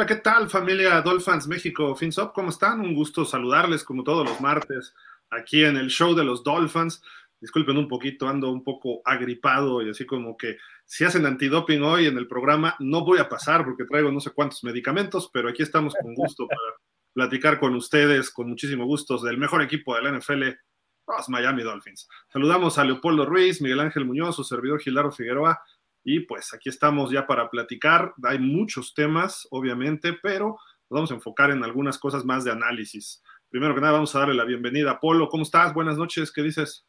[0.00, 2.32] Hola, ¿qué tal familia Dolphins México FinSop?
[2.32, 2.80] ¿Cómo están?
[2.80, 4.94] Un gusto saludarles como todos los martes
[5.28, 7.02] aquí en el show de los Dolphins.
[7.38, 12.06] Disculpen un poquito, ando un poco agripado y así como que si hacen antidoping hoy
[12.06, 15.62] en el programa no voy a pasar porque traigo no sé cuántos medicamentos, pero aquí
[15.62, 16.78] estamos con gusto para
[17.12, 20.44] platicar con ustedes, con muchísimo gusto, del mejor equipo de la NFL,
[21.08, 22.08] los Miami Dolphins.
[22.32, 25.60] Saludamos a Leopoldo Ruiz, Miguel Ángel Muñoz, su servidor Gilardo Figueroa,
[26.04, 28.14] y pues aquí estamos ya para platicar.
[28.22, 33.22] Hay muchos temas, obviamente, pero nos vamos a enfocar en algunas cosas más de análisis.
[33.48, 35.28] Primero que nada, vamos a darle la bienvenida a Polo.
[35.28, 35.74] ¿Cómo estás?
[35.74, 36.86] Buenas noches, ¿qué dices?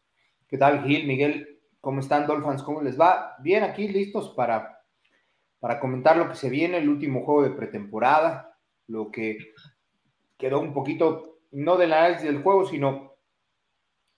[0.47, 1.59] ¿Qué tal, Gil, Miguel?
[1.79, 2.63] ¿Cómo están, Dolphins?
[2.63, 3.35] ¿Cómo les va?
[3.39, 4.81] Bien, aquí listos para,
[5.59, 9.37] para comentar lo que se viene, el último juego de pretemporada, lo que
[10.37, 13.15] quedó un poquito, no del análisis del juego, sino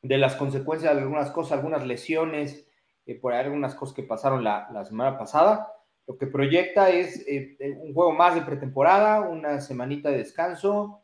[0.01, 2.69] de las consecuencias de algunas cosas, algunas lesiones,
[3.05, 5.67] eh, por algunas cosas que pasaron la, la, semana pasada.
[6.07, 11.03] Lo que proyecta es eh, eh, un juego más de pretemporada, una semanita de descanso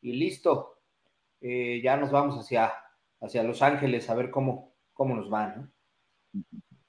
[0.00, 0.78] y listo.
[1.40, 2.72] Eh, ya nos vamos hacia,
[3.20, 5.54] hacia Los Ángeles a ver cómo, cómo nos va.
[5.54, 5.70] ¿no?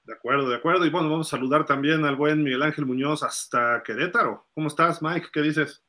[0.04, 0.84] De acuerdo, de acuerdo.
[0.86, 4.46] Y bueno, vamos a saludar también al buen Miguel Ángel Muñoz hasta Querétaro.
[4.54, 5.28] ¿Cómo estás, Mike?
[5.32, 5.84] ¿Qué dices?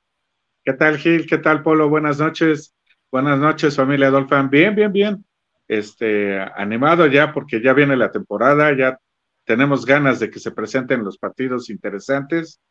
[0.64, 1.26] ¿Qué tal, Gil?
[1.28, 1.90] ¿Qué tal, Polo?
[1.90, 2.76] Buenas noches.
[3.12, 4.50] Buenas noches, familia Dolphin.
[4.50, 5.26] Bien, bien, bien
[5.78, 8.98] este, animado ya porque ya viene la temporada, ya
[9.46, 12.62] tenemos ganas de que se presenten los partidos interesantes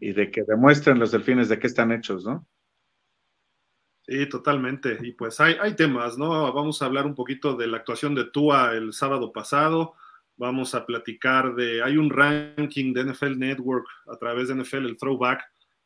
[0.00, 2.46] y de que demuestren los delfines de qué están hechos, ¿no?
[4.02, 4.98] Sí, totalmente.
[5.02, 6.52] Y pues hay, hay temas, ¿no?
[6.52, 9.94] Vamos a hablar un poquito de la actuación de Tua el sábado pasado.
[10.36, 14.96] Vamos a platicar de, hay un ranking de NFL Network a través de NFL, el
[14.96, 15.42] Throwback,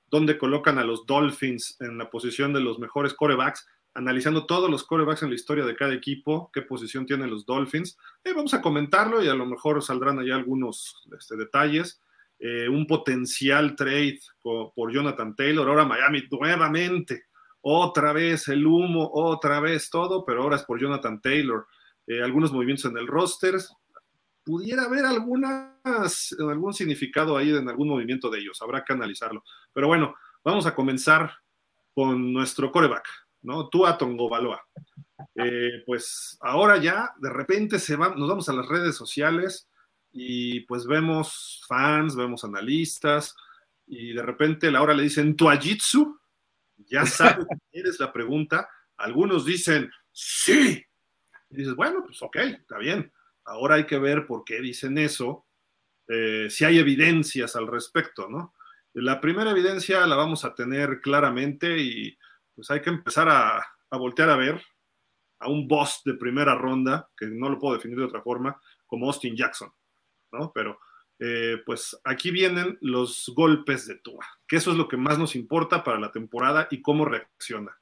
[0.09, 4.85] donde colocan a los Dolphins en la posición de los mejores corebacks analizando todos los
[4.85, 7.97] corebacks en la historia de cada equipo, qué posición tienen los Dolphins.
[8.25, 12.01] Eh, vamos a comentarlo y a lo mejor saldrán allá algunos este, detalles.
[12.39, 17.23] Eh, un potencial trade por, Jonathan Taylor, ahora Miami nuevamente,
[17.61, 21.67] otra vez el humo, otra vez todo, pero ahora es por Jonathan Taylor.
[22.07, 23.55] Eh, algunos movimientos en el roster,
[24.45, 29.43] pudiera haber algunas, algún significado ahí en algún movimiento de ellos, habrá que analizarlo.
[29.73, 31.33] Pero bueno, vamos a comenzar
[31.95, 33.07] con nuestro coreback.
[33.45, 33.69] ¿No?
[33.69, 34.29] Tú a Tongo
[35.37, 39.69] Eh, pues ahora ya de repente se va, nos vamos a las redes sociales
[40.11, 43.37] y pues vemos fans, vemos analistas
[43.87, 46.19] y de repente la hora le dicen Tuajitsu,
[46.79, 48.69] ya sabes eres la pregunta.
[48.97, 50.83] Algunos dicen sí.
[51.51, 53.13] Y dices, bueno, pues ok, está bien.
[53.45, 55.47] Ahora hay que ver por qué dicen eso,
[56.09, 58.55] eh, si hay evidencias al respecto, ¿no?
[58.95, 62.17] La primera evidencia la vamos a tener claramente y
[62.55, 64.63] pues hay que empezar a, voltear a ver
[65.39, 69.07] a un boss de primera ronda, que no lo puedo definir de otra forma, como
[69.07, 69.71] Austin Jackson,
[70.33, 70.53] ¿no?
[70.53, 70.79] Pero
[71.19, 75.37] eh, pues aquí vienen los golpes de Tua, que eso es lo que más nos
[75.37, 77.77] importa para la temporada y cómo reacciona.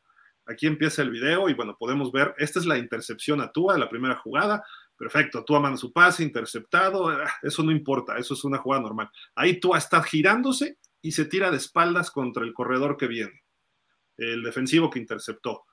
[0.45, 3.81] Aquí empieza el video y bueno, podemos ver, esta es la intercepción a Tua de
[3.81, 4.65] la primera jugada,
[4.97, 9.11] perfecto, Tua manda su pase, interceptado, ah, eso no importa, eso es una jugada normal.
[9.35, 13.42] Ahí Tua está girándose y se tira de espaldas contra el corredor que viene
[14.23, 15.65] el defensivo que interceptó.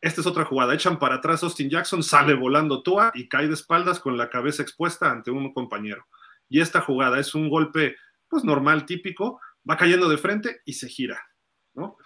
[0.00, 0.74] Esta es otra jugada.
[0.74, 4.62] Echan para atrás Austin Jackson, sale volando Tua y cae de espaldas con la cabeza
[4.62, 6.06] expuesta ante un compañero.
[6.48, 7.96] Y esta jugada es un golpe,
[8.28, 11.20] pues normal, típico, va cayendo de frente y se gira.
[11.74, 11.96] ¿no?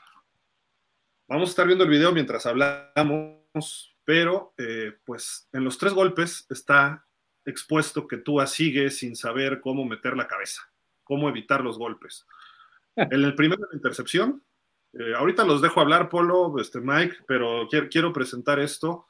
[1.28, 6.46] Vamos a estar viendo el video mientras hablamos, pero eh, pues en los tres golpes
[6.50, 7.06] está
[7.44, 10.62] expuesto que Tua sigue sin saber cómo meter la cabeza,
[11.02, 12.26] cómo evitar los golpes.
[12.96, 14.44] En el primero, la intercepción,
[14.98, 19.06] eh, ahorita los dejo hablar, Polo, este, Mike, pero quiero, presentar esto.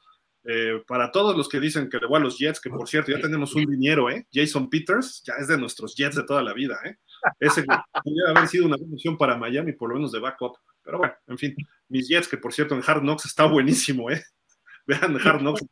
[0.47, 3.11] Eh, para todos los que dicen que le voy a los Jets, que por cierto
[3.11, 4.27] ya tenemos un dinero, ¿eh?
[4.31, 6.97] Jason Peters, ya es de nuestros Jets de toda la vida, ¿eh?
[7.39, 7.63] Ese
[8.03, 10.55] podría haber sido una opción para Miami, por lo menos de backup.
[10.83, 11.55] Pero bueno, en fin,
[11.89, 14.23] mis Jets, que por cierto en Hard Knocks está buenísimo, ¿eh?
[14.87, 15.65] Vean Hard Knocks,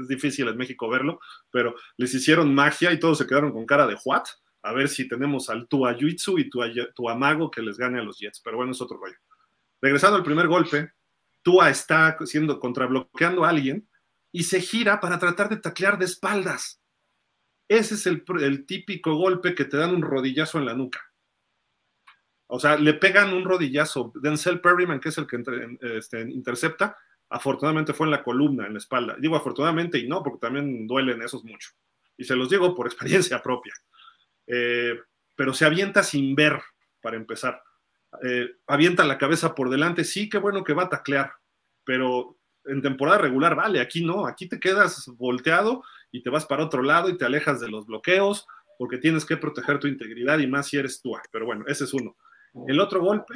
[0.00, 3.86] es difícil en México verlo, pero les hicieron magia y todos se quedaron con cara
[3.86, 4.24] de what
[4.64, 8.40] a ver si tenemos al Tuayuitsu y tu Amago que les gane a los Jets,
[8.40, 9.18] pero bueno, es otro rollo.
[9.80, 10.92] Regresando al primer golpe,
[11.42, 13.86] Tua está siendo contrabloqueando a alguien
[14.32, 16.80] y se gira para tratar de taclear de espaldas.
[17.68, 18.24] Ese es el,
[18.66, 21.00] típico golpe que te dan un rodillazo en la nuca.
[22.46, 24.12] O sea, le pegan un rodillazo.
[24.16, 25.42] Denzel Perryman, que es el que
[25.98, 26.96] este, intercepta,
[27.28, 29.16] afortunadamente fue en la columna, en la espalda.
[29.18, 31.70] Digo afortunadamente y no, porque también duelen esos mucho.
[32.16, 33.74] Y se los digo por experiencia propia.
[34.46, 34.98] Eh,
[35.36, 36.60] pero se avienta sin ver,
[37.00, 37.62] para empezar.
[38.22, 41.32] Eh, avienta la cabeza por delante, sí, qué bueno que va a taclear,
[41.84, 45.82] pero en temporada regular, vale, aquí no, aquí te quedas volteado
[46.12, 48.46] y te vas para otro lado y te alejas de los bloqueos
[48.78, 51.14] porque tienes que proteger tu integridad y más si eres tú.
[51.30, 52.16] Pero bueno, ese es uno.
[52.66, 53.34] El otro golpe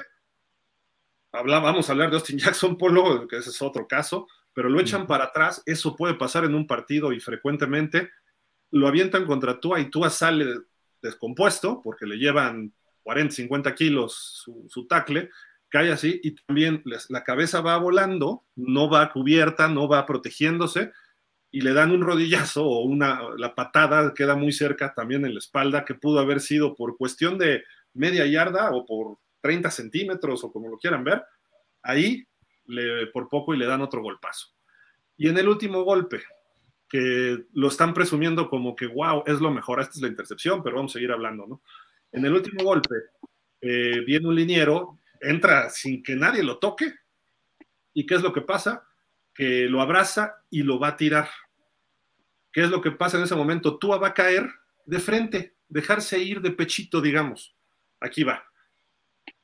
[1.33, 5.07] vamos a hablar de Austin Jackson Polo, que ese es otro caso, pero lo echan
[5.07, 8.11] para atrás, eso puede pasar en un partido y frecuentemente
[8.71, 10.47] lo avientan contra Tua y Tua sale
[11.03, 12.73] descompuesto porque le llevan
[13.03, 15.31] 40, 50 kilos su, tackle,
[15.69, 20.93] cae así y también la cabeza va volando, no va cubierta, no va protegiéndose
[21.51, 25.39] y le dan un rodillazo o una, la patada queda muy cerca también en la
[25.39, 27.65] espalda que pudo haber sido por cuestión de
[27.95, 31.23] media yarda o por 30 centímetros o como lo quieran ver,
[31.83, 32.27] ahí
[32.67, 34.49] le, por poco y le dan otro golpazo.
[35.17, 36.23] Y en el último golpe,
[36.89, 40.77] que lo están presumiendo como que, wow, es lo mejor, esta es la intercepción, pero
[40.77, 41.63] vamos a seguir hablando, ¿no?
[42.13, 42.95] En el último golpe,
[43.61, 46.95] eh, viene un liniero, entra sin que nadie lo toque,
[47.93, 48.87] ¿y qué es lo que pasa?
[49.35, 51.29] Que lo abraza y lo va a tirar.
[52.53, 53.79] ¿Qué es lo que pasa en ese momento?
[53.79, 54.49] Tua va a caer
[54.87, 57.55] de frente, dejarse ir de pechito, digamos.
[58.01, 58.45] Aquí va.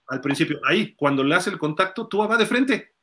[0.06, 2.93] Al principio, ahí, cuando le hace el contacto, Tua va de frente.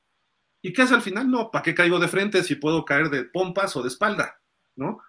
[0.62, 1.30] ¿Y qué hace al final?
[1.30, 4.40] No, ¿para qué caigo de frente si puedo caer de pompas o de espalda?
[4.76, 5.00] ¿No?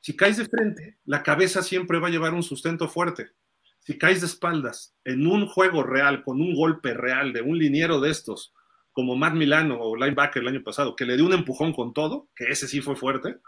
[0.00, 3.32] Si caes de frente, la cabeza siempre va a llevar un sustento fuerte.
[3.80, 8.00] Si caes de espaldas en un juego real, con un golpe real de un liniero
[8.00, 8.54] de estos,
[8.92, 12.28] como Matt Milano o linebacker el año pasado, que le dio un empujón con todo,
[12.36, 13.38] que ese sí fue fuerte,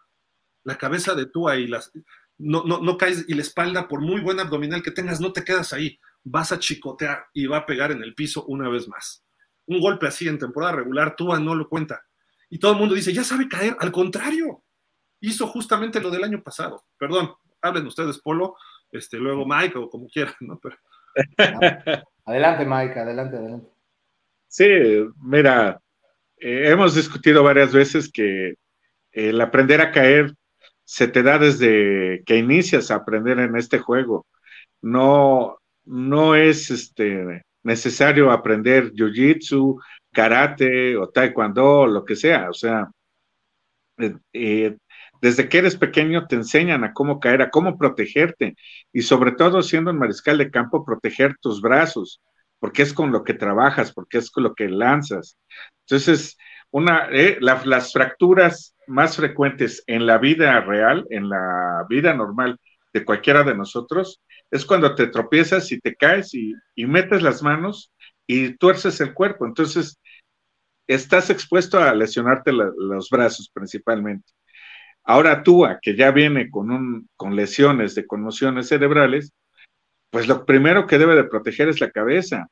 [0.65, 1.93] la cabeza de Tua y las,
[2.39, 5.45] no, no, no caes y la espalda, por muy buen abdominal que tengas, no te
[5.45, 6.01] quedas ahí.
[6.25, 9.26] Vas a chicotear y va a pegar en el piso una vez más
[9.67, 12.03] un golpe así en temporada regular, Tua no lo cuenta.
[12.49, 13.77] Y todo el mundo dice, ya sabe caer.
[13.81, 14.63] Al contrario,
[15.21, 16.85] hizo justamente lo del año pasado.
[16.99, 18.57] Perdón, hablen ustedes, Polo,
[18.93, 20.61] este, luego Mike o como quieran, ¿no?
[22.25, 23.71] Adelante, Mike, adelante, adelante.
[24.49, 24.67] Sí,
[25.23, 25.81] mira,
[26.39, 28.55] eh, hemos discutido varias veces que
[29.13, 30.35] el aprender a caer
[30.85, 34.27] se te da desde que inicias a aprender en este juego.
[34.83, 39.77] No, no es este necesario aprender jiu-jitsu,
[40.13, 42.49] karate o taekwondo, lo que sea.
[42.49, 42.89] O sea,
[43.99, 44.77] eh, eh,
[45.21, 48.55] desde que eres pequeño te enseñan a cómo caer, a cómo protegerte
[48.93, 52.21] y sobre todo siendo un mariscal de campo, proteger tus brazos,
[52.61, 55.37] porque es con lo que trabajas, porque es con lo que lanzas.
[55.87, 56.37] Entonces,
[56.71, 62.59] una, eh, las fracturas más frecuentes en la vida real, en la vida normal
[62.93, 66.55] de cualquiera de nosotros, es cuando te tropiezas y te caes y,
[66.87, 67.93] metes las manos
[68.27, 69.47] y tuerces el cuerpo.
[69.47, 69.99] Entonces,
[70.87, 74.33] estás expuesto a lesionarte los brazos principalmente.
[75.05, 79.33] Ahora tú, que ya viene con, lesiones de conmociones cerebrales,
[80.11, 82.49] pues lo primero que debe de proteger es la cabeza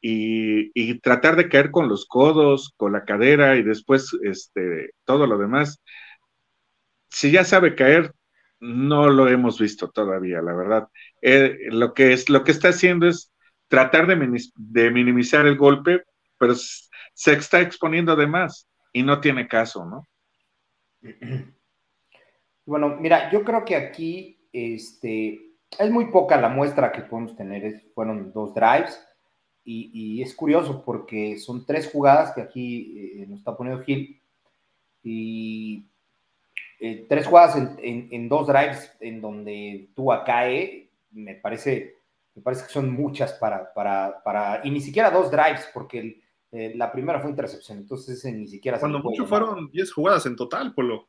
[0.00, 5.26] y, y, tratar de caer con los codos, con la cadera y después este, todo
[5.26, 5.80] lo demás.
[7.10, 8.12] Si ya sabe caer,
[8.60, 10.88] no lo hemos visto todavía, la verdad.
[11.22, 13.32] Eh, lo, que es, lo que está haciendo es
[13.68, 16.02] tratar de, minimizar el golpe,
[16.38, 20.06] pero se está exponiendo de más y no tiene caso, ¿no?
[22.64, 27.82] Bueno, mira, yo creo que aquí este, es muy poca la muestra que podemos tener,
[27.94, 29.02] fueron dos drives.
[29.64, 34.20] Y, es curioso porque son tres jugadas que aquí eh, nos está poniendo Gil.
[35.02, 35.86] Y
[36.80, 41.96] eh, tres jugadas en, dos drives en donde tú cae, me parece,
[42.34, 46.20] me parece que son muchas para, para, para y ni siquiera dos drives, porque
[46.52, 48.78] eh, la primera fue intercepción, entonces ni siquiera...
[48.78, 51.08] Cuando mucho fueron 10 jugadas en total, Polo.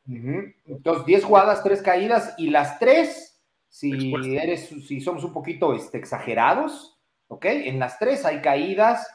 [0.65, 5.99] Entonces, 10 jugadas, tres caídas, y las tres, si, eres, si somos un poquito este,
[5.99, 7.45] exagerados, ¿ok?
[7.45, 9.07] En las tres hay caídas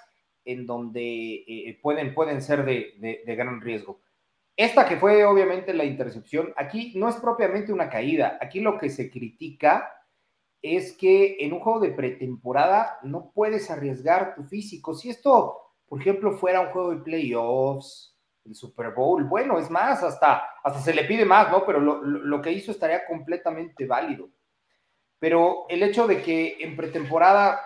[0.44, 4.03] en donde eh, pueden, pueden ser de, de gran riesgo.
[4.56, 8.88] Esta que fue obviamente la intercepción, aquí no es propiamente una caída, aquí lo que
[8.88, 9.90] se critica
[10.62, 14.94] es que en un juego de pretemporada no puedes arriesgar tu físico.
[14.94, 20.02] Si esto, por ejemplo, fuera un juego de playoffs, el Super Bowl, bueno, es más,
[20.02, 21.66] hasta, hasta se le pide más, ¿no?
[21.66, 24.30] Pero lo, que hizo estaría completamente válido.
[25.18, 27.60] Pero el hecho de que en pretemporada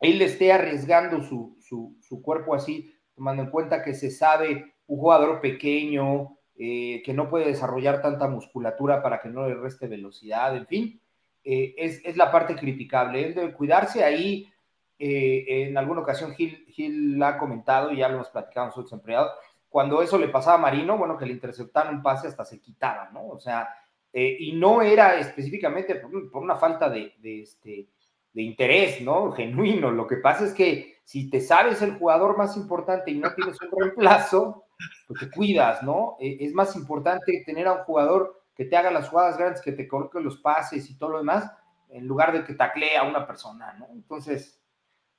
[0.00, 5.40] él esté arriesgando su, su cuerpo así, tomando en cuenta que se sabe un jugador
[5.40, 10.66] pequeño, eh, que no puede desarrollar tanta musculatura para que no le reste velocidad, en
[10.66, 11.00] fin,
[11.44, 13.24] eh, es, la parte criticable.
[13.24, 14.50] Él debe cuidarse ahí.
[14.98, 19.30] Eh, en alguna ocasión Gil, Gil ha comentado, y ya lo hemos platicado nosotros empleados,
[19.68, 23.08] cuando eso le pasaba a Marino, bueno, que le interceptaron un pase hasta se quitaba,
[23.12, 23.28] ¿no?
[23.28, 23.68] O sea,
[24.12, 27.86] y no era específicamente por, una falta de, este,
[28.32, 29.30] de interés, ¿no?
[29.36, 29.92] Genuino.
[29.92, 33.56] Lo que pasa es que si te sabes el jugador más importante y no tienes
[33.60, 34.64] un reemplazo,
[35.06, 36.16] pues te cuidas, ¿no?
[36.20, 39.72] E, es más importante tener a un jugador que te haga las jugadas grandes, que
[39.72, 41.50] te coloque los pases y todo lo demás,
[41.90, 43.88] en lugar de que taclee a una persona, ¿no?
[43.92, 44.60] Entonces,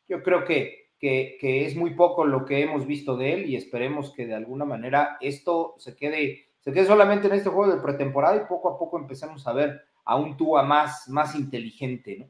[0.08, 4.14] yo creo que que, es muy poco lo que hemos visto de él y esperemos
[4.14, 8.36] que de alguna manera esto se quede, se quede solamente en este juego de pretemporada
[8.36, 12.30] y poco a poco empecemos a ver a un Tua más, más inteligente, ¿no?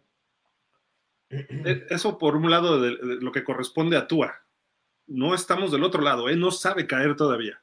[1.31, 4.33] Eh, eso por un lado de, lo que corresponde a Tua.
[5.09, 7.61] No estamos del otro lado, él no sabe caer todavía.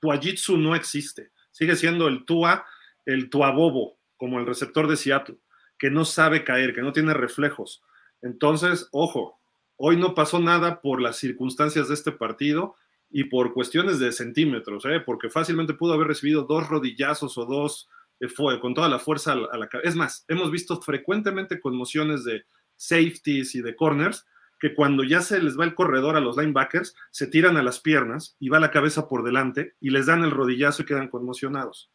[0.00, 1.30] Tuajitsu no existe.
[1.52, 2.66] Sigue siendo el Tua,
[3.06, 5.38] el Tuabobo, como el receptor de Seattle,
[5.78, 7.82] que no sabe caer, que no tiene reflejos.
[8.22, 9.40] Entonces, ojo,
[9.76, 12.74] hoy no pasó nada por las circunstancias de este partido
[13.08, 15.00] y por cuestiones de centímetros, ¿eh?
[15.00, 17.88] porque fácilmente pudo haber recibido dos rodillazos o dos
[18.20, 19.88] eh, fue, con toda la fuerza a la cabeza.
[19.88, 22.44] Es más, hemos visto frecuentemente conmociones de
[22.76, 24.26] safeties y de corners
[24.60, 27.80] que cuando ya se les va el corredor a los linebackers, se tiran a las
[27.80, 31.90] piernas y va la cabeza por delante y les dan el rodillazo y quedan conmocionados.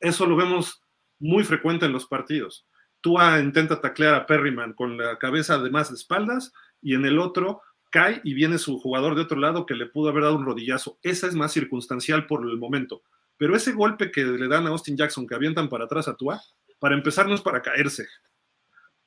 [0.00, 0.82] Eso lo vemos
[1.18, 2.66] muy frecuente en los partidos.
[3.00, 8.20] Tua intenta taclear a Perryman con la cabeza de espaldas y en el otro cae
[8.22, 10.98] y viene su jugador de otro lado que le pudo haber dado un rodillazo.
[11.02, 13.02] Esa es más circunstancial por el momento.
[13.36, 16.40] Pero ese golpe que le dan a Austin Jackson, que avientan para atrás a Tua,
[16.78, 18.06] para empezar no es para caerse.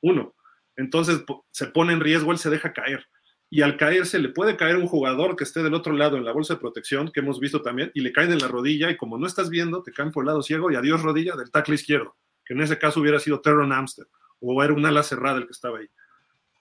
[0.02, 0.34] Uno.
[0.78, 3.06] Entonces se pone en riesgo, él se deja caer.
[3.50, 6.32] Y al caerse le puede caer un jugador que esté del otro lado en la
[6.32, 9.18] bolsa de protección, que hemos visto también, y le caen en la rodilla, y como
[9.18, 12.16] no estás viendo, te caen por el lado ciego y adiós rodilla del tackle izquierdo,
[12.46, 14.08] que en ese caso hubiera sido Terron Amster,
[14.40, 15.88] o era un ala cerrada el que estaba ahí.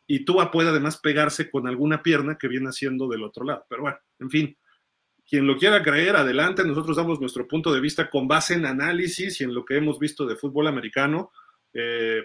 [0.06, 3.66] Y Tua puede además pegarse con alguna pierna que viene haciendo del otro lado.
[3.68, 4.56] Pero bueno, en fin,
[5.28, 6.64] quien lo quiera creer, adelante.
[6.64, 9.98] Nosotros damos nuestro punto de vista con base en análisis y en lo que hemos
[9.98, 11.32] visto de fútbol americano.
[11.74, 12.22] Eh,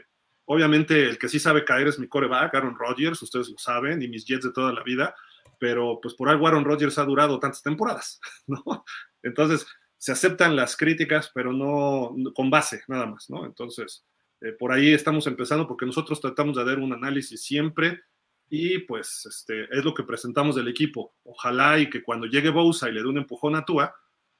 [0.51, 4.09] Obviamente el que sí sabe caer es mi coreback, Aaron Rodgers, ustedes lo saben, y
[4.09, 5.15] mis Jets de toda la vida,
[5.57, 8.83] pero pues por algo Aaron Rodgers ha durado tantas temporadas, ¿no?
[9.23, 9.65] Entonces
[9.97, 13.45] se aceptan las críticas, pero no con base, nada más, ¿no?
[13.45, 14.05] Entonces,
[14.41, 18.01] eh, por ahí estamos empezando porque nosotros tratamos de dar un análisis siempre
[18.49, 21.15] y pues este, es lo que presentamos del equipo.
[21.23, 23.95] Ojalá y que cuando llegue Bousa y le dé un empujón a Tua,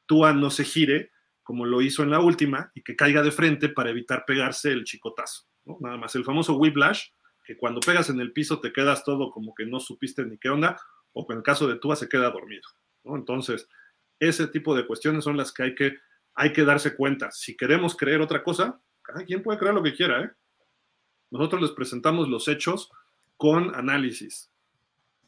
[0.06, 3.70] Tua no se gire como lo hizo en la última y que caiga de frente
[3.70, 5.51] para evitar pegarse el chicotazo.
[5.80, 7.10] Nada más, el famoso whiplash,
[7.44, 10.50] que cuando pegas en el piso te quedas todo como que no supiste ni qué
[10.50, 10.80] onda,
[11.14, 12.68] o en el caso de Tua se queda dormido,
[13.04, 13.68] Entonces,
[14.20, 15.98] ese tipo de cuestiones son las que hay que,
[16.36, 17.32] hay que darse cuenta.
[17.32, 20.32] Si queremos creer otra cosa, cada quien puede creer lo que quiera, ¿eh?
[21.32, 22.92] Nosotros les presentamos los hechos
[23.38, 24.52] con análisis.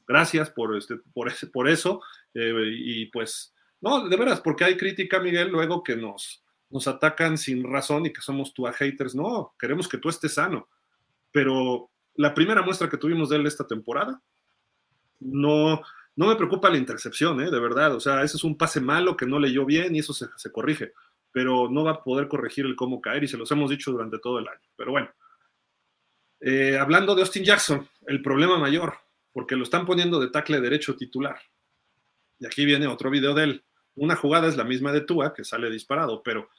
[0.06, 2.02] Gracias por, este, por, por eso.
[2.34, 6.43] Eh, y pues, no, de veras, porque hay crítica, Miguel, luego que nos,
[6.74, 9.14] nos atacan sin razón y que somos tú a haters.
[9.14, 10.68] No, queremos que tú estés sano.
[11.32, 14.20] Pero la primera muestra que tuvimos de él esta temporada,
[15.20, 15.84] no,
[16.16, 17.52] no me preocupa la intercepción, ¿eh?
[17.52, 17.94] de verdad.
[17.94, 20.94] O sea, ese es un pase malo que no leyó bien y eso se, corrige.
[21.32, 24.18] Pero no va a poder corregir el cómo caer y se los hemos dicho durante
[24.18, 24.68] todo el año.
[24.76, 25.12] Pero bueno,
[26.40, 28.96] eh, hablando de Austin Jackson, el problema mayor,
[29.32, 31.38] porque lo están poniendo de tackle derecho titular.
[32.40, 33.64] Y aquí viene otro video de él.
[33.94, 36.50] Una jugada es la misma de Tua, que sale disparado, pero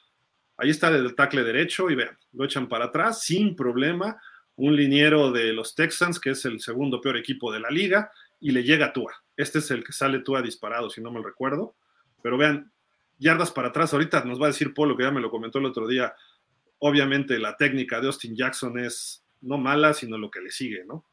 [0.56, 4.20] Ahí está el tackle derecho y vean, lo echan para atrás sin problema.
[4.56, 8.52] Un liniero de los Texans, que es el segundo peor equipo de la liga, y
[8.52, 9.12] le llega Tua.
[9.37, 11.75] Este es el que sale Tua disparado, si no me recuerdo.
[12.23, 12.73] Pero vean,
[13.18, 13.92] yardas para atrás.
[13.92, 16.14] Ahorita nos va a decir Polo, que ya me lo comentó el otro día.
[16.78, 21.04] Obviamente la técnica de Austin Jackson es no mala, sino lo que le sigue, ¿no?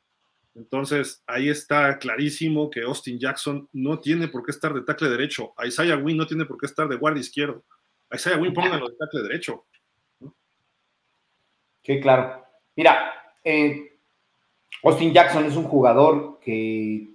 [0.53, 5.53] Entonces, ahí está clarísimo que Austin Jackson no tiene por qué estar de tackle derecho.
[5.65, 7.63] Isaiah Wynn no tiene por qué estar de guardia izquierdo.
[8.13, 9.65] Isaiah Wynn, pónganlo de derecho.
[11.83, 12.45] Sí, claro.
[12.75, 13.13] Mira,
[13.43, 13.97] eh,
[14.83, 17.07] Austin Jackson es un jugador que,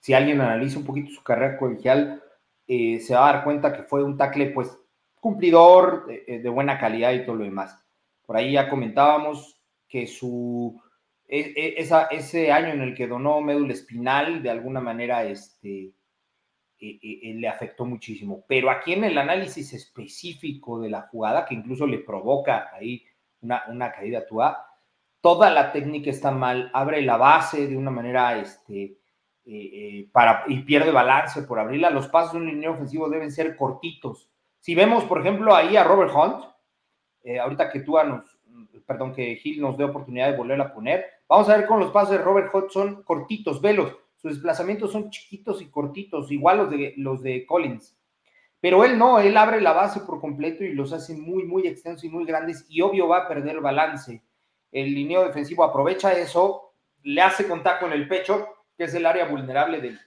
[0.00, 2.22] si alguien analiza un poquito su carrera colegial,
[2.66, 4.78] eh, se va a dar cuenta que fue un tackle, pues,
[5.20, 7.84] cumplidor, de, de, buena calidad y todo lo demás.
[8.24, 10.80] Por ahí ya comentábamos que su
[11.28, 15.92] e, e, ese año en el que donó médula espinal, de alguna manera, este,
[16.80, 18.44] eh, eh, le afectó muchísimo.
[18.46, 23.04] Pero aquí en el análisis específico de la jugada, que incluso le provoca ahí
[23.40, 24.64] una, una caída Tua,
[25.20, 28.96] toda la técnica está mal, abre la base de una manera, este,
[29.44, 31.90] eh, para, y pierde balance por abrirla.
[31.90, 34.30] Los pasos de un línea ofensivo deben ser cortitos.
[34.60, 36.44] Si vemos, por ejemplo, ahí a Robert Hunt,
[37.42, 38.38] ahorita que Tua nos,
[38.86, 41.90] perdón, que Gil nos dé oportunidad de volver a poner, vamos a ver con los
[41.90, 43.96] pasos de Robert Hunt son cortitos, velos
[44.28, 47.98] sus desplazamientos son chiquitos y cortitos, igual los de, los de Collins.
[48.60, 52.04] Pero él no, él abre la base por completo y los hace muy, muy extensos
[52.04, 54.22] y muy grandes y obvio va a perder balance.
[54.72, 59.26] El lineo defensivo aprovecha eso, le hace contacto en el pecho, que es el área
[59.26, 60.00] vulnerable del,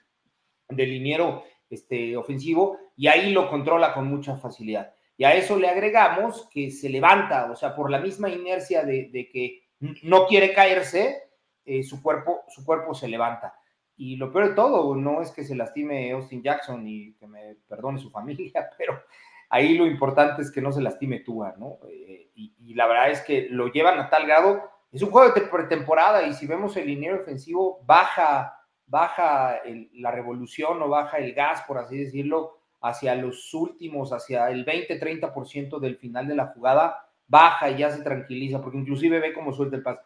[0.69, 4.93] del liniero este, ofensivo, y ahí lo controla con mucha facilidad.
[5.15, 9.29] Y a eso le agregamos que se levanta, o sea, por la misma inercia de,
[9.31, 9.69] que
[10.03, 11.23] no quiere caerse,
[11.63, 13.53] eh, su, cuerpo, su cuerpo se levanta
[14.01, 17.57] y lo peor de todo, no es que se lastime Austin Jackson y que me
[17.69, 18.99] perdone su familia, pero
[19.47, 21.77] ahí lo importante es que no se lastime Tua, ¿no?
[21.87, 25.41] Eh, y, la verdad es que lo llevan a tal grado, es un juego de
[25.41, 29.59] pretemporada y si vemos el liniero ofensivo, baja, baja
[29.93, 35.79] la revolución o baja el gas, por así decirlo, hacia los últimos, hacia el 20-30%
[35.79, 39.75] del final de la jugada, baja y ya se tranquiliza, porque inclusive ve cómo suelta
[39.75, 40.01] el pase.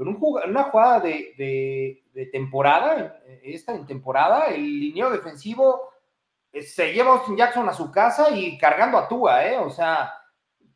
[0.00, 2.02] Pero en una jugada de,
[2.32, 5.90] temporada, esta en temporada, el lineo defensivo
[6.50, 9.58] eh, se lleva Austin Jackson a su casa y cargando a Tua, ¿eh?
[9.58, 10.10] O sea,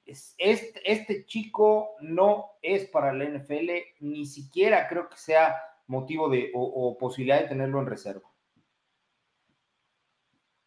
[0.05, 6.95] este, chico no es para la NFL, ni siquiera creo que sea motivo de o,
[6.99, 8.31] posibilidad de tenerlo en reserva.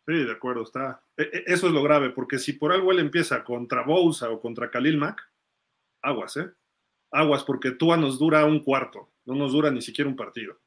[0.07, 1.03] Sí, de acuerdo, está.
[1.15, 4.41] E, e, eso es lo grave, porque si por algo él empieza contra Bousa o
[4.41, 5.21] contra Khalil Mack,
[6.01, 6.49] aguas, ¿eh?
[7.11, 10.57] Aguas, porque Tua nos dura un cuarto, no nos dura ni siquiera un partido.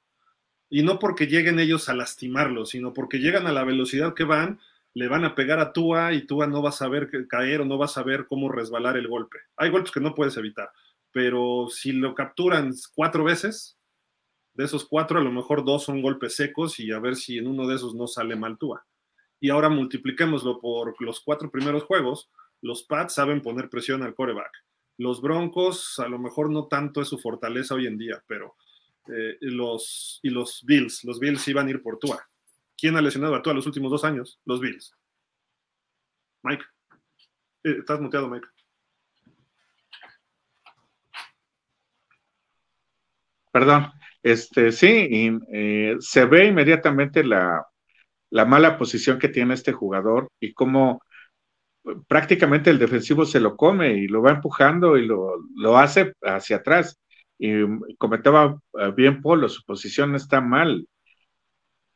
[0.68, 4.60] Y no porque lleguen ellos a lastimarlo, sino porque llegan a la velocidad que van,
[4.94, 7.78] le van a pegar a Tua y Tua no va a saber caer o no
[7.78, 9.38] va a saber cómo resbalar el golpe.
[9.56, 10.70] Hay golpes que no puedes evitar,
[11.12, 13.76] pero si lo capturan cuatro veces,
[14.54, 17.46] de esos cuatro a lo mejor dos son golpes secos y a ver si en
[17.46, 18.84] uno de esos no sale mal Tua.
[19.40, 24.52] Y ahora multipliquémoslo por los cuatro primeros juegos, los Pats saben poner presión al coreback
[25.00, 28.56] los Broncos, a lo mejor no tanto es su fortaleza hoy en día, pero
[29.08, 32.28] eh, los, y los Bills, los Bills iban a ir por Tua.
[32.76, 34.38] ¿Quién ha lesionado a Tua los últimos dos años?
[34.44, 34.94] Los Bills.
[36.42, 36.62] Mike.
[37.64, 38.46] Eh, estás muteado, Mike.
[43.52, 43.90] Perdón.
[44.22, 45.08] Este, sí,
[45.50, 47.66] eh, se ve inmediatamente la,
[48.28, 51.00] la mala posición que tiene este jugador y cómo
[52.06, 56.98] prácticamente el defensivo se lo come y lo va empujando y lo, hace hacia atrás.
[57.38, 57.52] Y
[57.96, 60.86] comentaba eh, bien Polo, su posición está mal.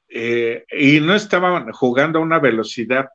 [0.08, 3.08] Eh, y no estaba jugando a una velocidad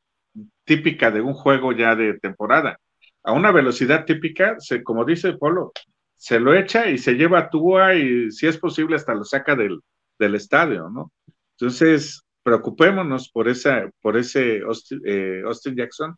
[0.63, 2.77] típica de un juego ya de temporada.
[3.23, 5.71] A una velocidad típica, se, como dice Polo,
[6.15, 9.55] se lo echa y se lleva a Tua y si es posible hasta lo saca
[9.55, 9.81] del,
[10.35, 11.11] estadio, ¿no?
[11.57, 16.15] Entonces, preocupémonos por, esa, por ese Austin eh, Jackson,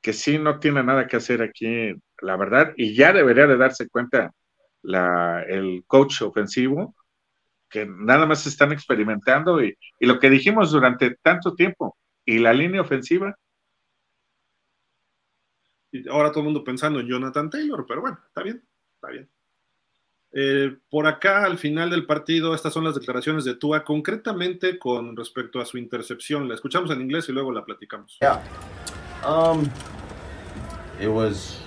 [0.00, 3.88] que sí no tiene nada que hacer aquí, la verdad, y ya debería de darse
[3.88, 4.32] cuenta
[4.82, 6.94] la, el coach ofensivo,
[7.68, 12.80] que nada más están experimentando y, lo que dijimos durante tanto tiempo, y la línea
[12.80, 13.36] ofensiva.
[15.92, 18.62] Y ahora todo el mundo pensando en Jonathan Taylor, pero bueno, está bien,
[18.94, 19.30] está bien.
[20.32, 25.16] Eh, por acá, al final del partido, estas son las declaraciones de Tua, concretamente con
[25.16, 26.48] respecto a su intercepción.
[26.48, 28.18] La escuchamos en inglés y luego la platicamos.
[29.22, 29.70] Um,
[30.98, 31.60] it was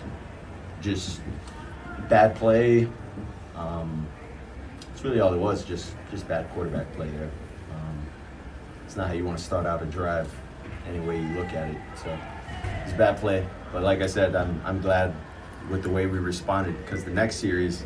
[0.81, 1.21] just
[2.09, 2.87] bad play.
[3.55, 4.07] Um,
[4.91, 7.29] it's really all it was, just just bad quarterback play there.
[7.73, 8.05] Um,
[8.85, 10.33] it's not how you want to start out a drive,
[10.87, 11.77] any way you look at it.
[11.95, 12.17] So
[12.83, 13.45] it's bad play.
[13.71, 15.13] But like I said, I'm I'm glad
[15.69, 17.85] with the way we responded because the next series,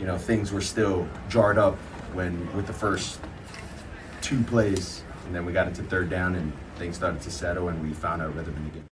[0.00, 1.76] you know, things were still jarred up
[2.12, 3.20] when with the first
[4.20, 7.82] two plays, and then we got into third down and things started to settle and
[7.82, 8.86] we found our rhythm in the game.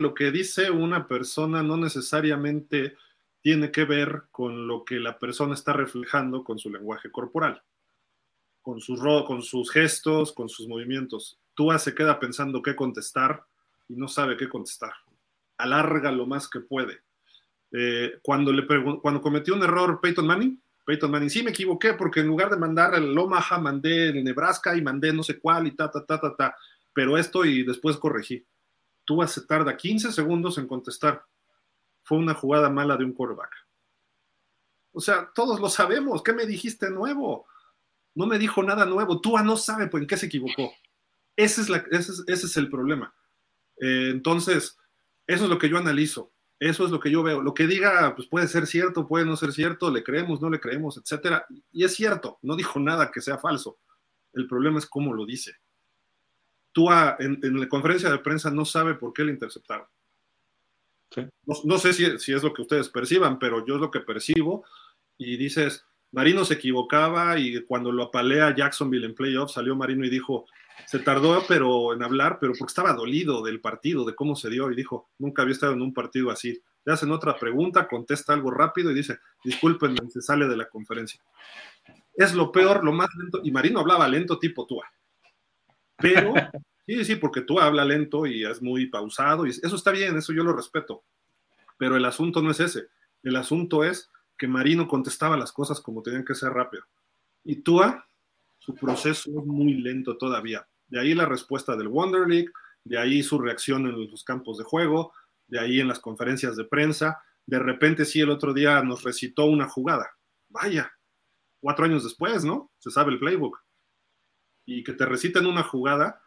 [0.00, 2.96] Lo que dice una persona no necesariamente
[3.42, 7.62] tiene que ver con lo que la persona está reflejando con su lenguaje corporal,
[8.62, 11.40] con sus, con sus gestos, con sus movimientos.
[11.54, 13.44] Tú se queda pensando qué contestar
[13.88, 14.92] y no sabe qué contestar.
[15.56, 17.00] Alarga lo más que puede.
[17.72, 18.66] Eh, cuando, le
[19.00, 22.56] cuando cometió un error Peyton Manning, Peyton Manning, sí me equivoqué porque en lugar de
[22.56, 26.18] mandar el Omaha, mandé el Nebraska y mandé no sé cuál y ta, ta, ta,
[26.18, 26.56] ta, ta,
[26.94, 28.46] pero esto y después corregí.
[29.04, 31.26] Tú se tarda 15 segundos en contestar.
[32.04, 33.50] Fue una jugada mala de un quarterback.
[34.92, 36.22] O sea, todos lo sabemos.
[36.22, 37.46] ¿Qué me dijiste nuevo?
[38.14, 39.20] No me dijo nada nuevo.
[39.20, 40.72] Tua no sabe en qué se equivocó.
[41.36, 43.14] Ese es, la, ese es, el problema.
[43.78, 44.78] Eh, entonces,
[45.26, 46.32] eso es lo que yo analizo.
[46.60, 47.40] Eso es lo que yo veo.
[47.40, 50.58] Lo que diga, pues puede ser cierto, puede no ser cierto, le creemos, no le
[50.58, 51.46] creemos, etcétera.
[51.72, 53.78] Y es cierto, no dijo nada que sea falso.
[54.32, 55.54] El problema es cómo lo dice.
[56.72, 59.86] Tú en, la conferencia de prensa no sabe por qué le interceptaron.
[61.64, 64.64] No, sé si, si, es lo que ustedes perciban, pero yo es lo que percibo.
[65.16, 70.10] Y dices, Marino se equivocaba y cuando lo apalea Jacksonville en playoffs, salió Marino y
[70.10, 70.46] dijo,
[70.86, 74.70] se tardó pero en hablar, pero porque estaba dolido del partido, de cómo se dio,
[74.70, 76.60] y dijo, nunca había estado en un partido así.
[76.84, 81.20] Le hacen otra pregunta, contesta algo rápido y dice, disculpen, se sale de la conferencia.
[82.14, 84.90] Es lo peor, lo más lento, y Marino hablaba lento tipo Tua.
[85.98, 86.32] Pero,
[86.86, 90.32] sí, sí, porque Tua habla lento y es muy pausado, y eso está bien, eso
[90.32, 91.04] yo lo respeto.
[91.76, 92.88] Pero el asunto no es ese.
[93.22, 96.84] El asunto es que Marino contestaba las cosas como tenían que ser rápido.
[97.44, 98.07] Y Tua,
[98.68, 100.68] su proceso es muy lento todavía.
[100.88, 102.50] De ahí la respuesta del Wonder League,
[102.84, 105.14] de ahí su reacción en los campos de juego,
[105.46, 107.22] de ahí en las conferencias de prensa.
[107.46, 110.10] De repente sí, el otro día nos recitó una jugada.
[110.50, 110.92] Vaya,
[111.60, 112.70] cuatro años después, ¿no?
[112.78, 113.58] Se sabe el playbook.
[114.66, 116.20] Y que te reciten una jugada,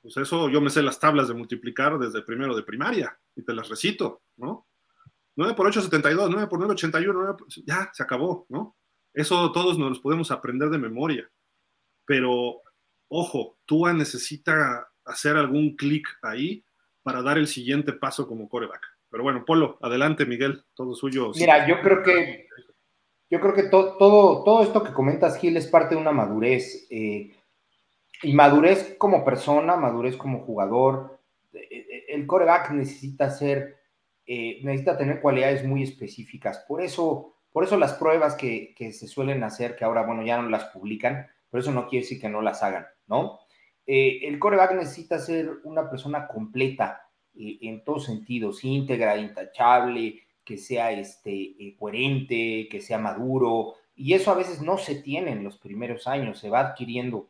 [0.00, 3.52] pues eso yo me sé las tablas de multiplicar desde primero de primaria y te
[3.52, 4.66] las recito, ¿no?
[5.36, 8.74] 9 por 8, 72, 9 por 9, 81, ya se acabó, ¿no?
[9.12, 11.30] Eso todos nos los podemos aprender de memoria.
[12.06, 12.62] Pero,
[13.08, 16.64] ojo, Tua necesita hacer algún clic ahí
[17.02, 18.82] para dar el siguiente paso como coreback.
[19.10, 21.30] Pero bueno, Polo, adelante, Miguel, todo suyo.
[21.36, 22.48] Mira, yo creo que
[23.30, 23.96] yo creo que todo,
[24.44, 26.86] todo esto que comentas, Gil, es parte de una madurez.
[26.90, 27.32] Eh,
[28.22, 31.18] y madurez como persona, madurez como jugador.
[31.52, 33.80] Eh, eh, el coreback necesita ser,
[34.26, 36.64] necesita tener cualidades muy específicas.
[36.68, 40.40] Por eso, por eso las pruebas que, que, se suelen hacer, que ahora, bueno, ya
[40.40, 43.38] no las publican, pero eso no quiere decir que no las hagan, ¿no?
[43.86, 51.30] el coreback necesita ser una persona completa en todos sentidos, íntegra, intachable, que sea este,
[51.32, 56.08] eh, coherente, que sea maduro, y eso a veces no se tiene en los primeros
[56.08, 57.28] años, se va adquiriendo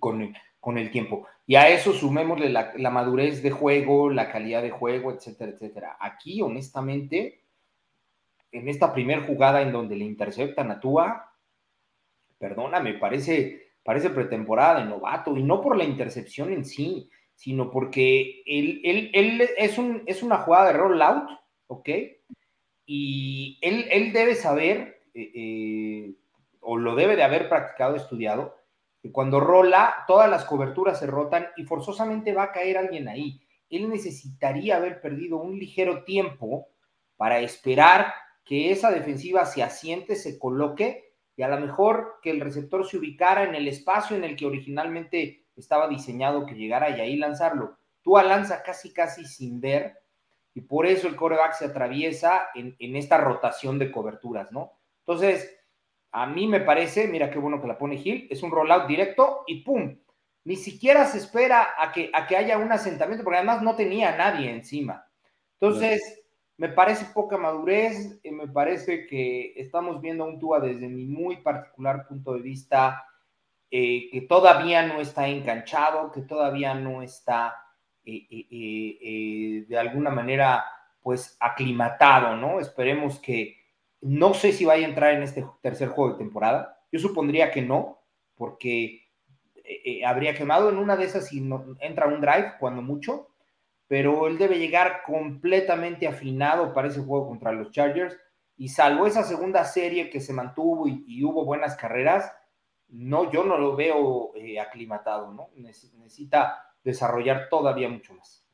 [0.00, 1.28] con el, con el tiempo.
[1.46, 5.96] Y a eso sumémosle la, la, madurez de juego, la calidad de juego, etcétera, etcétera.
[6.00, 7.42] Aquí, honestamente,
[8.50, 11.29] en esta primera jugada en donde le interceptan a Tua,
[12.40, 18.42] perdóname, parece, parece pretemporada de novato, y no por la intercepción en sí, sino porque
[18.46, 21.28] él, él, él es, un, es una jugada de rollout
[21.68, 21.88] ¿ok?
[22.84, 26.14] Y él, él debe saber, eh, eh,
[26.60, 28.56] o lo debe de haber practicado, estudiado,
[29.00, 33.40] que cuando rola, todas las coberturas se rotan y forzosamente va a caer alguien ahí.
[33.70, 36.68] Él necesitaría haber perdido un ligero tiempo
[37.16, 38.12] para esperar
[38.44, 41.09] que esa defensiva se asiente, se coloque
[41.40, 44.44] y a lo mejor que el receptor se ubicara en el espacio en el que
[44.44, 47.78] originalmente estaba diseñado que llegara y ahí lanzarlo.
[48.02, 50.02] Tú lanza casi casi sin ver
[50.52, 54.74] y por eso el coreback se atraviesa en, esta rotación de coberturas, ¿no?
[54.98, 55.58] Entonces,
[56.12, 59.44] a mí me parece, mira qué bueno que la pone Gil, es un rollout directo
[59.46, 59.98] y ¡pum!
[60.44, 64.12] Ni siquiera se espera a que, a que haya un asentamiento, porque además no tenía
[64.12, 65.06] a nadie encima.
[65.58, 66.19] Entonces,
[66.60, 71.06] me parece poca madurez, y me parece que estamos viendo a un Tua desde mi
[71.06, 73.06] muy particular punto de vista,
[73.70, 77.56] eh, que todavía no está enganchado, que todavía no está
[78.04, 80.62] de alguna manera,
[81.00, 82.60] pues aclimatado, ¿no?
[82.60, 83.56] Esperemos que,
[84.02, 86.78] no sé si vaya a entrar en este tercer juego de temporada.
[86.92, 88.02] Yo supondría que no,
[88.34, 89.08] porque
[89.64, 93.29] eh, eh, habría quemado en una de esas si no, entra un drive, cuando mucho,
[93.90, 98.16] pero él debe llegar completamente afinado para ese juego contra los Chargers.
[98.56, 102.32] Y salvo esa segunda serie que se mantuvo y, hubo buenas carreras,
[102.86, 105.48] no, yo no lo veo eh, aclimatado, ¿no?
[105.56, 108.46] Necesita desarrollar todavía mucho más.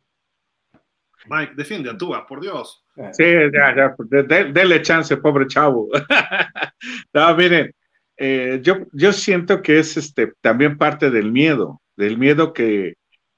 [1.27, 2.87] Mike, defiende a Tua, por Dios.
[3.13, 5.91] Sí, ya, ya, pues, dele chance, pobre chavo.
[7.13, 7.75] no, miren,
[8.17, 12.95] eh, yo, yo siento que es este, también parte del miedo, del miedo que,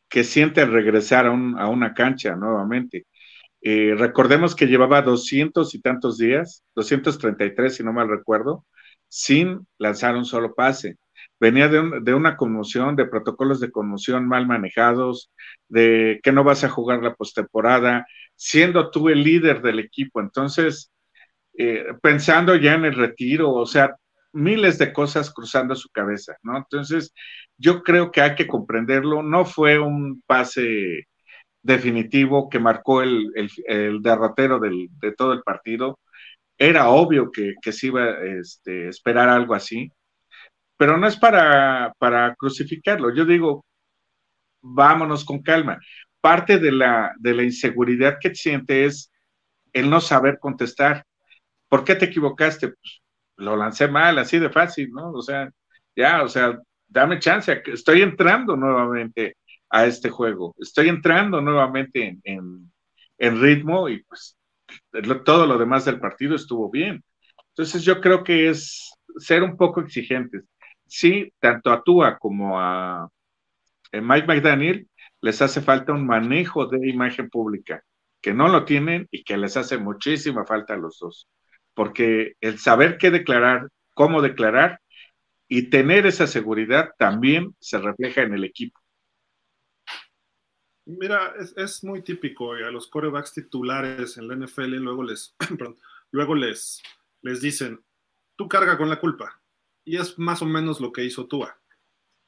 [0.08, 3.06] que siente al regresar a, una cancha nuevamente.
[3.60, 8.64] Eh, recordemos que llevaba doscientos y tantos días, 233 si no mal recuerdo,
[9.08, 10.96] sin lanzar un solo pase
[11.40, 15.30] venía de, una conmoción, de protocolos de conmoción mal manejados,
[15.68, 20.20] de que no vas a jugar la postemporada, siendo tú el líder del equipo.
[20.20, 20.90] Entonces,
[21.56, 23.96] eh, pensando ya en el retiro, o sea,
[24.32, 26.56] miles de cosas cruzando su cabeza, ¿no?
[26.56, 27.12] Entonces,
[27.56, 29.22] yo creo que hay que comprenderlo.
[29.22, 31.06] No fue un pase
[31.62, 33.32] definitivo que marcó el,
[34.02, 35.98] derrotero de todo el partido.
[36.58, 39.92] Era obvio que, se iba a este, esperar algo así
[40.78, 43.14] pero no es para, para crucificarlo.
[43.14, 43.66] Yo digo,
[44.62, 45.78] vámonos con calma.
[46.20, 49.10] Parte de la, de la inseguridad que siente es
[49.72, 51.04] el no saber contestar.
[51.68, 52.68] ¿Por qué te equivocaste?
[52.68, 53.02] Pues,
[53.38, 55.12] lo lancé mal, así de fácil, ¿no?
[55.12, 55.50] O sea,
[55.96, 59.36] ya, o sea, dame chance, estoy entrando nuevamente
[59.70, 62.72] a este juego, estoy entrando nuevamente en,
[63.18, 64.36] en ritmo y pues
[65.24, 67.02] todo lo demás del partido estuvo bien.
[67.48, 70.44] Entonces yo creo que es ser un poco exigentes
[70.88, 73.08] sí, tanto a Tua como a
[73.92, 74.88] eh, Mike McDaniel
[75.20, 77.82] les hace falta un manejo de imagen pública,
[78.20, 81.28] que no lo tienen y que les hace muchísima falta a los dos,
[81.78, 84.80] porque el saber qué declarar, cómo declarar
[85.46, 88.80] y tener esa seguridad también se refleja en el equipo.
[90.86, 95.36] Mira, es, muy típico a los corebacks titulares en la NFL luego les,
[96.10, 96.82] luego les
[97.22, 97.80] les dicen,
[98.34, 99.40] tú carga con la culpa.
[99.84, 101.60] Y es más o menos lo que hizo Tua.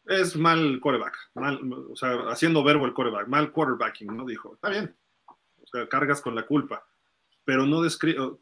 [0.04, 1.60] Es mal coreback, mal,
[1.90, 4.24] o sea, haciendo verbo el coreback, mal quarterbacking, ¿no?
[4.24, 6.86] Dijo, está bien, o sea, cargas con la culpa.
[7.44, 7.82] Pero no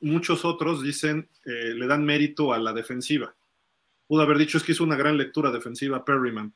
[0.01, 3.35] muchos otros dicen, eh, le dan mérito a la defensiva.
[4.07, 6.55] Pudo haber dicho, es que hizo una gran lectura defensiva Perryman.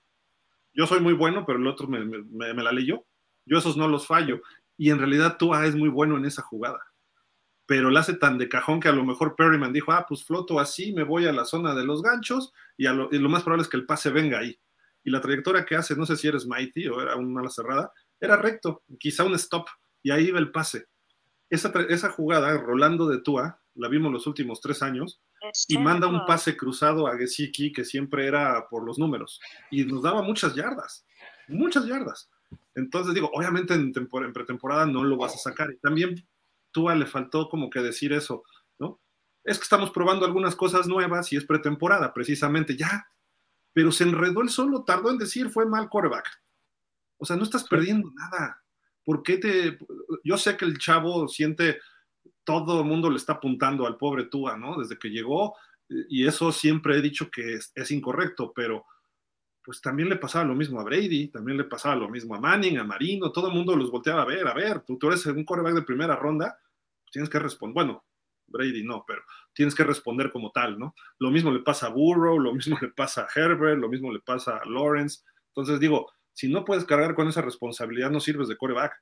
[0.74, 3.04] Yo soy muy bueno, pero el otro me, me, la leyó.
[3.44, 4.42] Yo esos no los fallo.
[4.76, 6.80] Y en realidad Tua es muy bueno en esa jugada
[7.72, 10.60] pero la hace tan de cajón que a lo mejor Perryman dijo, ah, pues floto
[10.60, 13.62] así, me voy a la zona de los ganchos y, lo, y, lo, más probable
[13.62, 14.58] es que el pase venga ahí.
[15.04, 17.90] Y la trayectoria que hace, no sé si eres Mighty o era una ala cerrada,
[18.20, 19.68] era recto, quizá un stop,
[20.02, 20.86] y ahí iba el pase.
[21.52, 25.20] Esa, esa jugada, Rolando de Tua, la vimos los últimos tres años,
[25.68, 29.38] y manda un pase cruzado a Gesicki que siempre era por los números,
[29.70, 31.04] y nos daba muchas yardas,
[31.48, 32.30] muchas yardas.
[32.74, 35.70] Entonces digo, obviamente en, en pretemporada no lo vas a sacar.
[35.70, 36.26] Y también
[36.70, 38.44] Tua le faltó como que decir eso,
[38.78, 38.98] ¿no?
[39.44, 43.08] Es que estamos probando algunas cosas nuevas y es pretemporada, precisamente, ya.
[43.74, 46.26] Pero se enredó el solo, tardó en decir fue mal quarterback.
[47.18, 48.61] O sea, no estás perdiendo nada.
[49.04, 49.78] ¿Por qué te.?
[50.24, 51.80] Yo sé que el chavo siente.
[52.44, 54.76] Todo el mundo le está apuntando al pobre Tua, ¿no?
[54.78, 55.54] Desde que llegó,
[56.08, 58.84] y eso siempre he dicho que es, es incorrecto, pero
[59.64, 62.78] pues también le pasaba lo mismo a Brady, también le pasaba lo mismo a Manning,
[62.78, 65.44] a Marino, todo el mundo los volteaba a ver, a ver, tú, tú eres un
[65.44, 66.58] quarterback de primera ronda,
[67.12, 68.04] tienes que responder, bueno,
[68.48, 69.22] Brady no, pero
[69.54, 70.94] tienes que responder como tal, ¿no?
[71.18, 74.20] Lo mismo le pasa a Burrow, lo mismo le pasa a Herbert, lo mismo le
[74.20, 75.20] pasa a Lawrence.
[75.48, 78.94] Entonces digo, si no puedes cargar con esa responsabilidad, no sirves de quarterback.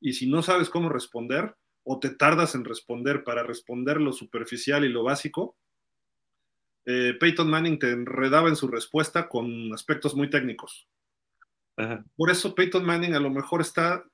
[0.00, 4.84] Y si no sabes cómo responder o te tardas en responder para responder lo superficial
[4.84, 5.56] y lo básico,
[6.86, 10.86] eh, Peyton Manning te enredaba en su respuesta con aspectos muy técnicos.
[11.76, 12.04] Ajá.
[12.16, 14.04] Por eso Peyton Manning a lo mejor está,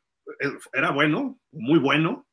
[0.40, 2.26] eh, era bueno, muy bueno,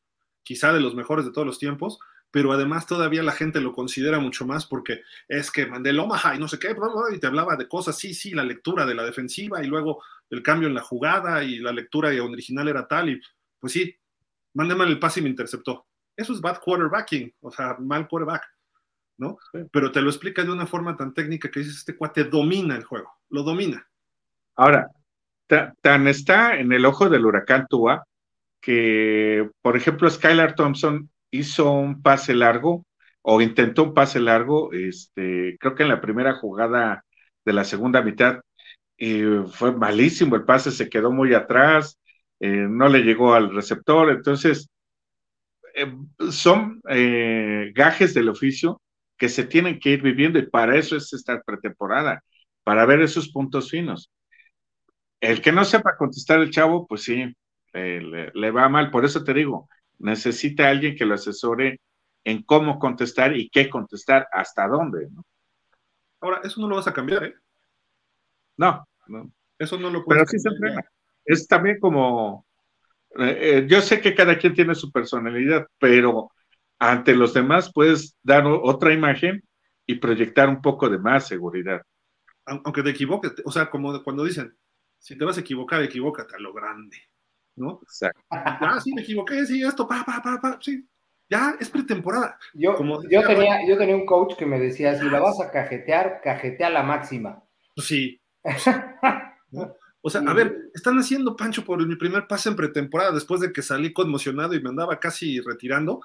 [0.43, 2.00] quizá de los mejores de todos los tiempos,
[2.32, 6.36] pero además todavía la gente lo considera mucho más porque es que mandé el Omaha
[6.36, 6.76] y no sé qué,
[7.13, 10.44] y te hablaba de cosas, sí, sí, la lectura de la defensiva y luego el
[10.44, 13.22] cambio en la jugada y la lectura original era tal y
[13.60, 13.96] pues sí,
[14.54, 15.88] mandé mal el pase y me interceptó.
[16.16, 18.44] Eso es bad quarterbacking, o sea, mal quarterback.
[19.18, 19.38] ¿no?
[19.72, 22.84] Pero te lo explica de una forma tan técnica que dices, este cuate domina el
[22.84, 23.88] juego, lo domina.
[24.56, 24.92] Ahora,
[25.82, 28.06] tan está en el ojo del huracán Tua
[28.62, 32.86] que, por ejemplo, Skylar Thompson hizo un pase largo
[33.22, 37.04] o intentó un pase largo, este, creo que en la primera jugada
[37.46, 38.42] de la segunda mitad
[38.98, 42.00] y fue malísimo el pase, se quedó muy atrás,
[42.40, 44.70] eh, no le llegó al receptor, entonces
[45.76, 45.94] eh,
[46.32, 48.82] son eh, gajes del oficio
[49.18, 52.24] que se tienen que ir viviendo y para eso es esta pretemporada,
[52.63, 54.12] para ver esos puntos finos.
[55.20, 57.34] El que no sepa contestar el chavo, pues sí,
[57.74, 58.92] le, le, va mal.
[58.92, 59.68] Por eso te digo,
[60.00, 61.80] necesita alguien que lo asesore
[62.24, 65.08] en cómo contestar y qué contestar, hasta dónde.
[65.10, 65.24] ¿no?
[66.20, 67.36] Ahora, eso no lo vas a cambiar, ¿eh?
[68.58, 69.32] No, no.
[69.58, 70.82] Eso no lo puedes Pero sí se entrena.
[71.24, 72.46] Es también como,
[73.18, 76.32] eh, eh, yo sé que cada quien tiene su personalidad, pero
[76.80, 79.44] ante los demás puedes dar otra imagen
[79.86, 81.82] y proyectar un poco de más seguridad.
[82.46, 84.56] Aunque te equivoques, o sea, como cuando dicen,
[85.00, 86.98] si te vas a equivocar, equivócate a lo grande,
[87.58, 87.80] ¿no?
[87.84, 88.22] Exacto.
[88.30, 90.88] Ah, sí, me equivoqué, sí, esto, pa, pa, pa, pa, sí.
[91.30, 92.39] Ya es pretemporada.
[92.54, 95.52] Yo, como yo, tenía, yo tenía un coach que me decía, si la vas a
[95.52, 97.43] cajetear, cajetea la máxima.
[97.76, 98.22] Pues sí.
[99.52, 99.76] ¿No?
[100.02, 103.52] O sea, a ver, están haciendo Pancho por mi primer pase en pretemporada después de
[103.52, 106.00] que salí conmocionado y me andaba casi retirando.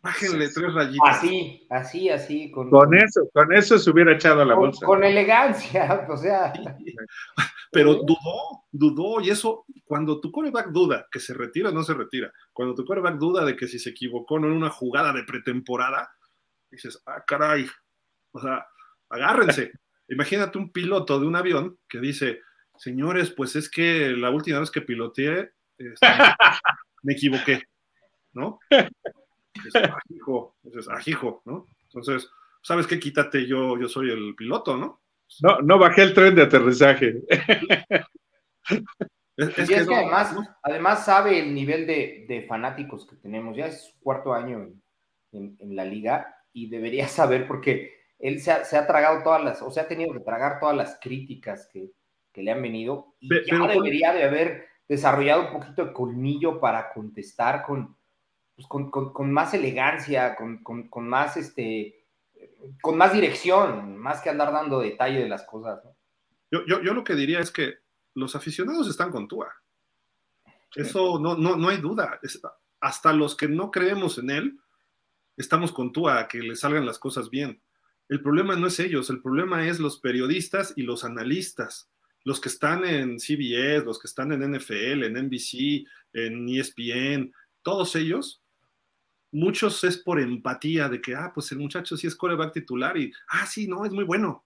[0.00, 1.16] Bájenle tres rayitas.
[1.16, 2.50] Así, así, así.
[2.52, 4.86] Con, con eso, con eso se hubiera echado a la con, bolsa.
[4.86, 6.52] Con elegancia, o sea.
[7.70, 11.94] Pero dudó, dudó, y eso, cuando tu coreback duda que se retira o no se
[11.94, 15.24] retira, cuando tu coreback duda de que si se equivocó no en una jugada de
[15.24, 16.10] pretemporada,
[16.70, 17.68] dices, ah, caray,
[18.32, 18.66] o sea,
[19.10, 19.72] agárrense.
[20.08, 22.40] Imagínate un piloto de un avión que dice,
[22.76, 26.06] señores, pues es que la última vez que piloteé, este,
[27.02, 27.64] me equivoqué,
[28.32, 28.58] ¿no?
[29.52, 31.66] Dices, ajijo, dices, ajijo, ¿no?
[31.82, 32.30] Entonces,
[32.62, 32.98] ¿sabes qué?
[32.98, 35.02] Quítate, yo, yo soy el piloto, ¿no?
[35.42, 37.22] No, no bajé el tren de aterrizaje.
[39.36, 40.48] Es, es, y es que, no, además, no.
[40.64, 43.56] además sabe el nivel de, de, fanáticos que tenemos.
[43.56, 44.82] Ya es su cuarto año en,
[45.30, 49.44] en, en, la liga y debería saber porque él se ha, se ha, tragado todas
[49.44, 51.92] las, o sea, ha tenido que tragar todas las críticas que,
[52.32, 55.92] que le han venido y pero, ya pero, debería de haber desarrollado un poquito de
[55.92, 57.96] colmillo para contestar con,
[58.56, 61.97] pues, con, con, con, más elegancia, con, con, más este,
[62.80, 65.80] con más dirección, más que andar dando detalle de las cosas.
[65.84, 65.96] ¿no?
[66.50, 67.78] Yo, yo, yo, lo que diría es que
[68.14, 69.52] los aficionados están con Tua.
[70.74, 72.18] Eso no, no, no hay duda.
[72.22, 72.40] Es,
[72.80, 74.58] hasta los que no creemos en él,
[75.36, 77.62] estamos con tú a que le salgan las cosas bien.
[78.08, 81.90] El problema no es ellos, el problema es los periodistas y los analistas,
[82.24, 87.94] los que están en CBS, los que están en NFL, en NBC, en ESPN, todos
[87.96, 88.42] ellos,
[89.32, 93.12] muchos es por empatía de que, ah, pues el muchacho sí es coreback titular y,
[93.28, 94.44] ah, sí, no, es muy bueno.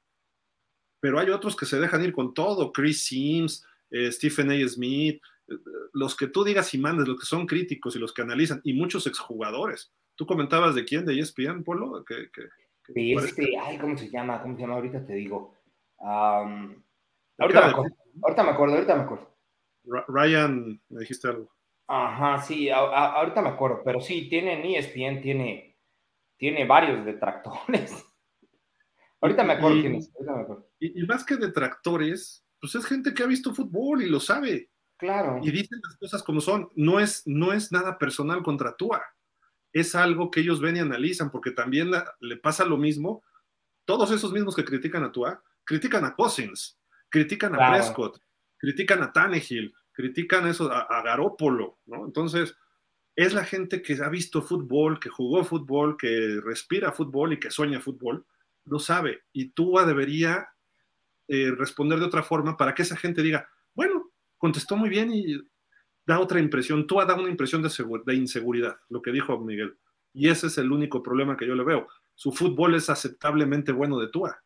[1.01, 4.69] Pero hay otros que se dejan ir con todo, Chris Sims, eh, Stephen A.
[4.69, 5.55] Smith, eh,
[5.93, 8.73] los que tú digas y mandes, los que son críticos y los que analizan, y
[8.73, 9.93] muchos exjugadores.
[10.15, 12.43] Tú comentabas de quién, de ESPN, Polo, que, que,
[12.95, 14.43] este, ay, ¿cómo se llama?
[14.43, 14.75] ¿Cómo se llama?
[14.75, 15.55] Ahorita te digo.
[15.99, 19.37] ahorita, me acuerdo, ahorita me acuerdo, ahorita me acuerdo.
[20.09, 21.53] Ryan, me dijiste algo.
[21.89, 25.79] Ajá, sí, ahorita me acuerdo, pero sí, tiene ESPN, tiene,
[26.37, 27.93] tiene varios detractores.
[29.21, 30.71] ahorita me acuerdo quién es, ahorita me acuerdo.
[30.79, 34.71] Y, más que detractores, pues es gente que ha visto fútbol y lo sabe.
[34.97, 35.41] Claro.
[35.43, 36.71] Y dicen las cosas como son.
[36.77, 39.03] No es, no es nada personal contra Tua
[39.73, 41.91] es algo que ellos ven y analizan, porque también
[42.21, 43.25] le pasa lo mismo.
[43.85, 48.21] Todos esos mismos que critican a Tua, critican a Cousins, critican a Prescott,
[48.59, 52.05] critican a Tannehill, critican eso, a, a Garópolo, ¿no?
[52.05, 52.57] Entonces,
[53.15, 57.51] es la gente que ha visto fútbol, que jugó fútbol, que respira fútbol y que
[57.51, 58.25] sueña fútbol,
[58.65, 59.25] lo sabe.
[59.33, 60.49] Y Tua debería
[61.29, 65.39] eh, responder de otra forma para que esa gente diga, bueno, contestó muy bien y
[66.07, 69.77] da otra impresión, Tua da una impresión de, inseguridad, lo que dijo Miguel.
[70.13, 71.87] Y ese es el único problema que yo le veo.
[72.15, 74.43] Su fútbol es aceptablemente bueno de Tua,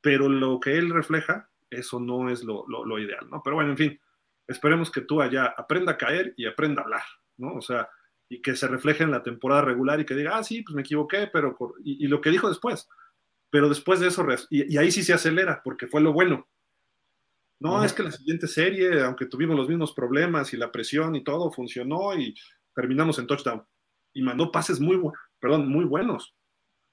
[0.00, 2.64] pero lo que él refleja, eso no es lo,
[2.98, 3.42] ideal, ¿no?
[3.44, 4.00] Pero bueno, en fin,
[4.46, 7.02] esperemos que Tua ya aprenda a caer y aprenda a hablar,
[7.36, 7.54] ¿no?
[7.54, 7.88] O sea,
[8.28, 10.82] y que se refleje en la temporada regular y que diga, ah, sí, pues me
[10.82, 11.56] equivoqué, pero...
[11.84, 12.88] Y, lo que dijo después,
[13.50, 16.48] pero después de eso, y ahí sí se acelera, porque fue lo bueno,
[17.58, 21.24] no, es que la siguiente serie, aunque tuvimos los mismos problemas y la presión y
[21.24, 22.34] todo, funcionó y
[22.74, 23.64] terminamos en touchdown.
[24.12, 25.00] Y mandó pases muy,
[25.38, 26.34] perdón, muy buenos.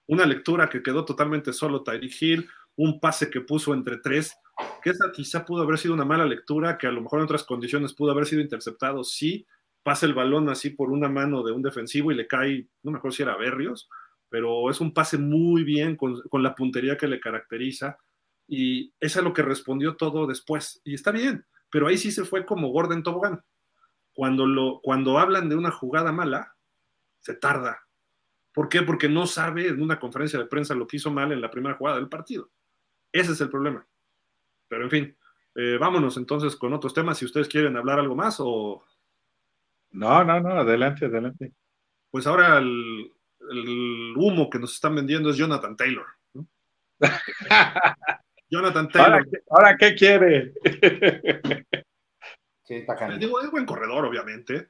[0.07, 4.35] Una lectura que quedó totalmente solo Tyreek Hill, un pase que puso entre tres,
[4.81, 7.43] que esa quizá pudo haber sido una mala lectura, que a lo mejor en otras
[7.43, 9.03] condiciones pudo haber sido interceptado.
[9.03, 9.45] Sí,
[9.83, 12.97] pasa el balón así por una mano de un defensivo y le cae, no me
[12.97, 13.89] acuerdo si era Berrios,
[14.29, 17.97] pero es un pase muy bien con, con la puntería que le caracteriza
[18.47, 20.81] y es a lo que respondió todo después.
[20.83, 23.43] Y está bien, pero ahí sí se fue como Gordon Tobogán.
[24.13, 26.55] Cuando, lo, cuando hablan de una jugada mala,
[27.19, 27.81] se tarda.
[28.53, 28.83] ¿Por qué?
[28.83, 31.75] Porque no sabe en una conferencia de prensa lo que hizo mal en la primera
[31.75, 32.51] jugada del partido.
[33.13, 33.87] Ese es el problema.
[34.67, 35.17] Pero en fin,
[35.55, 37.17] eh, vámonos entonces con otros temas.
[37.17, 38.83] Si ustedes quieren hablar algo más o...
[39.91, 41.53] No, no, no, adelante, adelante.
[42.09, 43.11] Pues ahora el,
[43.51, 46.07] el humo que nos están vendiendo es Jonathan Taylor.
[46.33, 46.47] ¿no?
[48.49, 49.27] Jonathan Taylor.
[49.49, 50.53] ¿Ahora, qué quiere?
[52.63, 54.69] sí, está Digo, es buen corredor, obviamente.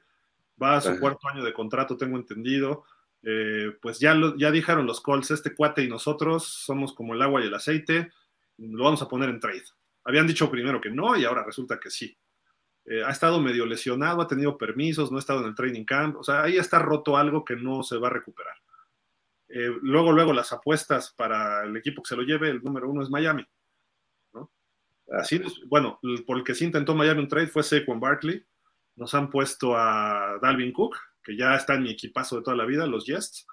[0.62, 2.84] Va a su cuarto año de contrato, tengo entendido.
[3.22, 7.42] Eh, pues ya, ya dijeron los Colts, este cuate y nosotros somos como el agua
[7.42, 8.10] y el aceite,
[8.58, 9.64] lo vamos a poner en trade.
[10.04, 12.16] Habían dicho primero que no y ahora resulta que sí.
[12.86, 16.16] Eh, ha estado medio lesionado, ha tenido permisos, no ha estado en el training camp,
[16.16, 18.56] o sea, ahí está roto algo que no se va a recuperar.
[19.48, 23.02] Eh, luego, luego las apuestas para el equipo que se lo lleve, el número uno
[23.02, 23.46] es Miami.
[25.12, 28.44] Así, bueno, por el que sí intentó Miami un trade fue Saquon Barkley.
[28.96, 32.64] Nos han puesto a Dalvin Cook, que ya está en mi equipazo de toda la
[32.64, 33.46] vida, los Jets.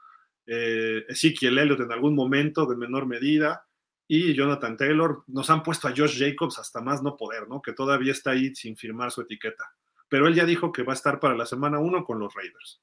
[0.46, 3.68] Eh, Ezekiel Elliott en algún momento, de menor medida.
[4.14, 5.24] Y Jonathan Taylor.
[5.28, 7.62] Nos han puesto a Josh Jacobs hasta más no poder, ¿no?
[7.62, 9.74] Que todavía está ahí sin firmar su etiqueta.
[10.10, 12.82] Pero él ya dijo que va a estar para la semana 1 con los Raiders.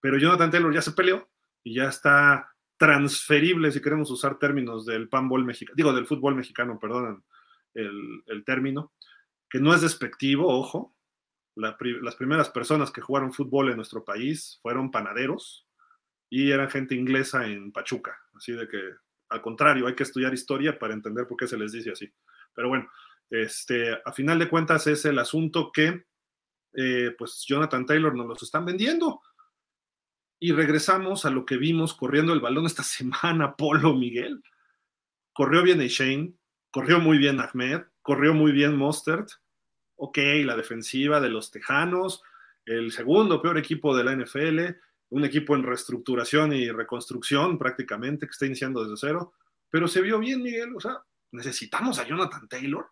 [0.00, 1.28] Pero Jonathan Taylor ya se peleó
[1.62, 6.76] y ya está transferible, si queremos usar términos del panball mexicano, digo, del fútbol mexicano,
[6.80, 7.24] perdón,
[7.74, 8.92] el, término,
[9.48, 10.92] que no es despectivo, ojo.
[11.54, 15.68] las primeras personas que jugaron fútbol en nuestro país fueron panaderos
[16.28, 18.18] y eran gente inglesa en Pachuca.
[18.34, 18.80] Así de que,
[19.28, 22.10] al contrario, hay que estudiar historia para entender por qué se les dice así.
[22.54, 22.90] Pero bueno,
[23.30, 26.06] este, a final de cuentas es el asunto que,
[26.74, 29.20] eh, pues, Jonathan Taylor nos los están vendiendo.
[30.40, 34.42] Y regresamos a lo que vimos corriendo el balón esta semana, Polo Miguel.
[35.32, 36.34] Corrió bien Shane,
[36.70, 39.30] corrió muy bien Ahmed, corrió muy bien Mostert.
[39.96, 42.22] Ok, la defensiva de los Tejanos,
[42.64, 44.78] el segundo peor equipo de la NFL,
[45.10, 49.32] un equipo en reestructuración y reconstrucción prácticamente, que está iniciando desde cero.
[49.70, 50.74] Pero se vio bien, Miguel.
[50.76, 50.98] O sea,
[51.32, 52.86] ¿necesitamos a Jonathan Taylor?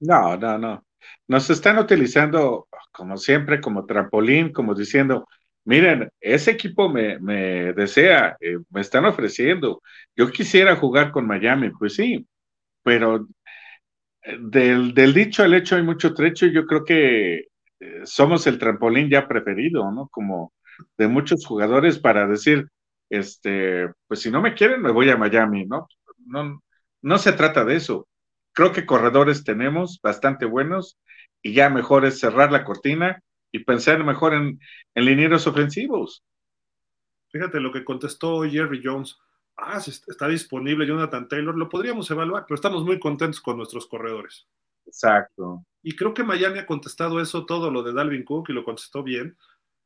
[0.00, 0.84] No, no, no.
[1.28, 5.26] Nos están utilizando, como siempre, como trampolín, como diciendo,
[5.64, 7.18] miren, ese equipo me,
[7.72, 9.82] desea, eh, me están ofreciendo.
[10.16, 12.26] Yo quisiera jugar con Miami, pues sí,
[12.82, 13.28] pero
[14.22, 17.34] eh, del, dicho al hecho hay mucho trecho y yo creo que
[17.80, 20.08] eh, somos el trampolín ya preferido, ¿no?
[20.08, 20.52] Como
[20.98, 22.68] de muchos jugadores para decir,
[23.10, 25.86] este, pues si no me quieren, me voy a Miami, ¿no?
[26.26, 26.62] No,
[27.02, 28.08] no se trata de eso.
[28.52, 30.98] Creo que corredores tenemos bastante buenos
[31.42, 33.20] y ya mejor es cerrar la cortina
[33.50, 34.60] y pensar mejor en,
[34.94, 36.22] en linieros ofensivos.
[37.28, 39.18] Fíjate lo que contestó Jerry Jones.
[39.56, 44.46] Ah, está disponible Jonathan Taylor, lo podríamos evaluar, pero estamos muy contentos con nuestros corredores.
[44.86, 45.64] Exacto.
[45.82, 49.02] Y creo que Miami ha contestado eso todo, lo de Dalvin Cook, y lo contestó
[49.02, 49.36] bien.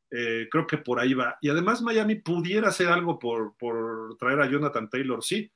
[0.09, 1.37] Eh, creo que por ahí va.
[1.41, 3.55] Y además Miami pudiera hacer algo por,
[4.17, 5.51] traer a Jonathan Taylor, sí,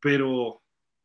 [0.00, 0.62] pero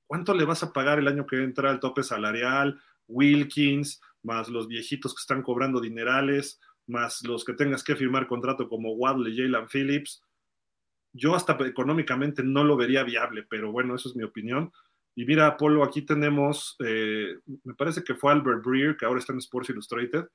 [0.07, 2.79] ¿cuánto le vas a pagar el año que entra el tope salarial?
[3.07, 8.67] Wilkins, más los viejitos que están cobrando dinerales, más los que tengas que firmar contrato
[8.67, 10.23] como Wadley, Jalen Phillips.
[11.13, 14.71] Yo hasta económicamente no lo vería viable, pero bueno, eso es mi opinión.
[15.15, 19.33] Y mira, Apolo, aquí tenemos, eh, me parece que fue Albert Breer, que ahora está
[19.33, 20.25] en Sports Illustrated,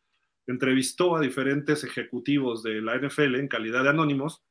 [0.46, 4.42] entrevistó a diferentes ejecutivos de la NFL en calidad de anónimos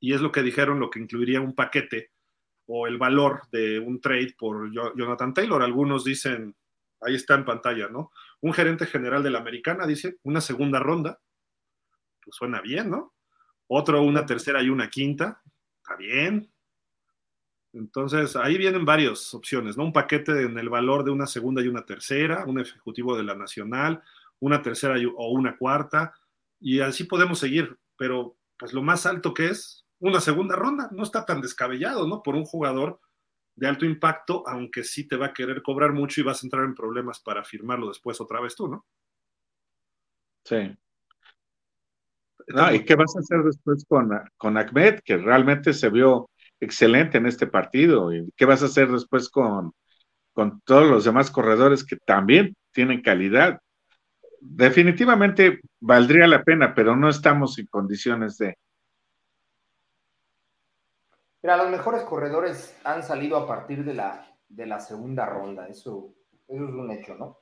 [0.00, 2.10] y es lo que dijeron, lo que incluiría un paquete
[2.66, 5.62] o el valor de un trade por Jonathan Taylor.
[5.62, 6.54] Algunos dicen,
[7.00, 8.10] ahí está en pantalla, ¿no?
[8.40, 11.20] Un gerente general de la americana dice una segunda ronda,
[12.22, 13.14] pues suena bien, ¿no?
[13.66, 15.42] Otro una tercera y una quinta,
[15.78, 16.50] está bien.
[17.72, 19.84] Entonces, ahí vienen varias opciones, ¿no?
[19.84, 23.34] Un paquete en el valor de una segunda y una tercera, un ejecutivo de la
[23.34, 24.02] nacional,
[24.40, 26.14] una tercera o una cuarta,
[26.60, 31.02] y así podemos seguir, pero pues lo más alto que es una segunda ronda, no
[31.02, 32.22] está tan descabellado, ¿no?
[32.22, 33.00] Por un jugador
[33.56, 36.64] de alto impacto, aunque sí te va a querer cobrar mucho y vas a entrar
[36.64, 38.84] en problemas para firmarlo después otra vez tú, ¿no?
[40.44, 40.76] Sí.
[42.72, 46.30] ¿Y qué vas a hacer después con, con Ahmed, que realmente se vio
[46.60, 48.12] excelente en este partido?
[48.12, 49.72] ¿Y qué vas a hacer después con,
[50.32, 53.60] con todos los demás corredores que también tienen calidad?
[54.44, 58.56] Definitivamente valdría la pena, pero no estamos en condiciones de.
[61.42, 66.14] Mira, los mejores corredores han salido a partir de la, de la segunda ronda, eso,
[66.48, 67.38] es un hecho, ¿no?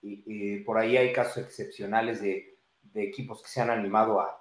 [0.00, 2.56] Y, por ahí hay casos excepcionales de,
[2.94, 4.34] equipos que se han animado a,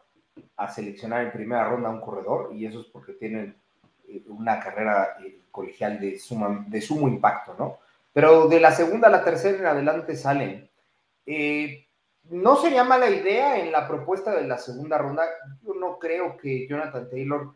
[0.69, 3.55] seleccionar en primera ronda a un corredor, y eso es porque tienen
[4.07, 7.77] eh, una carrera eh, colegial de, suma, de sumo impacto, ¿no?
[8.13, 10.69] Pero de la segunda a la tercera en adelante salen.
[11.25, 11.86] Eh,
[12.29, 15.23] no sería mala idea en la propuesta de la segunda ronda.
[15.61, 17.55] Yo no creo que Jonathan Taylor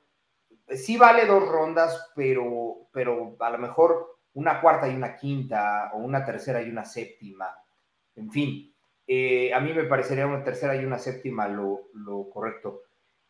[0.67, 5.97] sí vale dos rondas, pero, pero a lo mejor una cuarta y una quinta, o
[5.97, 7.53] una tercera y una séptima.
[8.15, 8.74] En fin,
[9.07, 11.89] eh, a mí me parecería una tercera y una séptima lo,
[12.34, 12.84] correcto.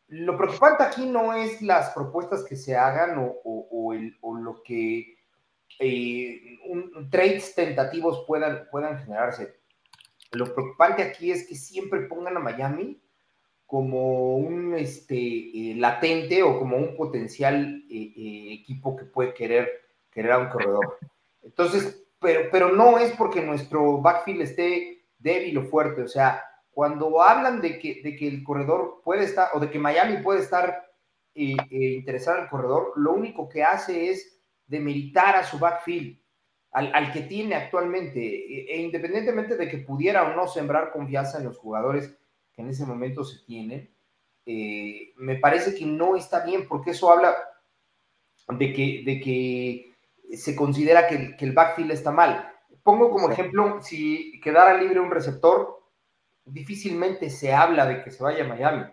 [0.07, 3.93] Lo preocupante aquí no es las propuestas que se hagan o,
[4.39, 5.15] lo que
[5.79, 6.59] eh,
[7.09, 9.60] trades tentativos puedan, puedan generarse
[10.31, 13.01] lo preocupante aquí es que siempre pongan a Miami
[13.65, 19.69] como un este, eh, latente o como un potencial eh, eh, equipo que puede querer,
[20.09, 20.97] querer a un corredor.
[21.41, 26.01] Entonces, pero, pero no es porque nuestro backfield esté débil o fuerte.
[26.03, 29.79] O sea, cuando hablan de que, de que el corredor puede estar, o de que
[29.79, 30.85] Miami puede estar
[31.33, 36.17] interesado en el corredor, lo único que hace es demeritar a su backfield
[36.71, 41.45] al, que tiene actualmente, e, e, independientemente de que pudiera o no sembrar confianza en
[41.45, 42.17] los jugadores
[42.53, 43.93] que en ese momento se tienen,
[44.45, 47.35] eh, me parece que no está bien, porque eso habla
[48.47, 49.91] de que, de que
[50.35, 52.51] se considera que, el backfield está mal.
[52.83, 55.83] Pongo como ejemplo, si quedara libre un receptor,
[56.45, 58.85] difícilmente se habla de que se vaya a Miami,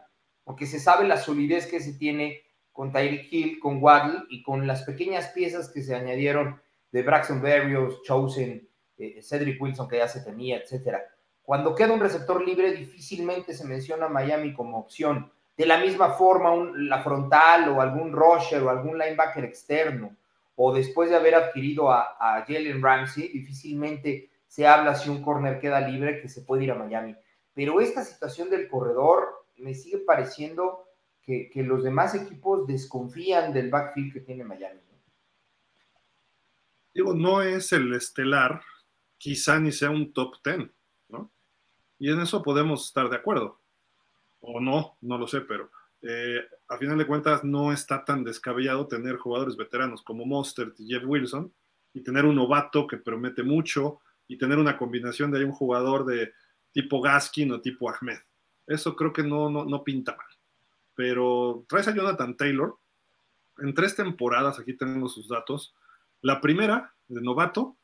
[0.44, 4.66] porque se sabe la solidez que se tiene con Tyreek Hill, con Waddle y con
[4.66, 6.60] las pequeñas piezas que se añadieron
[6.90, 8.66] de Braxton Berrios, Chosen,
[8.96, 11.04] eh, Cedric Wilson que ya se tenía, etcétera.
[11.42, 15.30] Cuando queda un receptor libre, difícilmente se menciona Miami como opción.
[15.56, 20.16] De la misma forma, la frontal o algún rusher o algún linebacker externo,
[20.56, 25.60] o después de haber adquirido a, a Jalen Ramsey, difícilmente se habla si un corner
[25.60, 27.16] queda libre que se puede ir a Miami.
[27.54, 30.86] Pero esta situación del corredor me sigue pareciendo
[31.22, 34.80] que, que los demás equipos desconfían del backfield que tiene Miami
[36.98, 38.60] digo, no es el estelar,
[39.18, 40.72] quizá ni sea un top ten,
[41.08, 41.30] ¿no?
[41.96, 43.60] Y en eso podemos estar de acuerdo.
[44.40, 45.70] O no, no lo sé, pero
[46.02, 50.88] eh, a final de cuentas no está tan descabellado tener jugadores veteranos como Mostert y
[50.88, 51.52] Jeff Wilson
[51.92, 56.32] y tener un novato que promete mucho y tener una combinación de un jugador de
[56.72, 58.18] tipo Gaskin o tipo Ahmed.
[58.66, 60.26] Eso creo que no, no, no pinta mal.
[60.96, 62.76] Pero traes a Jonathan Taylor.
[63.58, 65.74] En tres temporadas, aquí tenemos sus datos,
[66.22, 67.76] la primera, de novato,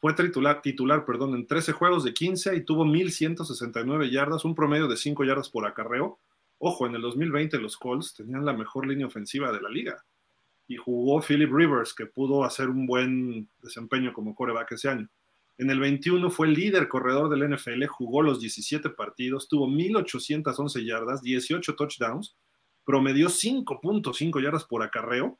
[0.00, 4.86] fue titular, titular perdón, en 13 juegos de 15 y tuvo 1.169 yardas, un promedio
[4.86, 6.18] de 5 yardas por acarreo.
[6.58, 10.04] Ojo, en el 2020 los Colts tenían la mejor línea ofensiva de la liga
[10.68, 15.08] y jugó Philip Rivers, que pudo hacer un buen desempeño como coreback ese año.
[15.56, 21.22] En el 21 fue líder corredor del NFL, jugó los 17 partidos, tuvo 1.811 yardas,
[21.22, 22.36] 18 touchdowns,
[22.84, 25.38] promedió 5.5 yardas por acarreo,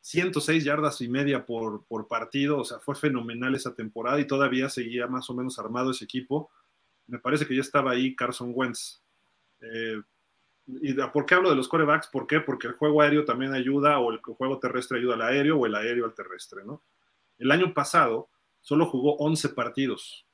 [0.00, 4.68] 106 yardas y media por, por partido, o sea, fue fenomenal esa temporada y todavía
[4.68, 6.50] seguía más o menos armado ese equipo.
[7.06, 9.02] Me parece que ya estaba ahí Carson Wentz.
[9.60, 10.00] Eh,
[10.66, 12.08] ¿Y por qué hablo de los corebacks?
[12.08, 12.40] ¿Por qué?
[12.40, 15.74] Porque el juego aéreo también ayuda, o el juego terrestre ayuda al aéreo, o el
[15.74, 16.82] aéreo al terrestre, ¿no?
[17.38, 18.28] El año pasado
[18.60, 20.26] solo jugó 11 partidos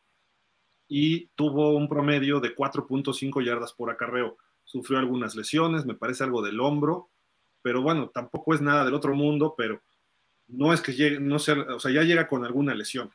[0.89, 4.37] y tuvo un promedio de 4.5 yardas por acarreo.
[4.65, 7.09] Sufrió algunas lesiones, me parece algo del hombro,
[7.67, 9.83] pero bueno, tampoco es nada del otro mundo, pero
[10.47, 13.11] no es que llegue, no sea, o sea, ya llega con alguna lesión.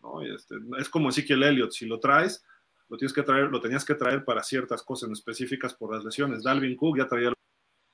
[0.00, 0.22] ¿no?
[0.22, 2.44] Este, es como el Elliott, si lo traes,
[2.88, 6.44] lo tienes que traer, lo tenías que traer para ciertas cosas específicas por las lesiones.
[6.44, 7.32] Dalvin Cook ya traía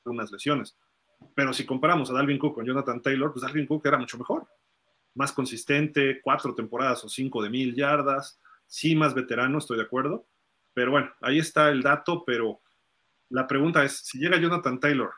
[0.04, 0.76] algunas lesiones.
[1.34, 4.46] Pero si comparamos a Dalvin Cook con Jonathan Taylor, pues Dalvin Cook era mucho mejor.
[5.14, 10.26] Más consistente, cuatro temporadas o cinco de mil yardas, sí más veterano, estoy de acuerdo.
[10.74, 12.60] Pero bueno, ahí está el dato, pero
[13.30, 15.14] la pregunta es, si llega Jonathan Taylor,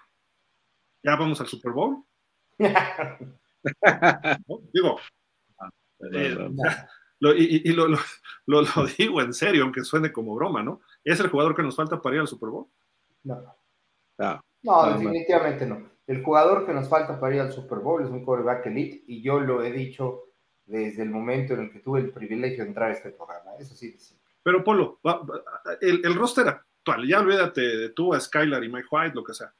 [1.05, 2.05] ¿ya vamos al Super Bowl?
[4.73, 4.99] Digo,
[6.13, 6.37] eh,
[7.37, 7.87] y, lo,
[8.99, 10.81] digo en serio, aunque suene como broma, ¿no?
[11.03, 12.67] ¿Es el jugador que nos falta para ir al Super Bowl?
[13.23, 13.57] No.
[14.63, 15.91] No, definitivamente no.
[16.07, 19.23] El jugador que nos falta para ir al Super Bowl es un quarterback elite y
[19.23, 20.25] yo lo he dicho
[20.67, 23.53] desde el momento en el que tuve el privilegio de entrar a este programa.
[23.59, 24.19] Eso sí, sí.
[24.43, 25.01] Pero Polo,
[25.81, 29.33] el, el roster actual, ya olvídate de tú, a Skylar y Mike White, lo que
[29.33, 29.55] sea.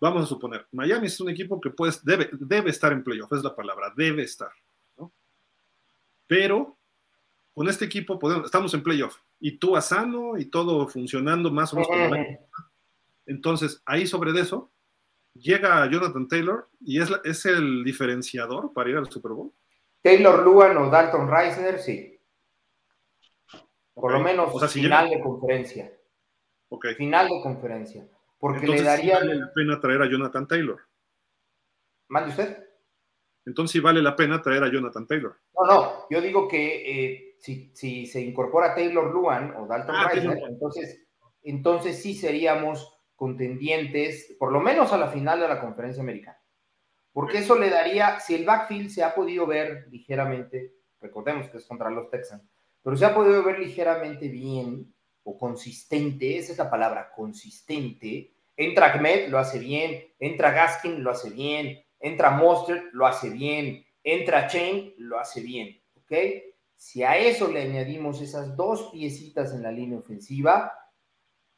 [0.00, 1.70] Vamos a suponer, Miami es un equipo que
[2.04, 4.50] debe, debe estar en playoff, es la palabra, debe estar.
[4.96, 5.12] ¿no?
[6.26, 6.78] Pero
[7.52, 11.74] con este equipo podemos, estamos en playoff y tú a sano y todo funcionando más
[11.74, 12.38] o menos.
[13.26, 14.70] Entonces, ahí sobre eso,
[15.34, 19.52] llega Jonathan Taylor y es, es el diferenciador para ir al Super Bowl.
[20.02, 22.18] Taylor Luan o Dalton Reisner, sí.
[23.92, 25.92] Por lo menos final de conferencia.
[26.70, 26.94] Okay.
[26.94, 28.08] Final de conferencia.
[28.40, 29.18] Porque le daría.
[29.18, 30.80] vale la pena traer a Jonathan Taylor.
[32.08, 32.66] ¿Mande usted?
[33.44, 35.36] Entonces sí vale la pena traer a Jonathan Taylor.
[35.54, 40.10] No, no, yo digo que eh, si, se incorpora Taylor Luan o Dalton ah,
[40.48, 41.06] entonces,
[41.42, 46.38] entonces sí seríamos contendientes, por lo menos a la final de la conferencia americana.
[47.12, 51.66] Porque eso le daría, si el backfield se ha podido ver ligeramente, recordemos que es
[51.66, 52.42] contra los Texans,
[52.82, 58.32] pero se ha podido ver ligeramente bien o consistente, esa es la palabra, consistente.
[58.56, 60.12] Entra Ahmed, lo hace bien.
[60.18, 61.82] Entra Gaskin, lo hace bien.
[61.98, 63.84] Entra Monster, lo hace bien.
[64.02, 65.80] Entra Chain, lo hace bien.
[65.96, 66.12] ¿Ok?
[66.76, 70.72] Si a eso le añadimos esas dos piecitas en la línea ofensiva,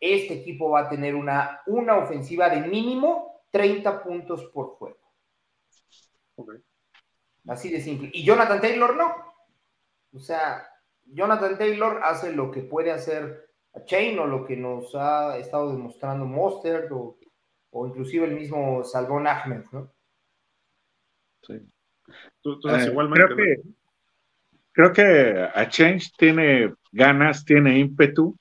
[0.00, 4.98] este equipo va a tener una, una ofensiva de mínimo 30 puntos por juego.
[7.46, 8.10] Así de simple.
[8.12, 9.14] Y Jonathan Taylor no.
[10.12, 10.66] O sea,
[11.04, 15.72] Jonathan Taylor hace lo que puede hacer a Chain o lo que nos ha estado
[15.72, 17.18] demostrando Mostert o,
[17.70, 19.92] o inclusive el mismo Salvón Ahmed, ¿no?
[21.42, 21.60] Sí.
[22.40, 23.62] Tú, eh, igualmente,
[24.72, 28.36] creo que a Change tiene ganas, tiene ímpetu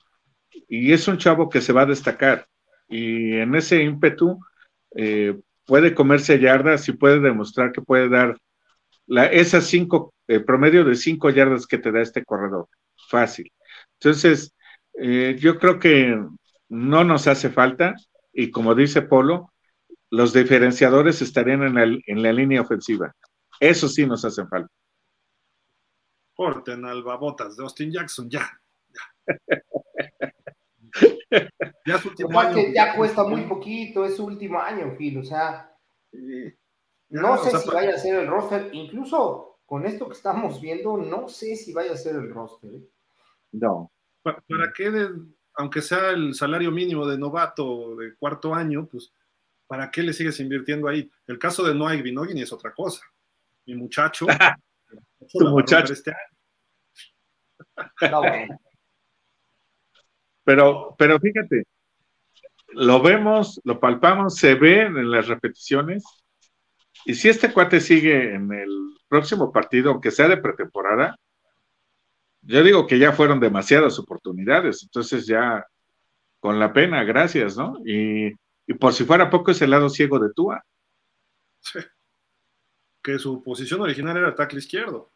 [0.68, 2.46] y es un chavo que se va a destacar.
[2.88, 4.38] Y en ese ímpetu
[4.94, 8.36] eh, puede comerse yardas y puede demostrar que puede dar
[9.06, 12.68] la, esas cinco, el promedio de cinco yardas que te da este corredor.
[13.08, 13.50] Fácil.
[13.94, 14.54] Entonces,
[14.94, 16.16] eh, yo creo que
[16.68, 17.94] no nos hace falta
[18.32, 19.52] y como dice Polo,
[20.10, 23.14] los diferenciadores estarían en la, en la línea ofensiva.
[23.60, 24.72] Eso sí nos hacen falta
[26.34, 28.50] corten al babotas de Austin Jackson, ya.
[31.86, 32.02] Ya,
[32.74, 35.72] ya cuesta muy poquito, es su último año, Gil, o sea,
[37.10, 41.28] no sé si vaya a ser el roster, incluso con esto que estamos viendo, no
[41.28, 42.74] sé si vaya a ser el roster.
[42.74, 42.88] ¿eh?
[43.52, 43.91] No.
[44.22, 45.10] ¿Para, qué,
[45.54, 49.12] aunque sea el salario mínimo de novato de cuarto año, pues,
[49.66, 51.10] ¿para qué le sigues invirtiendo ahí?
[51.26, 53.02] El caso de Noah Binogini es otra cosa.
[53.66, 54.26] Mi muchacho,
[55.32, 55.92] tu muchacho.
[55.92, 56.12] Este
[60.44, 61.64] pero, pero fíjate,
[62.68, 66.04] lo vemos, lo palpamos, se ve en las repeticiones.
[67.04, 68.70] Y si este cuate sigue en el
[69.08, 71.16] próximo partido, aunque sea de pretemporada,
[72.42, 74.82] yo digo que ya fueron demasiadas oportunidades.
[74.82, 75.66] Entonces ya,
[76.40, 77.78] con la pena, gracias, ¿no?
[77.84, 78.34] Y,
[78.78, 80.64] por si fuera poco, es el lado ciego de Tua.
[83.02, 85.10] Que su posición original era tackle izquierdo.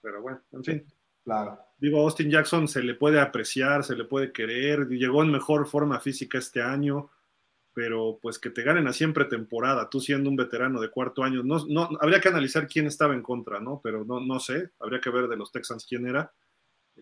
[0.00, 0.86] Pero bueno, en fin.
[1.24, 1.58] Claro.
[1.76, 6.00] Digo, Austin Jackson se le puede apreciar, se le puede querer, llegó en mejor forma
[6.00, 7.10] física este año,
[7.78, 11.44] pero pues que te ganen a siempre temporada, tú siendo un veterano de cuarto año,
[11.44, 13.80] no, no, habría que analizar quién estaba en contra, ¿no?
[13.84, 16.32] Pero no, no sé, habría que ver de los Texans quién era.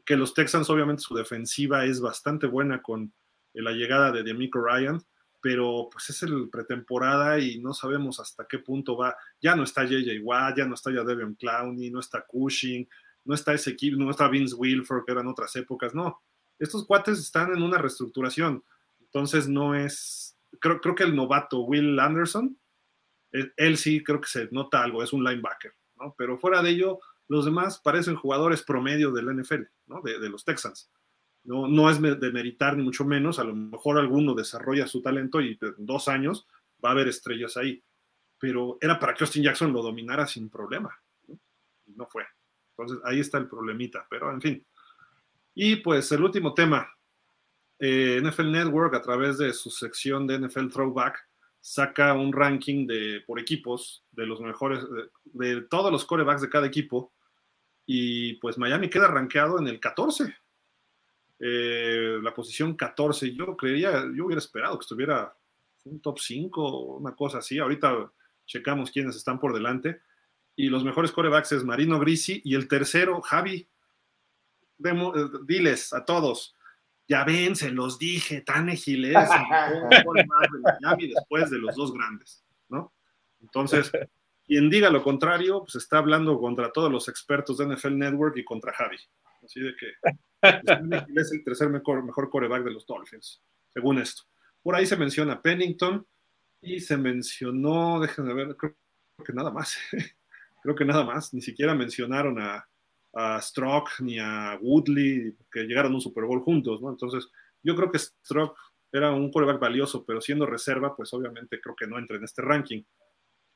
[0.04, 3.14] Que los Texans, obviamente, su defensiva es bastante buena con
[3.54, 5.02] la llegada de Demico Ryan,
[5.40, 9.16] pero pues es el pretemporada y no sabemos hasta qué punto va.
[9.40, 12.86] Ya no está JJ Watt, ya no está ya Devion Clowney, no está Cushing,
[13.24, 16.20] no está ese equipo, no está Vince Wilford, que eran otras épocas, no.
[16.58, 18.62] Estos cuates están en una reestructuración,
[19.00, 20.25] entonces no es.
[20.61, 22.59] Creo, creo que el novato Will Anderson,
[23.32, 26.14] él, él, sí creo que se nota algo, es un linebacker, ¿no?
[26.16, 30.01] Pero fuera de ello, los demás parecen jugadores promedio del NFL, ¿no?
[30.03, 30.90] De, los Texans.
[31.44, 35.40] No, no es de meritar ni mucho menos, a lo mejor alguno desarrolla su talento
[35.40, 36.47] y en dos años
[36.84, 37.82] va a haber estrellas ahí.
[38.38, 40.90] Pero era para que Austin Jackson lo dominara sin problema.
[41.28, 41.38] ¿no?
[41.86, 42.26] no fue.
[42.70, 44.66] Entonces ahí está el problemita, pero en fin.
[45.55, 46.86] Y pues el último tema,
[47.78, 51.28] eh, NFL Network a través de su sección de NFL Throwback
[51.60, 54.80] saca un ranking de por equipos de los mejores,
[55.24, 57.12] de, todos los corebacks de cada equipo
[57.84, 60.34] y pues Miami queda rankeado en el 14
[61.38, 63.34] eh, la posición 14.
[63.34, 65.36] Yo creería, yo hubiera esperado que estuviera
[65.84, 67.58] un top 5, una cosa así.
[67.58, 68.12] Ahorita
[68.46, 70.00] checamos quiénes están por delante.
[70.54, 73.68] Y los mejores corebacks es Marino Grisi y el tercero, Javi.
[74.78, 75.12] Demo,
[75.44, 76.55] diles a todos,
[77.09, 78.84] ya ven, se los dije, tan es
[80.04, 82.92] coreback de Miami después de los dos grandes, ¿no?
[83.40, 83.92] Entonces,
[84.44, 88.44] quien diga lo contrario, pues está hablando contra todos los expertos de NFL Network y
[88.44, 88.96] contra Javi.
[89.44, 89.92] Así de que
[91.14, 93.42] es el tercer mejor, mejor coreback de los Dolphins,
[93.72, 94.22] según esto.
[94.62, 96.04] Por ahí se menciona Pennington
[96.61, 98.76] y se mencionó, déjenme ver, creo,
[99.24, 99.78] que nada más.
[100.62, 101.32] creo que nada más.
[101.32, 102.68] Ni siquiera mencionaron a,
[103.18, 106.90] a Strock ni a Woodley, que llegaron a un Super Bowl juntos, ¿no?
[106.90, 107.30] Entonces,
[107.62, 108.58] yo creo que Strock
[108.92, 112.42] era un coreback valioso, pero siendo reserva, pues obviamente creo que no entra en este
[112.42, 112.82] ranking.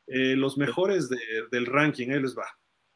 [0.06, 1.18] Eh, los mejores de,
[1.50, 2.46] del ranking, ahí les va.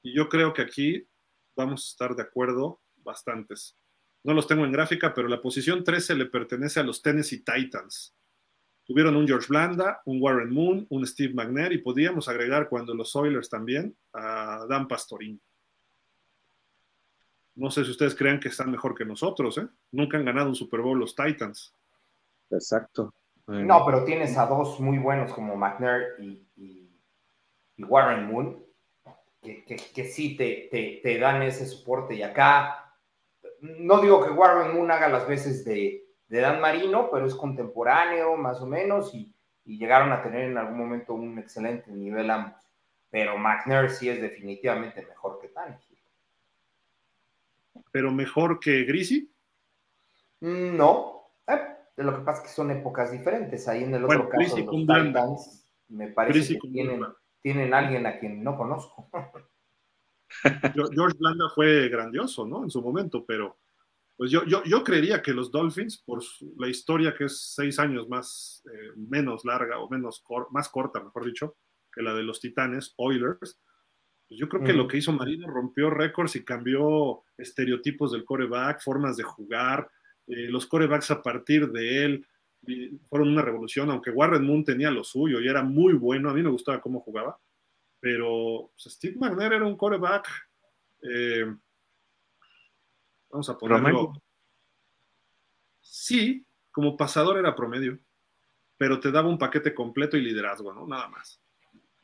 [0.02, 1.06] Y yo creo que aquí
[1.54, 3.76] vamos a estar de acuerdo bastantes.
[4.24, 8.16] No los tengo en gráfica, pero la posición 13 le pertenece a los Tennessee Titans.
[8.86, 13.14] Tuvieron un George Blanda, un Warren Moon, un Steve McNair y podíamos agregar cuando los
[13.14, 15.40] Oilers también a Dan Pastorini.
[17.56, 19.68] No sé si ustedes crean que están mejor que nosotros, ¿eh?
[19.92, 21.72] Nunca han ganado un Super Bowl los Titans.
[22.50, 23.14] Exacto.
[23.46, 27.00] No, pero tienes a dos muy buenos como McNair y, y,
[27.76, 28.64] y Warren Moon,
[29.42, 32.14] que, que, que sí te, te, te, dan ese soporte.
[32.14, 32.96] Y acá
[33.60, 38.36] no digo que Warren Moon haga las veces de, de, Dan Marino, pero es contemporáneo
[38.36, 39.34] más o menos y,
[39.64, 42.62] y, llegaron a tener en algún momento un excelente nivel ambos.
[43.10, 45.93] Pero McNair sí es definitivamente mejor que Tannehill.
[47.94, 49.32] ¿Pero mejor que Grisi?
[50.40, 51.28] Mm, no.
[51.46, 51.60] Eh,
[51.98, 53.68] lo que pasa es que son épocas diferentes.
[53.68, 57.04] Ahí en el otro bueno, caso, los Titans, me parece Grisi que tienen,
[57.40, 59.08] tienen alguien a quien no conozco.
[60.92, 62.64] George Blanda fue grandioso, ¿no?
[62.64, 63.58] En su momento, pero
[64.16, 67.78] pues yo, yo, yo creería que los Dolphins, por su, la historia que es seis
[67.78, 71.56] años más, eh, menos larga o menos cor, más corta, mejor dicho,
[71.92, 73.60] que la de los Titanes, Oilers,
[74.34, 78.82] pues yo creo que lo que hizo Marino rompió récords y cambió estereotipos del coreback,
[78.82, 79.88] formas de jugar,
[80.26, 82.26] eh, los corebacks a partir de él
[83.06, 86.42] fueron una revolución, aunque Warren Moon tenía lo suyo y era muy bueno, a mí
[86.42, 87.38] me gustaba cómo jugaba,
[88.00, 90.28] pero pues, Steve McNair era un coreback.
[91.02, 91.54] Eh,
[93.30, 93.84] vamos a ponerlo.
[93.84, 94.22] ¿Promedio?
[95.80, 98.00] Sí, como pasador era promedio,
[98.76, 100.88] pero te daba un paquete completo y liderazgo, ¿no?
[100.88, 101.40] Nada más.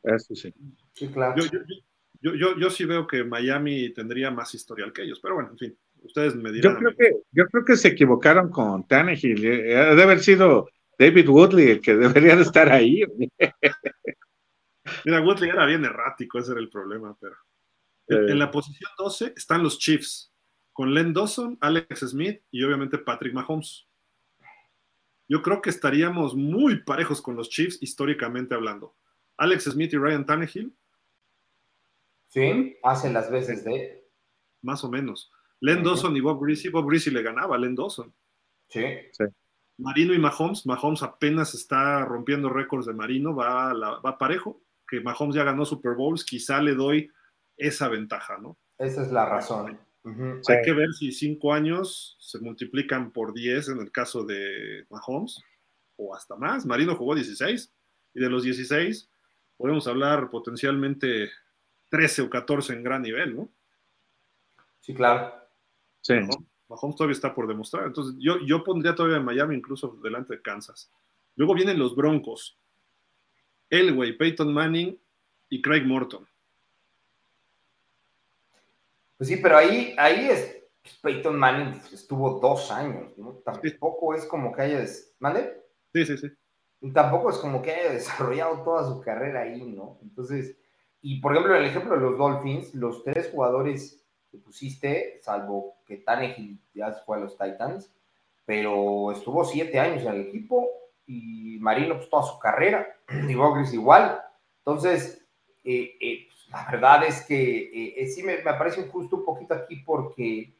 [0.03, 0.53] Eso sí.
[0.93, 1.35] Sí, claro.
[1.43, 1.75] Yo, yo,
[2.21, 5.57] yo, yo, yo sí veo que Miami tendría más historial que ellos, pero bueno, en
[5.57, 6.73] fin, ustedes me dirán.
[6.73, 9.41] Yo creo que, yo creo que se equivocaron con Tannehill.
[9.41, 13.03] Debe haber sido David Woodley el que debería de estar ahí.
[15.05, 17.35] Mira, Woodley era bien errático, ese era el problema, pero.
[18.07, 20.33] En, en la posición 12 están los Chiefs,
[20.73, 23.87] con Len Dawson, Alex Smith y obviamente Patrick Mahomes.
[25.29, 28.97] Yo creo que estaríamos muy parejos con los Chiefs, históricamente hablando.
[29.37, 30.75] Alex Smith y Ryan Tannehill.
[32.31, 34.09] Sí, hacen las veces de.
[34.61, 35.31] Más o menos.
[35.59, 36.69] Len Dawson y Bob Greasy.
[36.69, 38.13] Bob Greasy le ganaba a Len Dawson.
[38.69, 38.83] Sí.
[39.11, 39.25] sí.
[39.77, 40.65] Marino y Mahomes.
[40.65, 45.63] Mahomes apenas está rompiendo récords de Marino, va, la, va parejo que Mahomes ya ganó
[45.65, 47.09] Super Bowls, quizá le doy
[47.55, 48.57] esa ventaja, ¿no?
[48.77, 49.79] Esa es la razón.
[50.03, 50.41] Uh -huh.
[50.49, 50.61] Hay sí.
[50.65, 55.41] que ver si cinco años se multiplican por 10 en el caso de Mahomes,
[55.95, 56.65] o hasta más.
[56.65, 57.73] Marino jugó 16,
[58.13, 59.09] y de los 16
[59.55, 61.29] podemos hablar potencialmente
[61.91, 63.49] 13 o 14 en gran nivel, ¿no?
[64.79, 65.33] Sí, claro.
[65.99, 66.13] Sí.
[66.69, 67.85] Mahomes, todavía está por demostrar.
[67.85, 70.89] Entonces, yo, yo pondría todavía a Miami incluso delante de Kansas.
[71.35, 72.57] Luego vienen los Broncos.
[73.69, 74.97] Elway, Peyton Manning
[75.49, 76.25] y Craig Morton.
[79.17, 83.33] Pues sí, pero ahí, ahí es, pues, Peyton Manning estuvo dos años, ¿no?
[83.45, 84.85] Tampoco es como que haya...
[85.19, 85.61] ¿Mande?
[85.93, 86.27] Sí, sí, sí.
[86.93, 89.99] Tampoco es como que haya desarrollado toda su carrera ahí, ¿no?
[90.01, 90.55] Entonces,
[91.01, 95.75] y por ejemplo, en el ejemplo de los Dolphins, los tres jugadores que pusiste, salvo
[95.85, 97.91] que Tannehill ya fue a los Titans,
[98.45, 100.69] pero estuvo siete años en el equipo
[101.07, 102.87] y Marino pues toda su carrera,
[103.29, 104.21] y Bogris igual.
[104.59, 105.25] Entonces,
[105.63, 109.53] eh, eh, pues, la verdad es que eh, sí me, me, parece injusto un poquito
[109.53, 110.53] aquí porque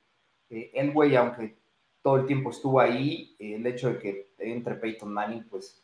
[0.50, 1.56] el güey, aunque
[2.02, 5.82] todo el tiempo estuvo ahí, el hecho de que entre Peyton Manning, pues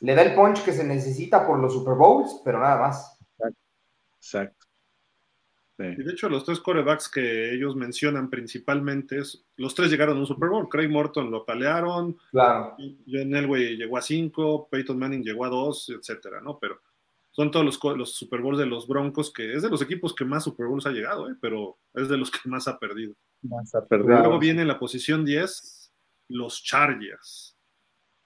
[0.00, 3.19] le da el punch que se necesita por los Super Bowls, pero nada más.
[4.20, 4.66] Exacto.
[5.82, 9.22] Y de hecho, los tres corebacks que ellos mencionan principalmente,
[9.56, 10.68] los tres llegaron a un Super Bowl.
[10.68, 12.76] Craig Morton lo palearon, claro.
[13.06, 16.58] John Elway llegó a cinco, Peyton Manning llegó a dos, etcétera, ¿no?
[16.58, 16.80] Pero
[17.30, 20.24] son todos los, los, Super Bowls de los Broncos, que es de los equipos que
[20.24, 21.36] más Super Bowls ha llegado, ¿eh?
[21.40, 23.14] pero es de los que más ha perdido.
[23.42, 24.18] Más ha perdido.
[24.18, 25.92] Luego viene en la posición 10
[26.28, 27.56] los Chargers.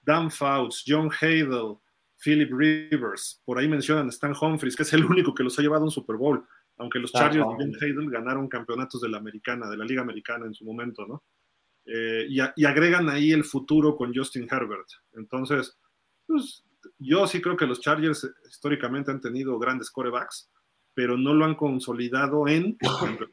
[0.01, 1.77] Dan Fouts, John Hadel,
[2.23, 5.83] Philip Rivers, por ahí mencionan Stan Humphries, que es el único que los ha llevado
[5.83, 6.45] a un Super Bowl,
[6.77, 10.45] aunque los Chargers de Ben Hadel ganaron campeonatos de la americana, de la Liga Americana
[10.45, 11.23] en su momento, ¿no?
[11.85, 14.87] Eh, y, y, agregan ahí el futuro con Justin Herbert.
[15.13, 15.77] Entonces,
[16.25, 16.65] pues,
[16.97, 20.49] yo sí creo que los Chargers históricamente han tenido grandes corebacks,
[20.93, 22.77] pero no lo han consolidado en.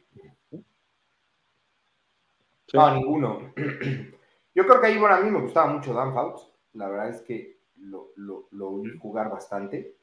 [2.75, 3.53] No, ninguno.
[4.55, 6.49] Yo creo que ahí, bueno, a mí me gustaba mucho Dan Fouts.
[6.73, 7.52] La verdad es que
[7.83, 9.97] lo, lo, lo vi jugar bastante.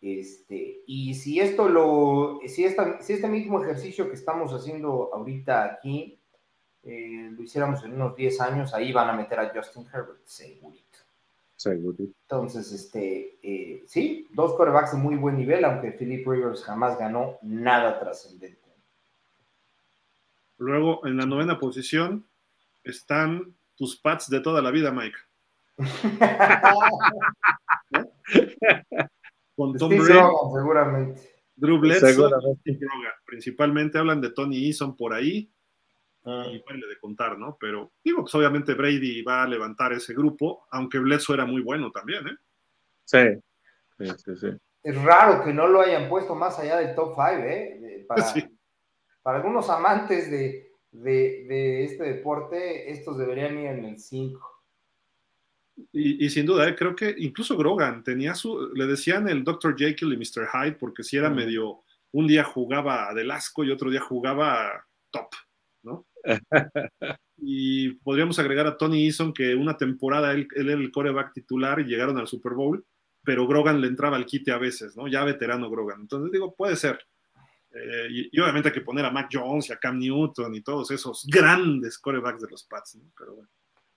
[0.00, 5.64] Este, y si esto lo, si, esta, si este mismo ejercicio que estamos haciendo ahorita
[5.64, 6.18] aquí,
[6.82, 10.98] eh, lo hiciéramos en unos 10 años, ahí van a meter a Justin Herbert, segurito.
[11.56, 12.14] Segurito.
[12.22, 17.38] Entonces, este, eh, sí, dos corebacks de muy buen nivel, aunque Philip Rivers jamás ganó
[17.42, 18.58] nada trascendente.
[20.56, 22.26] Luego, en la novena posición,
[22.84, 25.16] están tus Pats de toda la vida, Mike.
[29.56, 31.20] Con Tom Brady, seguramente.
[31.56, 32.30] Drew Bledsoe
[33.24, 35.50] Principalmente hablan de Tony Eason por ahí.
[36.24, 36.44] Ah.
[36.50, 37.56] Y vale de contar, ¿no?
[37.58, 41.90] Pero digo, pues obviamente Brady va a levantar ese grupo, aunque Bledsoe era muy bueno
[41.90, 42.36] también, ¿eh?
[43.04, 43.40] Sí.
[43.98, 44.48] Sí, sí, sí.
[44.82, 48.04] Es raro que no lo hayan puesto más allá del top 5, ¿eh?
[48.06, 48.24] Para,
[49.22, 54.59] para algunos amantes de, de, de, este deporte, estos deberían ir en el 5.
[55.92, 56.74] Y, sin duda, ¿eh?
[56.74, 59.76] creo que incluso Grogan tenía su, le decían el Dr.
[59.76, 60.48] Jekyll y Mr.
[60.52, 65.28] Hyde, porque si era medio, un día jugaba del asco y otro día jugaba top,
[65.82, 66.06] ¿no?
[67.36, 71.84] y podríamos agregar a Tony Eason que una temporada él, era el coreback titular y
[71.84, 72.84] llegaron al Super Bowl,
[73.22, 75.08] pero Grogan le entraba al quite a veces, ¿no?
[75.08, 76.00] Ya veterano Grogan.
[76.02, 76.98] Entonces digo, puede ser.
[77.72, 80.90] Eh, y, obviamente hay que poner a Mac Jones y a Cam Newton y todos
[80.90, 83.12] esos grandes corebacks de los Pats, ¿no?
[83.16, 83.50] Pero bueno.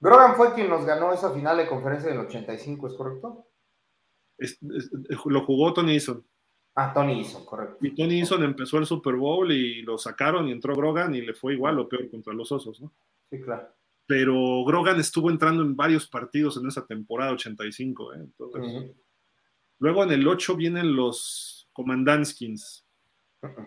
[0.04, 3.48] Grogan fue quien nos ganó esa final de conferencia del 85, ¿es correcto?
[5.26, 6.26] lo jugó Tony Eason.
[6.76, 7.78] Ah, Tony Eason, correcto.
[7.80, 11.34] Y Tony Eason empezó el Super Bowl y lo sacaron y entró Grogan y le
[11.34, 12.92] fue igual o peor contra los Osos, ¿no?
[13.30, 13.70] Sí, claro.
[14.06, 18.18] Pero Grogan estuvo entrando en varios partidos en esa temporada 85, ¿eh?
[18.18, 18.92] Entonces,
[19.80, 22.86] Luego en el 8 vienen los Commandantskins.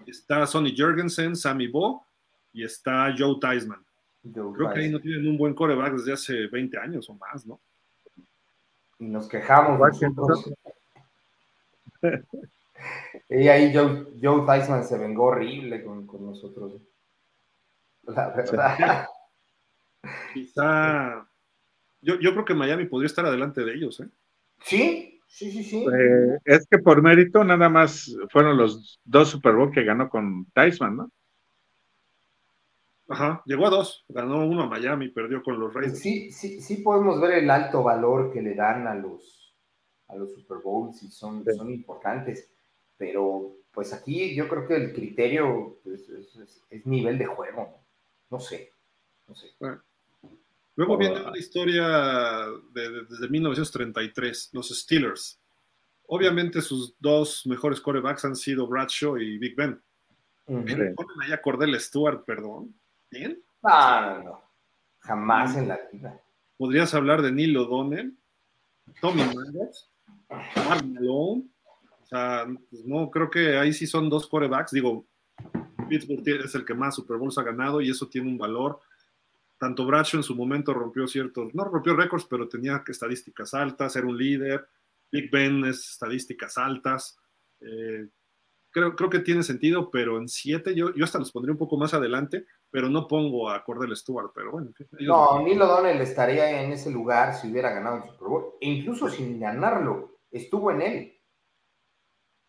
[0.07, 2.07] Está Sonny Jurgensen, Sammy Bo
[2.53, 3.37] y está Joe
[4.33, 7.61] Creo que ahí no tienen un buen coreback desde hace 20 años o más, ¿no?
[8.99, 10.53] Y nos quejamos nosotros.
[13.29, 16.81] y ahí Joe, Joe Tyson se vengó horrible con, con nosotros.
[18.05, 19.07] La verdad.
[20.33, 21.27] Quizá.
[22.01, 24.09] Yo, yo, creo que Miami podría estar adelante de ellos, ¿eh?
[24.63, 25.85] Sí, sí, sí, sí.
[25.85, 30.47] Eh, es que por mérito nada más fueron los dos Super Bowl que ganó con
[30.53, 31.11] Tyson, ¿no?
[33.09, 36.01] Ajá, llegó a dos, ganó uno a Miami, perdió con los Reyes.
[36.01, 39.55] Sí, sí, sí podemos ver el alto valor que le dan a los,
[40.09, 42.51] a los Super Bowls y son, son importantes,
[42.97, 47.79] pero pues aquí yo creo que el criterio pues, es, nivel de juego,
[48.31, 48.73] no sé,
[49.29, 49.55] no sé.
[50.75, 55.41] Luego viene una historia desde 1933, los Steelers.
[56.09, 59.81] Obviamente sus dos mejores corebacks han sido Bradshaw y Big Ben.
[60.45, 62.75] Ponen ahí a Cordell Stewart, perdón.
[63.11, 63.43] ¿Bien?
[63.63, 64.43] No, no,
[65.01, 66.21] Jamás en la vida.
[66.57, 68.17] Podrías hablar de Neil O'Donnell,
[69.01, 69.91] Tommy Manders,
[70.29, 71.45] Mark Malone.
[72.03, 74.73] O sea, pues no, creo que ahí sí son dos corebacks.
[74.73, 75.07] Digo,
[75.89, 78.81] Pittsburgh es el que más Super Bowls ha ganado y eso tiene un valor.
[79.59, 84.07] Tanto Bradshaw en su momento rompió ciertos, no rompió récords, pero tenía estadísticas altas, era
[84.07, 84.69] un líder.
[85.11, 87.19] Big Ben es estadísticas altas.
[87.61, 88.09] Eh,
[88.71, 91.79] creo, creo que tiene sentido, pero en siete yo, yo hasta los pondría un poco
[91.79, 92.47] más adelante,
[92.77, 94.71] pero no pongo a Cordell Stewart, pero bueno.
[95.01, 99.09] No, Neil O'Donnell estaría en ese lugar si hubiera ganado el Super Bowl, e incluso
[99.09, 101.21] sin ganarlo, estuvo en él.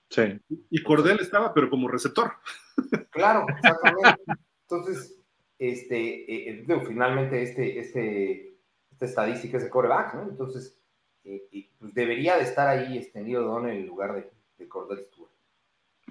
[0.09, 0.37] Sí.
[0.69, 2.33] Y Cordell estaba, pero como receptor.
[3.09, 4.21] Claro, exactamente.
[4.63, 5.17] Entonces,
[5.57, 8.59] este, eh, eh, finalmente este, este,
[8.91, 10.23] esta estadística es de coreback, ¿no?
[10.23, 10.77] Entonces,
[11.23, 15.31] eh, pues debería de estar ahí extendido Don en el lugar de, de Cordell Stewart.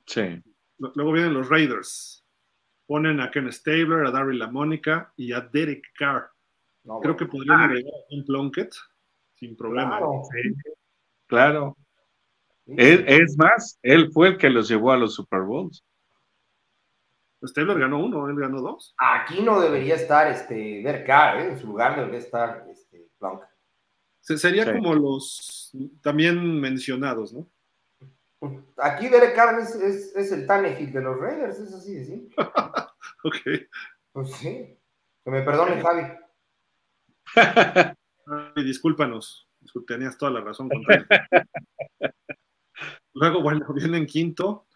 [0.06, 0.42] Sí.
[0.78, 2.25] Luego vienen los Raiders.
[2.86, 6.30] Ponen a Ken Stabler, a Darryl LaMonica y a Derek Carr.
[6.84, 7.16] No, Creo bueno.
[7.16, 7.64] que podrían Ah.
[7.64, 8.74] agregar a Tim Plunkett
[9.34, 9.98] sin problema.
[9.98, 10.22] Claro.
[11.26, 11.76] Claro.
[12.66, 15.84] Sí, Él- es más, él fue el que los llevó a los Super Bowls.
[17.44, 18.94] Stabler ganó uno, él ganó dos.
[18.98, 21.48] Aquí no debería estar este Derek Carr, ¿eh?
[21.50, 23.42] en su lugar debería estar este, Plunk.
[24.20, 24.72] Se- sería Sí.
[24.72, 25.70] como los
[26.02, 27.48] también mencionados, ¿no?
[28.78, 32.36] Aquí Derek Carr es, es, es el Tannehill de los Raiders, es así de simple.
[33.24, 33.38] Ok.
[34.12, 34.78] Pues sí.
[35.24, 36.02] Que me perdone, Javi.
[38.54, 39.48] Ay, discúlpanos,
[39.86, 40.68] tenías toda la razón.
[43.14, 44.66] Luego, bueno, vienen quinto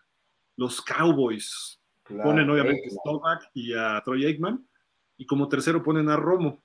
[0.57, 1.81] los Cowboys.
[2.03, 2.91] Claro, Ponen obviamente a.
[2.91, 4.67] Stovak y a Troy Aikman.
[5.17, 6.63] Y como tercero ponen a Romo.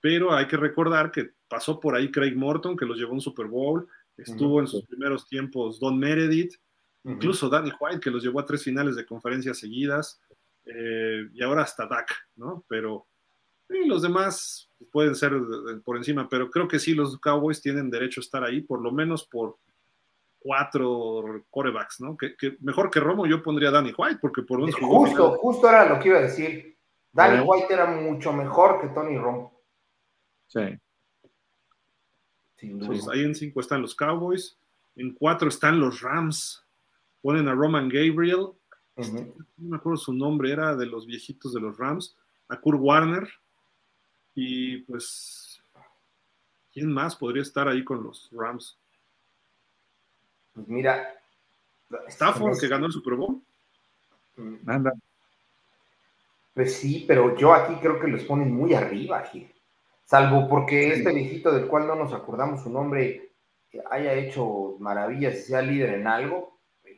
[0.00, 3.20] Pero hay que recordar que pasó por ahí Craig Morton, que los llevó a un
[3.20, 3.88] Super Bowl.
[4.16, 6.54] Estuvo en sus primeros tiempos Don Meredith.
[7.04, 10.20] Incluso Danny White, que los llevó a tres finales de conferencias seguidas.
[10.64, 12.64] eh, y ahora hasta Dak, ¿no?
[12.68, 13.08] Pero
[13.68, 15.32] los demás pueden ser
[15.84, 16.28] por encima.
[16.28, 19.56] Pero creo que sí, los Cowboys tienen derecho a estar ahí, por lo menos por
[20.38, 22.16] cuatro corebacks, ¿no?
[22.16, 25.36] Que, que mejor que Romo yo pondría a Danny White, porque por lo menos Justo,
[25.38, 26.76] justo era lo que iba a decir.
[27.12, 27.44] Danny.
[27.44, 29.60] White era mucho mejor que Tony Romo.
[30.46, 30.78] Sí.
[32.62, 32.86] Sin duda.
[32.86, 34.56] Pues ahí en cinco están los Cowboys,
[34.94, 36.64] en cuatro están los Rams.
[37.20, 38.50] Ponen a Roman Gabriel,
[38.94, 39.34] Ujú.
[39.56, 42.16] no me acuerdo su nombre, era de los viejitos de los Rams,
[42.48, 43.28] a Kurt Warner,
[44.36, 45.60] y pues,
[46.72, 48.78] ¿quién más podría estar ahí con los Rams?
[50.54, 51.14] Pues mira.
[52.08, 53.42] Stafford, es- que ganó el Super Bowl.
[54.66, 54.92] Anda.
[56.54, 59.50] Pues sí, pero yo aquí creo que los ponen muy arriba, Gil.
[60.04, 63.30] Salvo porque este viejito del cual no nos acordamos su nombre
[63.90, 66.60] haya hecho maravillas y sea líder en algo.
[66.82, 66.96] pero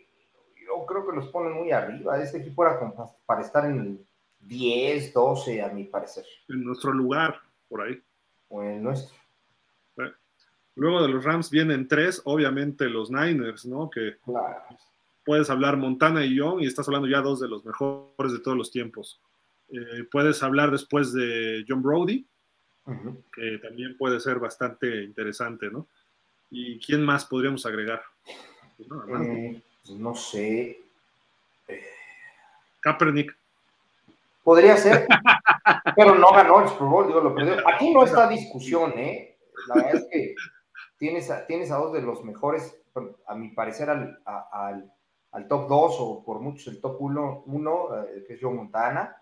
[0.66, 2.20] Yo creo que los ponen muy arriba.
[2.20, 2.80] Este equipo era
[3.26, 4.06] para estar en el
[4.40, 6.24] 10, 12, a mi parecer.
[6.48, 8.02] en nuestro lugar, por ahí.
[8.48, 9.14] O en el nuestro.
[10.76, 13.88] Luego de los Rams vienen tres, obviamente los Niners, ¿no?
[13.88, 14.56] Que Claro.
[15.24, 18.56] puedes hablar Montana y Young y estás hablando ya dos de los mejores de todos
[18.56, 19.20] los tiempos.
[19.68, 22.26] Eh, puedes hablar después de John Brody,
[23.34, 25.86] Que también puede ser bastante interesante, ¿no?
[26.50, 28.02] ¿Y quién más podríamos agregar?
[28.76, 29.26] Pues nada más.
[29.26, 30.80] Eh, pues no sé.
[32.80, 33.34] Kaepernick,
[34.42, 35.06] Podría ser,
[35.96, 37.66] pero no ganó el Super Bowl, digo, lo perdió.
[37.66, 39.38] Aquí no está discusión, ¿eh?
[39.68, 40.34] La verdad es que
[40.98, 42.76] tienes a, tienes a dos de los mejores,
[43.26, 44.92] a mi parecer, al, a- al,
[45.32, 47.44] al top 2 o por muchos el top 1,
[48.26, 49.16] que es Joe Montana,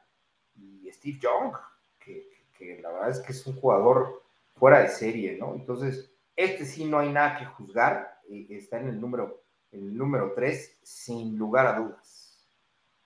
[0.57, 1.53] y Steve Young,
[2.01, 2.29] que,
[2.63, 4.23] que la verdad es que es un jugador
[4.55, 5.55] fuera de serie, ¿no?
[5.55, 10.33] Entonces, este sí no hay nada que juzgar, eh, está en el número, el número
[10.35, 12.49] 3, sin lugar a dudas.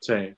[0.00, 0.12] Sí.
[0.12, 0.36] Eh,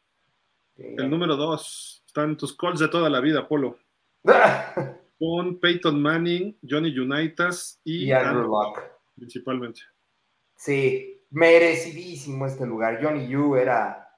[0.77, 3.79] el número dos, están tus calls de toda la vida, Polo.
[5.19, 8.81] Con Peyton Manning, Johnny Unitas y, Andrew, Luck.
[9.17, 9.81] principalmente.
[10.55, 13.03] Sí, merecidísimo este lugar.
[13.03, 14.17] Johnny Yu era,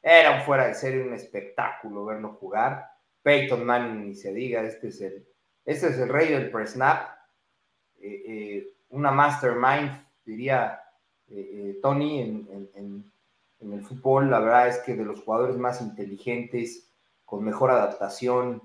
[0.00, 2.91] era un fuera de serie, un espectáculo verlo jugar.
[3.22, 5.26] Peyton Manning, ni se diga, este es el,
[5.64, 7.08] este rey del pre-snap.
[8.00, 10.80] Eh, eh, una mastermind, diría
[11.28, 13.12] eh, Tony, en,
[13.60, 14.28] el fútbol.
[14.28, 16.92] La verdad es que de los jugadores más inteligentes,
[17.24, 18.62] con mejor adaptación.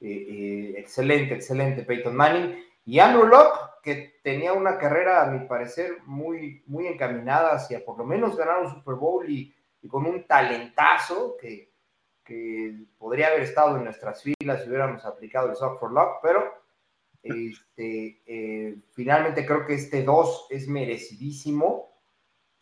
[0.00, 2.56] excelente, excelente Peyton Manning.
[2.84, 7.96] Y Andrew Locke, que tenía una carrera, a mi parecer, muy, muy encaminada hacia por
[7.96, 9.54] lo menos ganar un Super Bowl y
[9.88, 11.69] con un talentazo que,
[12.30, 16.44] que podría haber estado en nuestras filas si hubiéramos aplicado el Sock for Luck, pero
[17.24, 21.90] este, eh, finalmente creo que este 2 es merecidísimo,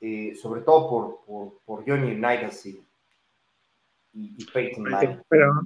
[0.01, 2.83] eh, sobre todo por, por, por Johnny Unitas y,
[4.15, 5.23] y, y Peyton Manning.
[5.29, 5.61] Pero,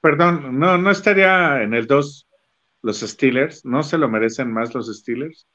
[0.00, 2.28] perdón, no, no estaría en el 2
[2.82, 3.64] los Steelers.
[3.64, 5.46] ¿No se lo merecen más los Steelers?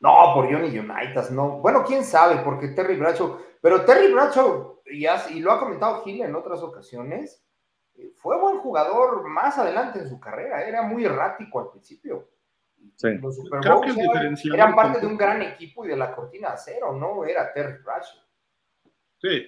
[0.00, 1.58] No, por Johnny Unitas, no.
[1.60, 6.22] Bueno, quién sabe, porque Terry Bradshaw, pero Terry Bradshaw, y, y lo ha comentado Gil
[6.22, 7.44] en otras ocasiones,
[7.96, 12.30] eh, fue buen jugador más adelante en su carrera, era muy errático al principio.
[12.96, 13.10] Sí.
[13.20, 16.54] Los Super Bowls eran, eran parte de un gran equipo y de la cortina de
[16.54, 18.22] acero, no era Terry Bradshaw.
[19.18, 19.46] Sí,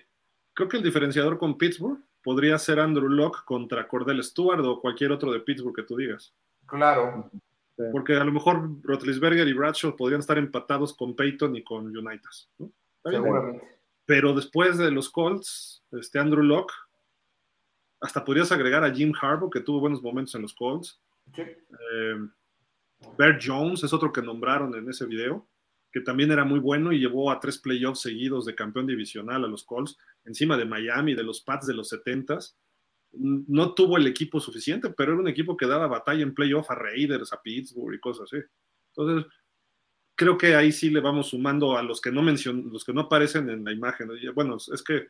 [0.52, 5.12] creo que el diferenciador con Pittsburgh podría ser Andrew Locke contra Cordell Stewart o cualquier
[5.12, 6.34] otro de Pittsburgh que tú digas.
[6.66, 7.30] Claro.
[7.76, 7.84] Sí.
[7.90, 12.50] Porque a lo mejor Rotlisberger y Bradshaw podrían estar empatados con Peyton y con Unitas.
[12.58, 12.72] ¿no?
[13.04, 13.66] Seguramente.
[14.04, 16.72] Pero después de los Colts, este Andrew Locke,
[18.00, 21.00] hasta podrías agregar a Jim Harbaugh, que tuvo buenos momentos en los Colts.
[21.34, 21.42] Sí.
[21.42, 22.18] Eh,
[23.16, 25.48] Bert Jones es otro que nombraron en ese video,
[25.92, 29.48] que también era muy bueno y llevó a tres playoffs seguidos de campeón divisional a
[29.48, 32.56] los Colts, encima de Miami, de los Pats de los 70s.
[33.12, 36.74] No tuvo el equipo suficiente, pero era un equipo que daba batalla en playoff a
[36.74, 38.42] Raiders, a Pittsburgh y cosas así.
[38.96, 39.30] Entonces,
[40.14, 43.02] creo que ahí sí le vamos sumando a los que no mencionan, los que no
[43.02, 44.08] aparecen en la imagen.
[44.34, 45.08] Bueno, es que,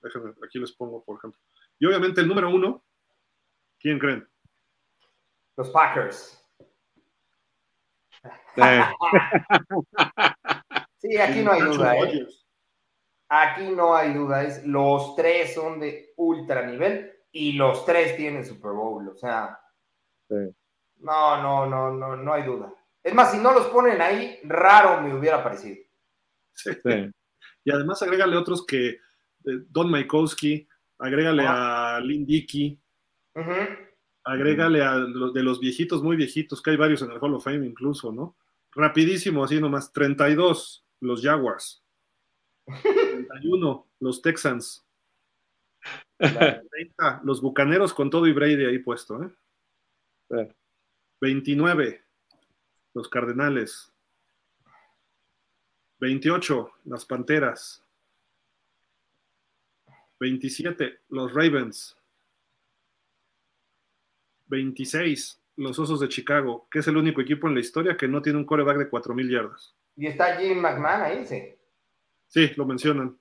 [0.00, 1.40] déjenme, aquí les pongo, por ejemplo.
[1.78, 2.84] Y obviamente el número uno,
[3.78, 4.26] ¿quién creen?
[5.56, 6.38] Los Packers.
[8.54, 8.62] Sí.
[11.02, 11.96] Sí, aquí no hay duda.
[11.96, 12.28] ¿eh?
[13.28, 14.44] Aquí no hay duda.
[14.44, 19.08] Es, los tres son de ultra nivel y los tres tienen Super Bowl.
[19.08, 19.58] O sea,
[20.28, 20.36] Sí.
[20.98, 22.72] no, no, no, no, no hay duda.
[23.02, 25.76] Es más, si no los ponen ahí, raro me hubiera parecido.
[26.54, 26.70] Sí.
[26.84, 27.10] Sí.
[27.64, 28.98] Y además agrégale otros que eh,
[29.44, 30.68] Don Maikowski,
[30.98, 32.78] agrégale a Lynn Dickey,
[34.24, 37.44] agrégale a los de los viejitos, muy viejitos, que hay varios en el Hall of
[37.44, 38.36] Fame incluso, ¿no?
[38.74, 39.92] Rapidísimo, así nomás.
[39.92, 41.82] 32, los Jaguars.
[42.82, 44.86] 31, los Texans.
[46.30, 49.30] 30, los Bucaneros con todo y Brady ahí puesto, ¿eh?
[50.30, 50.54] Sí.
[51.20, 52.02] 29,
[52.94, 53.92] los Cardenales.
[56.00, 57.84] 28, las Panteras.
[60.18, 61.96] 27, los Ravens.
[64.46, 68.20] 26, los Osos de Chicago, que es el único equipo en la historia que no
[68.20, 69.74] tiene un coreback de 4.000 yardas.
[69.96, 71.54] Y está Jim McMahon ahí, sí.
[72.28, 73.18] Sí, lo mencionan.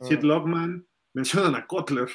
[0.00, 0.26] Sid Mm.
[0.26, 2.08] Lockman, mencionan a Kotler.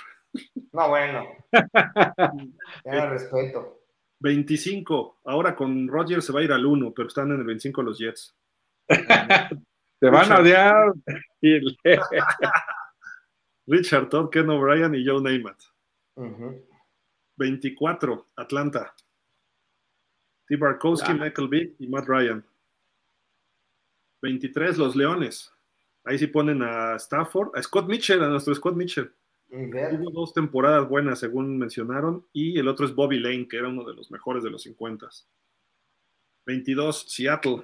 [0.72, 1.26] No, bueno.
[2.86, 3.80] Ya respeto.
[4.20, 7.82] 25, ahora con Rodgers se va a ir al 1, pero están en el 25
[7.82, 8.36] los Jets.
[10.00, 10.94] Te van a odiar.
[13.68, 15.62] Richard Todd, Ken O'Brien y Joe Namath.
[16.16, 16.68] Ujú.
[17.38, 18.94] 24, Atlanta.
[20.46, 21.14] Steve Barkowski.
[21.14, 22.46] Michael Vick y Matt Ryan.
[24.22, 25.52] 23, los Leones.
[26.04, 29.12] Ahí sí ponen a Stafford, a Scott Mitchell, a nuestro Scott Mitchell.
[29.52, 33.84] Tuvo dos temporadas buenas, según mencionaron, y el otro es Bobby Lane, que era uno
[33.84, 35.10] de los mejores de los 50.
[36.46, 37.64] 22, Seattle.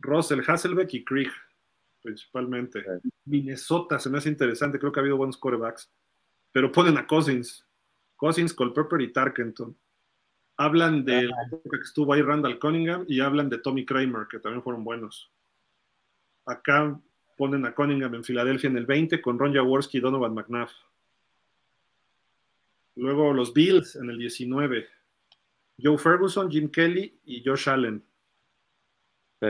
[0.00, 1.30] Russell, Hasselbeck y Krieg,
[2.02, 2.82] principalmente.
[2.82, 3.10] Sí.
[3.26, 5.88] Minnesota, se me hace interesante, creo que ha habido buenos quarterbacks.
[6.50, 7.64] Pero ponen a Cousins.
[8.16, 9.76] Cousins, Culpepper y Tarkenton.
[10.56, 14.82] Hablan de que estuvo ahí Randall Cunningham y hablan de Tommy Kramer, que también fueron
[14.82, 15.30] buenos.
[16.44, 16.98] Acá
[17.36, 20.68] ponen a Cunningham en Filadelfia en el 20 con Ron Jaworski y Donovan McNabb.
[22.96, 24.86] Luego los Bills en el 19.
[25.82, 28.02] Joe Ferguson, Jim Kelly y Josh Allen.
[29.40, 29.48] Sí.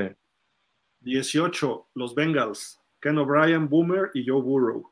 [1.01, 1.87] 18.
[1.95, 2.81] Los Bengals.
[3.01, 4.91] Ken O'Brien, Boomer y Joe Burrow.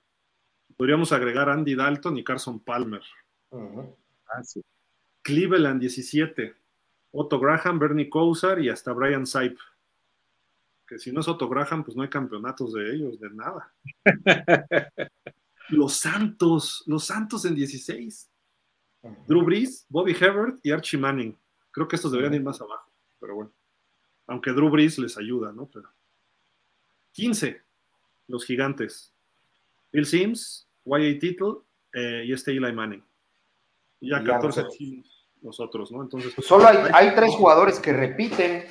[0.77, 3.03] Podríamos agregar Andy Dalton y Carson Palmer.
[3.51, 4.63] Ah, sí.
[5.23, 6.55] Cleveland 17.
[7.13, 9.59] Otto Graham, Bernie Kosar y hasta Brian Saip.
[10.99, 13.73] Si no es Otto Graham, pues no hay campeonatos de ellos, de nada.
[15.69, 18.31] los Santos, los Santos en 16.
[19.03, 19.25] Ujú.
[19.27, 21.37] Drew Brees, Bobby Hebert y Archie Manning.
[21.71, 22.91] Creo que estos deberían ir más abajo,
[23.21, 23.53] pero bueno.
[24.27, 25.67] Aunque Drew Brees les ayuda, ¿no?
[25.67, 25.89] Pero
[27.13, 27.61] 15,
[28.29, 29.13] los gigantes.
[29.93, 31.19] Bill Sims, Y.A.
[31.19, 31.59] Tittle
[31.93, 33.05] eh, y este Eli Manning.
[34.01, 34.65] Y ya Y ya 14
[35.45, 35.93] nosotros.
[35.93, 36.03] ¿no?
[36.03, 38.65] Entonces, Pues Solo hay, hay tres jugadores que repiten.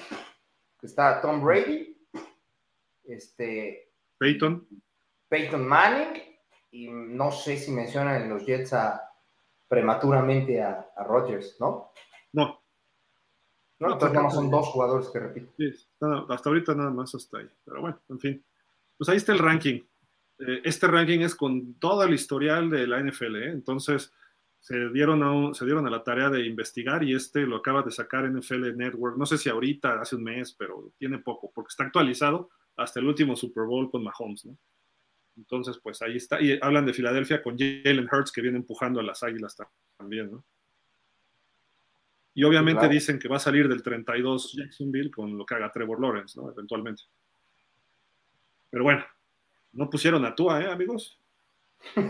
[0.82, 1.93] Está Tom Brady,
[3.06, 4.68] este, Peyton,
[5.30, 6.22] Peyton Manning
[6.72, 9.02] y no sé si mencionan en los Jets a,
[9.68, 11.92] prematuramente a, a Rodgers, ¿no?
[12.34, 12.60] no,
[13.80, 13.88] ¿No?
[13.88, 15.52] No, Entonces nada más son dos jugadores que repiten.
[15.58, 15.88] Sí,
[16.30, 17.50] hasta ahorita nada más hasta ahí.
[17.66, 18.46] Pero bueno, en fin.
[18.98, 19.82] Pues ahí está el ranking.
[20.40, 23.50] Eh, este ranking es con todo el historial de la NFL, ¿eh?
[23.52, 24.14] entonces
[24.60, 27.82] se dieron, a un- se dieron a la tarea de investigar y este lo acaba
[27.82, 29.18] de sacar NFL Network.
[29.18, 33.08] No sé si ahorita, hace un mes, pero tiene poco, porque está actualizado hasta el
[33.08, 34.58] último Super Bowl con Mahomes, ¿no?
[35.38, 36.42] Entonces, pues ahí está.
[36.42, 39.58] Y hablan de Filadelfia con Jalen Hurts que viene empujando a las águilas
[39.98, 40.44] también, ¿no?
[42.36, 46.02] Y obviamente dicen que va a salir del 32 Jacksonville con lo que haga Trevor
[46.02, 46.50] Lawrence, ¿no?
[46.52, 47.04] Eventualmente.
[48.72, 49.06] Pero bueno,
[49.74, 51.20] no pusieron a Tua, ¿eh, amigos?
[51.96, 52.10] no,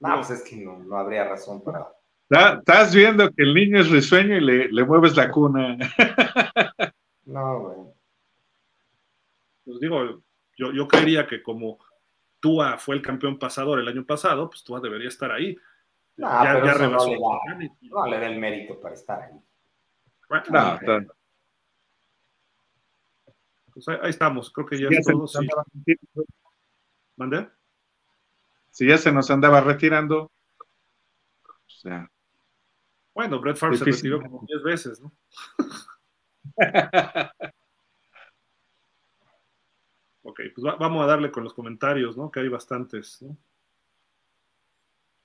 [0.00, 1.88] no, pues es que no, no habría razón para.
[2.30, 5.76] Estás viendo que el niño es risueño y le, le mueves la cuna.
[7.28, 7.78] No, güey.
[9.64, 10.22] Pues digo,
[10.56, 11.78] yo, yo creería que como
[12.40, 15.56] Tua fue el campeón pasador el año pasado, pues Tua debería estar ahí.
[16.16, 19.38] No, ya, pero ya no, le da, no, le da, el mérito para estar ahí.
[20.28, 21.06] Bueno, no,
[23.72, 25.28] pues ahí, estamos, creo que ya, es todo.
[25.28, 25.46] Sí.
[27.16, 27.48] ¿Mandé?
[28.70, 30.32] Si ya se nos andaba retirando,
[31.42, 32.10] o sea.
[33.14, 35.12] Bueno, Brett Favre se retiró como 10 veces, ¿no?
[40.22, 42.30] ok, pues vamos a darle con los comentarios, ¿no?
[42.30, 43.36] Que hay bastantes, ¿no?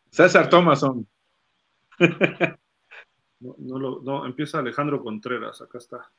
[0.10, 1.08] César Thomason.
[3.40, 6.12] no, no, no, empieza Alejandro Contreras, acá está.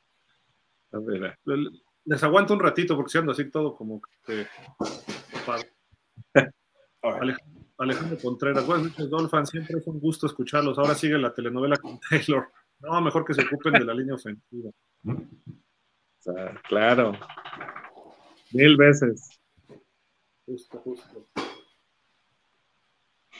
[0.91, 1.39] A ver.
[2.05, 4.45] Les aguanto un ratito porque si ando así todo como que.
[7.77, 9.45] Alejandro Contreras, buenas noches, Dolphin.
[9.45, 10.77] Siempre es un gusto escucharlos.
[10.77, 12.51] Ahora sigue la telenovela con Taylor.
[12.79, 14.71] No, mejor que se ocupen de la línea ofensiva.
[16.67, 17.13] Claro.
[18.51, 19.39] Mil veces.
[20.45, 21.25] Justo, justo.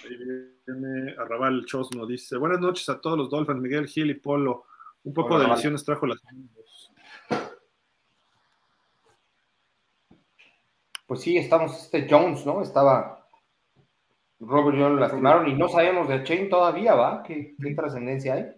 [0.04, 4.66] Ahí viene Arrabal Chosno, dice, buenas noches a todos los Dolphins, Miguel Gil y Polo.
[5.04, 6.22] Un poco de lesiones trajo las
[11.08, 12.64] Pues sí, estamos, este Jones, ¿no?
[12.64, 13.28] Estaba,
[14.40, 17.22] Robert Jones lo lastimaron y no sabemos de Chain todavía, ¿va?
[17.22, 18.56] ¿Qué, trascendencia hay?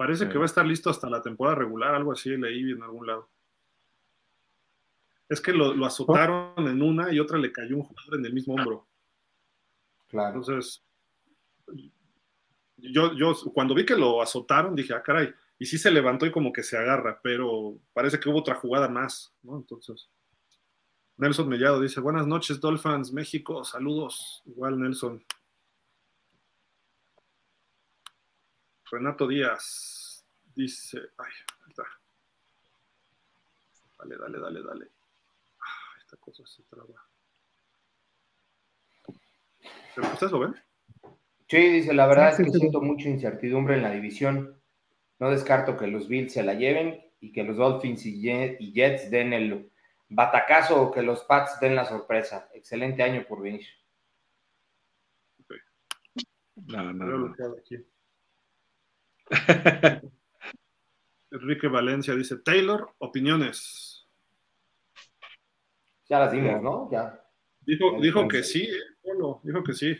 [0.00, 3.06] Parece que va a estar listo hasta la temporada regular, algo así leí en algún
[3.06, 3.28] lado.
[5.28, 8.32] Es que lo, lo azotaron en una y otra le cayó un jugador en el
[8.32, 8.86] mismo hombro.
[10.08, 10.38] Claro.
[10.38, 10.82] Entonces,
[12.78, 16.32] yo, yo cuando vi que lo azotaron, dije, ah, caray, y sí se levantó y
[16.32, 19.58] como que se agarra, pero parece que hubo otra jugada más, ¿no?
[19.58, 20.08] Entonces,
[21.18, 24.42] Nelson Mellado dice, buenas noches, Dolphins, México, saludos.
[24.46, 25.22] Igual, Nelson.
[28.90, 30.24] Renato Díaz
[30.54, 31.32] dice, ay,
[31.68, 31.84] está.
[33.98, 34.90] Dale, dale, dale, dale.
[35.60, 37.06] Ah, esta cosa se traba.
[40.12, 40.54] ¿Ustedes lo ven?
[41.48, 44.60] Sí, dice, la verdad es que siento mucha incertidumbre en la división.
[45.18, 49.32] No descarto que los Bills se la lleven y que los Dolphins y Jets den
[49.32, 49.70] el
[50.08, 52.48] batacazo o que los Pats den la sorpresa.
[52.54, 53.66] Excelente año por venir.
[56.66, 57.34] No, no, no.
[61.30, 64.08] Enrique Valencia dice, Taylor, opiniones.
[66.08, 66.90] Ya las dimos, ¿no?
[66.90, 67.22] Ya.
[67.60, 68.68] Dijo, dijo que sí,
[69.04, 69.96] bueno, dijo que sí.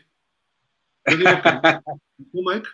[1.07, 1.51] Yo digo que,
[2.33, 2.69] ¿Tú, Mike?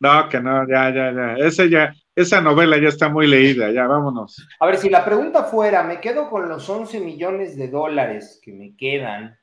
[0.00, 1.34] No, que no, ya, ya, ya.
[1.36, 4.46] Ese ya, esa novela ya está muy leída, ya vámonos.
[4.58, 8.52] A ver, si la pregunta fuera, ¿me quedo con los 11 millones de dólares que
[8.52, 9.38] me quedan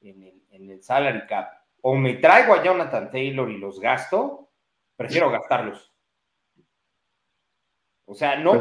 [0.00, 1.52] en el, en el salary cap
[1.82, 4.49] o me traigo a Jonathan Taylor y los gasto?
[5.00, 5.92] Prefiero gastarlos.
[8.04, 8.54] O sea, no,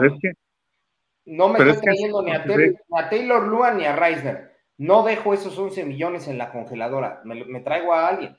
[1.26, 4.50] no me estoy trayendo ni, a Taylor, ni a Taylor Luan ni a Reisner
[4.80, 8.38] no dejo esos 11 millones en la congeladora, me, traigo a alguien.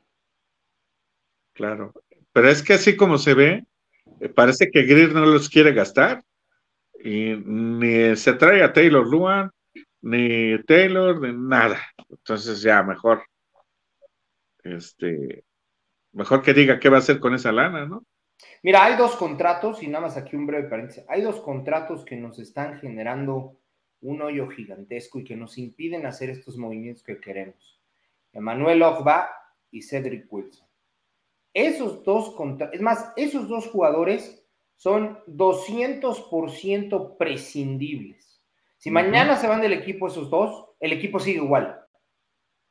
[1.52, 1.92] Claro,
[2.32, 3.66] pero es que así como se ve,
[4.20, 6.24] eh, parece que Greer no los quiere gastar
[7.04, 9.50] y ni se trae a Taylor Luan,
[10.00, 11.78] ni Taylor, ni nada.
[12.08, 13.22] Entonces ya mejor,
[14.64, 15.44] este,
[16.12, 18.04] mejor que diga qué va a hacer con esa lana, ¿no?
[18.62, 22.16] Mira, hay dos contratos, y nada más aquí un breve paréntesis, hay dos contratos que
[22.16, 23.58] nos están generando
[24.02, 27.80] un hoyo gigantesco y que nos impiden hacer estos movimientos que queremos.
[28.32, 29.30] Emmanuel Ogba
[29.70, 30.66] y Cedric Wilson.
[31.52, 32.34] Esos dos,
[32.72, 34.46] es más, esos dos jugadores
[34.76, 38.40] son 200% prescindibles.
[38.78, 41.79] Si mañana se van del equipo esos dos, el equipo sigue igual.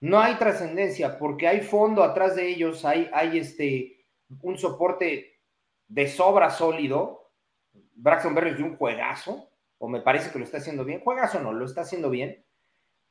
[0.01, 4.05] No hay trascendencia porque hay fondo atrás de ellos, hay, hay este,
[4.41, 5.39] un soporte
[5.87, 7.31] de sobra sólido.
[7.95, 11.01] Braxton Berry es de un juegazo o me parece que lo está haciendo bien.
[11.01, 11.53] ¿Juegas o no?
[11.53, 12.43] Lo está haciendo bien.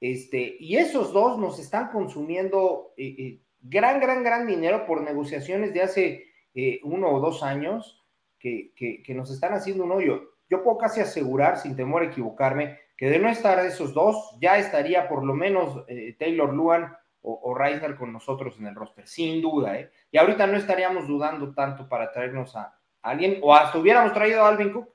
[0.01, 5.75] Este, y esos dos nos están consumiendo eh, eh, gran, gran, gran dinero por negociaciones
[5.75, 6.25] de hace
[6.55, 8.05] eh, uno o dos años
[8.39, 8.73] que,
[9.09, 10.35] nos están haciendo un hoyo.
[10.49, 14.59] Yo puedo casi asegurar, sin temor a equivocarme, que de no estar esos dos, ya
[14.59, 15.87] estaría por lo menos
[16.19, 19.73] Taylor Luan o, o, Reisner con nosotros en el roster, sin duda.
[20.11, 24.49] Y ahorita no estaríamos dudando tanto para traernos a alguien, o hasta hubiéramos traído a
[24.49, 24.93] Alvin Cook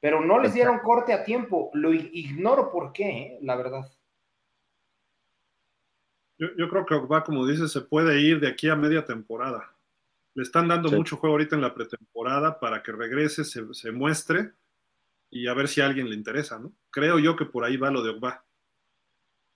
[0.00, 1.70] pero no les dieron corte a tiempo.
[1.74, 3.38] Lo ignoro por qué, ¿eh?
[3.42, 3.92] la verdad.
[6.38, 9.74] Yo, creo que va, como dice, se puede ir de aquí a media temporada.
[10.34, 14.52] Le están dando mucho juego ahorita en la pretemporada para que regrese, se, muestre
[15.36, 16.72] y a ver si a alguien le interesa, ¿no?
[16.90, 18.44] Creo yo que por ahí va lo de Ogba.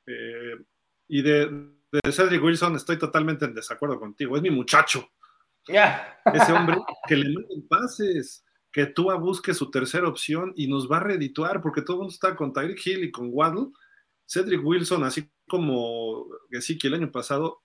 [0.07, 0.57] Eh,
[1.09, 1.47] y de,
[1.91, 4.37] de, Cedric Wilson estoy totalmente en desacuerdo contigo.
[4.37, 5.09] Es mi muchacho.
[5.67, 6.21] Ya.
[6.35, 6.77] Ese hombre
[7.09, 11.63] que le meten pases, que tú busque su tercera opción y nos va a redituar
[11.63, 13.69] porque todo el mundo está con Tyreek Hill y con Waddle.
[14.27, 17.63] Cedric Wilson, así como que sí que el año pasado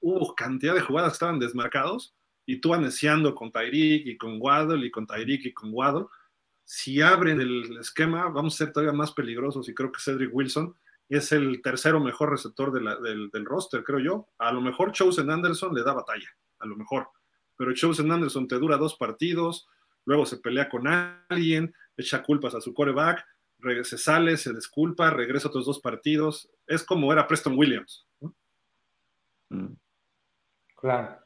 [0.00, 2.14] hubo cantidad de jugadas que estaban desmarcados
[2.46, 6.06] y tú aneciando con Tyreek y con Waddle y con Tyreek y con Waddle.
[6.70, 10.76] Si abren el esquema, vamos a ser todavía más peligrosos y creo que Cedric Wilson
[11.08, 14.28] es el tercero mejor receptor del, del, roster, creo yo.
[14.36, 16.28] A lo mejor Chosen Anderson le da batalla,
[16.58, 17.08] a lo mejor.
[17.56, 19.66] Pero Chosen Anderson te dura dos partidos,
[20.04, 23.24] luego se pelea con alguien, echa culpas a su coreback,
[23.84, 26.50] se sale, se disculpa, regresa otros dos partidos.
[26.66, 28.06] Es como era Preston Williams.
[29.48, 29.72] Mm.
[30.76, 31.18] Claro.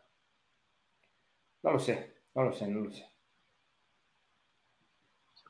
[1.65, 3.12] No lo sé, no lo sé, no lo sé.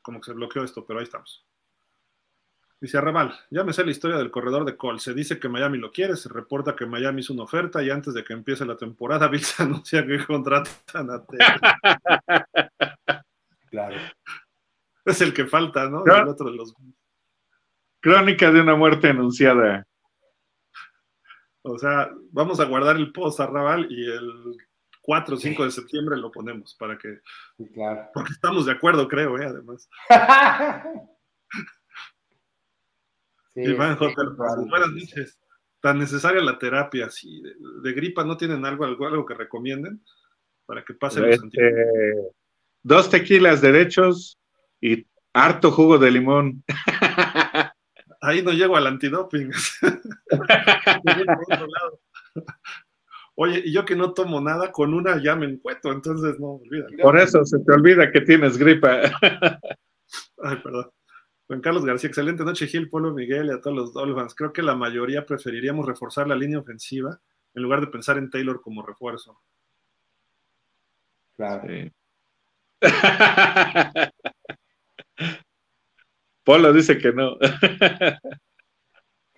[0.03, 1.43] Como que se bloqueó esto, pero ahí estamos.
[2.83, 4.99] Dice Arrabal, ya me sé la historia del corredor de Cole.
[4.99, 8.13] Se dice que Miami lo quiere, se reporta que Miami hizo una oferta y antes
[8.13, 11.23] de que empiece la temporada, Bills anuncia que contratan a
[13.71, 13.95] Claro.
[15.05, 16.03] Es el que falta, ¿no?
[16.05, 16.75] El otro de los...
[18.01, 19.87] Crónica de una muerte anunciada.
[21.61, 24.57] O sea, vamos a guardar el post a Raval y el
[25.03, 27.19] 4 o 5 de septiembre lo ponemos para que.
[27.73, 28.09] Claro.
[28.13, 29.45] Porque estamos de acuerdo, creo, ¿eh?
[29.45, 29.89] además.
[33.55, 34.13] Iván J.
[34.69, 35.37] Buenas noches.
[35.81, 40.01] Tan necesaria la terapia, si de, gripa no tienen algo, algo, que recomienden
[40.65, 42.13] para que pase este,
[42.81, 44.39] Dos tequilas derechos
[44.79, 46.63] y harto jugo de limón.
[48.21, 49.51] Ahí no llego al antidoping.
[53.35, 56.85] Oye, y yo que no tomo nada, con una ya me encuentro, entonces no olvida.
[57.01, 59.01] Por eso se te olvida que tienes gripa.
[60.43, 60.91] Ay, perdón.
[61.47, 64.35] Juan Carlos García, excelente noche, Gil, Polo, Miguel y a todos los Dolphins.
[64.35, 67.19] Creo que la mayoría preferiríamos reforzar la línea ofensiva
[67.53, 69.41] en lugar de pensar en Taylor como refuerzo.
[71.35, 71.63] Claro.
[76.43, 77.37] Polo dice que no.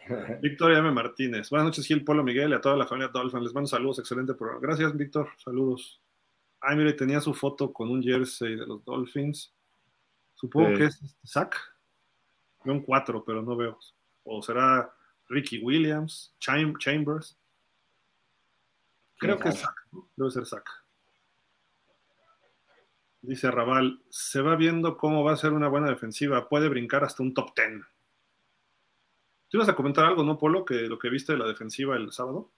[0.41, 0.91] Victoria M.
[0.91, 1.49] Martínez.
[1.49, 3.43] Buenas noches, Gil, Polo, Miguel y a toda la familia Dolphin.
[3.43, 4.61] Les mando saludos, excelente programa.
[4.61, 5.29] Gracias, Víctor.
[5.37, 6.01] Saludos.
[6.61, 9.53] Ay, mire, tenía su foto con un jersey de los Dolphins.
[10.35, 11.55] Supongo que es Zach.
[12.63, 13.79] Veo un 4, pero no veo.
[14.23, 14.91] O será
[15.29, 17.37] Ricky Williams, Chambers.
[19.17, 19.75] Creo que es Zach.
[20.15, 20.65] Debe ser Zach.
[23.21, 26.47] Dice Raval, se va viendo cómo va a ser una buena defensiva.
[26.47, 27.83] Puede brincar hasta un top 10.
[29.55, 32.11] ¿Tú ibas a comentar algo, no, Polo, que lo que viste de la defensiva el
[32.11, 32.51] sábado?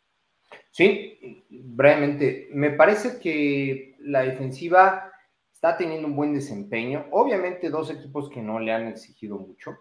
[0.71, 2.49] Sí, brevemente.
[2.53, 5.11] Me parece que la defensiva
[5.53, 7.05] está teniendo un buen desempeño.
[7.11, 9.77] Obviamente dos equipos que no le han exigido mucho,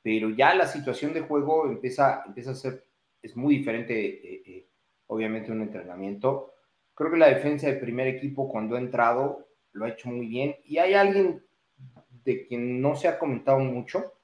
[0.00, 2.86] pero ya la situación de juego empieza, empieza a ser,
[3.20, 4.66] es muy diferente, eh, eh,
[5.08, 6.54] obviamente, un entrenamiento.
[6.94, 10.56] Creo que la defensa del primer equipo cuando ha entrado lo ha hecho muy bien.
[10.64, 11.44] Y hay alguien
[12.24, 14.14] de quien no se ha comentado mucho,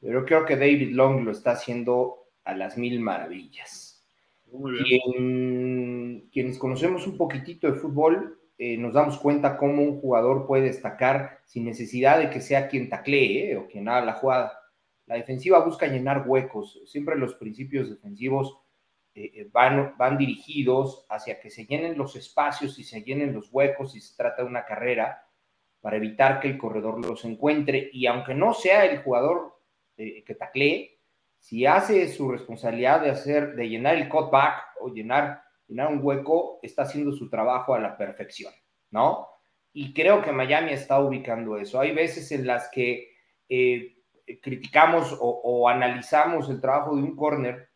[0.00, 4.04] pero creo que David Long lo está haciendo a las mil maravillas.
[6.32, 11.40] quienes conocemos un poquitito de fútbol, eh, nos damos cuenta cómo un jugador puede destacar
[11.44, 14.58] sin necesidad de que sea quien taclee eh, o quien haga la jugada.
[15.06, 16.80] La defensiva busca llenar huecos.
[16.86, 18.58] Siempre los principios defensivos
[19.14, 23.94] eh, van, van dirigidos hacia que se llenen los espacios y se llenen los huecos
[23.94, 25.24] y se trata de una carrera
[25.80, 29.57] para evitar que el corredor los encuentre y aunque no sea el jugador
[29.98, 30.98] eh, que taclee,
[31.38, 36.58] si hace su responsabilidad de hacer, de llenar el cutback o llenar, llenar un hueco,
[36.62, 38.52] está haciendo su trabajo a la perfección,
[38.90, 39.28] ¿no?
[39.72, 41.78] Y creo que Miami está ubicando eso.
[41.78, 43.12] Hay veces en las que
[44.42, 47.68] criticamos o, o, analizamos el trabajo de un corner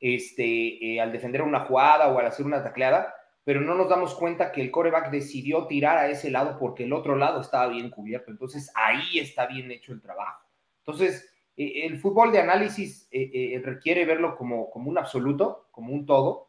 [0.00, 3.14] este, eh, al defender una jugada o al hacer una tacleada,
[3.44, 6.92] pero no nos damos cuenta que el coreback decidió tirar a ese lado porque el
[6.92, 8.30] otro lado estaba bien cubierto.
[8.30, 10.45] Entonces ahí está bien hecho el trabajo.
[10.86, 16.06] Entonces, eh, el fútbol de análisis eh, requiere verlo como, como un absoluto, como un
[16.06, 16.48] todo.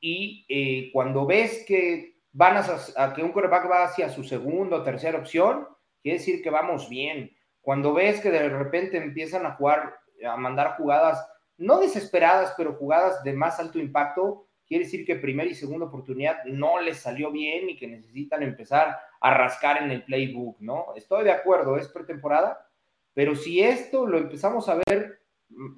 [0.00, 5.18] Y cuando ves que van a, que un coreback va hacia su segunda o tercera
[5.18, 5.68] opción,
[6.02, 7.30] quiere decir que vamos bien.
[7.60, 9.94] Cuando ves que de repente empiezan a jugar,
[10.28, 11.24] a mandar jugadas
[11.56, 16.44] no desesperadas, pero jugadas de más alto impacto, quiere decir que primera y segunda oportunidad
[16.44, 20.86] no les salió bien y que necesitan empezar a rascar en el playbook, ¿no?
[20.96, 22.66] Estoy de acuerdo, es pretemporada,
[23.14, 25.20] pero si esto lo empezamos a ver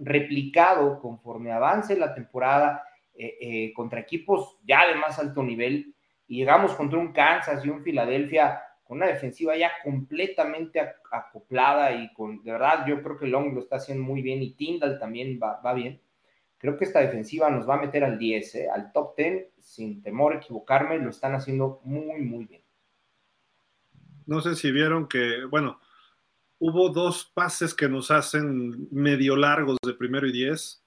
[0.01, 2.85] replicado conforme avance la temporada
[3.15, 5.95] eh, eh, contra equipos ya de más alto nivel
[6.27, 10.81] y llegamos contra un Kansas y un Filadelfia con una defensiva ya completamente
[11.11, 14.53] acoplada y con, de verdad, yo creo que Long lo está haciendo muy bien y
[14.55, 16.01] Tyndall también va, bien.
[16.59, 20.03] Creo que esta defensiva nos va a meter al 10, eh, al top 10, sin
[20.03, 22.63] temor a equivocarme, lo están haciendo muy, muy bien.
[24.27, 25.81] No sé si vieron que, bueno,
[26.59, 30.83] hubo dos pases que nos hacen medio largos de primero y diez.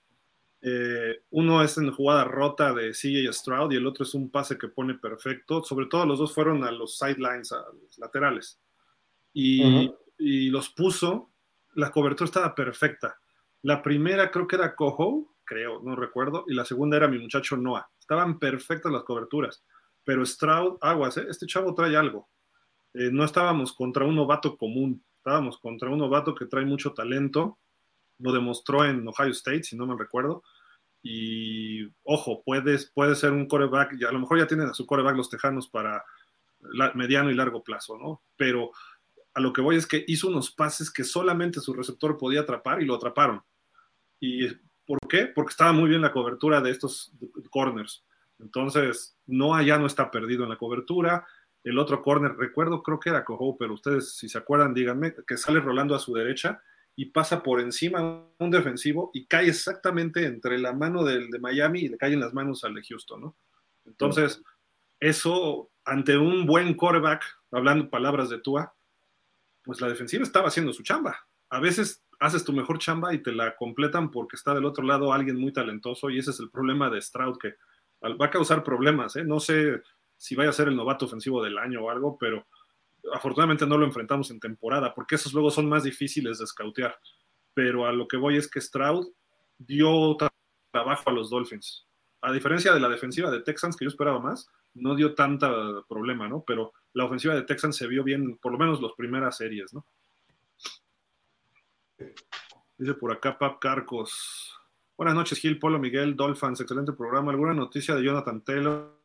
[0.62, 4.58] Eh, uno es en jugada rota de CJ Stroud y el otro es un pase
[4.58, 5.64] que pone perfecto.
[5.64, 8.60] Sobre todo los dos fueron a los sidelines, a los laterales.
[9.34, 11.32] Y, y los puso,
[11.76, 13.18] la cobertura estaba perfecta.
[13.62, 17.58] La primera creo que era Coho, creo, no recuerdo, y la segunda era mi muchacho
[17.58, 17.90] Noah.
[18.00, 19.64] Estaban perfectas las coberturas,
[20.04, 21.26] pero Stroud, aguas, ¿eh?
[21.30, 22.30] este chavo trae algo.
[22.94, 27.60] Eh, no estábamos contra un novato común, estábamos contra un novato que trae mucho talento,
[28.20, 30.42] lo demostró en Ohio State, si no me recuerdo,
[31.04, 35.18] y ojo, puede, puede ser un coreback, a lo mejor ya tienen a su coreback
[35.18, 36.06] los tejanos para
[36.96, 38.22] mediano y largo plazo, ¿no?
[38.38, 38.72] Pero
[39.34, 42.82] a lo que voy es que hizo unos pases que solamente su receptor podía atrapar
[42.82, 43.44] y lo atraparon.
[44.22, 44.48] ¿Y
[44.86, 45.26] por qué?
[45.28, 47.12] Porque estaba muy bien la cobertura de estos
[47.50, 48.06] corners.
[48.40, 51.28] Entonces, no allá no está perdido en la cobertura,
[51.70, 55.38] el otro corner, recuerdo, creo que era Cojo, pero ustedes, si se acuerdan, díganme, que
[55.38, 56.62] sale rolando a su derecha
[56.96, 61.82] y pasa por encima un defensivo y cae exactamente entre la mano del de Miami
[61.82, 63.36] y le caen las manos al de Houston, ¿no?
[63.86, 64.42] Entonces,
[65.00, 68.74] eso, ante un buen quarterback, hablando palabras de Tua,
[69.64, 71.28] pues la defensiva estaba haciendo su chamba.
[71.50, 75.14] A veces haces tu mejor chamba y te la completan porque está del otro lado
[75.14, 77.56] alguien muy talentoso y ese es el problema de Stroud, que
[78.04, 79.24] va a causar problemas, ¿eh?
[79.24, 79.82] No sé
[80.18, 82.46] si vaya a ser el novato ofensivo del año o algo, pero
[83.14, 86.98] afortunadamente no lo enfrentamos en temporada, porque esos luego son más difíciles de scoutear.
[87.54, 89.08] Pero a lo que voy es que Stroud
[89.58, 90.18] dio
[90.72, 91.88] trabajo a los Dolphins.
[92.22, 95.50] A diferencia de la defensiva de Texans, que yo esperaba más, no dio tanta
[95.88, 96.44] problema, ¿no?
[96.46, 99.86] Pero la ofensiva de Texans se vio bien, por lo menos las primeras series, ¿no?
[102.78, 104.54] Dice por acá Pap Carcos.
[104.96, 107.32] Buenas noches, Gil, Polo, Miguel, Dolphins, excelente programa.
[107.32, 108.98] ¿Alguna noticia de Jonathan Taylor?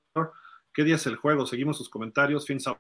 [0.73, 1.47] ¿Qué día es el juego?
[1.47, 2.47] Seguimos sus comentarios.
[2.47, 2.79] Fins up.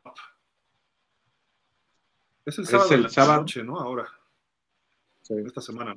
[2.44, 3.78] Es el sábado, es el noche, ¿no?
[3.78, 4.08] Ahora.
[5.22, 5.34] Sí.
[5.44, 5.94] Esta semana.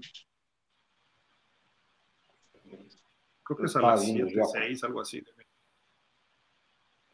[3.44, 5.24] Creo que es a las 7, 6, algo así.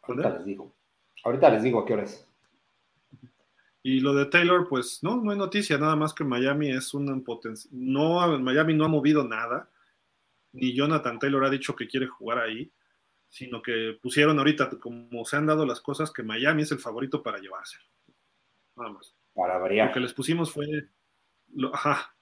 [0.02, 0.74] Ahorita les digo.
[1.24, 2.28] Ahorita les digo a qué hora es.
[3.84, 7.24] Y lo de Taylor, pues no, no hay noticia, nada más que Miami es un
[7.24, 7.74] potencial.
[7.74, 9.70] No, Miami no ha movido nada,
[10.54, 12.72] ni Jonathan Taylor ha dicho que quiere jugar ahí
[13.32, 17.24] sino que pusieron ahorita, como se han dado las cosas, que Miami es el favorito
[17.24, 17.78] para llevarse.
[18.76, 19.16] Nada más.
[19.34, 19.88] Para variar.
[19.88, 20.66] Lo que les pusimos fue
[21.54, 22.14] lo, ajá,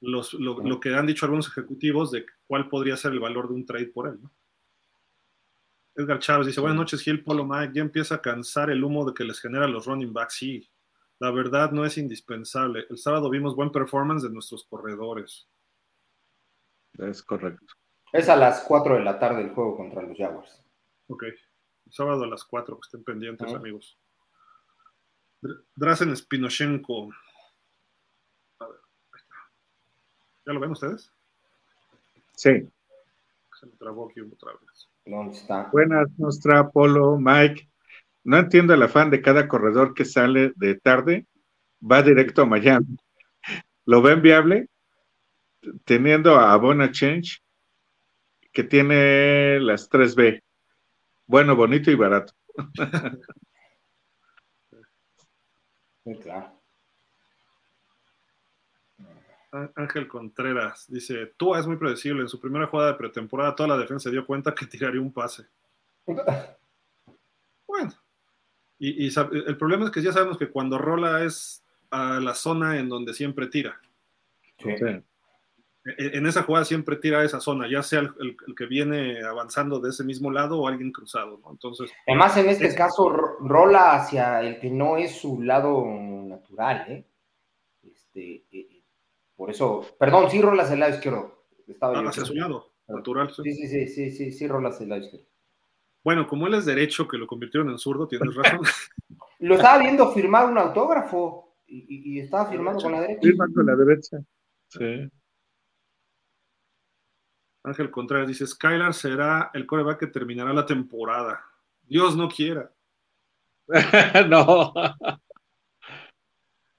[0.00, 3.64] los, lo, que han dicho algunos ejecutivos de cuál podría ser el valor de un
[3.64, 4.20] trade por él.
[4.22, 4.30] ¿no?
[5.94, 9.14] Edgar Chávez dice, buenas noches, Gil Polo Mike, ya empieza a cansar el humo de
[9.14, 10.34] que les genera los running backs.
[10.34, 10.70] Sí,
[11.18, 12.84] la verdad no es indispensable.
[12.90, 15.48] El sábado vimos buen performance de nuestros corredores.
[16.98, 17.74] Es correcto.
[18.12, 20.64] Es a las 4 de la tarde el juego contra los Jaguars.
[21.08, 21.24] Ok.
[21.90, 23.98] sábado a las 4, que estén pendientes, amigos.
[25.76, 27.10] Drazen Spinoshenko.
[28.60, 28.80] A ver,
[29.12, 29.34] ahí está.
[30.46, 31.12] ¿Ya lo ven ustedes?
[32.34, 32.68] Sí.
[33.58, 34.88] Se me trabó aquí otra vez.
[35.04, 35.68] ¿Dónde está?
[35.72, 37.68] Buenas, nuestra Polo, Mike.
[38.24, 41.26] No entiendo el afán de cada corredor que sale de tarde,
[41.80, 42.96] va directo a Miami.
[43.86, 44.68] ¿Lo ven viable?
[45.84, 47.42] Teniendo a Bona Change,
[48.58, 50.42] que tiene las 3B.
[51.28, 52.32] Bueno, bonito y barato.
[56.04, 56.60] Muy claro.
[59.76, 62.22] Ángel Contreras dice, Tua es muy predecible.
[62.22, 65.12] En su primera jugada de pretemporada toda la defensa se dio cuenta que tiraría un
[65.12, 65.46] pase.
[67.64, 67.92] Bueno,
[68.78, 72.88] y, el problema es que ya sabemos que cuando rola es a la zona en
[72.88, 73.78] donde siempre tira.
[74.58, 74.70] Sí
[75.96, 79.90] en esa jugada siempre tira a esa zona, ya sea el, que viene avanzando de
[79.90, 81.50] ese mismo lado o alguien cruzado, ¿no?
[81.50, 81.90] Entonces.
[82.06, 83.08] Además, en este caso,
[83.40, 87.04] rola hacia el que no es su lado natural, ¿eh?
[87.82, 88.82] Este, eh, eh,
[89.36, 91.44] por eso, perdón, sí rola hacia el lado izquierdo.
[91.66, 93.32] Estaba ah, hacia su lado, natural.
[93.32, 95.26] Sí, sí, sí, sí, sí, sí, rola hacia el lado izquierdo.
[96.02, 98.60] Bueno, como él es derecho, que lo convirtieron en zurdo, tienes razón.
[99.40, 103.20] lo estaba viendo firmar un autógrafo y, y estaba firmando con la derecha.
[103.20, 104.18] Firma con la derecha,
[104.68, 105.10] sí.
[107.64, 111.44] Ángel Contreras dice, Skylar será el coreback que terminará la temporada.
[111.82, 112.72] Dios no quiera.
[114.28, 114.72] no.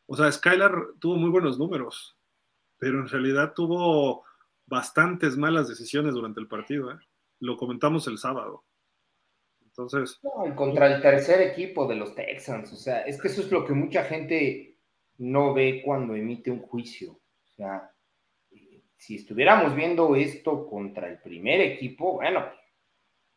[0.07, 2.18] O sea, Skylar tuvo muy buenos números,
[2.77, 4.23] pero en realidad tuvo
[4.65, 6.91] bastantes malas decisiones durante el partido.
[6.91, 6.97] ¿eh?
[7.39, 8.64] Lo comentamos el sábado.
[9.64, 10.19] Entonces.
[10.23, 12.73] No, contra el tercer equipo de los Texans.
[12.73, 14.77] O sea, es que eso es lo que mucha gente
[15.18, 17.11] no ve cuando emite un juicio.
[17.11, 17.91] O sea,
[18.99, 22.45] si estuviéramos viendo esto contra el primer equipo, bueno,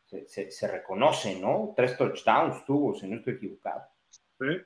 [0.05, 1.73] se, reconoce, ¿no?
[1.75, 3.81] Tres touchdowns tuvo, si no estoy equivocado.
[4.09, 4.57] Sí.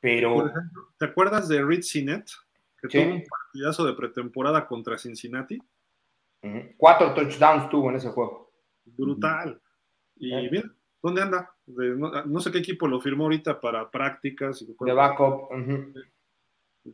[0.00, 0.52] Pero.
[0.98, 2.28] ¿te acuerdas de Reed Sinet?
[2.80, 5.56] Que tuvo un partidazo de pretemporada contra Cincinnati.
[6.76, 8.50] Cuatro touchdowns tuvo en ese juego.
[8.84, 9.60] Brutal.
[10.16, 10.68] Y mira,
[11.00, 11.54] ¿dónde anda?
[11.66, 14.66] no, sé qué equipo lo firmó ahorita para prácticas.
[14.80, 15.50] De backup.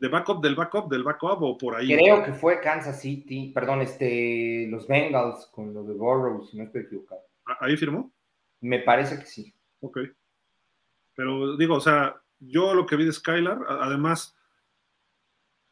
[0.00, 1.88] De backup, del backup, del backup o por ahí.
[1.96, 6.64] Creo que fue Kansas City, perdón, este, los Bengals con lo de Burrow, si no
[6.64, 7.20] estoy equivocado.
[7.60, 8.12] ¿Ahí firmó?
[8.60, 9.54] Me parece que sí.
[9.80, 9.98] Ok.
[11.14, 14.36] Pero digo, o sea, yo lo que vi de Skylar, además,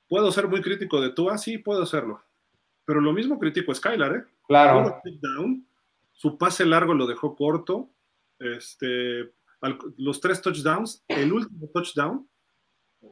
[0.08, 1.38] ¿puedo ser muy crítico de Tua?
[1.38, 2.22] Sí, puedo serlo.
[2.84, 4.24] Pero lo mismo critico a Skylar, ¿eh?
[4.46, 5.00] Claro.
[6.12, 7.90] su pase largo lo dejó corto.
[8.38, 9.32] Este,
[9.96, 12.28] los tres touchdowns, el último touchdown,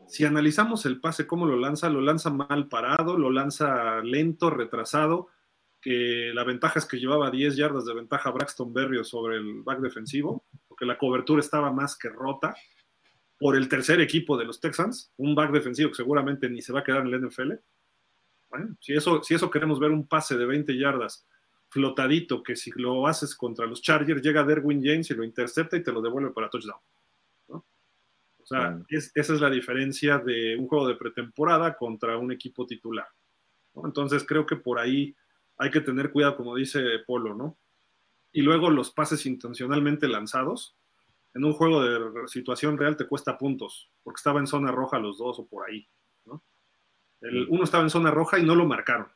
[0.08, 5.28] si analizamos el pase, cómo lo lanza, lo lanza mal parado, lo lanza lento, retrasado
[5.80, 9.80] que la ventaja es que llevaba 10 yardas de ventaja Braxton Berrio sobre el back
[9.80, 12.54] defensivo, porque la cobertura estaba más que rota
[13.38, 16.80] por el tercer equipo de los Texans, un back defensivo que seguramente ni se va
[16.80, 17.52] a quedar en el NFL.
[18.50, 21.26] Bueno, si eso, si eso queremos ver un pase de 20 yardas
[21.70, 25.82] flotadito, que si lo haces contra los Chargers, llega Derwin James y lo intercepta y
[25.82, 26.80] te lo devuelve para touchdown.
[28.50, 33.06] O sea, esa es la diferencia de un juego de pretemporada contra un equipo titular.
[33.84, 35.14] Entonces creo que por ahí
[35.56, 37.58] hay que tener cuidado, como dice Polo, ¿no?
[38.32, 40.76] Y luego los pases intencionalmente lanzados,
[41.32, 45.18] en un juego de situación real te cuesta puntos, porque estaba en zona roja los
[45.18, 45.88] dos o por ahí,
[46.24, 46.42] ¿no?
[47.20, 49.06] El, uno estaba en zona roja y no lo marcaron.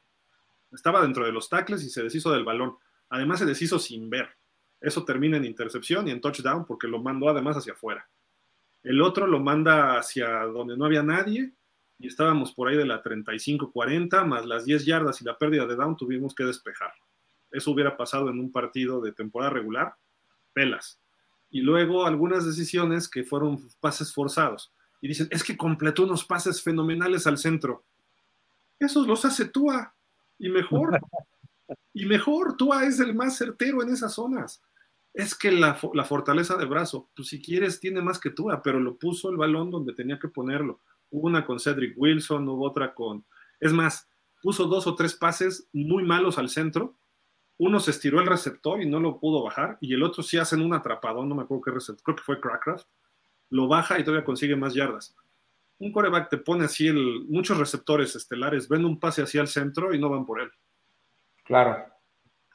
[0.70, 2.77] Estaba dentro de los tackles y se deshizo del balón.
[3.09, 4.28] Además se deshizo sin ver.
[4.81, 8.09] Eso termina en intercepción y en touchdown porque lo mandó además hacia afuera.
[8.85, 11.52] El otro lo manda hacia donde no había nadie
[11.98, 15.74] y estábamos por ahí de la 35-40, más las 10 yardas y la pérdida de
[15.74, 16.93] down, tuvimos que despejar.
[17.51, 19.94] Eso hubiera pasado en un partido de temporada regular,
[20.52, 21.01] pelas.
[21.51, 24.70] Y luego algunas decisiones que fueron pases forzados.
[25.01, 27.85] Y dicen, es que completó unos pases fenomenales al centro.
[28.78, 29.94] Esos los hace Tua.
[30.39, 30.98] Y mejor.
[31.94, 34.61] y mejor, Tua es el más certero en esas zonas.
[35.15, 38.81] Es que la, la fortaleza de brazo, pues si quieres, tiene más que Tua, pero
[38.81, 40.81] lo puso el balón donde tenía que ponerlo
[41.15, 43.24] Hubo una con Cedric Wilson, hubo otra con...
[43.61, 44.09] Es más,
[44.43, 46.97] puso dos o tres pases muy malos al centro.
[47.57, 50.61] Uno se estiró el receptor y no lo pudo bajar, y el otro sí hacen
[50.61, 52.89] un atrapadón, no me acuerdo qué receptor, creo que fue Crackcraft.
[53.51, 55.15] Lo baja y todavía consigue más yardas.
[55.78, 59.95] Un coreback te pone así el, muchos receptores estelares, ven un pase hacia el centro
[59.95, 60.51] y no van por él.
[61.45, 61.85] Claro.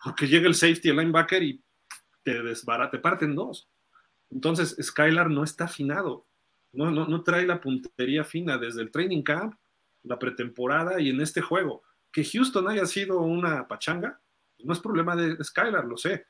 [0.03, 1.63] Porque llega el safety, el linebacker y
[2.23, 3.69] te desbarate, te parten dos.
[4.29, 6.27] Entonces, Skylar no está afinado.
[6.71, 9.55] No, no, trae la puntería fina desde el training camp,
[10.03, 11.81] la pretemporada y en este juego.
[12.11, 14.21] Que Houston haya sido una pachanga,
[14.59, 16.27] no es problema de Skylar, lo sé.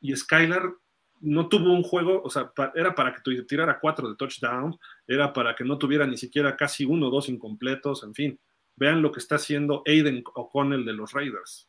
[0.00, 0.74] Y Skylar
[1.20, 4.76] no tuvo un juego, o sea, era para que tirara cuatro de touchdown,
[5.06, 8.40] era para que no tuviera ni siquiera casi uno o dos incompletos, en fin.
[8.74, 11.68] Vean lo que está haciendo Aiden O'Connell de los Raiders.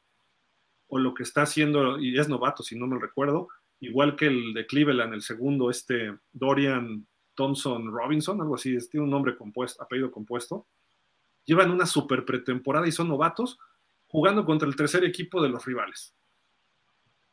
[0.93, 3.47] O lo que está haciendo, y es novato si no me recuerdo,
[3.79, 9.09] igual que el de Cleveland, el segundo, este Dorian Thompson Robinson, algo así, tiene un
[9.09, 10.67] nombre compuesto, apellido compuesto.
[11.45, 13.57] Llevan una super pretemporada y son novatos
[14.05, 16.13] jugando contra el tercer equipo de los rivales.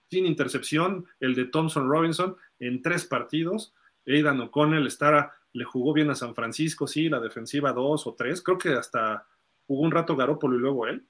[0.08, 3.74] Sin intercepción, el de Thompson Robinson en tres partidos.
[4.06, 8.40] Aidan O'Connell estará, le jugó bien a San Francisco, sí, la defensiva dos o tres.
[8.40, 9.26] Creo que hasta
[9.66, 11.04] jugó un rato Garópolo y luego él.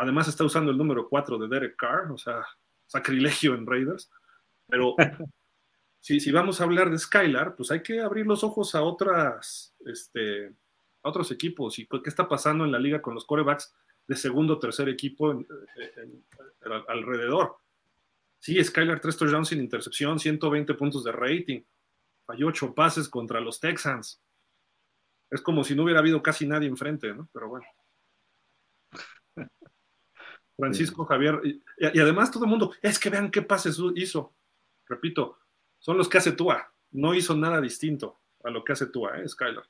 [0.00, 2.42] Además está usando el número cuatro de Derek Carr, o sea,
[2.86, 4.10] sacrilegio en Raiders.
[4.66, 4.96] Pero
[6.00, 10.46] si, vamos a hablar de Skylar, pues hay que abrir los ojos a otras, este,
[11.02, 13.74] a otros equipos y qué está pasando en la liga con los corebacks
[14.08, 15.38] de segundo o tercer equipo
[16.88, 17.56] alrededor.
[18.38, 21.60] Sí, Skylar tres touchdowns sin intercepción, 120 puntos de rating,
[22.24, 24.18] falló ocho pases contra los Texans.
[25.30, 27.28] Es como si no hubiera habido casi nadie enfrente, ¿no?
[27.34, 27.66] Pero bueno.
[30.60, 34.32] Francisco Javier, y, y, además todo el mundo, es que vean qué pases hizo.
[34.86, 35.38] Repito,
[35.78, 36.72] son los que hace Tua.
[36.92, 39.28] No hizo nada distinto a lo que hace Tua, ¿eh?
[39.28, 39.64] Skylar.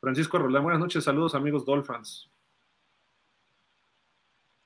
[0.00, 2.30] Francisco Roland, buenas noches, saludos amigos Dolphins.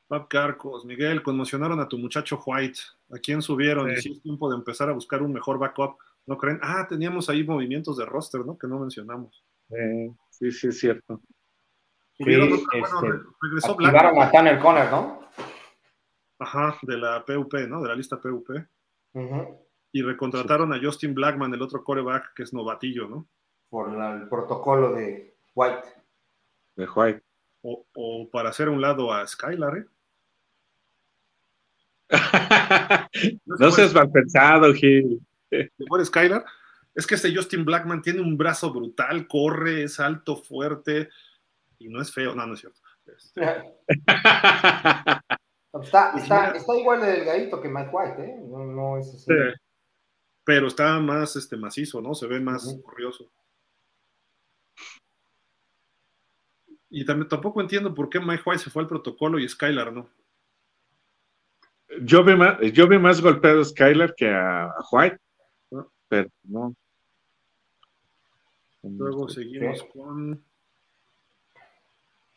[0.06, 2.78] Pap Carcos, Miguel, conmocionaron a tu muchacho White.
[3.10, 3.94] ¿A quién subieron?
[3.96, 4.12] Sí.
[4.12, 5.96] es tiempo de empezar a buscar un mejor backup.
[6.26, 6.58] ¿No creen?
[6.62, 8.56] Ah, teníamos ahí movimientos de roster, ¿no?
[8.56, 9.42] Que no mencionamos.
[10.30, 11.20] sí, sí, es cierto.
[12.18, 14.22] Tuvieron sí, otra, este, bueno, regresó Blackman.
[14.22, 15.20] a Tanner Conner, ¿no?
[16.38, 17.82] Ajá, de la PUP, ¿no?
[17.82, 18.50] De la lista PUP.
[18.50, 19.58] Uh -huh.
[19.92, 20.78] Y recontrataron sí.
[20.78, 23.28] a Justin Blackman, el otro coreback, que es novatillo, ¿no?
[23.68, 25.88] Por la, el protocolo de White.
[26.76, 27.22] De White.
[27.62, 29.86] O, o para hacer a un lado a Skylar, ¿eh?
[33.46, 35.20] no seas mal pensado, Gil.
[35.88, 36.44] Por Skylar,
[36.94, 41.08] es que este Justin Blackman tiene un brazo brutal, corre, es alto, fuerte
[41.78, 42.34] y no es feo.
[42.34, 42.80] No, no es cierto.
[43.06, 43.40] Este...
[45.82, 48.36] está, está, está, igual de delgadito que Mike White, ¿eh?
[48.46, 49.26] No, no es así.
[49.26, 49.34] Sí.
[50.44, 52.14] Pero está más este, macizo, ¿no?
[52.14, 52.82] Se ve más uh -huh.
[52.82, 53.30] corrioso.
[56.90, 60.08] Y también tampoco entiendo por qué Mike White se fue al protocolo y Skylar no.
[62.02, 65.18] Yo vi más, yo vi más golpeado a Skylar que a, a White,
[65.70, 65.92] ¿no?
[66.08, 66.74] pero no.
[68.82, 70.44] Luego seguimos con.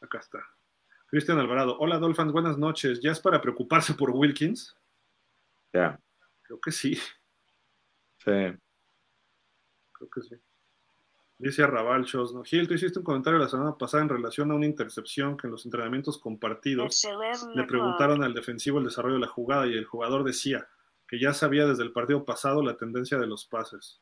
[0.02, 0.40] Acá está.
[1.08, 1.78] Cristian Alvarado.
[1.80, 3.00] Hola, Dolphins, buenas noches.
[3.02, 4.76] ¿Ya es para preocuparse por Wilkins?
[5.74, 5.80] Ya.
[5.80, 6.02] Yeah.
[6.44, 6.96] Creo que sí.
[6.96, 8.32] Sí.
[9.94, 10.36] Creo que sí.
[11.40, 12.44] Dice Arrabal Shows, ¿no?
[12.44, 15.52] Gil, tú hiciste un comentario la semana pasada en relación a una intercepción que en
[15.52, 17.08] los entrenamientos compartidos
[17.54, 20.68] le preguntaron al defensivo el desarrollo de la jugada y el jugador decía
[21.08, 24.02] que ya sabía desde el partido pasado la tendencia de los pases.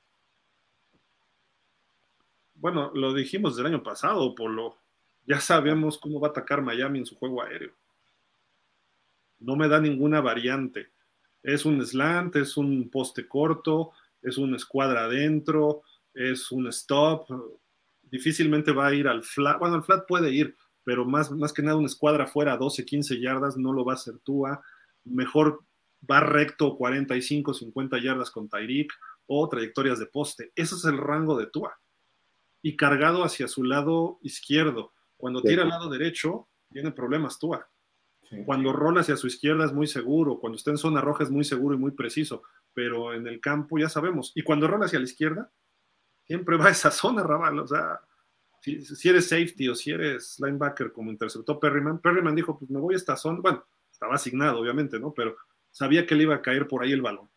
[2.54, 4.78] Bueno, lo dijimos del año pasado, Polo.
[5.26, 7.74] Ya sabemos cómo va a atacar Miami en su juego aéreo.
[9.40, 10.92] No me da ninguna variante.
[11.44, 13.92] Es un slant, es un poste corto,
[14.22, 15.84] es una escuadra adentro,
[16.14, 17.28] es un stop,
[18.02, 21.62] difícilmente va a ir al flat, bueno, al flat puede ir, pero más, más que
[21.62, 24.62] nada una escuadra fuera a 12, 15 yardas no lo va a hacer Tua,
[25.04, 25.64] mejor
[26.10, 28.92] va recto 45, 50 yardas con Tyreek
[29.28, 31.78] o trayectorias de poste, ese es el rango de Tua,
[32.62, 37.68] y cargado hacia su lado izquierdo, cuando tira al lado derecho, tiene problemas Tua.
[38.30, 38.44] Sí.
[38.46, 41.44] Cuando rola hacia su izquierda es muy seguro, cuando está en zona roja es muy
[41.44, 42.44] seguro y muy preciso,
[42.74, 44.32] pero en el campo ya sabemos.
[44.36, 45.52] Y cuando rola hacia la izquierda,
[46.26, 47.60] siempre va a esa zona, Raval.
[47.60, 48.00] O sea,
[48.62, 52.80] si, si, eres safety o si eres linebacker, como interceptó Perryman, Perryman dijo: Pues me
[52.80, 53.40] voy a esta zona.
[53.42, 55.14] Bueno, estaba asignado, obviamente, ¿no?
[55.14, 55.36] Pero
[55.72, 57.30] sabía que le iba a caer por ahí el balón.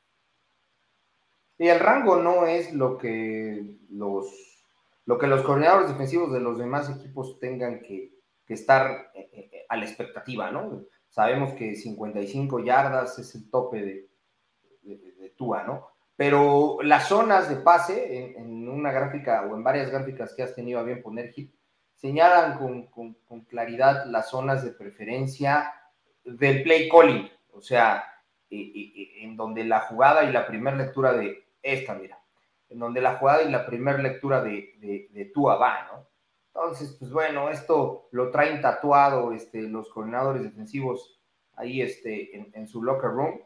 [1.59, 4.27] Y el rango no es lo que los,
[5.09, 8.13] lo que los coordinadores defensivos de los demás equipos tengan que,
[8.47, 10.85] estar eh, eh, a la expectativa, ¿no?
[11.09, 14.09] Sabemos que 55 yardas es el tope de,
[14.83, 15.89] de, Tua, ¿no?
[16.15, 20.81] pero las zonas de pase, en, una gráfica o en varias gráficas que has tenido
[20.81, 21.55] a bien poner, Hit,
[21.95, 25.73] señalan con, con, claridad las zonas de preferencia
[26.25, 28.05] del play calling, o sea,
[28.51, 32.18] eh, eh, en donde la jugada y la primera lectura de esta, mira,
[32.69, 36.09] en donde la jugada y la primera lectura de, de, de Tua va, ¿no?
[36.59, 41.21] Entonces, pues bueno, esto lo traen tatuado este, los coordinadores defensivos
[41.55, 43.41] ahí este, en, su locker room,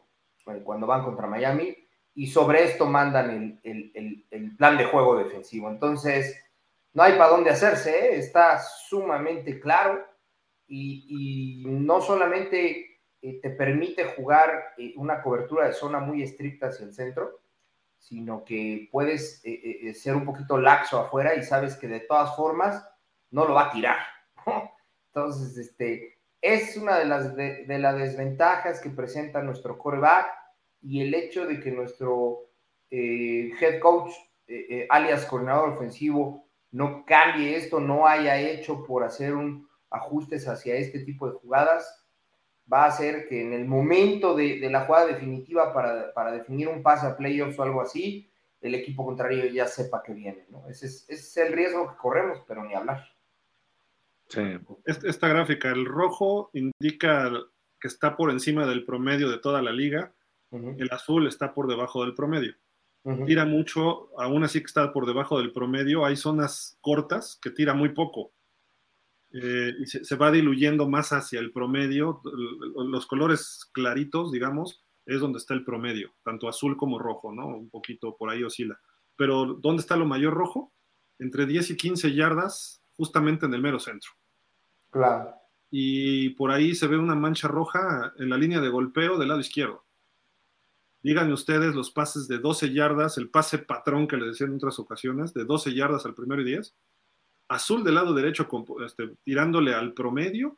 [0.47, 1.77] eh, cuando van contra Miami,
[2.15, 5.69] y sobre esto mandan el, el, el, plan de juego defensivo.
[5.69, 6.39] Entonces,
[6.93, 8.15] no hay para dónde hacerse, ¿eh?
[8.17, 10.03] está sumamente claro
[10.67, 16.85] y, y no solamente eh, te permite jugar una cobertura de zona muy estricta hacia
[16.85, 17.42] el centro,
[18.03, 22.35] sino que puedes eh, eh, ser un poquito laxo afuera y sabes que de todas
[22.35, 22.85] formas
[23.31, 23.97] no lo va a tirar.
[25.07, 30.27] Entonces, este, es una de las, de, las desventajas que presenta nuestro coreback
[30.81, 32.49] y el hecho de que nuestro
[32.91, 34.11] eh, head coach,
[34.47, 40.47] eh, eh, alias coordinador ofensivo, no cambie esto, no haya hecho por hacer un ajustes
[40.47, 42.02] hacia este tipo de jugadas,
[42.71, 46.67] va a hacer que en el momento de, de la jugada definitiva para, para, definir
[46.67, 48.29] un pase a playoffs o algo así,
[48.61, 50.45] el equipo contrario ya sepa que viene.
[50.49, 50.67] ¿no?
[50.69, 53.05] Ese, es, ese es el riesgo que corremos, pero ni hablar.
[54.29, 54.41] Sí.
[54.85, 57.29] Esta gráfica, el rojo indica
[57.79, 60.13] que está por encima del promedio de toda la liga
[60.53, 60.75] -huh.
[60.79, 62.53] El azul está por debajo del promedio.
[63.03, 63.25] Uh -huh.
[63.25, 66.05] Tira mucho, aún así que está por debajo del promedio.
[66.05, 68.31] Hay zonas cortas que tira muy poco.
[69.33, 72.21] Eh, y se, se, va diluyendo más hacia el promedio.
[72.75, 77.47] Los colores claritos, digamos, es donde está el promedio, tanto azul como rojo, ¿no?
[77.47, 78.79] Un poquito por ahí oscila.
[79.15, 80.71] Pero ¿dónde está lo mayor rojo?
[81.19, 84.11] Entre 10 y 15 yardas, justamente en el mero centro.
[84.89, 85.33] Claro.
[85.69, 89.39] Y por ahí se ve una mancha roja en la línea de golpeo del lado
[89.39, 89.83] izquierdo.
[91.01, 94.79] Díganme ustedes los pases de 12 yardas, el pase patrón que les decía en otras
[94.79, 96.75] ocasiones, de 12 yardas al primero y 10.
[97.47, 98.47] Azul del lado derecho
[98.85, 100.57] este, tirándole al promedio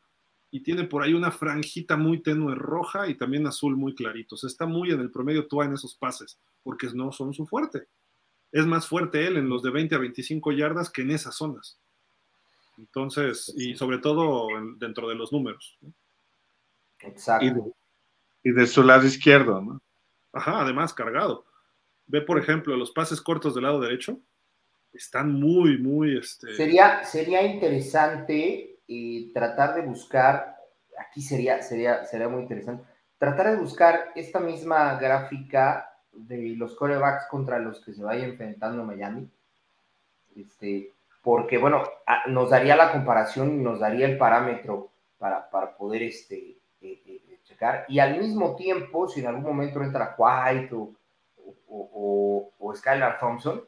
[0.50, 4.36] y tiene por ahí una franjita muy tenue roja y también azul muy clarito.
[4.36, 7.46] O sea, está muy en el promedio Tua en esos pases, porque no son su
[7.46, 7.88] fuerte.
[8.52, 11.78] Es más fuerte él en los de 20 a 25 yardas que en esas zonas.
[12.78, 14.48] Entonces, y sobre todo
[14.78, 15.78] dentro de los números.
[17.00, 17.74] Exacto.
[18.42, 19.82] Y de, su lado izquierdo, ¿no?
[20.32, 21.44] Ajá, además cargado.
[22.06, 24.20] Ve, por ejemplo, los pases cortos del lado derecho.
[24.96, 26.18] Están muy, muy...
[26.18, 26.54] Este...
[26.54, 30.56] Sería, sería interesante eh, tratar de buscar,
[30.98, 32.84] aquí sería, sería, sería muy interesante,
[33.18, 38.84] tratar de buscar esta misma gráfica de los corebacks contra los que se vaya enfrentando
[38.84, 39.28] Miami.
[40.34, 40.92] Este,
[41.22, 41.82] porque, bueno,
[42.28, 47.84] nos daría la comparación y nos daría el parámetro para, poder este, eh, eh, checar.
[47.88, 50.94] Y al mismo tiempo, si en algún momento entra White o,
[51.68, 53.62] o, o, Skylar Thompson,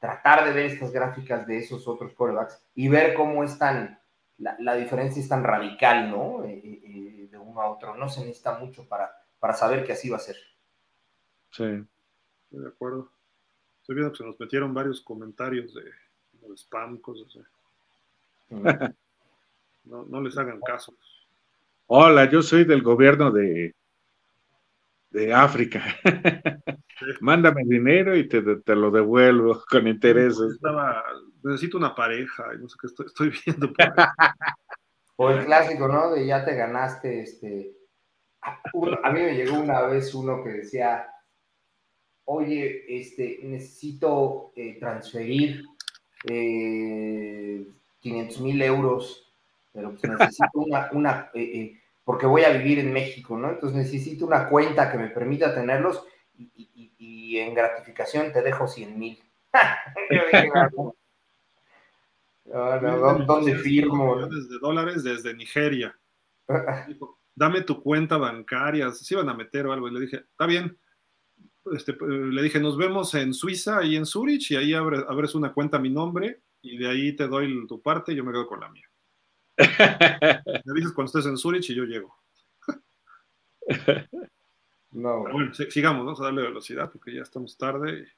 [0.00, 4.00] tratar de ver estas gráficas de esos otros corebacks y ver cómo están,
[4.38, 6.44] la, la diferencia es tan radical, ¿no?
[6.44, 7.94] Eh, de uno a otro.
[7.96, 10.36] No se necesita mucho para, para saber que así va a ser.
[11.50, 11.84] Sí.
[12.50, 13.12] De acuerdo.
[13.80, 17.40] Estoy viendo que se nos metieron varios comentarios de, spam, cosas así.
[19.82, 20.94] No, no les hagan caso.
[21.86, 23.74] Hola, yo soy del gobierno de,
[25.10, 25.82] de África.
[27.20, 30.52] Mándame dinero y te, te, lo devuelvo con intereses.
[30.54, 31.02] Estaba,
[31.42, 33.72] necesito una pareja, no sé qué estoy, estoy viendo.
[35.16, 36.12] o el clásico, ¿no?
[36.12, 37.72] De ya te ganaste, este.
[38.42, 41.06] a mí me llegó una vez uno que decía,
[42.24, 45.64] oye, este, necesito eh, transferir
[46.28, 47.66] eh,
[48.00, 49.32] 500 mil euros,
[49.72, 50.50] pero pues necesito
[50.92, 51.79] una, eh, eh,
[52.10, 53.50] porque voy a vivir en México, ¿no?
[53.50, 56.04] Entonces necesito una cuenta que me permita tenerlos
[56.36, 59.22] y, en gratificación te dejo 100 mil.
[62.44, 64.26] ¿Dónde firmo?
[64.26, 65.96] De dólares desde Nigeria.
[67.36, 69.86] Dame tu cuenta bancaria, se iban a meter o algo.
[69.86, 70.76] Y le dije, está bien,
[71.72, 75.76] este, le dije, nos vemos en Suiza, ahí en Zurich, y ahí abres, una cuenta
[75.76, 78.58] a mi nombre, y de ahí te doy tu parte y yo me quedo con
[78.58, 78.89] la mía.
[80.64, 82.14] Me dices cuando estés en Zurich y yo llego.
[84.92, 85.22] no.
[85.22, 88.08] bueno, sigamos, vamos a darle velocidad porque ya estamos tarde.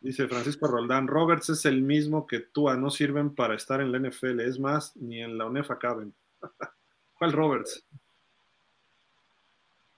[0.00, 3.98] Dice Francisco Roldán, Roberts es el mismo que tú, no sirven para estar en la
[3.98, 6.12] NFL, es más, ni en la UNEFA caben.
[7.18, 7.82] ¿Cuál Roberts?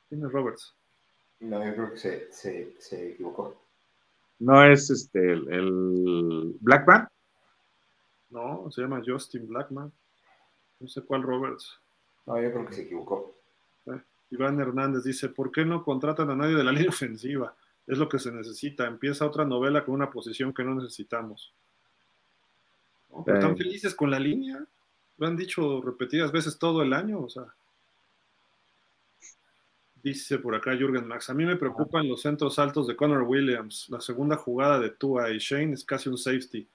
[0.08, 0.74] ¿Quién es Roberts?
[1.40, 2.30] No, yo creo que se,
[2.78, 3.60] se, equivocó.
[4.38, 7.08] ¿No es este el, Blackman?
[8.30, 9.92] No, se llama Justin Blackman.
[10.80, 11.78] No sé cuál Roberts.
[12.26, 13.34] No, yo creo que se equivocó.
[13.86, 14.00] Eh,
[14.30, 17.54] Iván Hernández dice, ¿por qué no contratan a nadie de la línea ofensiva?
[17.86, 18.86] Es lo que se necesita.
[18.86, 21.52] Empieza otra novela con una posición que no necesitamos.
[23.26, 24.64] ¿Están felices con la línea?
[25.18, 27.44] Lo han dicho repetidas veces todo el año, o sea.
[30.02, 33.88] Dice por acá Jürgen Max, a mí me preocupan los centros altos de Connor Williams.
[33.88, 36.68] La segunda jugada de Tua y Shane es casi un safety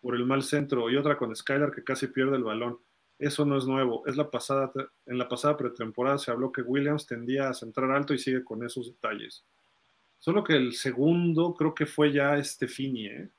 [0.00, 2.78] por el mal centro y otra con Skylar que casi pierde el balón.
[3.18, 4.06] Eso no es nuevo.
[4.06, 4.70] Es la pasada,
[5.06, 8.64] en la pasada pretemporada se habló que Williams tendía a centrar alto y sigue con
[8.64, 9.44] esos detalles.
[10.18, 13.30] Solo que el segundo creo que fue ya este Fini, ¿eh?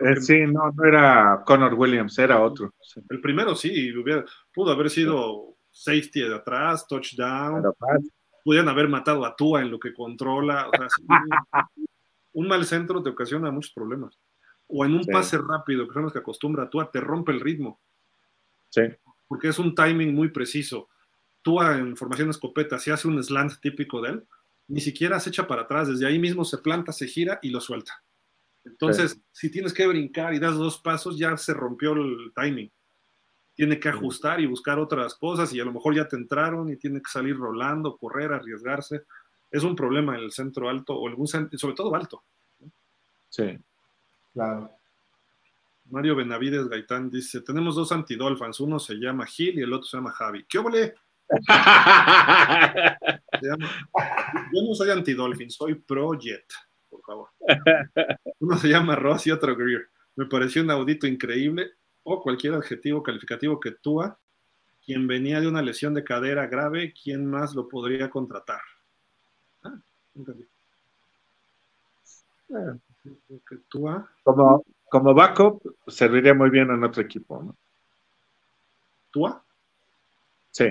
[0.00, 2.72] eh sí, no, no era Connor Williams, era otro.
[3.08, 3.92] El primero sí,
[4.52, 7.62] pudo haber sido safety de atrás, touchdown
[8.42, 10.68] pudieran haber matado a Tua en lo que controla.
[12.32, 14.18] un, mal centro te ocasiona muchos problemas.
[14.68, 17.80] O en un pase rápido, que son los que acostumbra Tua, te rompe el ritmo.
[18.70, 18.82] Sí.
[19.32, 20.90] Porque es un timing muy preciso.
[21.40, 24.24] Tua en formación escopeta, si hace un slant típico de él,
[24.68, 27.60] ni siquiera se echa para atrás, desde ahí mismo se planta, se gira y lo
[27.60, 28.02] suelta.
[28.64, 32.70] Entonces, si tienes que brincar y das dos pasos, ya se rompió el timing
[33.54, 36.76] tiene que ajustar y buscar otras cosas y a lo mejor ya te entraron y
[36.76, 39.04] tiene que salir rolando, correr, arriesgarse.
[39.50, 42.22] Es un problema en el centro alto o algún sobre todo alto.
[43.28, 43.58] Sí,
[44.32, 44.70] claro.
[45.92, 49.98] Mario Benavides Gaitán dice, tenemos dos antidolfans, uno se llama Gil y el otro se
[49.98, 50.42] llama Javi.
[50.48, 50.94] ¿Qué ole?
[54.52, 56.46] Yo no soy antidolfin, soy pro Jet,
[56.88, 57.28] por favor.
[58.40, 59.90] Uno se llama Ross y otro Greer.
[60.16, 61.72] Me pareció un audito increíble
[62.04, 64.18] o cualquier adjetivo calificativo que Tua,
[64.86, 68.62] quien venía de una lesión de cadera grave, ¿quién más lo podría contratar?
[69.62, 69.78] Ah,
[74.24, 77.56] como, como backup serviría muy bien en otro equipo, ¿no?
[79.10, 79.42] ¿Tua?
[80.50, 80.66] Sí.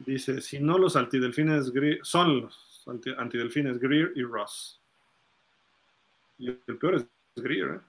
[0.00, 1.70] Dice, si no los antidelfines
[2.02, 2.84] son los
[3.16, 4.82] antidelfines Greer y Ross.
[6.38, 7.80] Y el peor es Greer,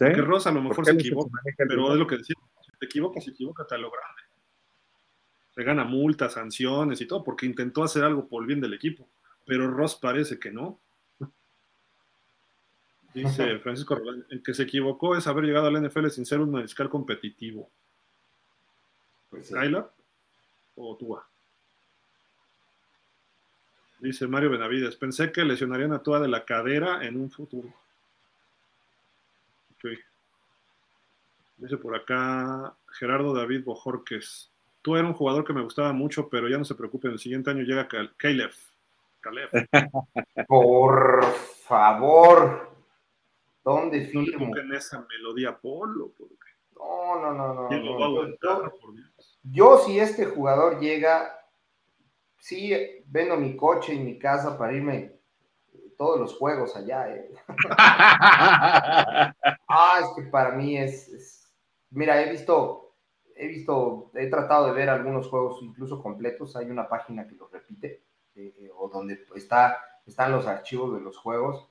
[0.00, 0.12] ¿eh?
[0.12, 3.24] Que Ross a lo mejor se equivoca, pero es lo que decía, si te equivocas,
[3.24, 4.22] se equivoca, te lo grande.
[5.52, 9.08] Se gana multas, sanciones y todo, porque intentó hacer algo por el bien del equipo.
[9.46, 10.78] Pero Ross parece que no.
[13.22, 16.50] Dice Francisco Rolán, el que se equivocó es haber llegado al NFL sin ser un
[16.50, 17.68] mariscal competitivo.
[19.30, 19.54] Pues sí.
[19.54, 19.84] ¿Kyler
[20.76, 21.26] o Tua?
[24.00, 27.68] Dice Mario Benavides, pensé que lesionarían a Tua de la cadera en un futuro.
[29.74, 29.90] Ok.
[31.56, 34.50] Dice por acá Gerardo David Bojorques.
[34.82, 37.50] Tú era un jugador que me gustaba mucho, pero ya no se preocupen, el siguiente
[37.50, 38.52] año llega Cal- Caleb.
[39.20, 39.50] Caleb.
[40.46, 41.24] Por
[41.66, 42.67] favor,
[43.64, 44.46] ¿dónde No firmo?
[44.46, 47.68] pongan esa melodía Polo, porque No, no, no, no.
[47.68, 47.98] ¿quién lo no.
[48.00, 48.14] va a Yo-
[48.54, 49.38] aguantar, por Dios?
[49.42, 51.38] Yo, si este jugador llega,
[52.38, 52.72] sí,
[53.06, 55.18] vendo mi coche y mi casa para irme
[55.96, 57.08] todos los juegos allá.
[57.14, 57.30] eh.
[59.70, 61.52] Ah, es que para mí es, es-
[61.90, 62.94] Mira, he visto,
[63.34, 66.54] he visto, he tratado de ver algunos juegos incluso completos.
[66.56, 68.02] Hay una página que los repite,
[68.34, 71.66] eh, eh, o donde está, están los archivos de los juegos.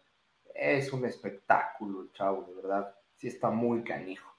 [0.60, 2.96] Es un espectáculo, el chavo, de verdad.
[3.16, 4.36] Sí está muy canijo.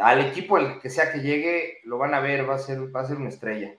[0.00, 3.00] Al equipo el que sea que llegue, lo van a ver, va a ser, va
[3.00, 3.76] a ser una estrella.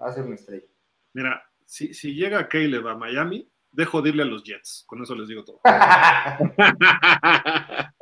[0.00, 0.64] Va a ser una estrella.
[1.12, 4.84] Mira, si, si llega Caleb a Miami, dejo de irle a los Jets.
[4.86, 5.60] Con eso les digo todo.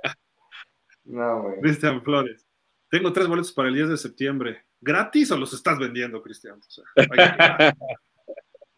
[1.05, 1.61] no, güey.
[1.61, 2.47] Cristian Flores.
[2.89, 4.65] Tengo tres boletos para el 10 de septiembre.
[4.81, 6.59] ¿Gratis o los estás vendiendo, Cristian?
[6.59, 7.05] O sea, que-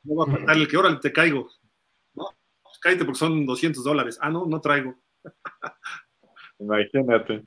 [0.05, 1.49] no va a faltar el que ahora te caigo.
[2.83, 4.19] Cállate porque son 200 dólares.
[4.21, 4.95] Ah, no, no traigo.
[6.59, 7.45] Imagínate.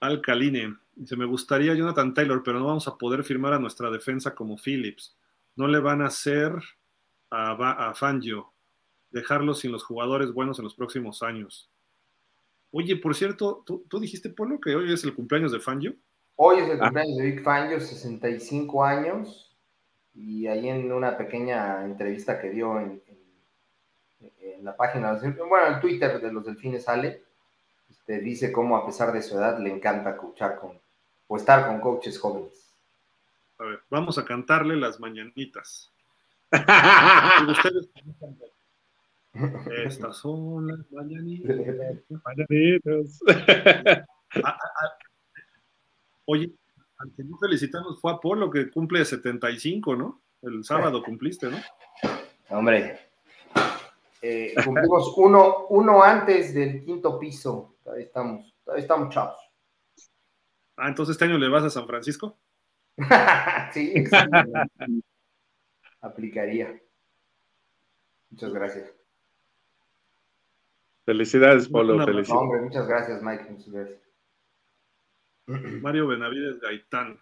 [0.00, 0.76] Alcaline.
[0.94, 4.56] Dice, me gustaría Jonathan Taylor, pero no vamos a poder firmar a nuestra defensa como
[4.56, 5.16] Phillips.
[5.56, 6.52] No le van a hacer
[7.30, 8.52] a, Ba- a Fangio.
[9.10, 11.70] Dejarlo sin los jugadores buenos en los próximos años.
[12.70, 15.94] Oye, por cierto, ¿tú, tú dijiste, Polo, que hoy es el cumpleaños de Fangio?
[16.36, 16.84] Hoy es el Ah.
[16.84, 19.51] cumpleaños de Vic Fangio, 65 años,
[20.14, 25.14] y ahí en una pequeña entrevista que dio en, en- en la página,
[25.48, 27.22] bueno, en Twitter de los Delfines sale,
[27.90, 30.78] este, dice cómo a pesar de su edad le encanta coachar con,
[31.26, 32.72] o estar con coaches jóvenes.
[33.58, 35.90] A ver, vamos a cantarle las mañanitas.
[37.48, 37.88] Ustedes
[39.86, 41.56] Estas son las mañanitas.
[42.24, 43.20] Mañanitas.
[46.26, 46.50] Oye,
[47.02, 50.22] al que no felicitamos fue a Polo, que cumple 75, ¿no?
[50.42, 51.58] El sábado cumpliste, ¿no?
[52.50, 52.98] Hombre,
[54.20, 59.36] eh, cumplimos uno, uno antes del quinto piso, todavía estamos, todavía estamos chavos.
[60.76, 62.38] Ah, entonces este año le vas a San Francisco.
[63.72, 64.60] sí, exactamente.
[66.00, 66.80] Aplicaría.
[68.30, 68.94] Muchas gracias.
[71.04, 71.96] Felicidades, Polo.
[71.96, 72.42] No, Felicidades.
[72.42, 73.44] hombre, muchas gracias, Mike.
[73.50, 74.11] Muchas gracias.
[75.82, 77.20] Mario Benavides Gaitán.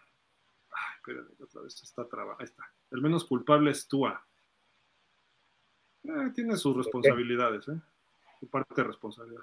[0.73, 2.37] Ay, espérame, otra vez está traba.
[2.39, 2.65] Ahí está.
[2.91, 4.25] El menos culpable es Tua.
[6.05, 7.81] Eh, tiene sus responsabilidades, ¿eh?
[8.39, 9.43] Su parte de responsabilidad.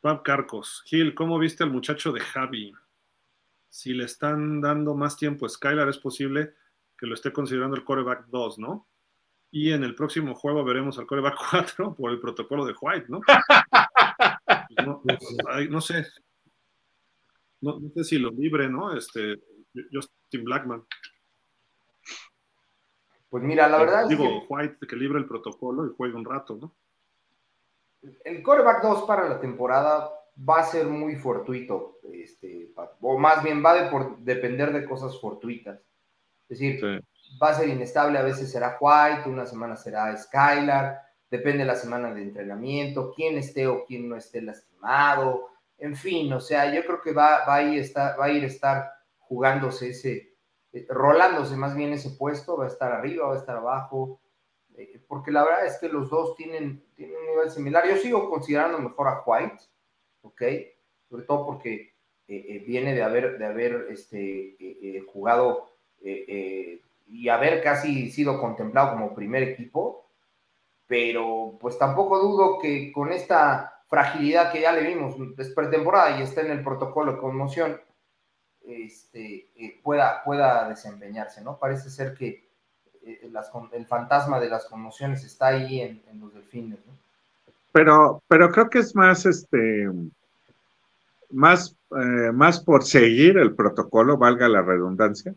[0.00, 0.82] Pab Carcos.
[0.86, 2.72] Gil, ¿cómo viste al muchacho de Javi?
[3.68, 6.54] Si le están dando más tiempo a Skylar, es posible
[6.98, 8.88] que lo esté considerando el coreback 2, ¿no?
[9.50, 13.20] Y en el próximo juego veremos al coreback 4 por el protocolo de White, ¿no?
[14.46, 15.02] Pues no,
[15.48, 16.06] ay, no sé.
[17.64, 18.94] No, no sé si lo libre, ¿no?
[18.96, 19.40] Este,
[19.92, 20.84] Justin Blackman.
[23.30, 26.24] Pues mira, la verdad es Digo, que White que libre el protocolo y juegue un
[26.24, 26.74] rato, ¿no?
[28.26, 30.10] el coreback 2 para la temporada
[30.46, 32.70] va a ser muy fortuito, este,
[33.00, 35.80] o más bien va a de por- depender de cosas fortuitas.
[36.50, 37.38] Es decir, Sí.
[37.42, 41.00] va a ser inestable, a veces será White, una semana será Skylar,
[41.30, 46.32] depende de la semana de entrenamiento, quién esté o quién no esté lastimado, en fin,
[46.32, 49.90] o sea, yo creo que va, va, a, ir estar, va a ir estar jugándose
[49.90, 50.34] ese,
[50.72, 54.20] eh, rolándose más bien ese puesto, va a estar arriba, va a estar abajo,
[54.76, 57.88] eh, porque la verdad es que los dos tienen, tienen un nivel similar.
[57.88, 59.62] Yo sigo considerando mejor a White,
[60.22, 60.42] ¿ok?
[61.08, 61.94] Sobre todo porque
[62.26, 65.70] eh, eh, viene de haber, de haber este, jugado
[67.06, 70.10] y haber casi sido contemplado como primer equipo,
[70.86, 76.22] pero pues tampoco dudo que con esta fragilidad que ya le vimos, es pretemporada y
[76.22, 77.80] está en el protocolo de conmoción,
[78.66, 81.58] este, eh, pueda, pueda desempeñarse, ¿no?
[81.58, 82.48] Parece ser que
[83.04, 83.30] eh,
[83.72, 86.92] el fantasma de las conmociones está ahí en, los delfines, ¿no?
[87.72, 89.90] Pero, pero creo que es más, este,
[91.30, 95.34] más, eh, más por seguir el protocolo, valga la redundancia,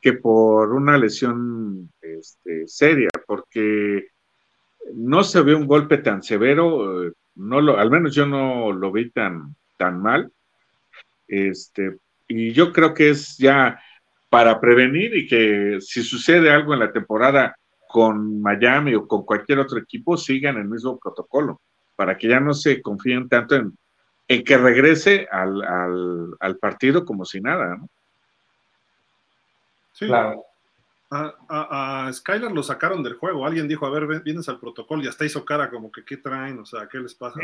[0.00, 4.06] que por una lesión este, seria, porque
[4.94, 9.10] no se ve un golpe tan severo, no lo, al menos yo no lo vi
[9.10, 10.32] tan, tan mal,
[11.28, 11.98] este,
[12.28, 13.80] y yo creo que es ya
[14.30, 17.56] para prevenir y que si sucede algo en la temporada
[17.88, 21.60] con Miami o con cualquier otro equipo sigan el mismo protocolo,
[21.96, 23.78] para que ya no se confíen tanto en,
[24.26, 27.88] que regrese al, partido como si nada, ¿no?
[29.92, 30.06] Sí.
[30.06, 30.42] Claro.
[31.14, 33.46] A, a, Skylar lo sacaron del juego.
[33.46, 36.58] Alguien dijo, a ver, vienes al protocolo y hasta hizo cara como que, ¿qué traen?
[36.58, 37.38] O sea, ¿qué les pasa?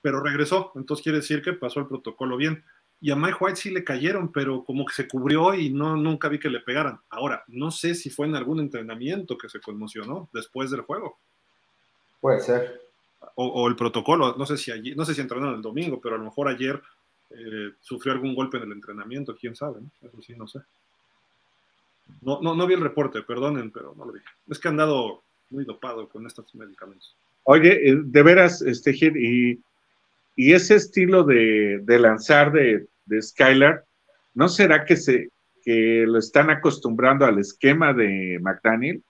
[0.00, 2.62] Pero regresó, entonces quiere decir que pasó el protocolo bien.
[3.00, 6.28] Y a Mike White sí le cayeron, pero como que se cubrió y no, nunca
[6.28, 7.00] vi que le pegaran.
[7.08, 11.18] Ahora, no sé si fue en algún entrenamiento que se conmocionó después del juego.
[12.20, 12.82] Puede ser.
[13.34, 16.18] O, el protocolo, no sé si allí, no sé si entrenaron el domingo, pero a
[16.18, 16.80] lo mejor ayer
[17.30, 19.90] eh, sufrió algún golpe en el entrenamiento, quién sabe, ¿no?
[20.06, 20.60] Eso sí, no sé.
[22.20, 24.20] No, no, no vi el reporte, perdonen, pero no lo vi.
[24.48, 27.16] Es que han dado muy dopado con estos medicamentos.
[27.44, 29.60] Oye, eh, de veras, este y,
[30.36, 33.84] y ese estilo de, lanzar de, de, Skylar,
[34.34, 35.28] ¿no será que se
[35.62, 39.02] que lo están acostumbrando al esquema de McDaniel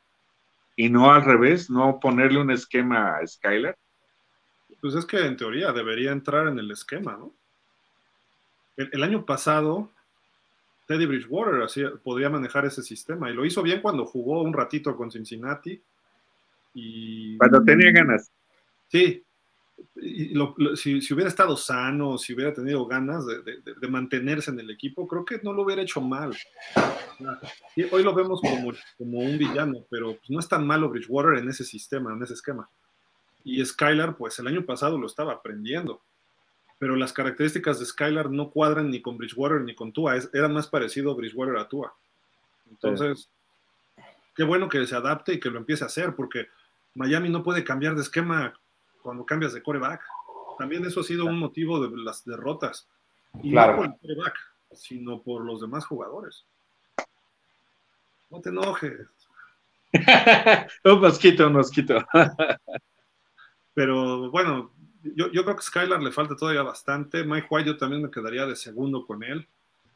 [0.75, 3.77] y no al revés, no ponerle un esquema a Skylar?
[4.81, 7.33] Pues es que en teoría debería entrar en el esquema, ¿no?
[8.77, 9.91] el año pasado
[10.91, 14.97] Teddy Bridgewater así, podría manejar ese sistema y lo hizo bien cuando jugó un ratito
[14.97, 15.81] con Cincinnati.
[16.75, 18.33] Y, cuando tenía ganas.
[18.89, 19.23] Sí,
[20.75, 25.39] si, hubiera estado sano, si hubiera tenido ganas de, mantenerse en el equipo, creo que
[25.45, 26.37] no lo hubiera hecho mal.
[27.93, 31.51] hoy lo vemos como, como un villano, pero pues, no es tan malo Bridgewater en
[31.51, 32.69] ese sistema, en ese esquema.
[33.45, 36.03] Y Skylar, pues el año pasado lo estaba aprendiendo
[36.81, 40.67] pero las características de Skylar no cuadran ni con Bridgewater ni con Tua, era más
[40.67, 41.95] parecido Bridgewater a Tua.
[42.71, 43.29] Entonces,
[44.35, 46.49] qué bueno que se adapte y que lo empiece a hacer, porque
[46.95, 48.55] Miami no puede cambiar de esquema
[49.03, 50.01] cuando cambias de coreback.
[50.59, 52.89] También eso ha sido un motivo de las derrotas.
[53.43, 54.39] Y no por el coreback,
[54.73, 56.47] sino por los demás jugadores.
[58.31, 59.07] No te enojes.
[60.85, 61.99] un mosquito, un mosquito.
[63.75, 67.25] Pero bueno, yo, creo que Skylar le falta todavía bastante.
[67.25, 69.47] Mike White yo también me quedaría de segundo con él,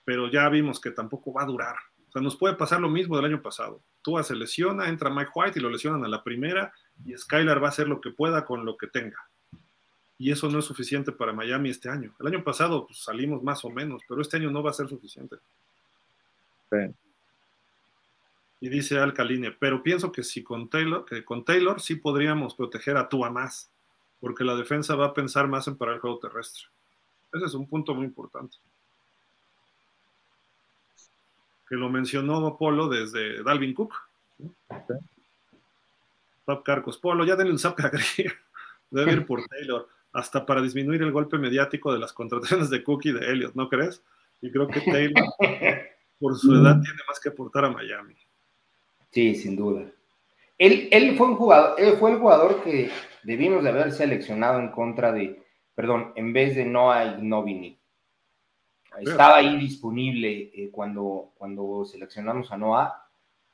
[0.05, 1.77] pero ya vimos que tampoco va a durar.
[2.09, 3.83] O sea, nos puede pasar lo mismo del año pasado.
[4.03, 6.73] Tua se lesiona, entra Mike White y lo lesionan a la primera
[7.05, 9.19] y Skylar va a hacer lo que pueda con lo que tenga.
[10.17, 12.15] Y eso no es suficiente para Miami este año.
[12.21, 14.89] El año pasado pues, salimos más o menos, pero este año no va a ser
[14.89, 15.37] suficiente.
[18.61, 22.97] Y dice Alcaline, pero pienso que si con Taylor, que con Taylor sí podríamos proteger
[22.97, 23.71] a Tua más
[24.25, 26.65] porque la defensa va a pensar más en parar el juego terrestre.
[27.31, 28.57] Ese es un punto muy importante.
[31.69, 33.93] Que lo mencionó Polo desde Dalvin Cook.
[36.47, 36.97] Zap Carcos.
[36.97, 37.79] Polo, ya denle un zap
[38.91, 43.03] Debe ir por Taylor, hasta para disminuir el golpe mediático de las contrataciones de Cook
[43.05, 44.03] y de Elliot, ¿no crees?
[44.41, 45.23] Y creo que Taylor,
[46.19, 48.17] por su edad, tiene más que aportar a Miami.
[49.11, 49.85] Sí, sin duda.
[50.57, 52.91] Él, fue un jugador, él fue el jugador que
[53.25, 55.43] debimos de haber seleccionado en contra de,
[55.75, 57.79] perdón, en vez de Noah Novini.
[59.01, 63.09] Estaba ahí disponible eh, cuando, cuando seleccionamos a Noah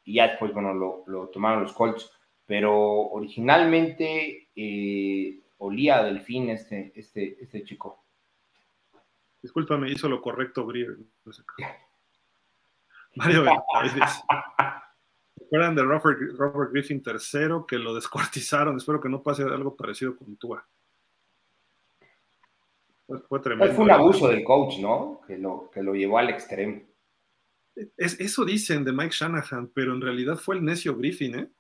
[0.05, 2.11] y ya después, bueno, lo, tomaron los Colts,
[2.45, 8.05] pero originalmente eh, olía a delfín este, este, este chico.
[9.41, 10.99] Discúlpame, hizo lo correcto Grier.
[13.15, 14.23] Mario Benavides.
[15.51, 18.77] acuerdan de Robert, Griffin III que lo descuartizaron?
[18.77, 20.65] Espero que no pase algo parecido con Tua.
[23.29, 23.75] Fue, tremendo.
[23.75, 25.21] Fue un abuso del coach, ¿no?
[25.27, 26.81] Que lo, que lo llevó al extremo.
[27.97, 31.51] Es, eso dicen de Mike Shanahan, pero en realidad fue el necio Griffin, ¿eh?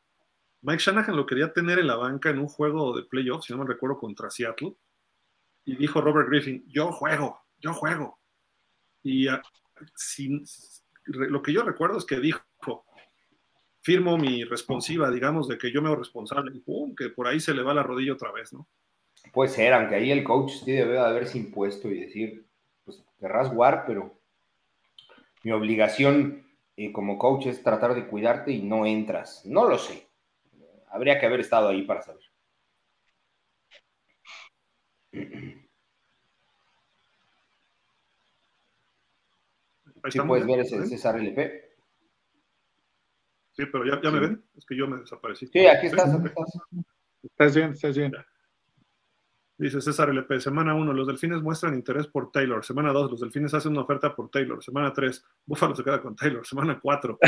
[0.62, 3.60] Mike Shanahan lo quería tener en la banca en un juego de playoffs, si no
[3.60, 4.74] me recuerdo, contra Seattle.
[5.64, 8.20] Y dijo Robert Griffin, yo juego, yo juego.
[9.02, 9.42] Y ah,
[11.06, 12.40] lo que yo recuerdo es que dijo,
[13.82, 17.40] firmo mi responsiva, digamos, de que yo me hago responsable, y pum, que por ahí
[17.40, 18.66] se le va la rodilla otra vez, ¿no?
[19.32, 22.46] Puede ser, aunque ahí el coach sí debe de haberse impuesto y decir,
[22.84, 24.18] pues querrás jugar, pero
[25.42, 26.46] mi obligación
[26.76, 29.44] eh, como coach es tratar de cuidarte y no entras.
[29.44, 30.06] No lo sé.
[30.88, 32.22] Habría que haber estado ahí para saber.
[40.08, 41.69] Sí, puedes ver ese César LP.
[43.60, 45.46] Sí, pero ya, ya me ven, es que yo me desaparecí.
[45.48, 46.58] Sí, aquí estás, aquí estás.
[47.22, 48.12] Estás bien, estás bien.
[49.58, 52.64] Dice César LP, semana 1, los delfines muestran interés por Taylor.
[52.64, 54.64] Semana 2, los delfines hacen una oferta por Taylor.
[54.64, 56.46] Semana 3, Búfalo se queda con Taylor.
[56.46, 57.18] Semana 4,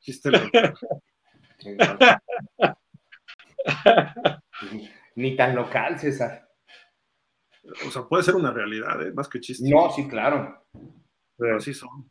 [0.00, 0.30] chiste
[5.16, 6.48] Ni tan local, César.
[7.86, 9.12] O sea, puede ser una realidad, ¿eh?
[9.12, 9.68] más que chiste.
[9.68, 10.64] No, sí, claro.
[11.36, 12.10] Pero así son.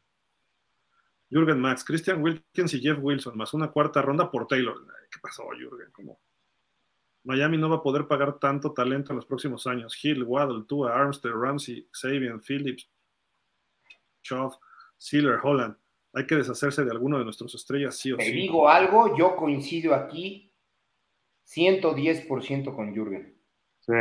[1.30, 4.76] Jürgen Max, Christian Wilkins y Jeff Wilson, más una cuarta ronda por Taylor.
[5.12, 5.92] ¿Qué pasó, Jürgen?
[5.92, 6.20] ¿Cómo?
[7.24, 9.98] Miami no va a poder pagar tanto talento en los próximos años.
[10.04, 12.90] Hill, Waddle, Tua, Armstead, Ramsey, Sabian, Phillips,
[14.24, 14.56] Choff,
[14.98, 15.76] Sealer, Holland.
[16.14, 18.32] Hay que deshacerse de alguno de nuestros estrellas, sí o Te sí.
[18.32, 20.52] digo algo, yo coincido aquí
[21.46, 23.38] 110% con Jürgen.
[23.82, 23.94] Sí.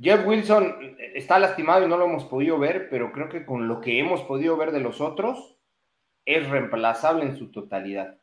[0.00, 3.80] Jeff Wilson está lastimado y no lo hemos podido ver, pero creo que con lo
[3.80, 5.53] que hemos podido ver de los otros,
[6.24, 8.18] es reemplazable en su totalidad.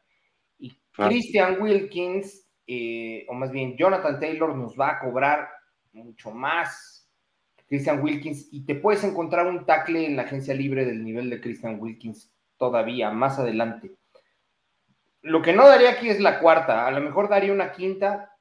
[0.57, 0.76] Y.
[0.91, 5.49] Christian Wilkins, eh, o más bien Jonathan Taylor, nos va a cobrar
[5.94, 7.10] mucho más
[7.56, 11.30] que Christian Wilkins y te puedes encontrar un tackle en la agencia libre del nivel
[11.30, 13.91] de Christian Wilkins todavía más adelante.
[15.22, 18.36] Lo que no daría aquí es la cuarta, a lo mejor daría una quinta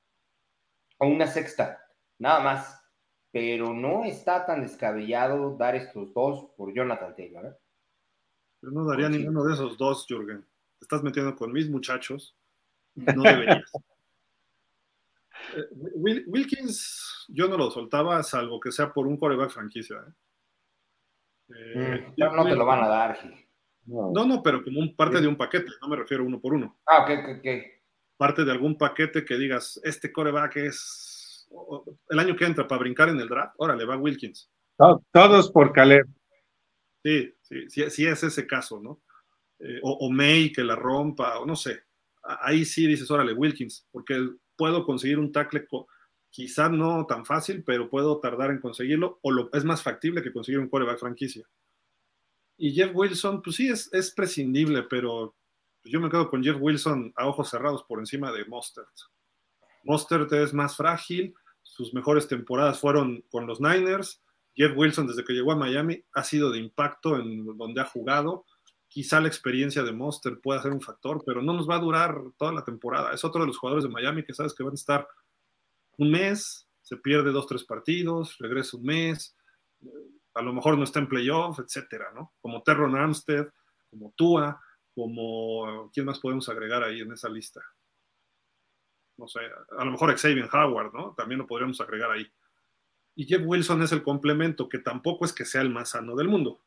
[0.98, 1.86] o una sexta,
[2.18, 2.76] nada más.
[3.32, 7.46] Pero no está tan descabellado dar estos dos por Jonathan Taylor.
[7.46, 7.56] ¿eh?
[8.62, 10.42] Yo no daría ninguno de esos dos, Jürgen.
[10.78, 12.36] Te estás metiendo con mis muchachos.
[12.94, 13.70] No deberías.
[15.56, 15.64] Eh,
[15.96, 19.96] Wil- Wilkins, yo no lo soltaba, salvo que sea por un coreback franquicia.
[19.96, 20.12] ¿eh?
[21.54, 23.34] Eh, Mm, no, no te lo van a dar, Gil.
[23.86, 24.12] No.
[24.12, 26.78] No, no, pero como un parte de un paquete, no me refiero uno por uno.
[26.86, 27.46] Ah, ok, ok, ok.
[28.16, 31.48] Parte de algún paquete que digas, este coreback es
[32.10, 34.48] el año que entra para brincar en el draft, órale, va Wilkins.
[34.76, 36.06] To- Todos por Caleb.
[37.02, 39.02] Sí, sí, sí, sí es ese caso, ¿no?
[39.58, 41.82] Eh, o, o May que la rompa, o no sé.
[42.22, 45.66] Ahí sí dices, órale, Wilkins, porque puedo conseguir un tackle,
[46.30, 50.32] quizá no tan fácil, pero puedo tardar en conseguirlo, o lo, es más factible que
[50.32, 51.46] conseguir un coreback franquicia.
[52.56, 55.34] Y Jeff Wilson, pues sí, es, es prescindible, pero
[55.84, 58.88] yo me quedo con Jeff Wilson a ojos cerrados por encima de Mostert.
[59.82, 64.22] Mostert es más frágil, sus mejores temporadas fueron con los Niners,
[64.54, 68.44] Jeff Wilson, desde que llegó a Miami, ha sido de impacto en donde ha jugado.
[68.88, 72.16] Quizá la experiencia de Monster pueda ser un factor, pero no nos va a durar
[72.36, 73.12] toda la temporada.
[73.12, 75.08] Es otro de los jugadores de Miami que sabes que van a estar
[75.98, 79.36] un mes, se pierde dos, tres partidos, regresa un mes,
[80.34, 82.32] a lo mejor no está en playoff, etcétera, ¿no?
[82.40, 83.48] Como Terron Armstead,
[83.90, 84.60] como Tua,
[84.94, 87.60] como quién más podemos agregar ahí en esa lista.
[89.16, 89.40] No sé,
[89.78, 91.14] a lo mejor Xavier Howard, ¿no?
[91.14, 92.26] También lo podríamos agregar ahí.
[93.20, 96.26] Y Jeff Wilson es el complemento, que tampoco es que sea el más sano del
[96.26, 96.64] mundo,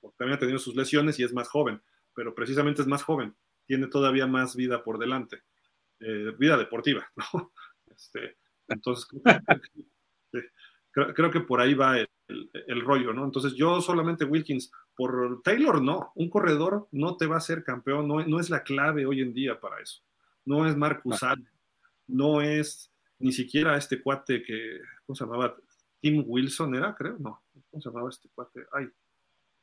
[0.00, 1.82] porque también ha tenido sus lesiones y es más joven,
[2.14, 3.34] pero precisamente es más joven,
[3.66, 5.42] tiene todavía más vida por delante,
[5.98, 7.52] eh, vida deportiva, ¿no?
[7.88, 8.36] Este,
[8.68, 9.08] entonces,
[10.92, 13.24] creo, creo, que por ahí va el, el, el, rollo, ¿no?
[13.24, 18.06] Entonces, yo solamente Wilkins, por Taylor no, un corredor no te va a ser campeón,
[18.06, 20.04] no, no es la clave hoy en día para eso,
[20.44, 21.50] no es Marcus Allen,
[22.06, 25.56] no es ni siquiera este cuate que, ¿cómo se llamaba?
[26.00, 28.66] Tim Wilson era, creo, no, ¿cómo se llamaba este cuate?
[28.72, 28.88] Ay,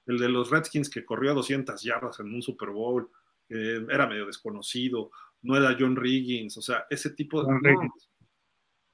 [0.06, 3.10] el de los Redskins que corrió a 200 yardas en un Super Bowl,
[3.48, 5.12] que era medio desconocido,
[5.42, 7.52] no era John Riggins, o sea, ese tipo de...
[7.52, 7.94] No,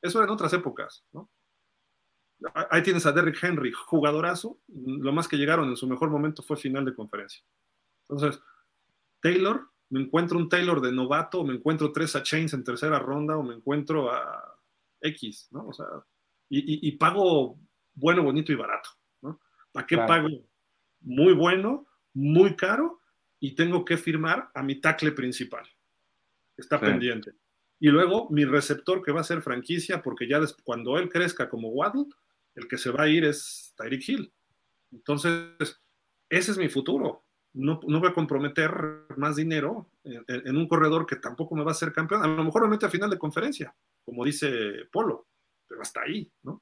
[0.01, 1.29] eso era en otras épocas, ¿no?
[2.69, 6.57] Ahí tienes a Derrick Henry, jugadorazo, lo más que llegaron en su mejor momento fue
[6.57, 7.41] final de conferencia.
[8.09, 8.41] Entonces,
[9.21, 12.99] Taylor, me encuentro un Taylor de novato, o me encuentro tres a Chains en tercera
[12.99, 14.59] ronda, o me encuentro a
[14.99, 15.67] X, ¿no?
[15.67, 15.85] O sea,
[16.53, 17.57] y, y, y pago
[17.95, 18.89] bueno, bonito y barato,
[19.21, 19.39] ¿no?
[19.71, 20.07] ¿Para qué claro.
[20.07, 20.29] pago
[21.01, 23.01] muy bueno, muy caro,
[23.39, 25.65] y tengo que firmar a mi tackle principal?
[26.55, 26.85] Está sí.
[26.85, 27.33] pendiente.
[27.79, 31.69] Y luego mi receptor que va a ser franquicia, porque ya cuando él crezca como
[31.69, 32.05] Waddle,
[32.55, 34.33] el que se va a ir es Tyreek Hill.
[34.91, 35.81] Entonces,
[36.29, 37.25] ese es mi futuro.
[37.53, 38.71] No, no voy a comprometer
[39.17, 42.23] más dinero en, en, un corredor que tampoco me va a ser campeón.
[42.23, 43.75] A lo mejor me mete a final de conferencia,
[44.05, 45.27] como dice Polo,
[45.73, 46.61] pero hasta ahí, ¿no?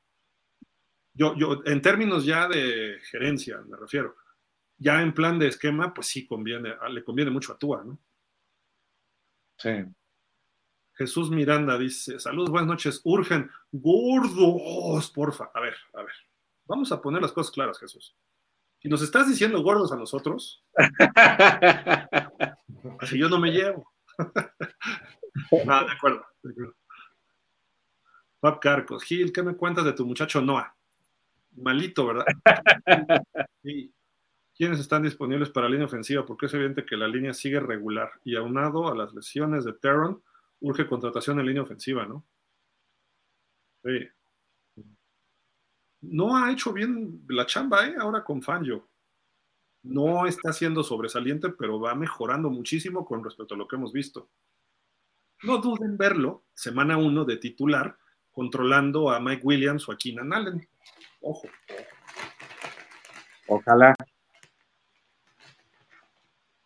[1.13, 4.15] Yo, yo, en términos ya de gerencia, me refiero,
[4.77, 7.99] ya en plan de esquema, pues sí conviene, le conviene mucho a Tua, ¿no?
[9.57, 9.83] Sí.
[10.93, 15.51] Jesús Miranda dice, saludos, buenas noches, urgen, gordos, porfa.
[15.53, 16.15] A ver, a ver,
[16.63, 18.15] vamos a poner las cosas claras, Jesús.
[18.79, 20.63] Si nos estás diciendo gordos a nosotros,
[22.99, 23.91] así yo no me llevo.
[24.17, 24.21] no,
[25.85, 26.75] de acuerdo, de acuerdo.
[28.41, 30.75] Pap Carcos, Gil, ¿qué me cuentas de tu muchacho Noah?
[31.55, 32.25] Malito, ¿verdad?
[33.63, 33.93] Sí.
[34.55, 36.25] ¿Quiénes están disponibles para la línea ofensiva?
[36.25, 40.21] Porque es evidente que la línea sigue regular y aunado a las lesiones de Terron,
[40.59, 42.25] urge contratación en línea ofensiva, ¿no?
[43.83, 44.07] Sí.
[46.01, 47.95] No ha hecho bien la chamba, ¿eh?
[47.99, 48.87] Ahora con Fangio.
[49.83, 54.29] No está siendo sobresaliente, pero va mejorando muchísimo con respecto a lo que hemos visto.
[55.43, 57.97] No duden verlo, semana uno de titular,
[58.31, 60.67] controlando a Mike Williams o a Keenan Allen.
[61.21, 61.47] Ojo.
[63.47, 63.95] Ojalá.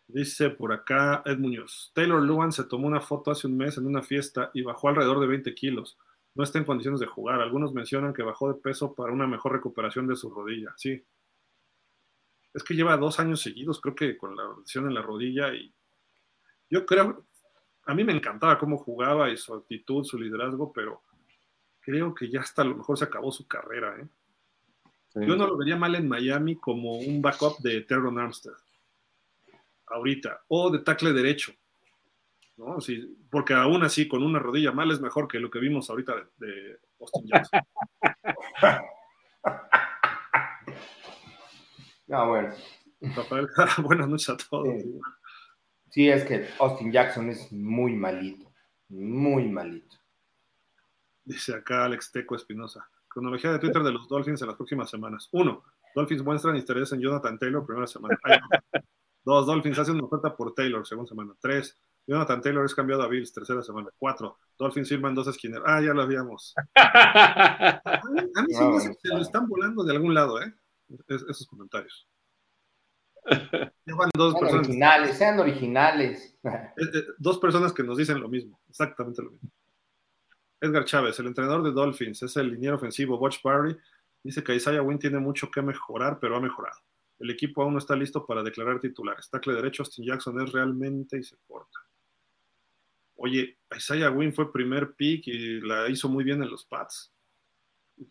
[0.06, 1.90] Dice por acá Ed Muñoz.
[1.94, 5.20] Taylor Luan se tomó una foto hace un mes en una fiesta y bajó alrededor
[5.20, 5.98] de 20 kilos.
[6.34, 7.40] No está en condiciones de jugar.
[7.40, 10.72] Algunos mencionan que bajó de peso para una mejor recuperación de su rodilla.
[10.76, 11.04] Sí.
[12.54, 15.74] Es que lleva dos años seguidos, creo que con la lesión en la rodilla y
[16.70, 17.26] yo creo,
[17.84, 21.02] a mí me encantaba cómo jugaba y su actitud, su liderazgo, pero
[21.86, 23.96] creo que ya hasta a lo mejor se acabó su carrera.
[24.00, 24.08] ¿eh?
[25.24, 28.56] Yo no lo vería mal en Miami como un backup de Terron Armstead
[29.86, 31.52] ahorita, o de tackle derecho,
[32.56, 32.80] ¿no?
[32.80, 36.14] Sí, porque aún así, con una rodilla mal es mejor que lo que vimos ahorita
[36.38, 37.60] de, Austin Jackson.
[42.08, 42.52] no, bueno.
[43.00, 43.46] Rafael,
[43.84, 44.82] buenas noches a todos.
[45.90, 46.08] Sí.
[46.08, 48.52] es que Austin Jackson es muy malito,
[48.88, 49.96] muy malito.
[51.26, 52.88] Dice acá Alex Teco Espinosa.
[53.08, 55.28] Cronología de Twitter de los Dolphins en las próximas semanas.
[55.32, 58.16] Uno, Dolphins muestran interés en Jonathan Taylor primera semana.
[59.24, 61.34] Dos, Dolphins hacen una oferta por Taylor, segunda semana.
[61.40, 61.76] Tres,
[62.06, 63.90] Jonathan Taylor es cambiado a Bills, tercera semana.
[63.98, 65.64] Cuatro, Dolphins firman dos esquineros.
[65.66, 66.54] Ah, ya lo habíamos.
[66.76, 68.02] A
[68.46, 70.54] mí, sí me se lo están volando de algún lado, ¿eh?
[71.08, 72.06] esos comentarios.
[74.14, 74.66] dos sean personas.
[74.66, 76.38] Originales, sean originales.
[76.44, 79.50] Eh, eh, dos personas que nos dicen lo mismo, exactamente lo mismo.
[80.60, 83.76] Edgar Chávez, el entrenador de Dolphins, es el liniero ofensivo Watch Barry.
[84.22, 86.78] Dice que Isaiah Wynn tiene mucho que mejorar, pero ha mejorado.
[87.18, 89.16] El equipo aún no está listo para declarar titular.
[89.30, 91.78] Tackle derecho, Austin Jackson es realmente y se corta.
[93.16, 97.12] Oye, Isaiah Wynn fue primer pick y la hizo muy bien en los Pats.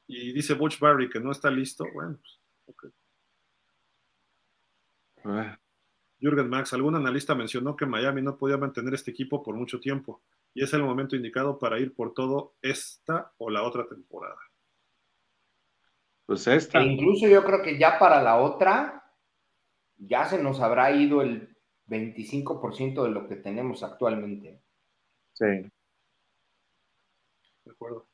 [0.07, 1.85] Y dice Butch Barry que no está listo.
[1.93, 2.17] Bueno,
[2.65, 2.93] pues,
[5.25, 5.59] ah.
[6.19, 10.21] Jürgen Max, algún analista mencionó que Miami no podía mantener este equipo por mucho tiempo
[10.53, 14.39] y es el momento indicado para ir por todo esta o la otra temporada.
[16.25, 16.79] Pues esta.
[16.79, 19.03] E incluso yo creo que ya para la otra,
[19.97, 21.55] ya se nos habrá ido el
[21.87, 24.61] 25% de lo que tenemos actualmente.
[25.33, 25.45] Sí.
[27.65, 28.07] De acuerdo.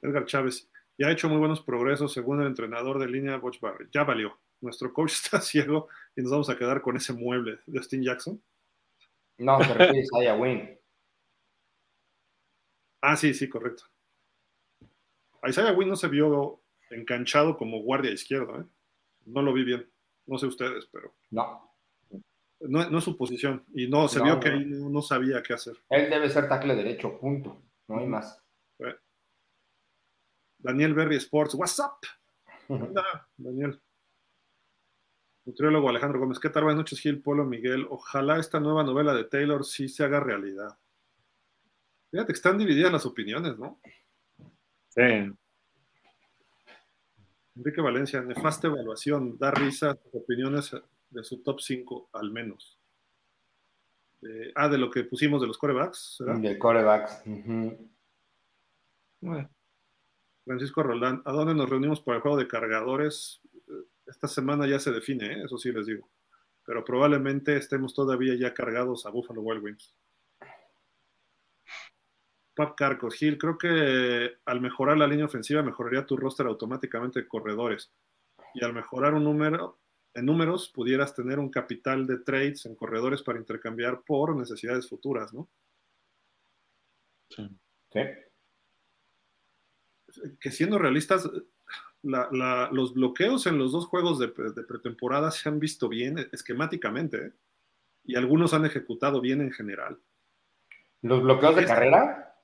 [0.00, 3.88] Edgar Chávez, ya ha hecho muy buenos progresos según el entrenador de línea Boch Barry.
[3.92, 4.38] Ya valió.
[4.60, 8.42] Nuestro coach está ciego y nos vamos a quedar con ese mueble de Austin Jackson.
[9.38, 10.78] No, se refiere a Wynn.
[13.02, 13.84] Ah, sí, sí, correcto.
[15.46, 16.60] Isaiah Wynn no se vio
[16.90, 18.60] enganchado como guardia izquierdo.
[18.60, 18.64] ¿eh?
[19.26, 19.88] No lo vi bien.
[20.26, 21.14] No sé ustedes, pero.
[21.30, 21.70] No.
[22.60, 23.64] No, es su posición.
[23.74, 25.76] Y no, se vio que no, sabía qué hacer.
[25.90, 27.62] Él debe ser tackle derecho, punto.
[27.86, 28.42] No hay más.
[30.58, 32.00] Daniel Berry Sports, what's up?
[33.36, 33.80] Daniel.
[35.46, 36.64] Nutriólogo Alejandro Gómez, ¿qué tal?
[36.64, 37.86] Buenas noches, Gil, Polo, Miguel.
[37.88, 40.76] Ojalá esta nueva novela de Taylor sí se haga realidad.
[42.10, 43.80] Fíjate que están divididas las opiniones, ¿no?
[44.88, 45.32] Sí.
[47.54, 50.74] Enrique Valencia, nefasta evaluación, da risa sus opiniones
[51.10, 52.80] de su top 5 al menos.
[54.56, 56.24] ah, de lo que pusimos de los corebacks.
[56.40, 57.22] De corebacks.
[60.44, 63.40] Francisco Roldán, ¿a dónde nos reunimos para el juego de cargadores?
[64.06, 65.42] Esta semana ya se define, ¿eh?
[65.44, 66.08] eso sí les digo.
[66.64, 69.94] Pero probablemente estemos todavía ya cargados a Buffalo Wild Wings.
[72.54, 77.28] Pap Carcos, Gil, creo que al mejorar la línea ofensiva mejoraría tu roster automáticamente de
[77.28, 77.92] corredores.
[78.54, 79.78] Y al mejorar un número,
[80.14, 85.34] en números, pudieras tener un capital de trades en corredores para intercambiar por necesidades futuras,
[85.34, 85.50] ¿no?
[87.28, 87.46] Sí.
[90.40, 91.28] Que siendo realistas,
[92.02, 97.32] los bloqueos en los dos juegos de, pretemporada se han visto bien esquemáticamente ¿eh?
[98.04, 99.98] y algunos han ejecutado bien en general.
[101.02, 102.36] ¿Los bloqueos de carrera?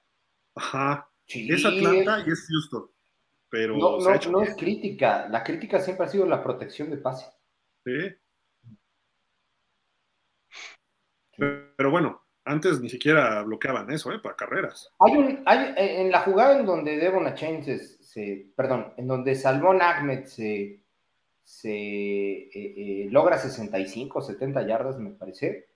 [0.55, 1.09] Ajá.
[1.27, 2.91] Es Atlanta y es Houston.
[3.49, 5.29] Pero no, no, es crítica.
[5.29, 7.27] La crítica siempre ha sido la protección de pase.
[7.85, 8.17] Sí.
[11.37, 14.19] Pero, bueno, antes ni siquiera bloqueaban eso, ¿eh?
[14.19, 14.91] Para carreras.
[14.99, 19.81] Hay un, hay, en la jugada en donde Devon Achain se, perdón, en donde Salmón
[19.81, 20.81] Ahmed se,
[21.43, 25.69] se eh, eh, logra 65, 70 yardas, me parece.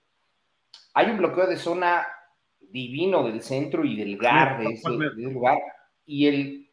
[0.93, 2.07] Hay un bloqueo de zona
[2.59, 5.57] divino del centro y del gar de ese, lugar.
[6.05, 6.71] Y el,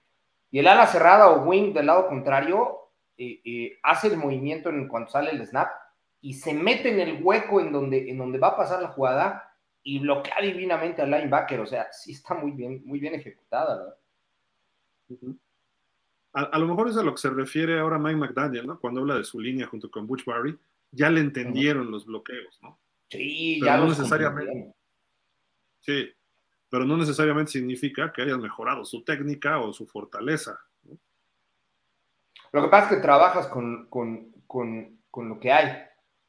[0.51, 2.85] y el ala cerrada o wing del lado contrario
[3.17, 5.69] eh, eh, hace el movimiento en cuanto sale el snap
[6.21, 9.54] y se mete en el hueco en donde, en donde va a pasar la jugada
[9.85, 11.61] y bloquea divinamente al linebacker.
[11.61, 13.97] O sea, sí está muy bien, muy bien ejecutada.
[16.33, 18.81] a, lo mejor es a lo que se refiere ahora Mike McDaniel, ¿no?
[18.81, 20.59] Cuando habla de su línea junto con Butch Barry,
[20.91, 22.79] ya le entendieron los bloqueos, ¿no?
[23.11, 24.75] Sí, ya no necesariamente.
[25.81, 26.11] Sí,
[26.71, 30.59] pero no necesariamente significa que hayas mejorado su técnica o su fortaleza.
[32.53, 33.89] Lo que pasa es que trabajas con,
[35.15, 35.85] lo que hay.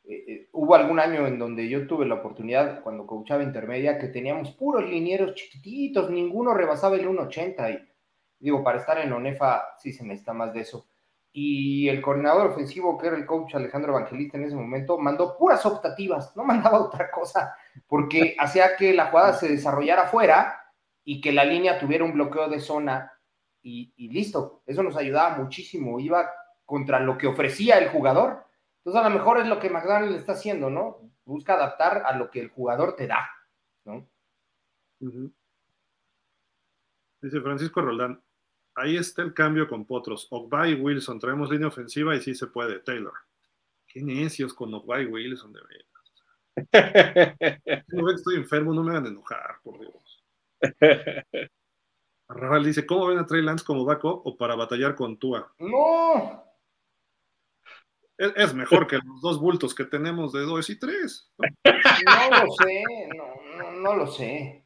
[0.07, 4.07] Eh, eh, hubo algún año en donde yo tuve la oportunidad, cuando coachaba intermedia, que
[4.07, 7.95] teníamos puros linieros chiquititos, ninguno rebasaba el 1.80 y
[8.39, 10.87] digo, para estar en ONEFA sí se necesita más de eso.
[11.31, 15.65] Y el coordinador ofensivo, que era el coach Alejandro Evangelista en ese momento, mandó puras
[15.65, 17.55] optativas, no mandaba otra cosa,
[17.87, 20.61] porque hacía que la jugada se desarrollara afuera
[21.03, 23.11] y que la línea tuviera un bloqueo de zona
[23.63, 24.61] y, y listo.
[24.67, 26.29] Eso nos ayudaba muchísimo, iba
[26.63, 28.45] contra lo que ofrecía el jugador
[28.85, 31.09] entonces, a lo mejor es lo que McDonald's está haciendo, ¿no?
[31.25, 33.27] Busca adaptar a lo que el jugador te da,
[33.83, 34.07] ¿no?
[37.19, 38.21] Dice Francisco Roldán,
[38.75, 40.27] ahí está el cambio con Potros.
[40.29, 42.77] Ogba y Wilson, traemos línea ofensiva y sí se puede.
[42.77, 43.15] Taylor.
[43.87, 45.61] Qué necios con Ogba y Wilson, de
[46.71, 47.85] veras.
[47.87, 50.23] no estoy enfermo, no me hagan enojar, por Dios.
[52.29, 55.51] Rafael dice, ¿cómo ven a Trey Lance como backup o para batallar con Tua?
[55.57, 56.45] No,
[58.17, 61.31] es, mejor que los dos bultos que tenemos de dos y tres.
[61.63, 62.83] No, lo sé,
[63.15, 64.65] no, no, lo sé.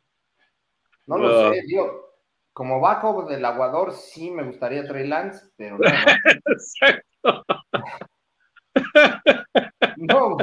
[1.08, 2.10] No lo sé, digo,
[2.54, 5.86] como backup del aguador sí me gustaría Trey Lance, pero no.
[6.46, 7.46] Exacto.
[9.98, 10.38] No.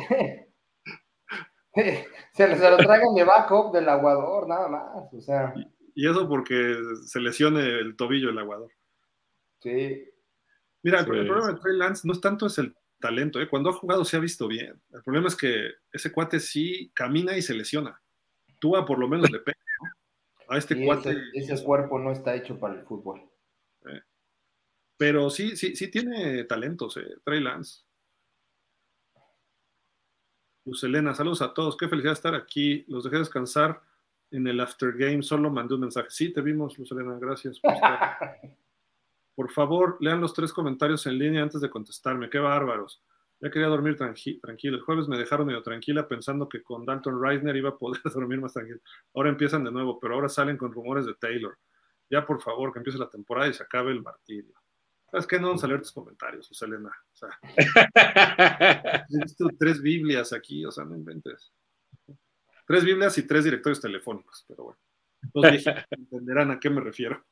[1.74, 5.54] Se, se lo traigan de backup del aguador, nada más, o sea.
[5.94, 8.70] Y eso porque se lesione el tobillo el aguador.
[9.60, 10.10] Sí.
[10.82, 13.40] Mira, el problema de Trey Lance no es tanto es el talento.
[13.40, 13.48] ¿eh?
[13.48, 14.80] Cuando ha jugado se ha visto bien.
[14.92, 18.00] El problema es que ese cuate sí camina y se lesiona.
[18.58, 19.56] Tú por lo menos le pega.
[20.48, 21.16] A este cuate.
[21.34, 23.20] Ese, cuerpo no está hecho para el fútbol.
[23.86, 24.00] Eh,
[24.96, 27.84] pero sí, sí, sí tiene talentos, eh, Trey Lance.
[30.64, 31.76] Luz Elena, saludos a todos.
[31.76, 32.84] Qué felicidad estar aquí.
[32.88, 33.80] Los dejé descansar
[34.32, 35.22] en el after game.
[35.22, 36.08] Solo mandé un mensaje.
[36.10, 37.16] Sí, te vimos, Luz Elena.
[37.20, 38.40] Gracias por estar.
[39.36, 42.30] Por favor, lean los tres comentarios en línea antes de contestarme.
[42.30, 43.02] Qué bárbaros.
[43.38, 44.40] Ya quería dormir tranquilo.
[44.76, 48.40] El jueves me dejaron medio tranquila pensando que con Dalton Reisner iba a poder dormir
[48.40, 48.80] más tranquilo.
[49.14, 51.58] Ahora empiezan de nuevo, pero ahora salen con rumores de Taylor.
[52.08, 54.54] Ya, por favor, que empiece la temporada y se acabe el martirio.
[55.10, 55.38] ¿Sabes qué?
[55.38, 56.88] No vamos a leer tus comentarios, Selena.
[56.88, 57.28] O sea,
[59.10, 61.52] visto tres Biblias aquí, o sea, no inventes.
[62.66, 64.80] Tres Biblias y tres directorios telefónicos, pero bueno.
[65.34, 65.44] Los
[65.90, 67.24] entenderán a qué me refiero.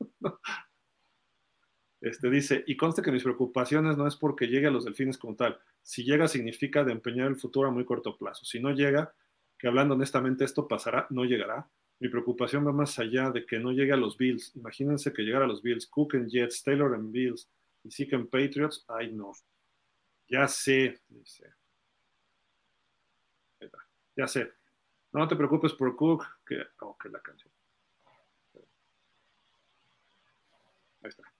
[2.05, 5.37] Este, dice, y conste que mis preocupaciones no es porque llegue a los delfines como
[5.37, 5.59] tal.
[5.83, 8.45] Si llega significa de empeñar el futuro a muy corto plazo.
[8.45, 9.15] Si no llega,
[9.59, 11.67] que hablando honestamente esto pasará, no llegará.
[12.01, 14.55] Mi preocupación va más allá de que no llegue a los Bills.
[14.55, 17.49] Imagínense que llegara a los Bills, Cook en Jets, Taylor en Bills
[17.85, 18.85] y Zeke en Patriots.
[18.87, 19.33] Ay, no.
[20.29, 21.55] Ya sé, dice.
[24.15, 24.53] Ya sé.
[25.11, 26.67] No te preocupes por Cook, que...
[26.81, 27.51] Oh, que la canción.
[31.01, 31.34] Ahí está.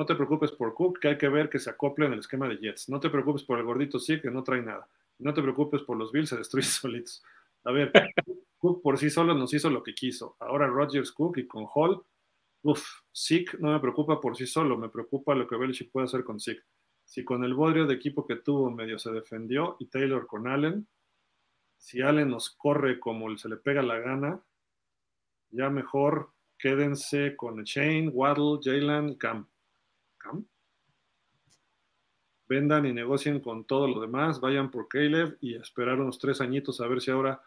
[0.00, 2.48] No te preocupes por Cook, que hay que ver que se acople en el esquema
[2.48, 2.88] de Jets.
[2.88, 4.88] No te preocupes por el gordito sí, que no trae nada.
[5.18, 7.22] No te preocupes por los Bills, se destruyen solitos.
[7.64, 7.92] A ver,
[8.56, 10.38] Cook por sí solo nos hizo lo que quiso.
[10.40, 12.02] Ahora Rodgers, Cook y con Hall,
[12.62, 12.82] uff,
[13.12, 16.40] Sick no me preocupa por sí solo, me preocupa lo que Belichick puede hacer con
[16.40, 16.64] Sick.
[17.04, 20.88] Si con el bodrio de equipo que tuvo medio se defendió y Taylor con Allen,
[21.76, 24.40] si Allen nos corre como se le pega la gana,
[25.50, 29.18] ya mejor quédense con Shane, Waddle, Jalen y
[32.48, 36.80] Vendan y negocien con todo lo demás, vayan por Caleb y esperar unos tres añitos
[36.80, 37.40] a ver si ahora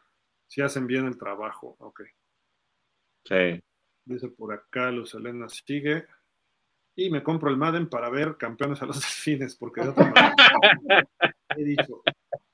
[0.47, 1.75] si hacen bien el trabajo.
[1.79, 2.03] Ok.
[3.25, 3.61] Sí.
[4.05, 6.05] Dice por acá, Luz Elena sigue.
[6.95, 10.35] Y me compro el Madden para ver campeones a los delfines, porque de otra manera
[11.57, 12.03] he dicho,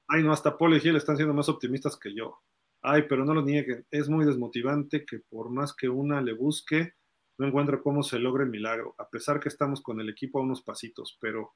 [0.08, 2.42] ay no, hasta Paul y Gil están siendo más optimistas que yo.
[2.82, 6.94] Ay, pero no lo nieguen, es muy desmotivante que por más que una le busque,
[7.40, 10.44] no encuentro cómo se logra el milagro, a pesar que estamos con el equipo a
[10.44, 11.54] unos pasitos, pero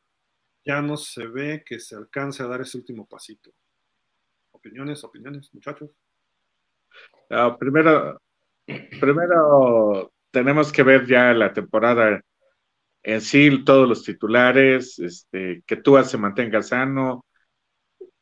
[0.66, 3.52] ya no se ve que se alcance a dar ese último pasito.
[4.52, 5.92] Opiniones, opiniones, muchachos.
[7.30, 8.18] Ah, primero,
[9.00, 12.22] primero tenemos que ver ya la temporada
[13.04, 17.26] en sí, todos los titulares, este, que Tua se mantenga sano.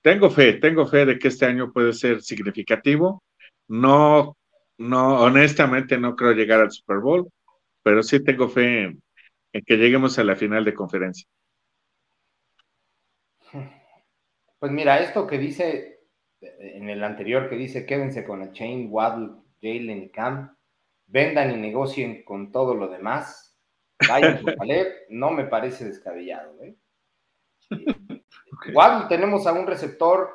[0.01, 3.23] Tengo fe, tengo fe de que este año puede ser significativo.
[3.67, 4.35] No,
[4.79, 7.29] no, honestamente no creo llegar al Super Bowl,
[7.83, 9.01] pero sí tengo fe en,
[9.65, 11.27] que lleguemos a la final de conferencia.
[14.59, 16.01] Pues mira, esto que dice
[16.39, 19.31] en el anterior, que dice quédense con el Chain, Waddle,
[19.61, 20.55] Jalen y Cam,
[21.07, 23.59] vendan y negocien con todo lo demás,
[24.07, 24.41] vayan
[25.09, 26.63] no me parece descabellado.
[26.63, 26.75] ¿eh?
[28.73, 30.29] Waddle tenemos a un receptor,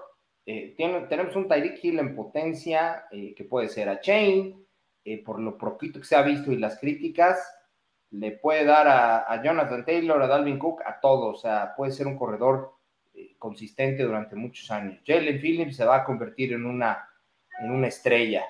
[0.44, 4.65] eh, tenemos un Tyreek Hill en potencia, eh, que puede ser a Chain,
[5.06, 7.38] eh, por lo poquito que se ha visto y las críticas,
[8.10, 11.38] le puede dar a, Jonathan Taylor, a Dalvin Cook, a todos.
[11.38, 12.74] O sea, puede ser un corredor
[13.14, 15.00] eh, consistente durante muchos años.
[15.06, 17.08] Jalen Phillips se va a convertir en una,
[17.60, 18.46] en una estrella.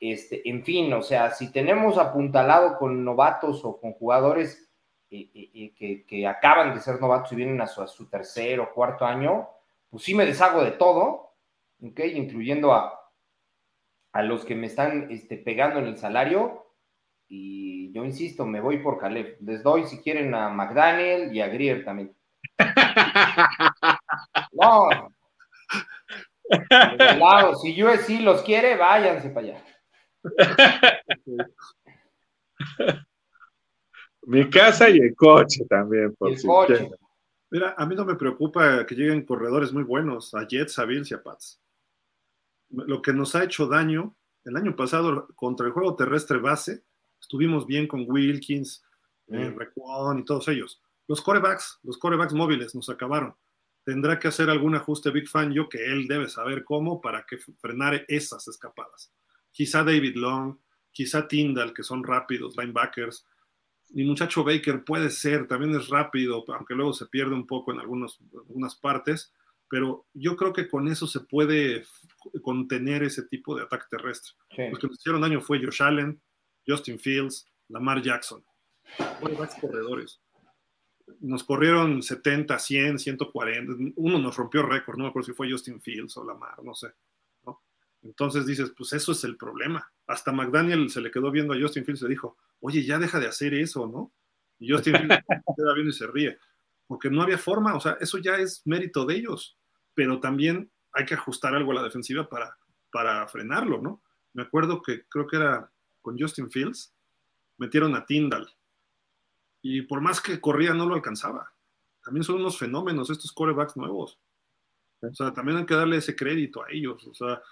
[0.00, 4.68] Este, en fin, o sea, si tenemos apuntalado con novatos o con jugadores
[5.08, 9.04] que, que, acaban de ser novatos y vienen a su, a su tercer o cuarto
[9.04, 9.48] año,
[9.88, 11.34] pues sí me deshago de todo,
[11.80, 12.00] ¿ok?
[12.14, 12.99] Incluyendo a,
[14.12, 16.66] a los que me están este, pegando en el salario.
[17.28, 19.36] Y yo insisto, me voy por Caleb.
[19.40, 22.14] Les doy, si quieren, a McDaniel y a Greer también.
[24.52, 24.88] No.
[27.18, 29.64] Lado, si USC los quiere, váyanse para allá.
[34.22, 36.90] Mi casa y el coche también, por el coche.
[37.50, 41.10] Mira, a mí no me preocupa que lleguen corredores muy buenos, a Jets, a Bills
[41.10, 41.60] y a Pats.
[42.70, 46.84] Lo que nos ha hecho daño, el año pasado contra el juego terrestre base,
[47.20, 48.84] estuvimos bien con Wilkins,
[49.28, 50.18] eh, mm.
[50.18, 50.82] y todos ellos.
[51.06, 53.34] Los corebacks, los corebacks móviles nos acabaron.
[53.84, 57.38] Tendrá que hacer algún ajuste Big Fan yo que él debe saber cómo para que
[57.38, 59.12] frenare esas escapadas.
[59.50, 60.56] Quizá David Long,
[60.92, 63.26] quizá Tyndall, que son rápidos, linebackers,
[63.92, 67.80] mi muchacho Baker puede ser, también es rápido, aunque luego se pierde un poco en
[67.80, 69.32] algunas partes,
[69.70, 71.84] pero yo creo que con eso se puede
[72.42, 74.32] contener ese tipo de ataque terrestre.
[74.70, 76.20] Los que nos hicieron daño fue Josh Allen,
[76.66, 78.44] Justin Fields, Lamar Jackson.
[79.60, 80.20] corredores.
[81.20, 83.92] Nos corrieron 70, 100, 140.
[83.94, 86.88] Uno nos rompió récord, no me acuerdo si fue Justin Fields o Lamar, no sé.
[88.02, 89.92] Entonces dices, pues eso es el problema.
[90.06, 93.20] Hasta McDaniel se le quedó viendo a Justin Fields y le dijo, oye, ya deja
[93.20, 94.12] de hacer eso, ¿no?
[94.58, 96.38] Y Justin Fields se queda viendo y se ríe,
[96.86, 99.56] porque no había forma, o sea, eso ya es mérito de ellos,
[99.94, 102.56] pero también hay que ajustar algo a la defensiva para,
[102.92, 104.02] para frenarlo, ¿no?
[104.32, 106.94] Me acuerdo que creo que era con Justin Fields,
[107.58, 108.48] metieron a Tyndall,
[109.62, 111.52] y por más que corría no lo alcanzaba.
[112.02, 114.18] También son unos fenómenos estos corebacks nuevos.
[115.02, 117.06] O sea, también hay que darle ese crédito a ellos.
[117.06, 117.42] O sea,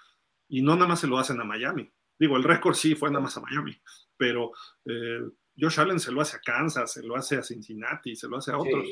[0.47, 1.91] y no nada más se lo hacen a Miami.
[2.17, 3.79] Digo, el récord sí fue nada más a Miami,
[4.17, 4.51] pero
[4.85, 5.21] eh,
[5.57, 8.51] Josh Allen se lo hace a Kansas, se lo hace a Cincinnati, se lo hace
[8.51, 8.87] a otros.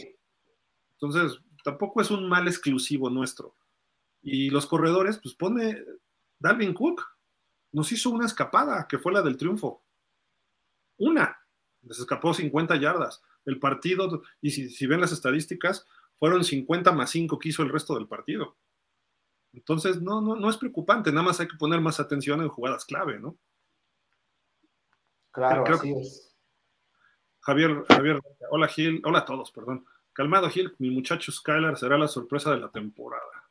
[0.94, 3.53] Entonces, tampoco es un mal exclusivo nuestro.
[4.22, 5.84] Y los corredores, pues pone
[6.39, 7.03] Dalvin Cook,
[7.73, 9.84] nos hizo una escapada, que fue la del triunfo.
[10.95, 11.38] Una,
[11.81, 13.22] les escapó 50 yardas.
[13.44, 15.85] El partido, y si, si ven las estadísticas,
[16.15, 18.56] fueron 50 más 5 que hizo el resto del partido.
[19.52, 22.85] Entonces, no, no, no es preocupante, nada más hay que poner más atención en jugadas
[22.85, 23.38] clave, ¿no?
[25.31, 26.34] Claro, así es.
[27.41, 28.22] Javier, Javier,
[28.52, 29.85] hola Gil, hola a todos, perdón.
[30.18, 33.48] Calmado Gil, mi muchacho Skylar será la sorpresa de la temporada.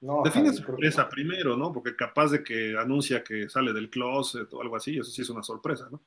[0.00, 1.72] No, Define sorpresa primero, ¿no?
[1.72, 5.30] Porque capaz de que anuncia que sale del closet o algo así, eso sí es
[5.30, 6.02] una sorpresa, ¿no?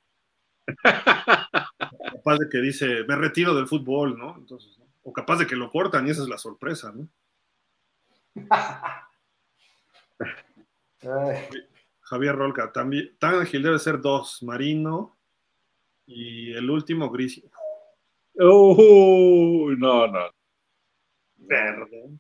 [0.83, 4.35] capaz de que dice, me retiro del fútbol, ¿no?
[4.37, 4.85] Entonces, ¿no?
[5.03, 7.07] o capaz de que lo cortan y esa es la sorpresa, ¿no?
[12.01, 15.16] Javier Rolca, también, Ángel debe ser dos, Marino
[16.07, 17.43] y el último Gris.
[18.35, 20.29] Uh, no, no.
[21.47, 22.19] Perdón.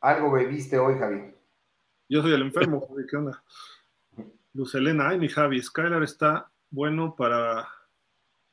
[0.00, 1.32] Algo bebiste hoy, Javi.
[2.08, 3.44] Yo soy el enfermo, Javi, ¿qué onda?
[4.54, 7.68] Luz Elena, ay, mi Javi, Skylar está bueno para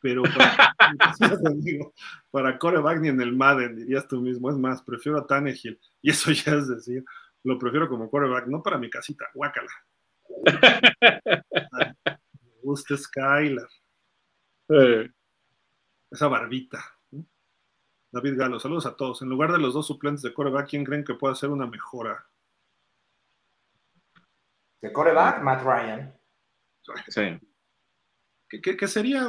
[0.01, 0.75] pero para,
[2.31, 4.49] para coreback ni en el Madden, dirías tú mismo.
[4.49, 5.79] Es más, prefiero a Tannehill.
[6.01, 7.03] Y eso ya es decir,
[7.43, 9.69] lo prefiero como coreback, no para mi casita, guácala.
[12.05, 13.67] Me gusta Skylar.
[16.11, 16.83] Esa barbita.
[18.11, 19.21] David Galo, saludos a todos.
[19.21, 22.25] En lugar de los dos suplentes de coreback, ¿quién creen que puede hacer una mejora?
[24.81, 26.19] De coreback, Matt Ryan.
[27.07, 27.39] Sí
[28.49, 29.27] que, sería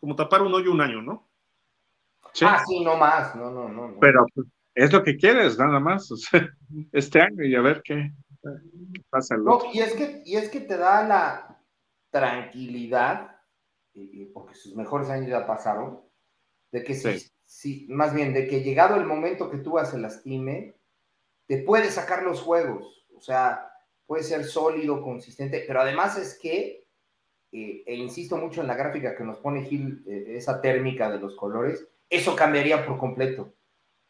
[0.00, 1.28] como tapar un hoyo un año, ¿no?
[2.42, 3.98] Ah, sí, no más, no, no, no.
[4.00, 4.26] Pero
[4.74, 6.08] es lo que quieres, nada más,
[6.92, 8.12] este año y a ver qué,
[9.08, 9.36] pasa.
[9.36, 11.58] no, y es, que, y es que te da la
[12.10, 13.39] tranquilidad,
[14.32, 16.00] porque sus mejores años ya pasaron,
[16.72, 16.94] de que
[17.44, 20.74] si, más bien, de que llegado el momento que tú se lastime,
[21.46, 23.72] te puede sacar los juegos, o sea,
[24.06, 26.80] puede ser sólido, consistente, pero además es que
[27.52, 31.18] eh, e insisto mucho en la gráfica que nos pone Gil, eh, esa térmica de
[31.18, 33.54] los colores, eso cambiaría por completo.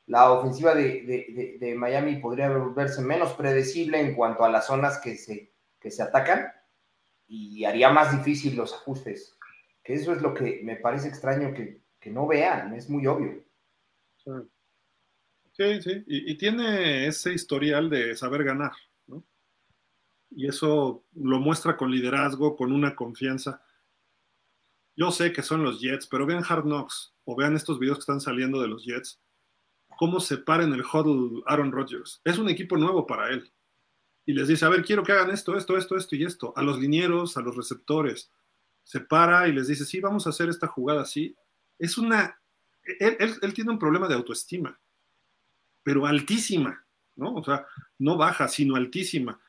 [0.06, 5.52] La ofensiva de, Miami podría volverse menos predecible en cuanto a las zonas que se,
[5.78, 6.52] que se atacan
[7.28, 9.38] y haría más difícil los ajustes.
[9.92, 11.80] Eso es lo que me parece extraño que,
[12.10, 13.44] no vean, es muy obvio.
[15.52, 18.72] Sí, sí, y tiene ese historial de saber ganar
[20.30, 23.62] y eso lo muestra con liderazgo, con una confianza.
[24.96, 27.14] Yo sé que son los Jets, pero vean Hard Knocks.
[27.24, 29.20] o vean estos videos que están saliendo de los Jets,
[29.98, 32.20] cómo se para en el huddle Aaron Rodgers.
[32.24, 33.52] Es un equipo nuevo para él.
[34.26, 36.52] Y les dice, a ver, quiero que hagan esto, esto, esto, esto y esto.
[36.56, 38.30] A los linieros, a los receptores.
[38.84, 41.36] Se para y les dice, sí, vamos a hacer esta jugada así.
[41.78, 42.38] Es una...
[42.98, 44.78] Él, él tiene un problema de autoestima,
[45.82, 46.84] pero altísima,
[47.14, 47.34] ¿no?
[47.34, 47.66] O sea,
[47.98, 49.40] no baja, sino altísima.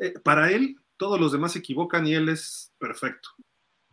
[0.00, 3.30] Eh, para él, todos los demás se equivocan y él es perfecto.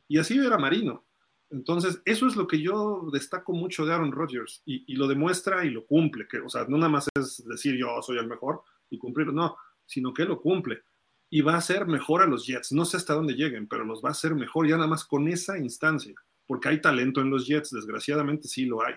[0.07, 1.05] Y así era Marino.
[1.49, 5.69] Entonces, eso es lo que yo destaco mucho de Aaron Rodgers y, lo demuestra y
[5.69, 6.27] lo cumple.
[6.27, 9.57] Que, o sea, no nada más es decir yo soy el mejor y cumplirlo, no,
[9.85, 10.83] sino que lo cumple.
[11.31, 12.71] Y va a ser mejor a los Jets.
[12.71, 15.27] No sé hasta dónde lleguen, pero los va a hacer mejor ya nada más con
[15.27, 16.13] esa instancia.
[16.45, 18.93] Porque hay talento en los Jets, desgraciadamente sí lo hay.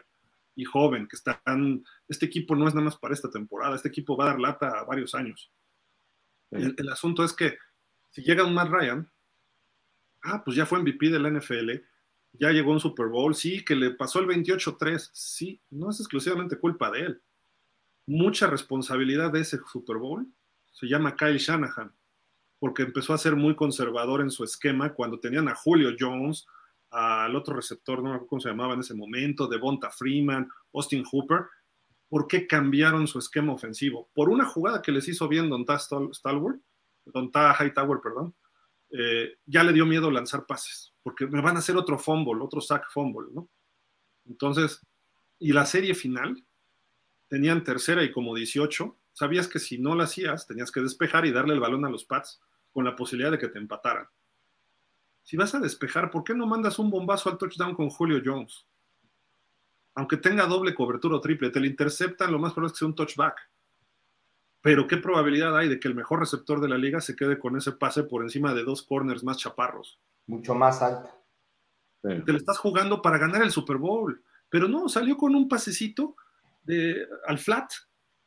[0.54, 1.82] Y joven, que están.
[2.06, 4.68] Este equipo no es nada más para esta temporada, este equipo va a dar lata
[4.78, 5.50] a varios años.
[6.50, 7.56] El, el asunto es que
[8.10, 9.10] si llega un Matt Ryan,
[10.24, 11.70] ah, pues ya fue MVP de la NFL
[12.38, 16.58] ya llegó un Super Bowl, sí, que le pasó el 28-3, sí, no es exclusivamente
[16.58, 17.22] culpa de él.
[18.06, 20.26] Mucha responsabilidad de ese Super Bowl
[20.72, 21.94] se llama Kyle Shanahan,
[22.58, 26.46] porque empezó a ser muy conservador en su esquema cuando tenían a Julio Jones,
[26.90, 31.04] al otro receptor, no me acuerdo cómo se llamaba en ese momento, Devonta Freeman, Austin
[31.04, 31.46] Hooper.
[32.08, 34.08] ¿Por qué cambiaron su esquema ofensivo?
[34.14, 36.60] Por una jugada que les hizo bien Don Stalwart,
[37.06, 38.34] Don Hightower, perdón,
[38.90, 42.60] eh, ya le dio miedo lanzar pases, porque me van a hacer otro fumble, otro
[42.60, 43.48] sack fumble, ¿no?
[44.26, 44.80] Entonces,
[45.40, 46.44] y la serie final,
[47.28, 51.32] tenían tercera y como 18, sabías que si no la hacías, tenías que despejar y
[51.32, 54.06] darle el balón a los Pats con la posibilidad de que te empataran.
[55.22, 58.66] Si vas a despejar, ¿por qué no mandas un bombazo al touchdown con Julio Jones?
[59.94, 62.88] Aunque tenga doble cobertura o triple, te lo interceptan, lo más probable es que sea
[62.88, 63.40] un touchback
[64.64, 67.54] pero ¿qué probabilidad hay de que el mejor receptor de la liga se quede con
[67.54, 70.00] ese pase por encima de dos corners más chaparros?
[70.26, 71.14] Mucho más alta.
[72.00, 76.16] Te le estás jugando para ganar el Super Bowl, pero no, salió con un pasecito
[76.62, 77.70] de, al flat,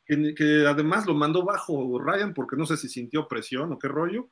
[0.08, 4.28] que, además lo mandó bajo Ryan porque no sé si sintió presión o qué rollo,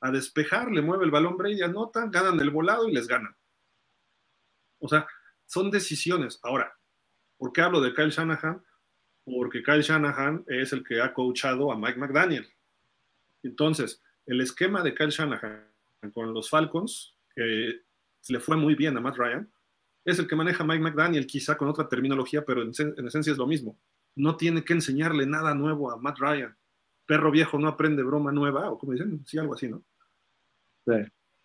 [0.00, 3.36] a despejar, le mueve el balón Brady, anotan, ganan el volado y les ganan.
[4.78, 5.06] O sea,
[5.46, 6.40] son decisiones.
[6.42, 6.76] Ahora,
[7.36, 8.62] ¿por qué hablo de Kyle Shanahan?
[9.24, 12.46] porque Kyle Shanahan es el que ha coachado a Mike McDaniel.
[13.42, 15.66] Entonces, el esquema de Kyle Shanahan
[16.12, 17.80] con los Falcons, que
[18.28, 19.50] le fue muy bien a Matt Ryan,
[20.04, 23.46] es el que maneja Mike McDaniel, quizá con otra terminología, pero en, esencia es lo
[23.46, 23.78] mismo.
[24.16, 26.56] No tiene que enseñarle nada nuevo a Matt Ryan.
[27.06, 29.82] Perro viejo no aprende broma nueva, o como dicen, sí, algo así, ¿no?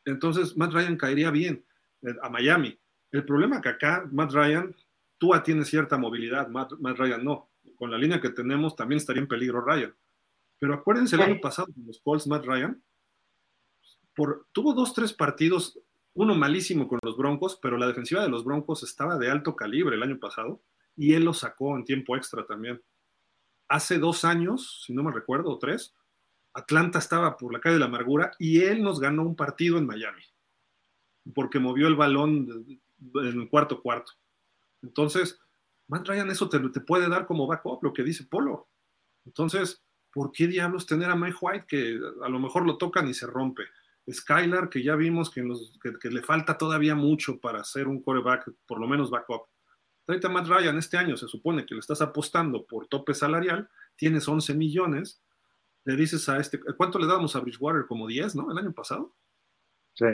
[0.05, 1.63] Entonces, Matt Ryan caería bien
[2.01, 2.77] eh, a Miami.
[3.11, 4.75] El problema que acá, Matt Ryan,
[5.17, 9.27] Tua tiene cierta movilidad, Matt Ryan no con la línea que tenemos también estaría en
[9.27, 9.93] peligro Ryan.
[10.59, 12.81] Pero acuérdense el año pasado con los Colts, Matt Ryan,
[14.15, 15.79] por, tuvo dos, tres partidos,
[16.13, 19.95] uno malísimo con los Broncos, pero la defensiva de los Broncos estaba de alto calibre
[19.95, 20.61] el año pasado
[20.95, 22.81] y él lo sacó en tiempo extra también.
[23.67, 25.95] Hace dos años, si no me recuerdo, o tres,
[26.53, 29.87] Atlanta estaba por la calle de la amargura y él nos ganó un partido en
[29.87, 30.23] Miami
[31.33, 32.79] porque movió el balón
[33.15, 34.13] en el cuarto cuarto.
[34.81, 35.39] Entonces,
[35.87, 38.67] Matt Ryan eso te, puede dar como backup, lo que dice Polo.
[39.25, 43.13] Entonces, ¿por qué diablos tener a Mike White que a lo mejor lo tocan y
[43.13, 43.63] se rompe?
[44.11, 48.87] Skylar, que ya vimos que, le falta todavía mucho para ser un coreback, por lo
[48.87, 49.47] menos backup.
[50.05, 53.69] Tráete a Matt Ryan este año, se supone que le estás apostando por tope salarial,
[53.95, 55.21] tienes 11 millones,
[55.83, 57.85] le dices a este, ¿cuánto le damos a Bridgewater?
[57.87, 58.51] Como 10, ¿no?
[58.51, 59.13] El año pasado.
[59.93, 60.05] Sí.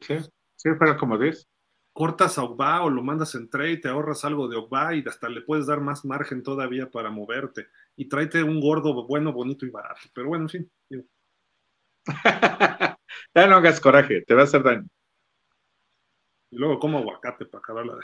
[0.00, 0.16] Sí,
[0.56, 1.48] sí, fueron como 10
[1.92, 5.28] cortas a Ogba o lo mandas en trade, te ahorras algo de Ogba y hasta
[5.28, 7.68] le puedes dar más margen todavía para moverte.
[7.96, 10.00] Y tráete un gordo bueno, bonito y barato.
[10.14, 10.70] Pero bueno, en fin.
[13.34, 14.88] ya no hagas coraje, te va a hacer daño.
[16.52, 18.02] Y luego como aguacate para acabarla de...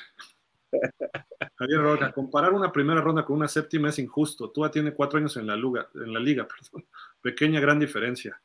[1.55, 4.51] Javier Roca, comparar una primera ronda con una séptima es injusto.
[4.51, 6.89] Tú tiene cuatro años en la, liga, en la liga, perdón.
[7.23, 8.41] Pequeña gran diferencia.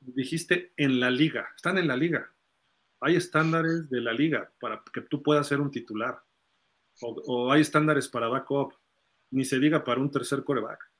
[0.00, 2.34] Dijiste en la liga, están en la liga
[3.04, 6.22] hay estándares de la liga para que tú puedas ser un titular.
[7.02, 8.72] O, hay estándares para backup,
[9.30, 10.90] ni se diga para un tercer coreback.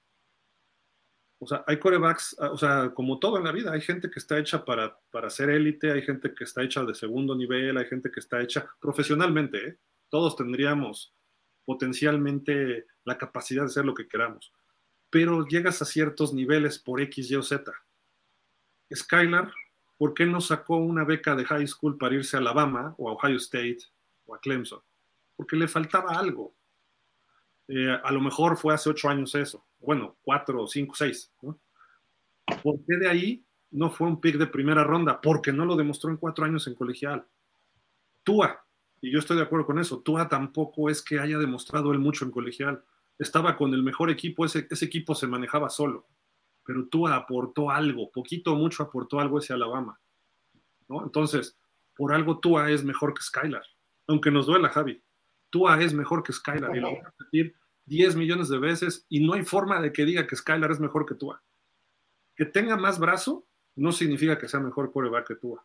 [1.44, 4.18] O sea, hay corebacks, ah, o sea, como todo en la vida, hay gente que
[4.18, 7.86] está hecha para, para ser élite, hay gente que está hecha de segundo nivel, hay
[7.86, 9.68] gente que está hecha profesionalmente.
[9.68, 9.78] ¿eh?
[10.08, 11.14] Todos tendríamos
[11.64, 14.52] potencialmente la capacidad de hacer lo que queramos.
[15.10, 17.72] Pero llegas a ciertos niveles por X, Y o Z.
[18.94, 19.52] Skylar
[19.98, 23.12] ¿por qué no sacó una beca de high school para irse a Alabama o a
[23.12, 23.78] Ohio State
[24.26, 24.80] o a Clemson?
[25.36, 26.54] Porque le faltaba algo.
[27.68, 31.32] Eh, a lo mejor fue hace ocho años eso, bueno, cuatro, cinco, seis.
[31.42, 31.58] ¿no?
[32.62, 35.20] ¿Por qué de ahí no fue un pick de primera ronda?
[35.20, 37.26] Porque no lo demostró en cuatro años en colegial.
[38.22, 38.64] Tua,
[39.00, 42.24] y yo estoy de acuerdo con eso, Tua tampoco es que haya demostrado él mucho
[42.24, 42.84] en colegial.
[43.18, 46.06] Estaba con el mejor equipo, ese, ese equipo se manejaba solo,
[46.64, 50.00] pero Tua aportó algo, poquito o mucho aportó algo ese Alabama.
[50.88, 51.56] Entonces,
[51.96, 53.64] por algo Tua es mejor que Skylar,
[54.06, 55.00] aunque nos duela, Javi.
[55.54, 57.54] Tua es mejor que Skylar, y lo voy a repetir
[57.86, 61.06] 10 millones de veces, y no hay forma de que diga que Skylar es mejor
[61.06, 61.40] que Tua.
[62.34, 65.64] Que tenga más brazo no significa que sea mejor quarterback que Tua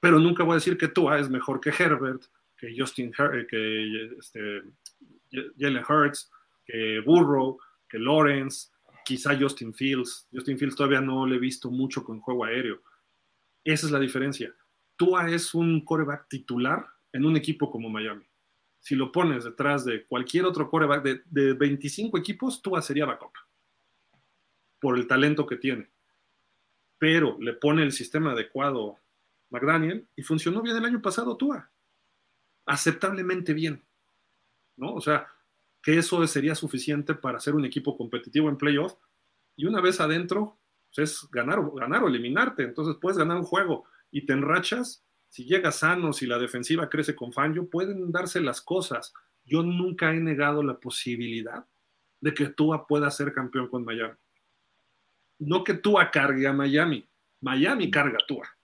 [0.00, 2.22] pero nunca voy a decir que Tua es mejor que Herbert,
[2.56, 4.62] que Justin Her que este,
[5.58, 6.30] Jalen Hurts,
[6.64, 7.58] que Burrow,
[7.88, 8.68] que Lawrence,
[9.04, 10.28] quizá Justin Fields.
[10.32, 12.82] Justin Fields todavía no le he visto mucho con juego aéreo.
[13.64, 14.54] Esa es la diferencia.
[14.96, 18.24] Tua es un coreback titular en un equipo como Miami.
[18.86, 23.32] Si lo pones detrás de cualquier otro coreback de, de 25 equipos, Tua sería backup
[24.78, 25.90] por el talento que tiene.
[26.96, 29.00] Pero le pone el sistema adecuado
[29.50, 31.68] McDaniel y funcionó bien el año pasado Tua.
[32.64, 33.84] Aceptablemente bien.
[34.76, 34.94] ¿No?
[34.94, 35.26] O sea,
[35.82, 38.94] que eso sería suficiente para ser un equipo competitivo en playoff.
[39.56, 40.60] Y una vez adentro,
[40.94, 42.62] pues es ganar ganar o eliminarte.
[42.62, 43.82] Entonces puedes ganar un juego
[44.12, 45.04] y te enrachas.
[45.28, 49.12] Si llegas sano, si la defensiva crece con Fangio, pueden darse las cosas.
[49.44, 51.64] Yo nunca he negado la posibilidad
[52.20, 54.14] de que Tua pueda ser campeón con Miami.
[55.38, 57.06] No que Tua cargue a Miami.
[57.40, 58.56] Miami carga a Tua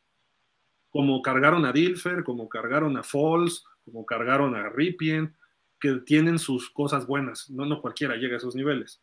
[0.92, 5.34] como cargaron a Dilfer, como cargaron a Falls, como cargaron a Ripien,
[5.80, 7.48] que tienen sus cosas buenas.
[7.50, 9.00] No, no cualquiera llega a esos niveles.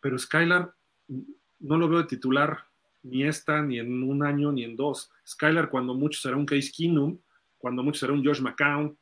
[0.00, 0.72] Pero Skylar
[1.08, 2.66] no lo veo de titular
[3.06, 5.10] ni esta, ni en un año, ni en dos.
[5.26, 7.18] Skylar cuando mucho será un Case Keenum,
[7.58, 8.96] cuando mucho será un Josh McCown,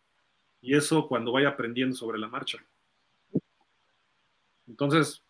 [0.61, 2.59] y eso cuando vaya aprendiendo sobre la marcha.
[4.67, 5.23] Entonces,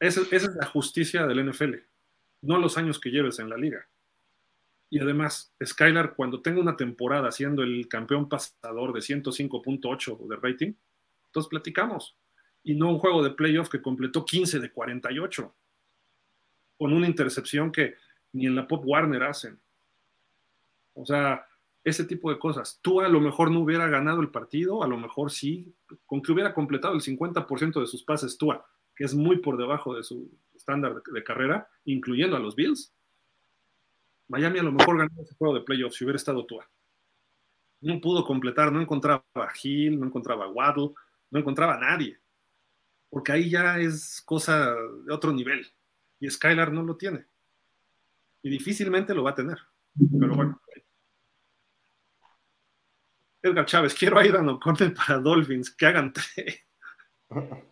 [0.00, 1.74] esa, es la justicia del NFL,
[2.42, 3.86] no los años que lleves en la liga.
[4.90, 10.72] Y además, Skylar, cuando tenga una temporada siendo el campeón pasador de 105.8 de rating,
[11.26, 12.16] entonces platicamos.
[12.64, 15.54] Y no un juego de playoff que completó 15 de 48,
[16.78, 17.94] con una intercepción que
[18.32, 19.58] ni en la Pop Warner hacen.
[20.94, 21.46] O sea,
[21.84, 22.78] ese tipo de cosas.
[22.82, 25.74] Tú a lo mejor no hubiera ganado el partido, a lo mejor sí,
[26.06, 29.94] con que hubiera completado el 50% de sus pases Tua, que es muy por debajo
[29.94, 32.92] de su estándar de carrera, incluyendo a los Bills
[34.28, 36.68] Miami a lo mejor ganó ese juego de playoffs si hubiera estado Tua.
[37.80, 40.92] No pudo completar, no encontraba a Hill, no encontraba a Waddle,
[41.30, 42.18] no encontraba a nadie.
[43.08, 45.66] Porque ahí ya es cosa de otro nivel.
[46.20, 47.26] Y Skylar no lo tiene.
[48.42, 49.58] Y difícilmente lo va a tener.
[50.18, 50.60] Pero bueno.
[53.42, 56.66] Edgar Chávez, quiero a Aidan O'Connell para Dolphins, que hagan tres.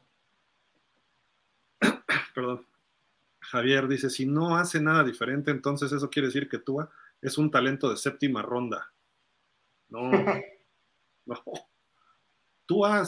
[2.34, 2.66] Perdón.
[3.40, 6.90] Javier dice, si no hace nada diferente, entonces eso quiere decir que Tua
[7.20, 8.92] es un talento de séptima ronda.
[9.88, 10.10] No,
[11.26, 11.42] no.
[12.66, 13.04] Tua,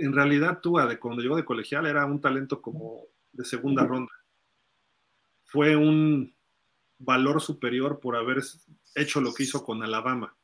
[0.00, 4.12] en realidad Tua, de cuando llegó de colegial, era un talento como de segunda ronda.
[5.48, 6.34] Fue un
[6.98, 8.38] valor superior por haber
[8.94, 10.36] hecho lo que hizo con Alabama,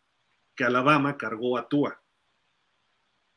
[0.54, 2.02] que Alabama cargó a Tua.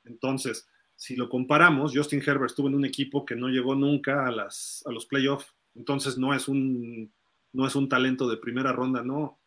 [0.03, 4.31] Entonces, si lo comparamos, Justin Herbert estuvo en un equipo que no llegó nunca a,
[4.31, 7.13] las, a los playoffs entonces no es un,
[7.53, 9.39] no es un talento de primera ronda, no.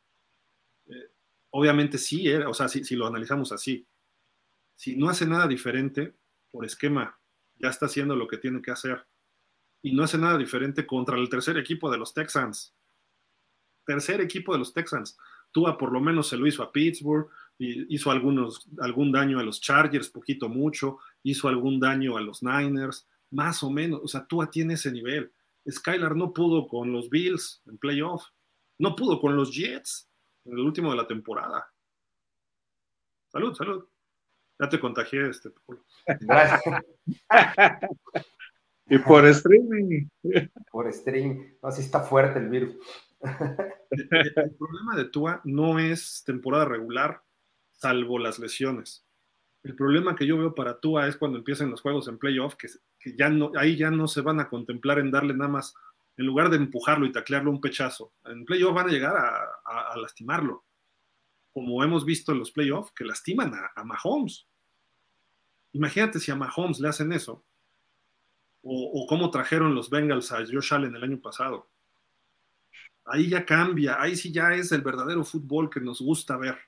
[0.86, 1.10] Eh,
[1.50, 3.86] obviamente sí, era, o sea, si, lo analizamos así.
[4.76, 6.14] Si no hace nada diferente
[6.50, 7.18] por esquema,
[7.56, 9.04] ya está haciendo lo que tiene que hacer.
[9.82, 12.74] Y no hace nada diferente contra el tercer equipo de los Texans.
[13.84, 15.16] Tercer equipo de los Texans.
[15.52, 17.28] Tua por lo menos se lo hizo a Pittsburgh,
[17.60, 22.42] y hizo algunos, algún daño a los Chargers, poquito mucho, hizo algún daño a los
[22.42, 24.00] Niners, más o menos.
[24.02, 25.30] O sea, Tua tiene ese nivel.
[25.70, 28.24] Skylar no pudo con los Bills en playoff,
[28.78, 30.08] no pudo con los Jets
[30.46, 31.70] en el último de la temporada.
[33.28, 33.84] Salud, salud.
[34.58, 35.50] Ya te contagié este.
[36.20, 36.62] Gracias.
[38.90, 40.08] y por streaming.
[40.70, 41.44] Por streaming.
[41.62, 42.76] Así está fuerte el virus.
[43.90, 47.22] el problema de Tua no es temporada regular,
[47.70, 49.06] salvo las lesiones.
[49.62, 52.68] El problema que yo veo para Tua es cuando empiezan los juegos en playoff, que,
[52.98, 55.74] que ya no, ahí ya no se van a contemplar en darle nada más,
[56.16, 58.12] en lugar de empujarlo y taclearlo un pechazo.
[58.24, 60.64] En playoff van a llegar a, lastimarlo,
[61.52, 64.46] como hemos visto en los playoffs, que lastiman a, Mahomes.
[65.72, 67.44] Imagínate si a Mahomes le hacen eso,
[68.62, 71.68] o, cómo trajeron los Bengals a Josh Allen el año pasado.
[73.04, 76.58] Ahí ya cambia, ahí sí ya es el verdadero fútbol que nos gusta ver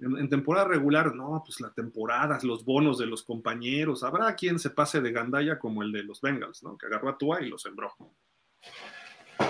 [0.00, 4.04] en, temporada regular, no, pues la temporada, los bonos de los compañeros.
[4.04, 6.78] Habrá quien se pase de gandalla como el de los Bengals, ¿no?
[6.78, 7.92] Que agarró a Tua y lo sembró.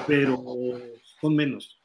[0.06, 0.42] Pero
[1.20, 1.78] son menos.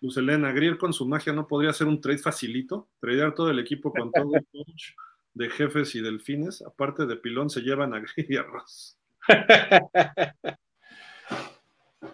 [0.00, 3.58] Luz Elena, Grier con su magia no podría ser un trade facilito, tradear todo el
[3.58, 4.92] equipo con todo el coach
[5.34, 8.98] de jefes y delfines, aparte de pilón se llevan a Grier y a Ross.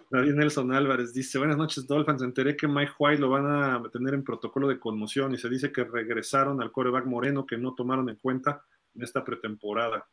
[0.09, 4.13] David Nelson Álvarez dice, buenas noches Dolphins, enteré que Mike White lo van a tener
[4.13, 8.09] en protocolo de conmoción y se dice que regresaron al coreback moreno que no tomaron
[8.09, 10.05] en cuenta en esta pretemporada.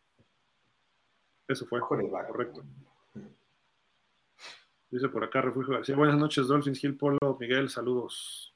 [1.49, 2.63] Eso fue, correcto.
[4.91, 5.97] Dice por acá Refugio García.
[5.97, 8.55] Buenas noches, Dolphins, Gil Polo, Miguel, saludos.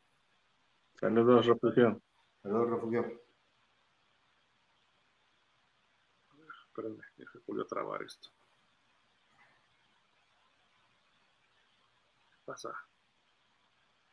[1.01, 2.01] Saludos, Refugio.
[2.43, 3.22] Saludos, Refugio.
[6.73, 8.31] Espérenme, ya se volvió a trabar esto.
[12.31, 12.71] ¿Qué pasa?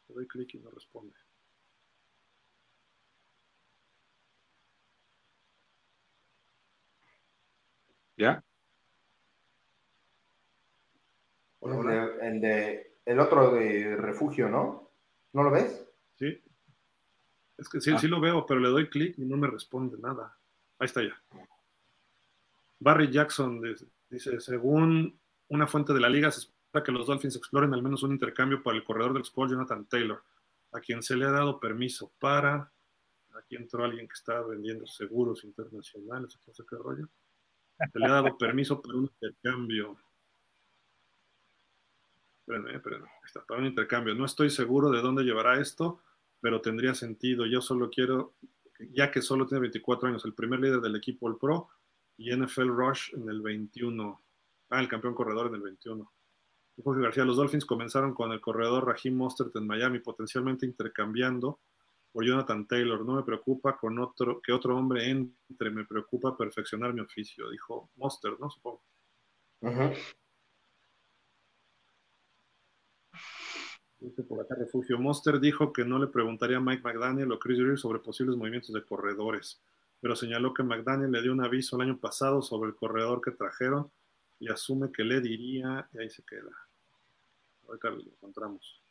[0.09, 1.15] Le doy clic y no responde.
[8.17, 8.43] ¿Ya?
[11.61, 14.91] El, de, el, otro de refugio, ¿no?
[15.31, 15.87] ¿No lo ves?
[16.17, 16.43] Sí.
[17.57, 17.99] Es que sí, ah.
[17.99, 20.37] sí lo veo, pero le doy clic y no me responde nada.
[20.77, 21.17] Ahí está ya.
[22.79, 23.61] Barry Jackson
[24.09, 28.03] dice, según una fuente de la liga, se espera que los Dolphins exploren al menos
[28.03, 30.23] un intercambio para el corredor del Sport, Jonathan Taylor,
[30.71, 32.71] a quien se le ha dado permiso para...
[33.35, 37.07] Aquí entró alguien que estaba vendiendo seguros internacionales, no qué rollo.
[37.91, 39.97] Se le ha dado permiso para un intercambio
[42.49, 44.15] espérenme, espérenme, está para un intercambio.
[44.15, 46.01] No estoy seguro de dónde llevará esto,
[46.41, 47.45] pero tendría sentido.
[47.45, 48.33] Yo solo quiero,
[48.91, 51.69] ya que solo tiene 24 años, el primer líder del equipo el Pro
[52.19, 54.21] y NFL Rush en el 21.
[54.69, 56.11] Ah, el campeón corredor en el 21.
[56.83, 61.59] Jorge García, los Dolphins comenzaron con el corredor Raheem Mostert en Miami, potencialmente intercambiando
[62.11, 63.05] por Jonathan Taylor.
[63.05, 67.89] No me preocupa con otro, que otro hombre entre, me preocupa perfeccionar mi oficio, dijo
[67.95, 68.49] Mostert, ¿no?
[68.49, 68.83] Supongo.
[69.61, 69.91] Ajá.
[73.99, 74.97] Dice por acá Refugio.
[74.97, 78.73] Monster dijo que no le preguntaría a Mike McDaniel o Chris Greer sobre posibles movimientos
[78.73, 79.61] de corredores,
[80.01, 83.31] pero señaló que McDaniel le dio un aviso el año pasado sobre el corredor que
[83.31, 83.91] trajeron
[84.39, 86.51] y asume que le diría, y ahí se queda.
[87.67, 88.81] Ahorita lo encontramos.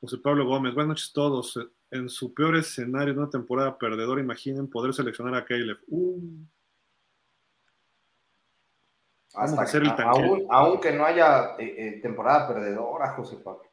[0.00, 1.58] José Pablo Gómez, buenas noches a todos.
[1.90, 5.78] En su peor escenario de una temporada perdedora, imaginen poder seleccionar a Caleb.
[5.88, 6.44] Uh.
[9.34, 9.92] Hasta hacer el
[10.50, 13.64] aunque no haya eh, eh, temporada perdedora, José Pablo.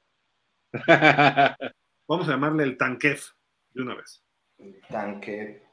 [2.07, 3.31] Vamos a llamarle el Tanquef
[3.73, 4.23] de una vez.
[4.89, 5.68] Tanquef.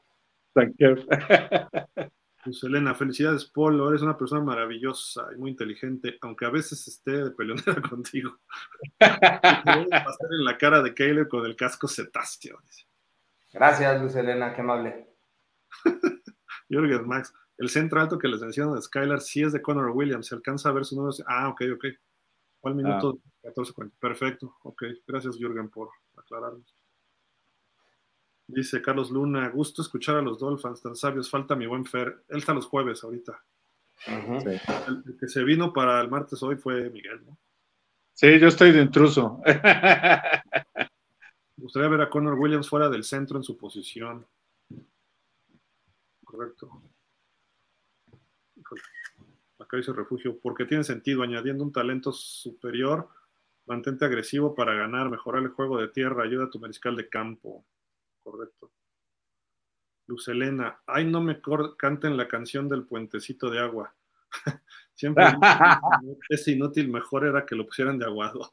[0.57, 0.99] Tanquef.
[2.43, 3.89] Pues Elena, felicidades, Polo.
[3.89, 8.39] Eres una persona maravillosa y muy inteligente, aunque a veces esté de peleonera contigo.
[8.97, 12.57] pasar en la cara de Caleb con el casco cetáceo.
[13.51, 15.09] Gracias, Luz Elena, qué amable.
[16.69, 20.27] Jürgen Max, el centro alto que les menciono de Skylar sí es de Connor Williams.
[20.27, 21.13] Se alcanza a ver su número.
[21.27, 21.85] Ah, ok, ok.
[22.61, 23.19] ¿Cuál minuto?
[23.43, 23.91] 14.40.
[23.99, 24.55] Perfecto.
[24.63, 24.83] Ok.
[25.05, 26.76] Gracias, Jürgen, por aclararnos.
[28.47, 31.29] Dice Carlos Luna, gusto escuchar a los Dolphins tan sabios.
[31.29, 32.23] Falta mi buen Fer.
[32.29, 33.43] Él está los jueves ahorita.
[34.07, 37.37] el, que se vino para el martes hoy fue Miguel, ¿no?
[38.13, 39.41] Sí, yo estoy de intruso.
[39.45, 44.25] Me gustaría ver a Connor Williams fuera del centro en su posición.
[46.23, 46.81] Correcto.
[49.59, 53.09] Acá dice refugio, porque tiene sentido, añadiendo un talento superior
[53.67, 57.65] Mantente agresivo para ganar, mejorar el juego de tierra, ayuda a tu mariscal de campo.
[58.27, 58.73] Correcto.
[60.07, 61.39] Luz Elena, ay, no me
[61.77, 63.95] canten la canción del puentecito de agua.
[64.93, 65.23] Siempre
[66.29, 68.51] ese inútil, mejor era que lo pusieran de aguado.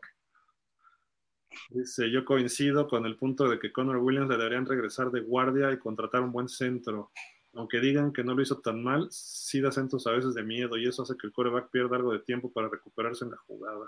[1.71, 5.73] Dice, yo coincido con el punto de que Connor Williams le deberían regresar de guardia
[5.73, 7.11] y contratar un buen centro.
[7.55, 10.77] Aunque digan que no lo hizo tan mal, sí da centros a veces de miedo
[10.77, 13.87] y eso hace que el coreback pierda algo de tiempo para recuperarse en la jugada.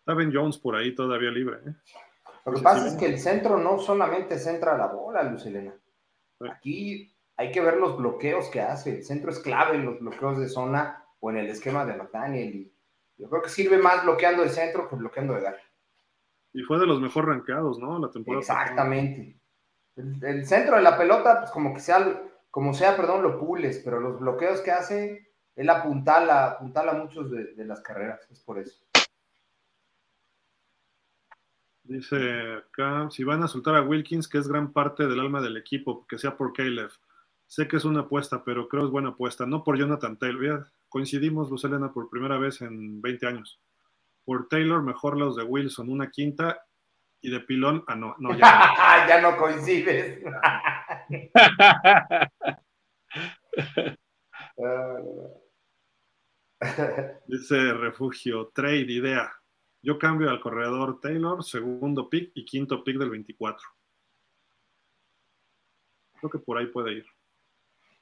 [0.00, 1.58] Está Ben Jones por ahí todavía libre.
[1.64, 1.74] ¿eh?
[2.44, 5.74] Lo que pasa es que el centro no solamente centra la bola, Lucelena.
[6.50, 8.96] Aquí hay que ver los bloqueos que hace.
[8.96, 12.54] El centro es clave en los bloqueos de zona o en el esquema de McDaniel.
[12.54, 12.72] Y
[13.18, 15.56] yo creo que sirve más bloqueando el centro que bloqueando de dar.
[16.52, 17.98] Y fue de los mejor rankeados, ¿no?
[17.98, 18.40] La temporada.
[18.40, 19.38] Exactamente.
[19.96, 24.00] El, centro de la pelota, pues como que sea, como sea, perdón, lo pules, pero
[24.00, 28.82] los bloqueos que hace, él apuntala, apuntala muchos de, de las carreras, es por eso.
[31.84, 35.56] Dice acá, si van a soltar a Wilkins, que es gran parte del alma del
[35.56, 36.90] equipo, que sea por Caleb.
[37.46, 39.44] Sé que es una apuesta, pero creo es buena apuesta.
[39.46, 40.70] No por Jonathan Taylor.
[40.88, 43.60] coincidimos, Luz Elena, por primera vez en 20 años.
[44.24, 46.62] Por Taylor, mejor los de Wilson, una quinta.
[47.20, 48.40] Y de pilón, ah, no, no, ya
[49.08, 50.24] ya no coincides.
[57.26, 59.30] Dice Refugio, trade, idea.
[59.82, 63.68] Yo cambio al corredor Taylor, segundo pick y quinto pick del 24.
[66.18, 67.06] Creo que por ahí puede ir.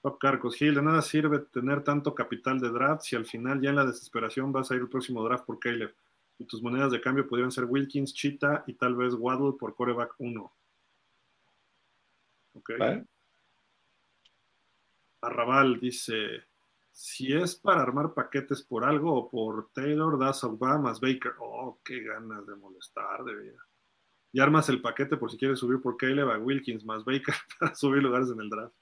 [0.02, 3.70] Top Carcos, Gil, de nada sirve tener tanto capital de draft si al final ya
[3.70, 5.94] en la desesperación vas a ir el próximo draft por Caleb.
[6.38, 10.14] Y tus monedas de cambio podrían ser Wilkins, Cheetah y tal vez Waddle por coreback
[10.18, 10.52] 1.
[12.54, 12.70] Ok.
[15.22, 16.44] Arrabal dice:
[17.02, 21.32] Si es para armar paquetes por algo o por Taylor, das Ogba más Baker.
[21.38, 23.66] Oh, qué ganas de molestar, de vida.
[24.32, 27.74] Y armas el paquete por si quieres subir por Caleb a Wilkins más Baker para
[27.74, 28.74] subir lugares en el draft.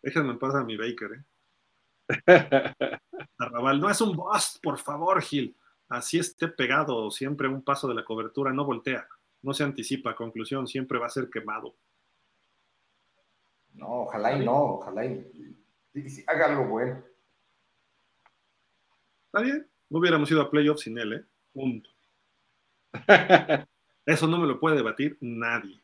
[0.00, 1.22] Déjenme en paz a mi Baker,
[2.08, 2.74] ¿eh?
[3.38, 5.54] Arrabal, no es un bust, por favor, Gil.
[5.90, 9.06] Así esté pegado, siempre un paso de la cobertura, no voltea,
[9.42, 10.16] no se anticipa.
[10.16, 11.74] Conclusión, siempre va a ser quemado.
[13.74, 15.62] No, ojalá y no, ojalá y,
[16.26, 17.09] haga algo bueno.
[19.32, 21.24] Está bien, no hubiéramos ido a playoffs sin él, ¿eh?
[21.52, 21.88] Punto.
[24.04, 25.80] Eso no me lo puede debatir nadie.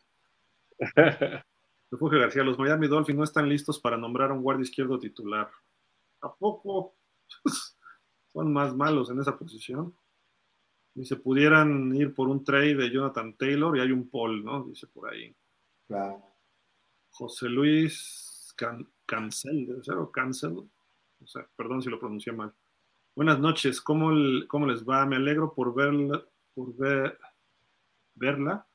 [1.89, 5.49] Refugio García, los Miami Dolphins no están listos para nombrar a un guardia izquierdo titular.
[6.23, 6.97] ¿A poco
[8.33, 9.97] son más malos en esa posición?
[10.93, 14.65] Dice, pudieran ir por un trade de Jonathan Taylor y hay un Paul, ¿no?
[14.65, 15.33] Dice por ahí.
[15.87, 16.21] Claro.
[17.11, 18.53] José Luis
[19.07, 19.95] Cancel, ¿debe ser?
[19.99, 20.69] O Cancel.
[21.23, 22.53] O sea, perdón si lo pronuncié mal.
[23.17, 24.11] Buenas noches, ¿cómo,
[24.47, 25.07] cómo les va?
[25.07, 26.23] Me alegro por verla,
[26.55, 27.19] por ver,
[28.15, 28.67] verla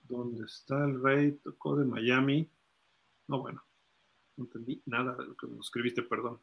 [0.00, 1.38] ¿Dónde está el rey?
[1.40, 2.50] Tocó de Miami.
[3.28, 3.62] No, bueno,
[4.36, 6.40] no entendí nada de lo que me escribiste, perdón.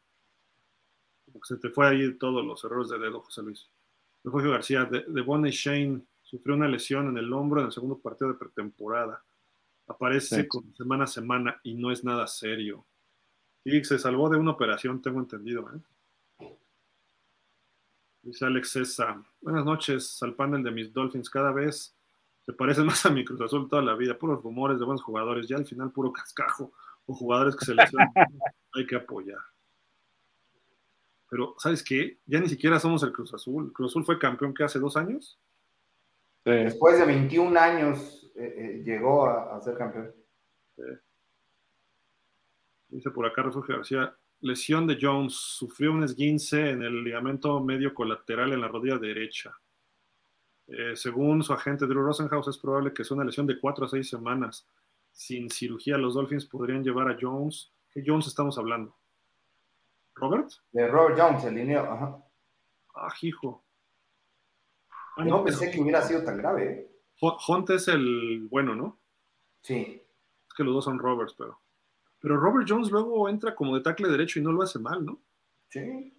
[1.43, 3.69] se te fue ahí todos los errores de dedo, José Luis.
[4.23, 7.97] Refugio García, de, de Bonnie Shane sufrió una lesión en el hombro en el segundo
[7.99, 9.22] partido de pretemporada.
[9.88, 12.85] Aparece con semana a semana y no es nada serio.
[13.65, 15.69] Y se salvó de una operación, tengo entendido.
[15.75, 15.81] ¿eh?
[18.24, 19.18] Dice Alex César.
[19.42, 21.30] Buenas noches al panel de mis Dolphins.
[21.30, 21.93] Cada vez
[22.45, 25.45] se parece más a mi Cruz Azul toda la vida, puros rumores de buenos jugadores,
[25.45, 26.72] ya al final puro cascajo
[27.06, 28.08] o jugadores que se lesionan,
[28.74, 29.40] hay que apoyar.
[31.30, 32.19] Pero, ¿sabes qué?
[32.26, 33.66] Ya ni siquiera somos el Cruz Azul.
[33.66, 35.38] El Cruz Azul fue campeón que hace dos años.
[36.45, 40.14] Después de 21 años eh, eh, llegó a, ser campeón.
[42.88, 47.93] Dice por acá Refugio García, lesión de Jones, sufrió un esguince en el ligamento medio
[47.93, 49.57] colateral en la rodilla derecha.
[50.67, 53.89] Eh, según su agente Drew Rosenhaus, es probable que sea una lesión de cuatro a
[53.89, 54.67] seis semanas.
[55.11, 57.72] Sin cirugía, los Dolphins podrían llevar a Jones.
[57.89, 58.95] ¿Qué Jones estamos hablando?
[60.15, 60.51] ¿Robert?
[60.72, 61.83] De Robert Jones, el lineo.
[61.83, 62.17] Ajá.
[62.95, 63.63] Ah, hijo.
[65.17, 66.72] no pensé que hubiera sido tan grave.
[66.72, 66.89] ¿eh?
[67.47, 68.99] Hunt es el bueno, ¿no?
[69.61, 70.01] Sí.
[70.47, 71.62] Es que los dos son Roberts, pero.
[72.24, 75.22] Pero Robert Jones luego entra como de tackle derecho y no lo hace mal, ¿no?
[75.68, 76.14] Sí.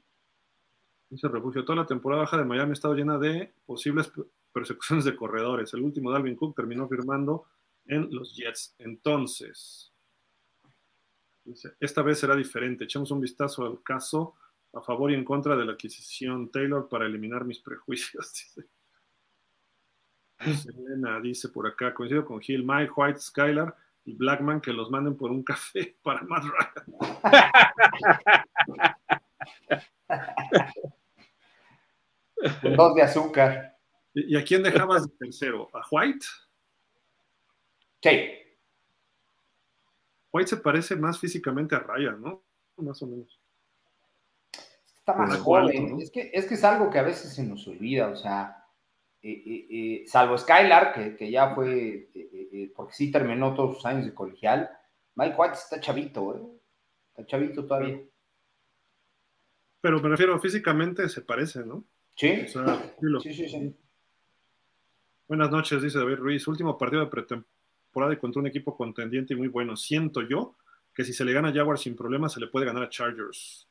[1.09, 4.13] Dice Refugio, toda la temporada baja de Miami ha estado llena de posibles
[4.53, 5.73] persecuciones de corredores.
[5.73, 7.47] El último Dalvin Cook terminó firmando
[7.87, 8.75] en los Jets.
[8.81, 9.95] Entonces,
[11.43, 12.85] dice, esta vez será diferente.
[12.85, 14.35] Echemos un vistazo al caso
[14.75, 18.31] a favor y en contra de la adquisición Taylor para eliminar mis prejuicios.
[20.45, 20.69] Dice.
[20.69, 23.75] Elena dice por acá, coincido con Gil, Mike White, Skylar
[24.05, 26.45] y Blackman que los manden por un café para Matt
[32.77, 33.77] dos de azúcar.
[34.13, 35.71] ¿Y a quién dejabas de tercero?
[35.73, 36.27] ¿A White?
[38.03, 38.31] Sí.
[40.31, 42.45] White se parece más físicamente a Ryan, ¿no?
[42.77, 43.41] Más o menos.
[44.99, 46.01] Está más joven.
[46.01, 48.65] es, que, es que es algo que a veces se nos olvida, o sea,
[49.23, 52.11] eh, eh, eh, salvo Skylar, que, ya fue,
[52.75, 54.71] porque sí terminó todos sus años de colegial,
[55.17, 56.43] Mike White está chavito, ¿eh?
[57.11, 58.01] Está chavito todavía.
[59.81, 61.85] Pero me refiero, físicamente se parece, ¿no?
[62.17, 62.47] Sí.
[62.47, 63.77] sí, sí, sí.
[65.27, 66.47] Buenas noches, dice David Ruiz.
[66.49, 69.77] Último partido de pretemporada y contra un equipo contendiente y muy bueno.
[69.77, 70.57] Siento yo
[70.95, 73.69] que si se le gana a Jaguar sin problema, se le puede ganar a Chargers.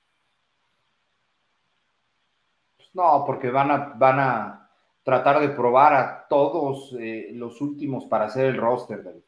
[2.94, 4.63] No, porque van a, van a
[5.04, 9.24] tratar de probar a todos eh, los últimos para hacer el roster, David.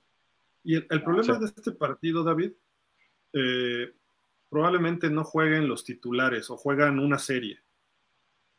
[0.63, 2.53] Y el, problema de este partido, David,
[3.33, 3.93] eh,
[4.49, 7.59] probablemente no jueguen los titulares o juegan una serie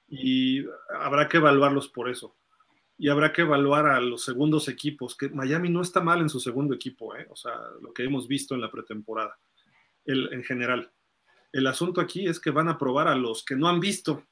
[0.09, 0.65] y
[1.01, 2.37] habrá que evaluarlos por eso.
[2.99, 6.41] Y habrá que evaluar a los segundos equipos, que Miami no está mal en su
[6.41, 7.27] segundo equipo, ¿eh?
[7.29, 9.39] o sea, lo que hemos visto en la pretemporada,
[10.05, 10.91] el, en general.
[11.53, 14.25] El asunto aquí es que van a probar a los que no han visto.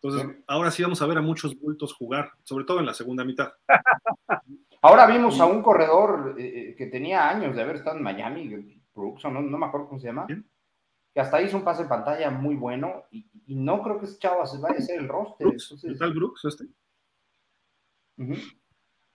[0.00, 3.24] Entonces, ahora sí vamos a ver a muchos bultos jugar, sobre todo en la segunda
[3.24, 3.52] mitad.
[4.80, 8.80] Ahora vimos a un corredor eh, eh, que tenía años de haber estado en Miami,
[8.94, 10.28] Brooks, no, no me acuerdo cómo se llama
[11.12, 14.46] que hasta hizo un pase en pantalla muy bueno y, no creo que ese chavo
[14.46, 15.46] se vaya a ser el roster.
[15.46, 16.66] Brooks, el tal Brooks este?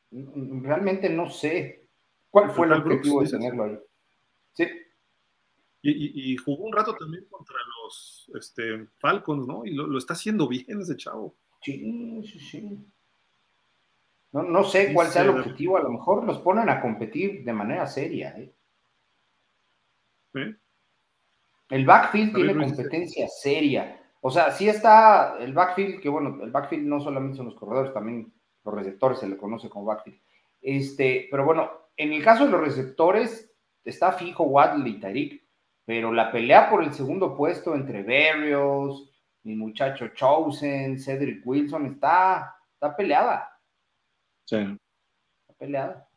[0.09, 1.87] Realmente no sé
[2.31, 3.79] cuál fue el objetivo de tenerlo ahí.
[4.53, 4.67] Sí.
[5.85, 9.65] Y, jugó un rato también contra los este, Falcons, ¿no?
[9.65, 11.35] Y lo, está haciendo bien ese chavo.
[11.61, 12.79] Sí, sí, sí.
[14.31, 17.53] No, no sé cuál sea el objetivo, a lo mejor los ponen a competir de
[17.53, 18.33] manera seria.
[18.37, 18.53] ¿eh?
[21.69, 24.01] El backfield tiene competencia seria.
[24.21, 27.93] O sea, sí está el backfield, que bueno, el backfield no solamente son los corredores,
[27.93, 30.19] también los receptores se le conoce como backfield.
[30.61, 33.53] Este, pero bueno, en el caso de los receptores,
[33.83, 35.42] está fijo Waddle y Tariq,
[35.85, 39.09] pero la pelea por el segundo puesto entre Berrios,
[39.43, 43.59] mi muchacho Chosen, Cedric Wilson, está, está peleada.
[44.45, 44.57] Sí.
[44.57, 46.09] Está peleada.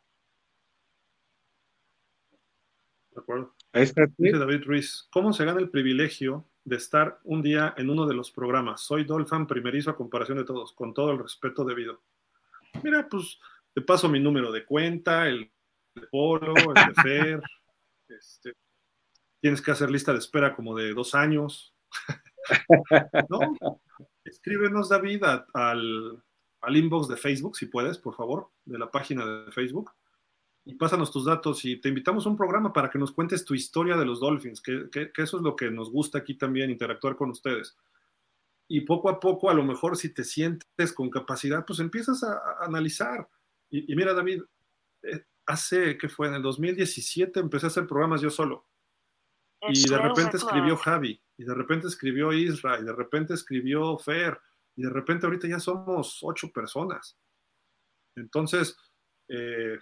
[3.11, 3.53] De acuerdo.
[3.73, 4.07] Ahí está.
[4.17, 8.13] Dice David Ruiz, ¿cómo se gana el privilegio de estar un día en uno de
[8.13, 8.81] los programas.
[8.81, 12.01] Soy Dolphin primerizo a comparación de todos, con todo el respeto debido.
[12.83, 13.39] Mira, pues
[13.73, 15.49] te paso mi número de cuenta, el
[15.95, 17.41] de Polo, el de Fer.
[18.09, 18.53] Este,
[19.41, 21.75] tienes que hacer lista de espera como de dos años.
[23.29, 23.39] ¿No?
[24.23, 26.23] Escríbenos, David, al,
[26.61, 29.91] al inbox de Facebook, si puedes, por favor, de la página de Facebook
[30.67, 33.53] y pásanos tus datos y te invitamos a un programa para que nos cuentes tu
[33.53, 37.29] historia de los Dolphins, que, eso es lo que nos gusta aquí también, interactuar con
[37.29, 37.77] ustedes.
[38.67, 42.57] Y poco a poco, a lo mejor si te sientes con capacidad, pues empiezas a,
[42.59, 43.29] analizar.
[43.69, 44.41] Y, mira, David,
[45.03, 46.27] eh, hace, que fue?
[46.27, 48.66] En el 2017 empecé a hacer programas yo solo.
[49.69, 54.39] Y de repente escribió Javi, y de repente escribió Isra, y de repente escribió Fer,
[54.75, 57.17] y de repente ahorita ya somos ocho personas.
[58.15, 58.77] Entonces,
[59.27, 59.79] eh,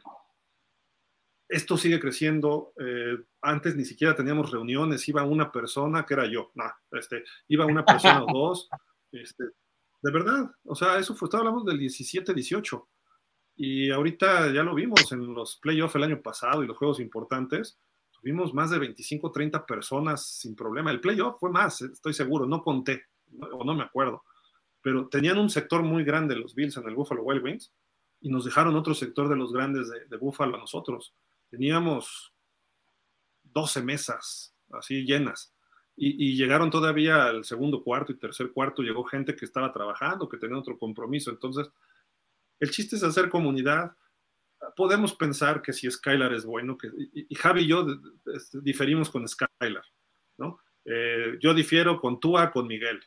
[1.47, 2.73] esto sigue creciendo.
[2.79, 7.65] Eh, antes ni siquiera teníamos reuniones, iba una persona, que era yo, no, este, iba
[7.65, 8.69] una persona o dos.
[9.11, 9.43] Este,
[10.01, 12.87] de verdad, o sea, eso fue, hablamos del 17-18.
[13.57, 17.79] Y ahorita ya lo vimos en los playoffs el año pasado y los juegos importantes.
[18.25, 20.89] Tuvimos más de 25, 30 personas sin problema.
[20.89, 23.03] El playoff fue más, estoy seguro, no conté,
[23.51, 24.23] o no me acuerdo.
[24.81, 27.71] Pero tenían un sector muy grande los Bills en el Buffalo Wild Wings
[28.21, 31.13] y nos dejaron otro sector de los grandes de, de Buffalo a nosotros
[31.49, 32.33] teníamos
[33.43, 35.53] 12 mesas así llenas.
[35.97, 40.37] Y, llegaron todavía al segundo cuarto y tercer cuarto, llegó gente que estaba trabajando, que
[40.37, 41.31] tenía otro compromiso.
[41.31, 41.71] Entonces,
[42.59, 43.95] el chiste es hacer comunidad.
[44.75, 47.85] Podemos pensar que si Skylar es bueno, que, y, Javi y yo
[48.33, 49.83] este, diferimos con Skylar,
[50.37, 50.59] ¿no?
[50.85, 52.99] Eh, yo difiero con Tua, con Miguel,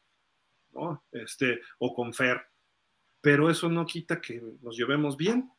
[0.72, 1.04] ¿no?
[1.12, 2.42] Este, o con Fer,
[3.20, 5.50] pero eso no quita que nos llevemos bien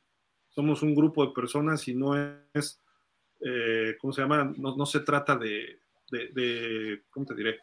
[0.49, 2.15] somos un grupo de personas y no
[2.53, 2.81] es,
[3.39, 4.53] eh, ¿cómo se llama?
[4.57, 5.79] No, se trata de,
[6.11, 7.59] de, ¿cómo te diré?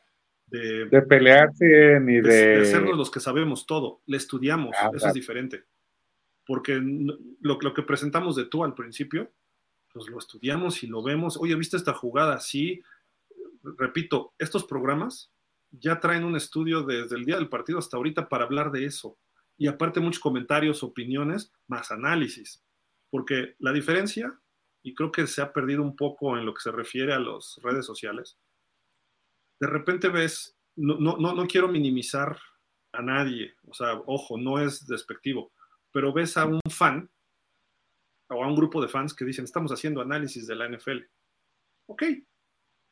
[0.46, 2.58] De, pelearse ni de...
[2.58, 5.64] De sernos los que sabemos todo, le estudiamos, ah, eso es diferente.
[6.46, 6.80] Porque
[7.40, 9.32] lo, que presentamos de tú al principio,
[9.92, 11.36] pues lo estudiamos y lo vemos.
[11.36, 12.40] Oye, ¿viste esta jugada?
[12.40, 12.82] Sí.
[13.62, 15.32] Repito, estos programas
[15.72, 19.18] ya traen un estudio desde el día del partido hasta ahorita para hablar de eso.
[19.58, 22.62] Y aparte muchos comentarios, opiniones, más análisis.
[23.10, 24.38] Porque la diferencia,
[24.82, 27.58] y creo que se ha perdido un poco en lo que se refiere a las
[27.62, 28.38] redes sociales,
[29.58, 32.38] de repente ves, no, no, no quiero minimizar
[32.92, 35.52] a nadie, o sea, ojo, no es despectivo,
[35.96, 37.10] pero ves a un fan
[38.28, 40.98] o a un grupo de fans que dicen, estamos haciendo análisis de la NFL.
[41.86, 42.02] Ok,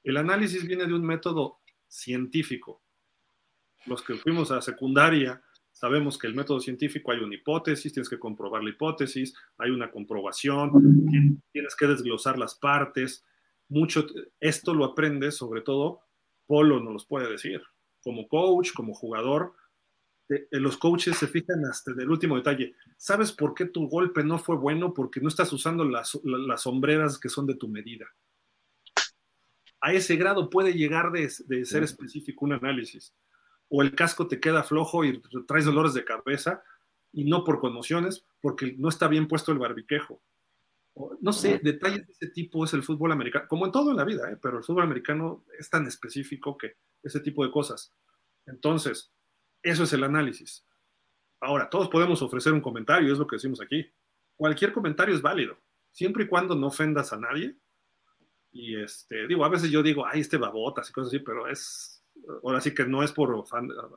[0.05, 2.83] el análisis viene de un método científico.
[3.85, 8.19] Los que fuimos a secundaria Sabemos que el método científico hay una hipótesis, tienes que
[8.19, 10.71] comprobar la hipótesis, hay una comprobación,
[11.53, 13.23] tienes que desglosar las partes.
[13.69, 14.07] Mucho,
[14.41, 16.01] esto lo aprendes, sobre todo,
[16.47, 17.61] Polo nos los puede decir.
[18.03, 19.53] Como coach, como jugador,
[20.51, 22.75] los coaches se fijan hasta el último detalle.
[22.97, 24.95] ¿Sabes por qué tu golpe no fue bueno?
[24.95, 28.07] Porque no estás usando las, las sombreras que son de tu medida.
[29.81, 33.15] A ese grado puede llegar de, de ser específico un análisis
[33.69, 36.63] o el casco te queda flojo y traes dolores de cabeza,
[37.13, 40.21] y no por conmociones, porque no está bien puesto el barbiquejo.
[41.21, 44.05] No sé, detalles de ese tipo es el fútbol americano, como en todo en la
[44.05, 44.37] vida, ¿eh?
[44.41, 47.93] pero el fútbol americano es tan específico que ese tipo de cosas.
[48.47, 49.11] Entonces,
[49.65, 50.65] eso es el análisis.
[51.41, 53.91] Ahora, todos podemos ofrecer un comentario, es lo que decimos aquí.
[54.37, 55.59] Cualquier comentario es válido,
[55.91, 57.57] siempre y cuando no ofendas a nadie.
[58.53, 62.05] Y este, digo, a veces yo digo, ay, este babotas y cosas así, pero es,
[62.43, 63.45] ahora sí que no es por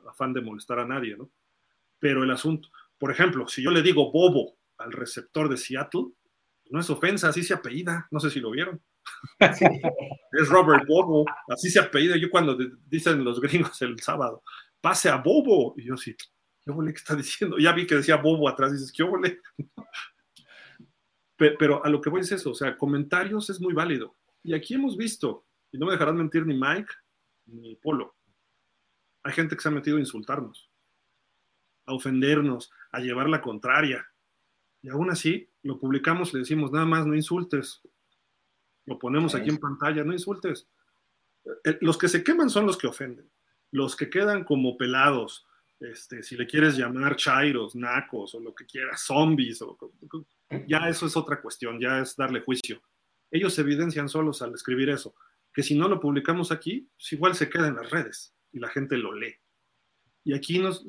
[0.08, 1.30] afán, de molestar a nadie, ¿no?
[1.98, 6.06] Pero el asunto, por ejemplo, si yo le digo bobo al receptor de Seattle,
[6.70, 8.80] no es ofensa, así se apellida, no sé si lo vieron.
[9.40, 12.16] es Robert Bobo, así se apellida.
[12.16, 12.56] Yo cuando
[12.86, 14.42] dicen los gringos el sábado,
[14.80, 16.16] pase a Bobo, y yo sí,
[16.64, 17.58] ¿qué ole que está diciendo?
[17.58, 19.40] Ya vi que decía bobo atrás, dices, ¿qué ole?
[21.36, 24.16] Pero a lo que voy es eso, o sea, comentarios es muy válido.
[24.42, 26.92] Y aquí hemos visto, y no me dejarán mentir ni Mike
[27.46, 28.16] ni Polo,
[29.22, 30.70] hay gente que se ha metido a insultarnos,
[31.86, 34.06] a ofendernos, a llevar la contraria.
[34.82, 37.82] Y aún así, lo publicamos, le decimos, nada más no insultes.
[38.86, 40.68] Lo ponemos aquí en pantalla, no insultes.
[41.64, 43.30] Eh, los que se queman son los que ofenden.
[43.70, 45.46] Los que quedan como pelados,
[45.80, 49.78] este, si le quieres llamar chairos, nacos o lo que quieras, zombies, o,
[50.66, 52.82] ya eso es otra cuestión, ya es darle juicio.
[53.30, 55.14] Ellos evidencian solos al escribir eso,
[55.52, 58.68] que si no lo publicamos aquí, pues igual se queda en las redes y la
[58.68, 59.34] gente lo lee.
[60.24, 60.84] Y aquí nos,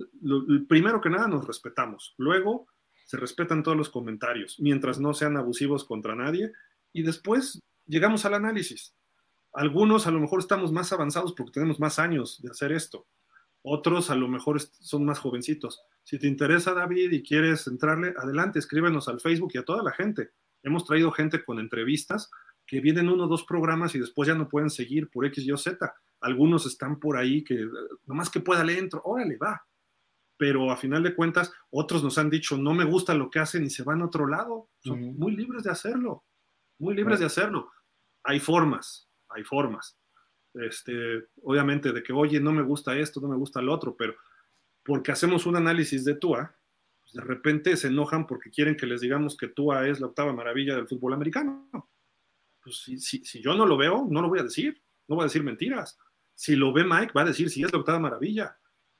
[0.67, 2.67] primero que nada nos respetamos, luego
[3.05, 6.51] se respetan todos los comentarios, mientras no sean abusivos contra nadie,
[6.93, 8.93] y después llegamos al análisis.
[9.53, 13.07] Algunos a lo mejor estamos más avanzados porque tenemos más años de hacer esto,
[13.61, 15.81] otros a lo mejor son más jovencitos.
[16.03, 19.91] Si te interesa, David, y quieres entrarle, adelante, escríbenos al Facebook y a toda la
[19.91, 20.31] gente.
[20.63, 22.29] Hemos traído gente con entrevistas
[22.65, 25.51] que vienen uno o dos programas y después ya no pueden seguir por X, Y
[25.51, 25.93] o Z.
[26.21, 27.67] Algunos están por ahí que
[28.05, 29.65] nomás que pueda le entro, órale, va.
[30.37, 33.65] Pero a final de cuentas, otros nos han dicho, no me gusta lo que hacen
[33.65, 34.69] y se van a otro lado.
[34.79, 36.23] Son muy libres de hacerlo,
[36.77, 37.71] muy libres de hacerlo.
[38.23, 39.97] Hay formas, hay formas
[40.53, 44.15] este, obviamente de que, oye, no me gusta esto, no me gusta lo otro, pero
[44.83, 46.55] porque hacemos un análisis de Tua,
[47.01, 50.33] pues de repente se enojan porque quieren que les digamos que Tua es la octava
[50.33, 51.69] maravilla del fútbol americano.
[52.63, 55.27] Pues si, si, yo no lo veo, no lo voy a decir, no voy a
[55.27, 55.97] decir mentiras.
[56.33, 58.57] Si lo ve Mike, va a decir si es la octava maravilla.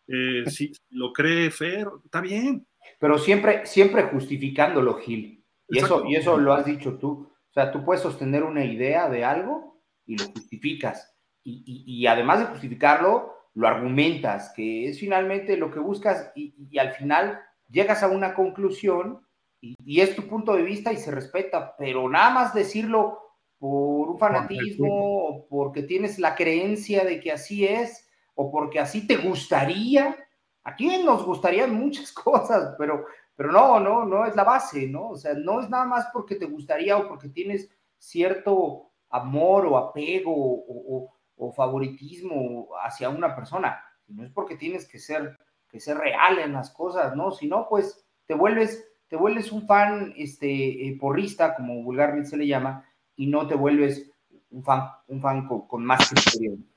[0.08, 2.67] Eh, si lo cree Fer, está bien.
[2.99, 5.43] Pero siempre, siempre justificándolo, Gil.
[5.67, 7.32] Y eso, y eso lo has dicho tú.
[7.49, 9.68] O sea, tú puedes sostener una idea de algo
[10.09, 16.31] y lo justificas y, además de justificarlo, lo argumentas, que es finalmente lo que buscas
[16.35, 17.39] y, al final
[17.69, 19.21] llegas a una conclusión
[19.61, 23.19] y, es tu punto de vista y se respeta, pero nada más decirlo
[23.59, 29.05] por un fanatismo o porque tienes la creencia de que así es o porque así
[29.05, 30.17] te gustaría.
[30.63, 32.75] ¿A quién nos gustarían muchas cosas?
[32.77, 33.05] Pero,
[33.35, 35.09] pero no, no, no es la base, ¿no?
[35.09, 39.77] O sea, no es nada más porque te gustaría o porque tienes cierto amor o
[39.77, 41.15] apego o,
[41.55, 45.38] favoritismo hacia una persona, no es porque tienes que ser,
[45.69, 47.31] que ser real en las cosas, ¿no?
[47.31, 52.38] Si no, pues te vuelves, te vuelves un fan este, eh, porrista, como vulgarmente se
[52.38, 54.11] le llama, y no te vuelves
[54.49, 56.65] un fan, un fan con, más experiencia.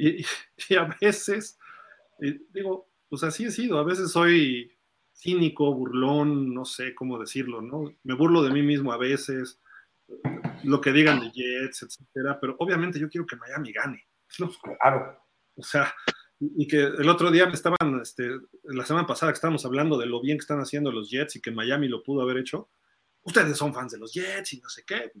[0.00, 0.24] Y,
[0.76, 1.58] a veces,
[2.20, 4.70] eh, digo, pues así he sido, a veces soy
[5.12, 7.92] cínico, burlón, no sé cómo decirlo, ¿no?
[8.04, 9.60] Me burlo de mí mismo a veces,
[10.64, 14.06] lo que digan de Jets, etcétera, pero obviamente yo quiero que Miami gane.
[14.80, 15.22] Claro.
[15.56, 15.92] O sea,
[16.40, 18.30] y que el otro día me estaban, este,
[18.64, 21.40] la semana pasada que estábamos hablando de lo bien que están haciendo los Jets y
[21.40, 22.70] que Miami lo pudo haber hecho.
[23.22, 25.12] Ustedes son fans de los Jets y no sé qué.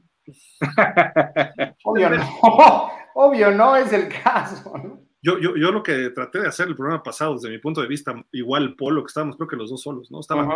[1.84, 4.72] obvio, no, obvio no es el caso.
[5.20, 7.88] Yo, yo, yo, lo que traté de hacer el programa pasado, desde mi punto de
[7.88, 10.20] vista, igual Polo, que estábamos, creo que los dos solos, ¿no?
[10.20, 10.48] Estaban,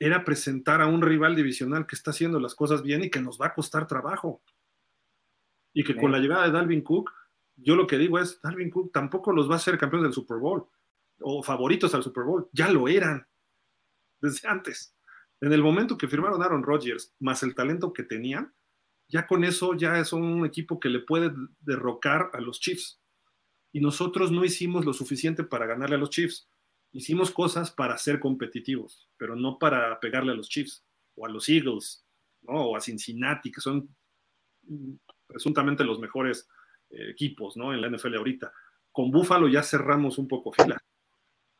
[0.00, 3.38] era presentar a un rival divisional que está haciendo las cosas bien y que nos
[3.38, 4.42] va a costar trabajo.
[5.74, 7.12] Y que con la llegada de Dalvin Cook,
[7.56, 10.38] yo lo que digo es, Dalvin Cook tampoco los va a hacer campeón del Super
[10.38, 10.66] Bowl
[11.20, 13.28] o favoritos al Super Bowl, ya lo eran
[14.22, 14.96] desde antes.
[15.42, 18.54] En el momento que firmaron Aaron Rodgers, más el talento que tenían,
[19.06, 21.30] ya con eso ya es un equipo que le puede
[21.60, 23.02] derrocar a los Chiefs.
[23.70, 26.49] Y nosotros no hicimos lo suficiente para ganarle a los Chiefs
[26.92, 31.48] hicimos cosas para ser competitivos, pero no para pegarle a los Chiefs o a los
[31.48, 32.04] Eagles,
[32.42, 32.52] ¿no?
[32.52, 33.94] o a Cincinnati, que son
[35.26, 36.48] presuntamente los mejores
[36.90, 37.72] eh, equipos ¿no?
[37.72, 38.52] en la NFL ahorita.
[38.92, 40.82] Con Buffalo ya cerramos un poco fila,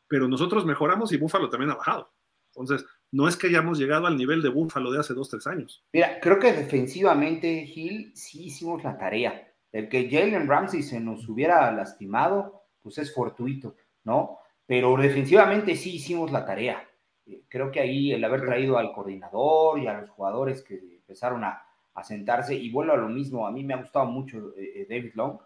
[0.07, 2.13] pero nosotros mejoramos y Buffalo también ha bajado.
[2.53, 5.85] Entonces, no es que hayamos llegado al nivel de Buffalo de hace dos, tres años.
[5.93, 9.47] Mira, creo que defensivamente, Gil, sí hicimos la tarea.
[9.71, 14.40] El que Jalen Ramsey se nos hubiera lastimado, pues es fortuito, ¿no?
[14.71, 16.81] Pero defensivamente sí hicimos la tarea.
[17.25, 21.43] Eh, creo que ahí el haber traído al coordinador y a los jugadores que empezaron
[21.43, 21.61] a,
[22.03, 25.11] sentarse, y vuelvo a lo mismo, a mí me ha gustado mucho eh, eh, David
[25.15, 25.39] Long,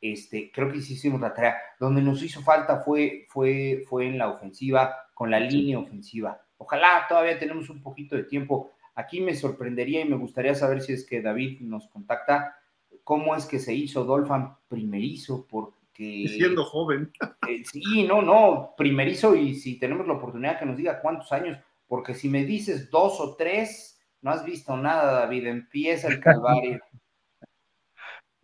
[0.00, 1.56] este, creo que sí hicimos la tarea.
[1.80, 6.40] Donde nos hizo falta fue, fue, fue en la ofensiva, con la línea ofensiva.
[6.56, 8.70] Ojalá todavía tenemos un poquito de tiempo.
[8.94, 12.54] Aquí me sorprendería y me gustaría saber si es que David nos contacta,
[13.02, 17.12] cómo es que se hizo Dolphin primerizo, por siendo joven.
[17.48, 21.58] Eh, sí, no, no, primerizo y si tenemos la oportunidad que nos diga cuántos años,
[21.88, 26.78] porque si me dices dos o tres, no has visto nada, David, empieza el calvario.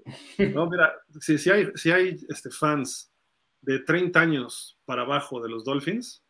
[0.55, 3.13] No, mira, si, hay, si hay este, fans
[3.61, 6.25] de 30 años para abajo de los Dolphins,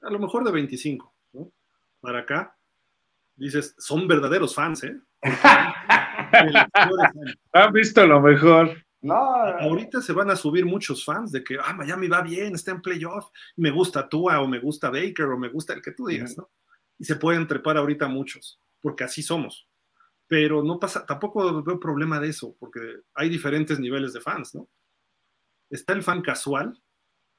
[0.00, 1.52] a lo mejor de 25, ¿no?
[2.00, 2.56] Para acá,
[3.36, 4.96] dices, son verdaderos fans, ¿eh?
[7.52, 8.76] Han visto lo mejor.
[9.00, 12.72] No, ahorita se van a subir muchos fans de que, ah, Miami va bien, está
[12.72, 16.06] en playoff, me gusta Tua o me gusta Baker o me gusta el que tú
[16.06, 16.50] digas, ¿no?
[16.98, 19.68] Y se pueden trepar ahorita muchos, porque así somos.
[20.26, 22.80] Pero no pasa, tampoco veo problema de eso, porque
[23.14, 24.68] hay diferentes niveles de fans, ¿no?
[25.70, 26.82] Está el fan casual,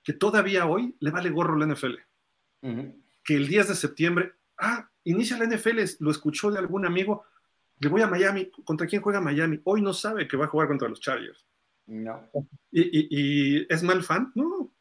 [0.02, 1.96] que todavía hoy le vale gorro la NFL.
[3.24, 7.26] Que el 10 de septiembre, ah, inicia la NFL, lo escuchó de algún amigo,
[7.80, 9.62] le voy a Miami, ¿contra quién juega Miami?
[9.64, 11.46] Hoy no sabe que va a jugar contra los Chargers.
[11.88, 12.30] No.
[12.72, 14.32] ¿Y, es mal fan?
[14.36, 14.72] No.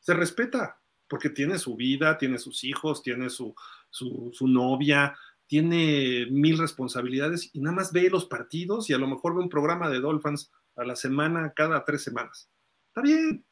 [0.00, 3.54] Se respeta, porque tiene su vida, tiene sus hijos, tiene su,
[3.90, 5.16] su, novia,
[5.46, 9.48] tiene mil responsabilidades y nada más ve los partidos y a lo mejor ve un
[9.48, 12.50] programa de Dolphins a la semana, cada tres semanas.
[12.88, 13.44] Está bien,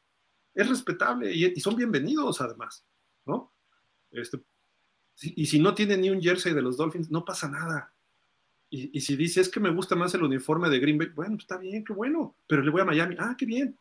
[0.53, 2.85] es respetable y, son bienvenidos además,
[3.25, 3.53] ¿no?
[4.11, 4.43] Este,
[5.21, 7.93] y si no tiene ni un jersey de los Dolphins, no pasa nada.
[8.69, 11.43] Y, si dice, es que me gusta más el uniforme de Green Bay, bueno, pues
[11.43, 13.77] está bien, qué bueno, pero le voy a Miami, ah, qué bien.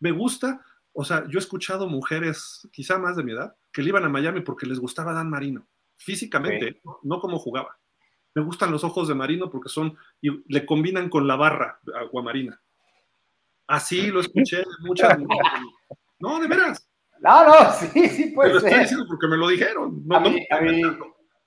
[0.00, 0.60] Me gusta,
[0.92, 4.08] o sea, yo he escuchado mujeres, quizá más de mi edad, que le iban a
[4.08, 7.78] Miami porque les gustaba Dan Marino, físicamente, no, como jugaba.
[8.34, 12.60] Me gustan los ojos de Marino porque son, y le combinan con la barra aguamarina.
[13.68, 15.16] Así lo escuché muchas
[16.18, 16.88] No, de veras.
[17.20, 18.52] No, no, sí, sí, pues.
[18.52, 20.04] Lo estoy diciendo porque me lo dijeron.
[20.10, 20.60] a, mí, a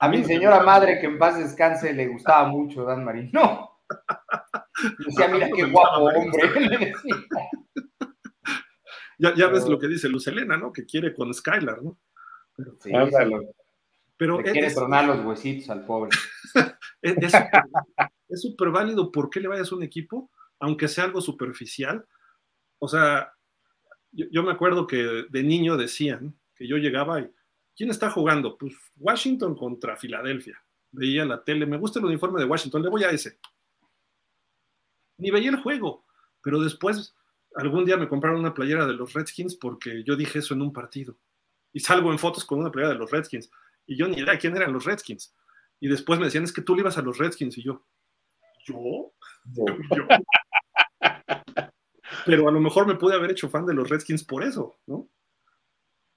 [0.08, 3.70] mi señora madre, que en paz descanse, le gustaba mucho Dan Marino.
[4.98, 6.92] Decía, mira qué guapo hombre.
[9.18, 10.72] ya, ya ves lo que dice Luz Elena, ¿no?
[10.72, 11.98] Que quiere con Skylar, ¿no?
[12.56, 12.92] Pero, sí,
[14.16, 16.10] pero quiere tronar los huesitos al pobre.
[17.02, 22.04] es súper válido por qué le vayas a un equipo, aunque sea algo superficial.
[22.78, 23.32] O sea,
[24.10, 27.30] yo, yo me acuerdo que de niño decían que yo llegaba y
[27.76, 28.56] ¿Quién está jugando?
[28.56, 30.62] Pues Washington contra Filadelfia.
[30.90, 33.38] Veía la tele, me gusta el uniforme de Washington, le voy a ese.
[35.18, 36.04] Ni veía el juego,
[36.42, 37.14] pero después
[37.54, 40.72] algún día me compraron una playera de los Redskins porque yo dije eso en un
[40.72, 41.16] partido.
[41.72, 43.50] Y salgo en fotos con una playera de los Redskins.
[43.86, 45.34] Y yo ni idea quién eran los Redskins.
[45.80, 47.56] Y después me decían, es que tú le ibas a los Redskins.
[47.56, 47.86] Y yo,
[48.66, 49.12] ¿yo?
[49.44, 49.64] ¿Yo?
[52.26, 55.08] Pero a lo mejor me pude haber hecho fan de los Redskins por eso, ¿no?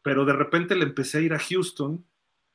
[0.06, 2.06] Pero de repente le empecé a ir a Houston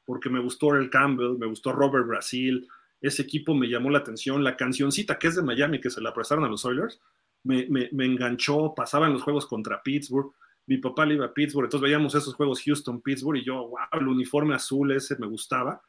[0.05, 2.69] porque me gustó el Campbell, me gustó Robert Brasil,
[3.01, 6.15] ese equipo me llamó la atención, la cancioncita que es de Miami, que se la
[6.15, 7.01] prestaron a los Oilers,
[7.43, 10.33] me, me, enganchó, pasaba en los juegos contra Pittsburgh,
[10.67, 14.07] mi papá le iba a Pittsburgh, entonces veíamos esos juegos Houston-Pittsburgh y yo, wow, el
[14.07, 15.83] uniforme azul ese me gustaba.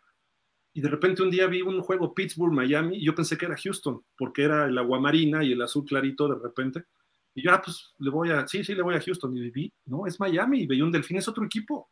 [0.74, 4.02] Y de repente un día vi un juego Pittsburgh-Miami y yo pensé que era Houston,
[4.18, 6.86] porque era el agua marina y el azul clarito de repente.
[7.34, 9.36] Y yo, ah, pues le voy a, sí, sí, le voy a Houston.
[9.36, 10.62] Y vi, no, es Miami.
[10.62, 11.90] Y veía un Delfín, es otro equipo.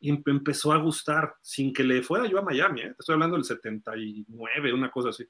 [0.00, 2.94] Y empezó a gustar, sin que le fuera yo a Miami, ¿eh?
[2.98, 5.24] estoy hablando del 79, una cosa así.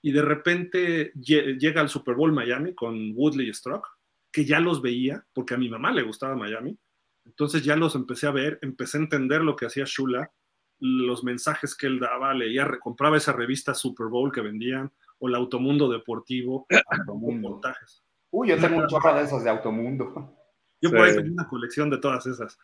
[0.00, 3.86] Y de repente llega al Super Bowl Miami con Woodley y Struck,
[4.32, 6.78] que ya los veía, porque a mi mamá le gustaba Miami.
[7.26, 10.32] Entonces ya los empecé a ver, empecé a entender lo que hacía Shula,
[10.80, 15.34] los mensajes que él daba, leía, compraba esa revista Super Bowl que vendían, o el
[15.34, 17.50] Automundo Deportivo, Automundo.
[17.50, 18.02] montajes.
[18.30, 20.34] Uy, yo tengo un chorro de esos de Automundo.
[20.80, 22.56] Yo por ahí tengo una colección de todas esas.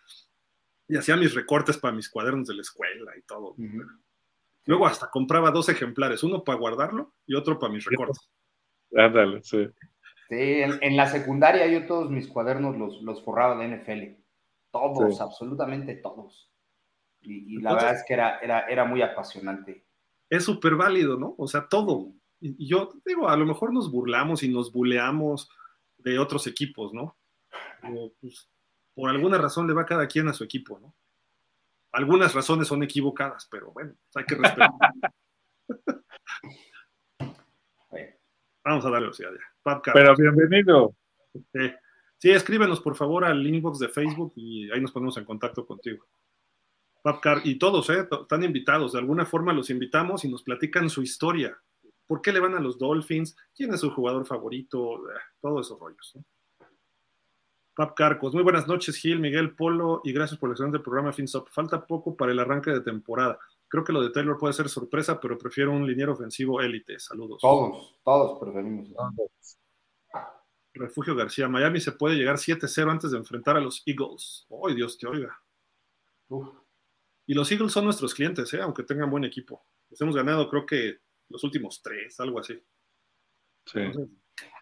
[0.86, 3.56] Y hacía mis recortes para mis cuadernos de la escuela y todo.
[4.66, 8.30] Luego hasta compraba dos ejemplares, uno para guardarlo y otro para mis recortes.
[8.96, 9.66] Ándale, sí.
[10.28, 14.22] Sí, en, la secundaria yo todos mis cuadernos los, los forraba de NFL.
[14.70, 16.50] Todos, absolutamente todos.
[17.20, 19.84] Y, la verdad es que era, era, era muy apasionante.
[20.30, 21.34] Es súper válido, ¿no?
[21.36, 22.12] O sea, todo
[22.44, 25.48] y yo digo, a lo mejor nos burlamos y nos buleamos
[25.98, 27.16] de otros equipos, ¿no?
[28.20, 28.48] Pues,
[28.94, 30.94] por alguna razón le va cada quien a su equipo, ¿no?
[31.92, 34.70] Algunas razones son equivocadas, pero bueno, hay que respetar.
[38.64, 39.82] Vamos a darle velocidad ya.
[39.92, 40.94] Pero bienvenido.
[42.18, 46.06] Sí, escríbenos por favor al inbox de Facebook y ahí nos ponemos en contacto contigo.
[47.02, 48.08] Papcar, y todos, ¿eh?
[48.10, 48.92] Están invitados.
[48.92, 51.54] De alguna forma los invitamos y nos platican su historia.
[52.06, 53.36] ¿Por qué le van a los Dolphins?
[53.54, 55.08] ¿Quién es su jugador favorito?
[55.10, 56.12] Eh, todos esos rollos.
[56.14, 56.24] ¿no?
[57.76, 61.48] Pap Carcos, muy buenas noches, Gil, Miguel Polo, y gracias por el excelente programa FinSop.
[61.48, 63.38] Falta poco para el arranque de temporada.
[63.66, 67.00] Creo que lo de Taylor puede ser sorpresa, pero prefiero un liniero ofensivo élite.
[67.00, 67.40] Saludos.
[67.40, 68.88] Todos, todos preferimos.
[70.72, 74.46] Refugio García, Miami se puede llegar 7-0 antes de enfrentar a los Eagles.
[74.64, 75.36] ¡Ay, Dios te oiga!
[77.26, 78.60] Y los Eagles son nuestros clientes, ¿eh?
[78.60, 79.64] aunque tengan buen equipo.
[79.90, 82.58] Les hemos ganado, creo que los últimos tres, algo así.
[83.66, 83.80] Sí.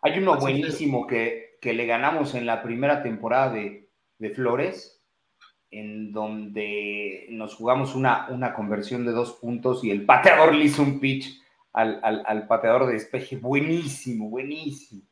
[0.02, 5.02] Hay uno buenísimo que, que, le ganamos en la primera temporada de, de, Flores,
[5.70, 10.82] en donde nos jugamos una, una conversión de dos puntos y el pateador le hizo
[10.82, 11.40] un pitch
[11.72, 13.36] al, al, al pateador de despeje.
[13.36, 15.02] Buenísimo, buenísimo.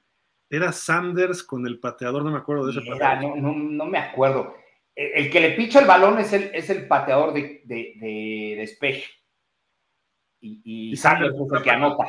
[0.51, 3.99] Era Sanders con el pateador, no me acuerdo de ese Era, no, no, no, me
[3.99, 4.57] acuerdo.
[4.97, 9.05] El, que le picha el balón es el, es el pateador de, de, de despeje.
[10.41, 12.05] Y, y, Sanders es el que anota.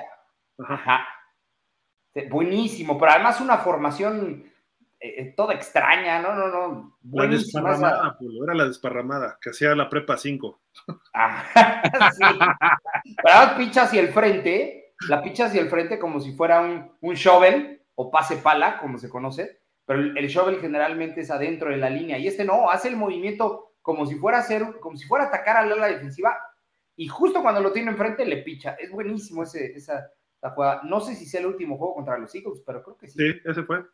[0.68, 1.06] Ajá.
[2.30, 4.51] Buenísimo, pero además una formación
[5.03, 6.98] eh, toda extraña, no, no, no.
[7.11, 10.61] La desparramada, Pulo, era la desparramada, que hacía la prepa 5.
[11.16, 11.43] Ah,
[12.14, 12.24] sí.
[13.24, 17.16] Pero picha hacia el frente, la picha hacia el frente como si fuera un, un
[17.16, 21.77] shovel o pase pala, como se conoce, pero el, el, shovel generalmente es adentro de
[21.77, 25.08] la línea y este no, hace el movimiento como si fuera a hacer, como si
[25.08, 26.38] fuera a atacar a la defensiva
[26.95, 28.72] y justo cuando lo tiene enfrente le picha.
[28.74, 30.11] Es buenísimo ese, esa
[30.53, 30.82] jugada.
[30.84, 33.18] No sé si sea el último juego contra los Eagles, pero creo que sí.
[33.18, 33.86] Sí, ese fue.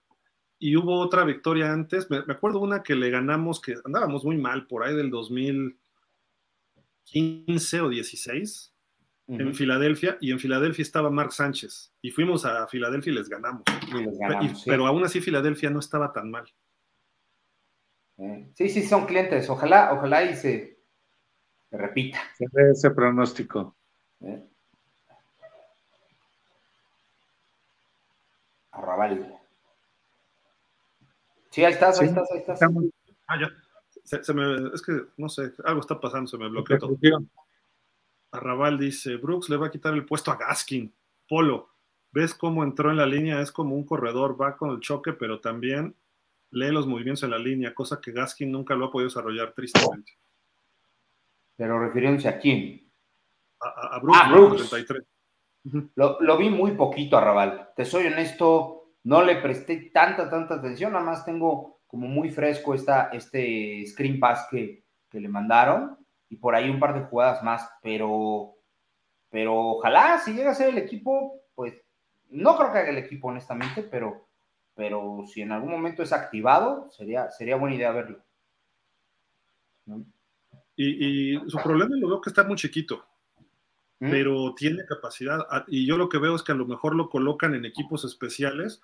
[0.60, 4.38] Y hubo otra victoria antes, me, me acuerdo una que le ganamos, que andábamos muy
[4.38, 8.74] mal por ahí del 2015 o 16
[9.28, 13.64] en Filadelfia y en Filadelfia estaba Mark Sánchez y fuimos a Filadelfia y les ganamos.
[13.88, 14.64] Y les ganamos y, sí.
[14.66, 16.46] Pero aún así Filadelfia no estaba tan mal.
[18.56, 19.50] Sí, sí, son clientes.
[19.50, 20.77] Ojalá, ojalá y se,
[21.70, 22.20] se repita.
[22.40, 23.76] Ese pronóstico.
[24.22, 24.44] ¿Eh?
[28.72, 29.40] Arrabal.
[31.50, 32.56] Sí, ahí estás, ahí estás, ahí estás.
[32.56, 32.86] Estamos...
[33.28, 33.50] Ah, ya.
[34.04, 36.98] Se, se, me, es que, no sé, algo está pasando, se me bloqueó todo.
[38.32, 40.94] Arrabal dice, Brooks le va a quitar el puesto a Gaskin.
[41.28, 41.70] Polo,
[42.12, 45.42] ves cómo entró en la línea, es como un corredor, va con el choque, pero
[45.42, 45.96] también
[46.52, 50.18] lee los movimientos en la línea, cosa que Gaskin nunca lo ha podido desarrollar tristemente.
[51.58, 52.90] Pero refiriéndose a quién?
[53.60, 54.20] A, a, Brooks.
[54.22, 54.70] Ah, Brooks.
[54.70, 55.04] 33.
[55.96, 57.72] Lo, lo, vi muy poquito a Raval.
[57.76, 62.74] Te soy honesto, no le presté tanta, tanta atención, nada más tengo como muy fresco
[62.74, 65.98] esta, este screen pass que, que le mandaron
[66.30, 68.56] y por ahí un par de jugadas más, pero,
[69.30, 71.74] pero ojalá si llega a ser el equipo, pues
[72.30, 74.28] no creo que haga el equipo honestamente, pero,
[74.74, 78.24] pero si en algún momento es activado, sería, sería buena idea verlo.
[79.86, 80.06] ¿no?
[80.78, 83.06] Y, y, su problema lo veo que está muy chiquito,
[84.00, 84.10] ¿Mm?
[84.10, 85.46] pero tiene capacidad.
[85.68, 88.82] Y yo lo que veo es que a lo mejor lo colocan en equipos especiales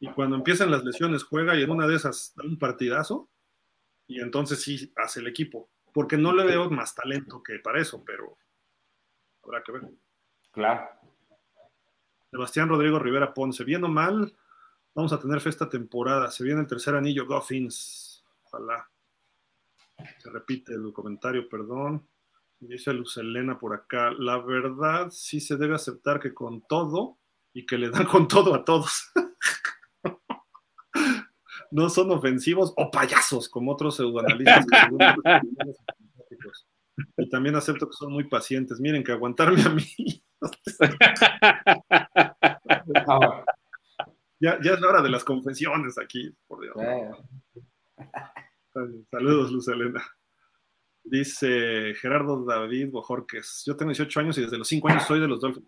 [0.00, 3.30] y cuando empiezan las lesiones juega y en una de esas da un partidazo
[4.06, 8.04] y entonces sí hace el equipo porque no le veo más talento que para eso,
[8.04, 8.36] pero
[9.42, 9.82] habrá que ver.
[10.52, 10.90] Claro.
[12.30, 14.36] Sebastián Rodrigo Rivera Ponce, bien o mal,
[14.94, 16.30] vamos a tener fe esta temporada.
[16.30, 18.22] Se viene el tercer anillo, Goffins.
[18.44, 18.90] Ojalá.
[20.18, 22.06] Se repite el comentario, perdón.
[22.58, 24.12] Dice Luz Elena por acá.
[24.18, 27.18] La verdad, sí se debe aceptar que con todo
[27.52, 29.10] y que le dan con todo a todos.
[31.70, 34.66] no son ofensivos o payasos, como otros pseudoanalistas.
[37.18, 38.80] y también acepto que son muy pacientes.
[38.80, 39.86] Miren, que aguantarme a mí.
[44.40, 46.74] ya, ya, es la hora de las confesiones aquí, por Dios.
[49.10, 50.04] Saludos, Luz Elena.
[51.02, 53.62] Dice Gerardo David Bojorques.
[53.64, 55.66] Yo tengo 18 años y desde los 5 años soy de los Dolphins.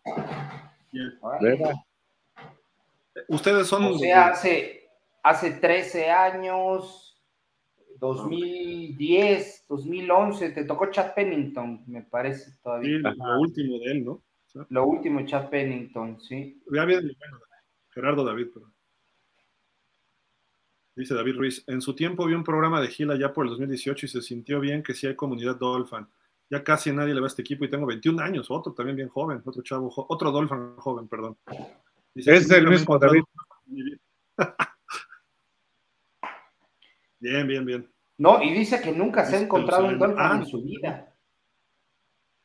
[3.28, 3.84] Ustedes son.
[3.84, 4.90] O sea, hace,
[5.22, 7.22] hace 13 años,
[7.98, 12.98] 2010, 2011, te tocó Chad Pennington, me parece todavía.
[12.98, 14.22] Sí, lo último de él, ¿no?
[14.46, 14.58] ¿Sí?
[14.70, 16.62] Lo último, Chad Pennington, sí.
[16.68, 17.00] Bueno,
[17.90, 18.72] Gerardo David, perdón.
[20.98, 24.06] Dice David Ruiz, en su tiempo vi un programa de Gila ya por el 2018
[24.06, 26.04] y se sintió bien que sí hay comunidad Dolphin.
[26.50, 28.96] Ya casi a nadie le va a este equipo y tengo 21 años, otro también
[28.96, 31.36] bien joven, otro chavo, otro Dolphin joven, perdón.
[32.12, 33.22] Dice, es el mismo David.
[37.20, 37.88] Bien, bien, bien.
[38.16, 40.36] No, y dice que nunca se ha encontrado un Dolphin ah.
[40.36, 41.12] en su vida.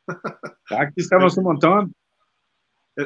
[0.70, 1.94] Aquí estamos un montón.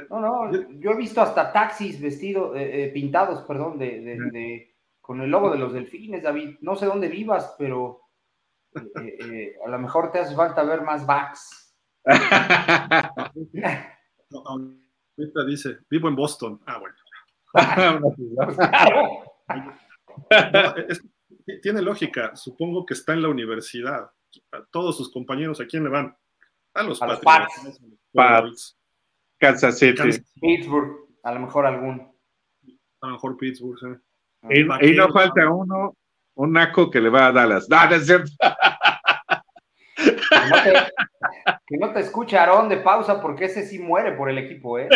[0.09, 4.76] No, no, yo he visto hasta taxis vestidos, eh, eh, pintados, perdón, de, de, de,
[5.07, 6.57] con el logo de los delfines, David.
[6.59, 8.01] No sé dónde vivas, pero
[8.75, 11.73] eh, eh, a lo mejor te hace falta ver más backs.
[14.29, 16.61] no, ahorita dice, vivo en Boston.
[16.65, 16.95] Ah, bueno.
[20.53, 21.01] no, es,
[21.61, 22.35] tiene lógica.
[22.35, 24.11] Supongo que está en la universidad.
[24.51, 26.17] A todos sus compañeros, ¿a quién le van?
[26.73, 27.81] A los a Patriots.
[28.11, 28.77] Pats.
[29.39, 29.95] Kansas City.
[29.95, 32.13] Kansas, Pittsburgh, a lo mejor algún.
[32.99, 33.87] A lo mejor Pittsburgh, sí.
[34.49, 35.95] Y, y, no falta uno,
[36.35, 37.67] un naco que le va a Dallas.
[37.69, 38.32] No, no es cierto.
[39.98, 40.74] No te,
[41.67, 44.88] que no te escucha Aarón de pausa, porque ese sí muere por el equipo, ¿eh?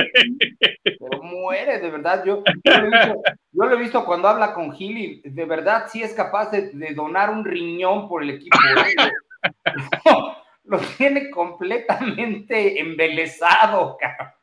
[0.83, 2.23] Pero muere, de verdad.
[2.25, 3.21] Yo, yo,
[3.53, 7.29] lo, he visto, cuando habla con Gil y de verdad sí es capaz de, donar
[7.29, 8.57] un riñón por el equipo.
[8.77, 8.95] ¿eh?
[10.65, 14.33] lo tiene completamente embelesado, cabrón.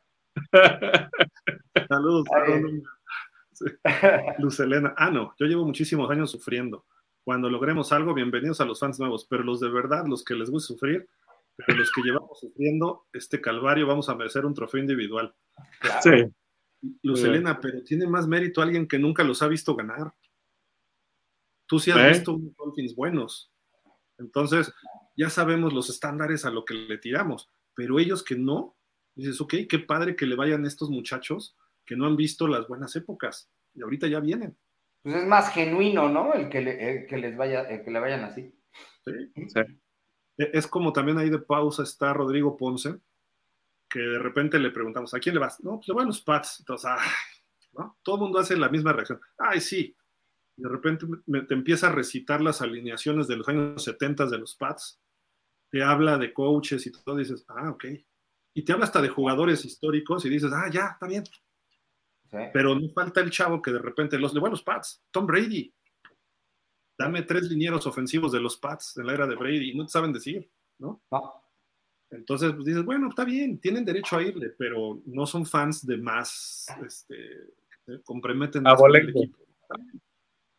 [1.87, 2.83] Saludos, Aarón.
[4.39, 4.93] Luz Elena.
[4.97, 6.85] Ah, no, yo llevo muchísimos años sufriendo.
[7.23, 10.49] Cuando logremos algo, bienvenidos a los fans nuevos, pero los de verdad, los que les
[10.49, 11.07] gusta sufrir,
[11.55, 15.33] pero los que llevamos sufriendo este calvario, vamos a merecer un trofeo individual.
[16.01, 16.25] Sí.
[17.03, 20.13] Luz Elena, pero tiene más mérito alguien que nunca los ha visto ganar.
[21.67, 22.09] Tú sí has ¿Eh?
[22.09, 23.51] visto unos Dolphins buenos.
[24.17, 24.73] Entonces,
[25.15, 28.75] ya sabemos los estándares a lo que le tiramos, pero ellos que no,
[29.13, 31.55] dices, ok, qué padre que le vayan estos muchachos
[31.89, 34.55] que no han visto las buenas épocas y ahorita ya vienen.
[35.01, 36.35] Pues es más genuino, ¿no?
[36.35, 38.53] El que, les vaya, que le vayan así.
[39.03, 39.31] Sí.
[40.37, 42.99] E, es como también ahí de pausa está Rodrigo Ponce,
[43.89, 45.63] que de repente le preguntamos, ¿a quién le vas?
[45.63, 46.59] No, pues le voy a los Pats.
[46.59, 46.91] Entonces,
[47.73, 47.97] ¿no?
[48.03, 49.19] Todo el mundo hace la misma reacción.
[49.39, 49.97] Ay, sí.
[50.57, 51.07] Y de repente
[51.47, 55.01] te empieza a recitar las alineaciones de los años 70 de los Pats.
[55.71, 57.85] Te habla de coaches y todo, dices, ah, ok.
[58.53, 61.23] Y te habla hasta de jugadores históricos y dices, ah, ya, está bien,
[62.53, 65.73] pero no falta el chavo que de repente los de buenos Pats, Tom Brady.
[66.97, 69.91] Dame tres linieros ofensivos de los Pats en la era de Brady y no te
[69.91, 70.49] saben decir,
[70.79, 71.01] ¿no?
[72.11, 75.97] Entonces pues dices, bueno, está bien, tienen derecho a irle, pero no son fans de
[75.97, 77.53] más, este,
[78.03, 79.37] comprometen más el equipo.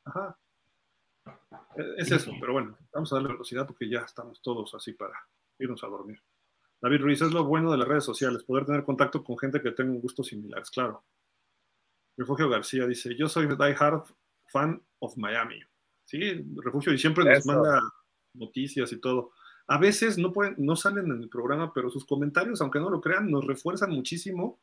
[0.05, 0.39] Ajá.
[1.97, 5.15] Es eso, pero bueno, vamos a darle velocidad porque ya estamos todos así para
[5.59, 6.21] irnos a dormir.
[6.81, 9.73] David Ruiz, es lo bueno de las redes sociales, poder tener contacto con gente que
[9.73, 11.05] tenga gustos similares, claro.
[12.21, 14.05] Refugio García dice, yo soy die hard
[14.47, 15.59] fan of Miami.
[16.05, 17.81] Sí, Refugio, y siempre nos manda
[18.35, 19.33] noticias y todo.
[19.67, 23.01] A veces no, pueden, no salen en el programa, pero sus comentarios, aunque no lo
[23.01, 24.61] crean, nos refuerzan muchísimo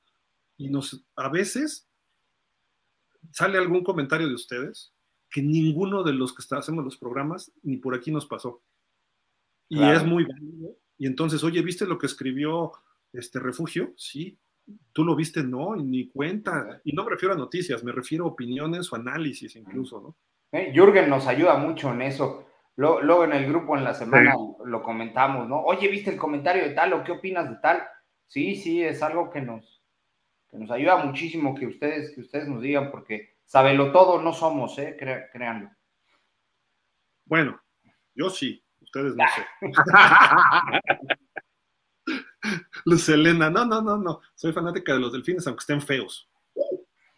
[0.56, 1.88] y nos, a veces
[3.32, 4.94] sale algún comentario de ustedes
[5.28, 8.62] que ninguno de los que hacemos los programas ni por aquí nos pasó.
[9.68, 10.78] Y es muy válido.
[11.00, 12.72] Y entonces, oye, ¿viste lo que escribió
[13.14, 13.94] este refugio?
[13.98, 14.38] Sí,
[14.94, 16.82] tú lo viste, no, ni cuenta.
[16.84, 20.16] Y no me refiero a noticias, me refiero a opiniones o análisis incluso, ¿no?
[20.52, 22.48] Eh, Jürgen nos ayuda mucho en eso.
[22.76, 25.62] Luego, en el grupo en la semana lo comentamos, ¿no?
[25.64, 27.84] Oye, ¿viste el comentario de tal o qué opinas de tal?
[28.28, 29.84] Sí, sí, es algo que nos,
[30.50, 34.78] que nos ayuda muchísimo que ustedes, que ustedes nos digan, porque sabelo todo no somos,
[34.78, 34.96] ¿eh?
[35.32, 35.72] créanlo.
[37.26, 37.60] Bueno,
[38.14, 39.44] yo sí, ustedes no sé.
[42.86, 44.22] Luz Elena, no, no, no, no.
[44.36, 46.30] Soy fanática de los delfines, aunque estén feos.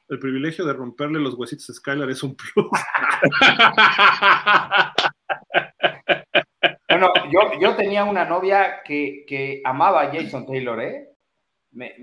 [0.07, 2.55] El privilegio de romperle los huesitos a Skylar es un plus.
[6.89, 7.13] bueno,
[7.59, 11.09] yo, tenía una novia que, amaba a Jason Taylor, ¿eh?
[11.71, 11.93] Me,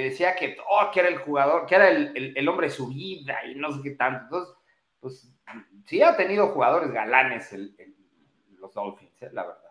[0.00, 3.54] decía que, oh, que era el jugador, que era el, hombre de su vida y
[3.54, 4.24] no sé qué tanto.
[4.24, 4.56] Entonces,
[4.98, 5.32] pues
[5.86, 7.56] sí ha tenido jugadores galanes
[8.58, 9.30] los Dolphins, ¿eh?
[9.32, 9.61] la verdad.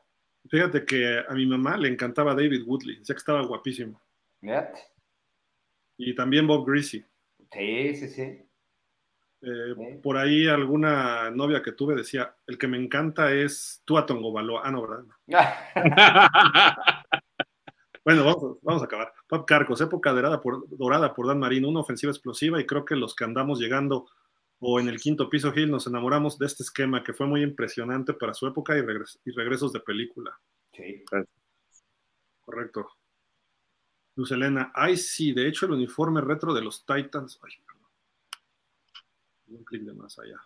[0.52, 4.02] Fíjate que a mi mamá le encantaba David Woodley, decía que estaba guapísimo.
[5.98, 7.06] Y también Bob Greasy.
[7.54, 8.46] Sí, sí, sí.
[9.44, 14.64] Eh, por ahí alguna novia que tuve decía, el que me encanta es Tua Tongobaloa.
[14.66, 15.06] Ah, no, ¿verdad?
[18.04, 19.14] bueno, vamos, a acabar.
[19.30, 22.98] Pop Carcos, época dorada por, dorada por Dan Marino, una ofensiva explosiva y creo que
[22.98, 24.10] los que andamos llegando
[24.64, 28.14] o en el quinto piso Hill nos enamoramos de este esquema que fue muy impresionante
[28.14, 30.40] para su época y, regresos de película.
[30.72, 31.04] Sí.
[32.42, 32.88] Correcto.
[34.16, 37.40] Luz Elena, ay sí, de hecho el uniforme retro de los Titans.
[37.42, 37.90] Ay, perdón.
[39.48, 40.40] Un clic de más allá.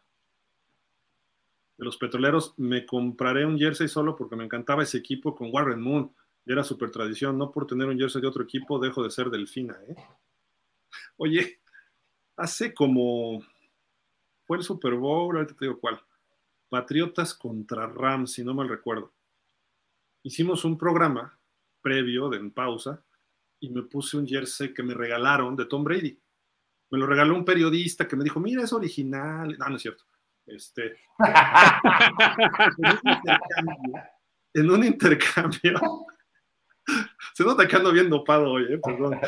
[1.77, 5.81] De los petroleros, me compraré un jersey solo porque me encantaba ese equipo con Warren
[5.81, 6.15] Moon.
[6.45, 7.37] Y era super tradición.
[7.37, 9.95] No por tener un jersey de otro equipo, dejo de ser delfina, ¿eh?
[11.17, 11.59] Oye,
[12.37, 13.43] hace como
[14.45, 15.99] fue el Super Bowl, ahorita te digo cuál.
[16.69, 19.11] Patriotas contra Rams, si no mal recuerdo.
[20.24, 21.38] Hicimos un programa
[21.82, 23.03] previo, de en pausa,
[23.59, 26.19] y me puse un jersey que me regalaron de Tom Brady.
[26.90, 29.56] Me lo regaló un periodista que me dijo, mira, es original.
[29.57, 30.03] No, no es cierto.
[30.45, 30.98] Este,
[34.53, 36.05] en un intercambio,
[37.35, 38.80] se nota que ando bien dopado hoy, ¿eh?
[38.81, 39.19] perdón.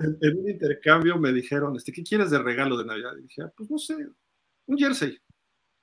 [0.00, 3.12] en, un intercambio me dijeron, este, ¿qué quieres de regalo de Navidad?
[3.18, 3.94] Y dije, ah, pues no sé,
[4.64, 5.18] un jersey.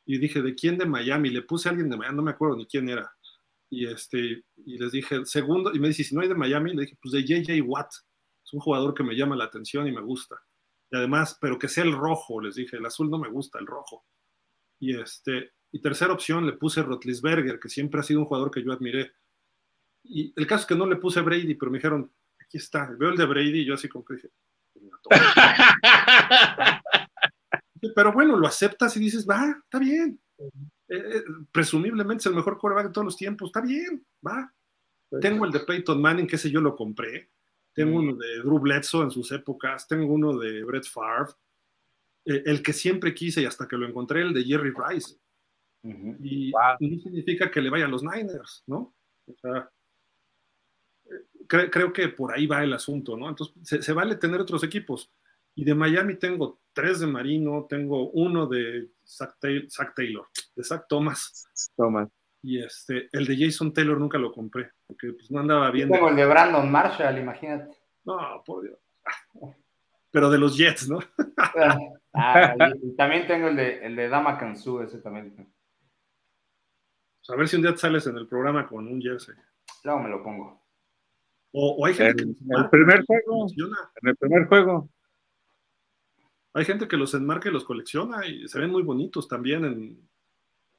[0.08, 1.30] Y dije, ¿de quién de Miami?
[1.30, 3.16] Le puse a alguien de Miami, no me acuerdo ni quién era.
[3.69, 6.82] Y, este, y les dije, segundo, y me dice, si no hay de Miami, le
[6.82, 7.92] dije, pues de JJ Watt.
[8.44, 10.35] Es un jugador que me llama la atención y me gusta.
[10.90, 13.68] Y además, pero que sea el rojo, les dije, el azul no me gusta, el
[13.68, 14.03] rojo.
[14.80, 18.64] Y, este, y tercera opción, le puse Rotlisberger, que siempre ha sido un jugador que
[18.64, 19.11] yo admiré
[20.08, 22.90] Y el caso es que no le puse a Brady, pero me dijeron, aquí está,
[22.98, 24.30] veo el de Brady y yo así como que dije,
[27.95, 30.19] pero bueno, lo aceptas y dices, va, está bien.
[30.88, 34.51] Eh, eh, presumiblemente es el mejor quarterback de todos los tiempos, está bien, va.
[35.22, 37.32] Tengo el de Peyton Manning, que ese yo lo compré.
[37.74, 39.88] Tengo uno de Drew Bledsoe en sus épocas.
[39.88, 41.34] Tengo uno de Brett Favre.
[42.25, 45.17] Eh, el que siempre quise y hasta que lo encontré, el de Jerry Rice.
[45.84, 48.95] Y no significa que le vayan los Niners, ¿no?
[49.27, 49.69] O sea,
[51.48, 53.30] creo que por ahí va el asunto, ¿no?
[53.30, 55.11] Entonces, se, vale tener otros equipos.
[55.56, 61.48] Y de Miami tengo tres de Marino, tengo uno de Zach, Taylor, de Zach Thomas.
[61.75, 62.09] Thomas.
[62.41, 65.90] Y este, el de Jason Taylor nunca lo compré, porque pues no andaba bien.
[65.90, 67.75] Como el de Brandon Marshall, imagínate.
[68.03, 68.80] No, por Dios.
[70.11, 70.99] Pero de los Jets, ¿no?
[72.14, 72.56] ah,
[72.98, 75.33] también tengo el de, el de Dama Kansu, ese también.
[75.35, 75.49] Pues,
[77.30, 79.35] a ver si un día sales en el programa con un jersey.
[79.83, 80.65] Luego me lo pongo.
[81.58, 83.48] O, hay gente en, que el primer juego.
[84.01, 84.90] En el primer juego.
[86.53, 90.09] Hay gente que los enmarca y los colecciona y se ven muy bonitos también en,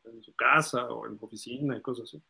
[0.05, 2.23] en su casa o en su oficina y cosas así.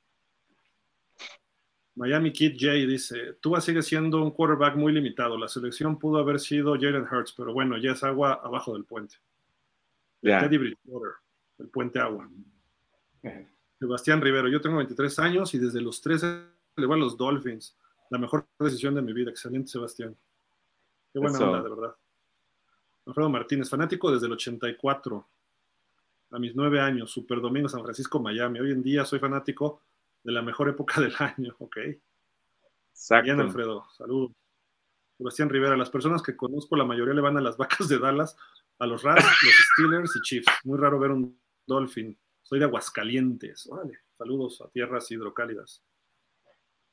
[1.96, 5.36] Miami Kid J dice, Tua sigue siendo un quarterback muy limitado.
[5.36, 9.16] La selección pudo haber sido Jalen Hurts, pero bueno, ya es agua abajo del puente.
[10.22, 11.14] Teddy Bridgewater,
[11.58, 12.30] el puente agua.
[13.80, 16.42] Sebastián Rivero, yo tengo 23 años y desde los 13
[16.76, 17.76] le voy a los Dolphins.
[18.10, 19.30] La mejor decisión de mi vida.
[19.30, 20.16] Excelente, Sebastián.
[21.12, 21.96] Qué buena onda, de verdad.
[23.06, 25.28] Alfredo Martínez, fanático desde el 84.
[26.32, 28.58] A mis nueve años, Super Domingo, San Francisco, Miami.
[28.60, 29.82] Hoy en día soy fanático
[30.22, 31.76] de la mejor época del año, ok.
[32.90, 33.24] Exacto.
[33.24, 34.32] Bien, Alfredo, saludos.
[35.16, 38.36] Sebastián Rivera, las personas que conozco, la mayoría le van a las vacas de Dallas,
[38.78, 40.52] a los Rams, los Steelers y Chiefs.
[40.64, 42.18] Muy raro ver un Dolphin.
[42.42, 43.68] Soy de Aguascalientes.
[43.70, 45.82] Vale, saludos a tierras hidrocálidas.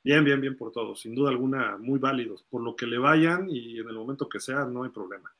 [0.04, 1.00] Bien, bien, bien por todos.
[1.00, 2.44] Sin duda alguna, muy válidos.
[2.44, 5.34] Por lo que le vayan y en el momento que sea, no hay problema.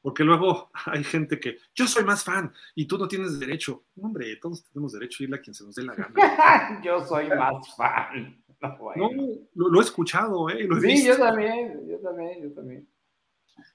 [0.00, 3.84] Porque luego hay gente que, yo soy más fan y tú no tienes derecho.
[4.00, 6.14] hombre, todos tenemos derecho a irle a quien se nos dé la gana.
[6.84, 8.42] yo soy más fan.
[8.60, 9.08] No,
[9.54, 10.68] lo, he escuchado, ¿eh?
[10.80, 12.88] sí, yo también, yo también, yo también.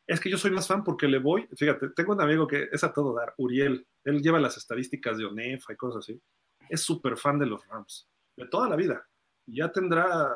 [0.05, 2.83] Es que yo soy más fan porque le voy, fíjate, tengo un amigo que es
[2.83, 6.21] a todo dar, Uriel, él lleva las estadísticas de ONEFA y cosas así.
[6.67, 9.07] Es súper fan de los Rams, de toda la vida.
[9.45, 10.31] Ya tendrá,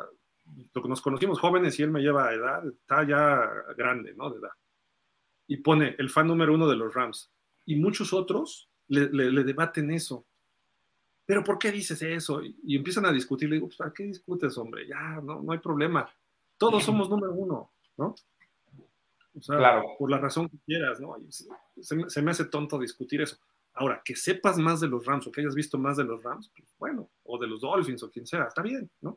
[0.74, 4.30] nos conocimos jóvenes y él me lleva a edad, está ya grande, ¿no?
[4.30, 4.52] De edad
[5.48, 7.32] y pone el fan número uno de los Rams.
[7.66, 9.08] Y muchos otros le,
[9.44, 10.26] debaten eso.
[11.26, 12.42] ¿Pero por qué dices eso?
[12.44, 13.50] Y, empiezan a discutir.
[13.50, 14.88] Le digo, pues, ¿para qué discutes, hombre?
[14.88, 16.10] Ya, no, no hay problema.
[16.58, 18.16] Todos somos número uno, ¿no?
[19.34, 19.84] O sea, claro.
[20.00, 21.16] por la razón que quieras, ¿no?
[21.80, 23.38] Se, me hace tonto discutir eso.
[23.78, 26.52] Ahora, que sepas más de los Rams o que hayas visto más de los Rams,
[26.56, 29.16] pues bueno, o de los Dolphins o quien sea, está bien, ¿no?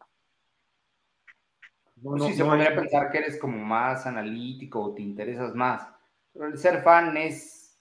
[2.03, 5.87] no, pues sí, se podría pensar que eres como más analítico o te interesas más.
[6.33, 7.79] Pero el ser fan es,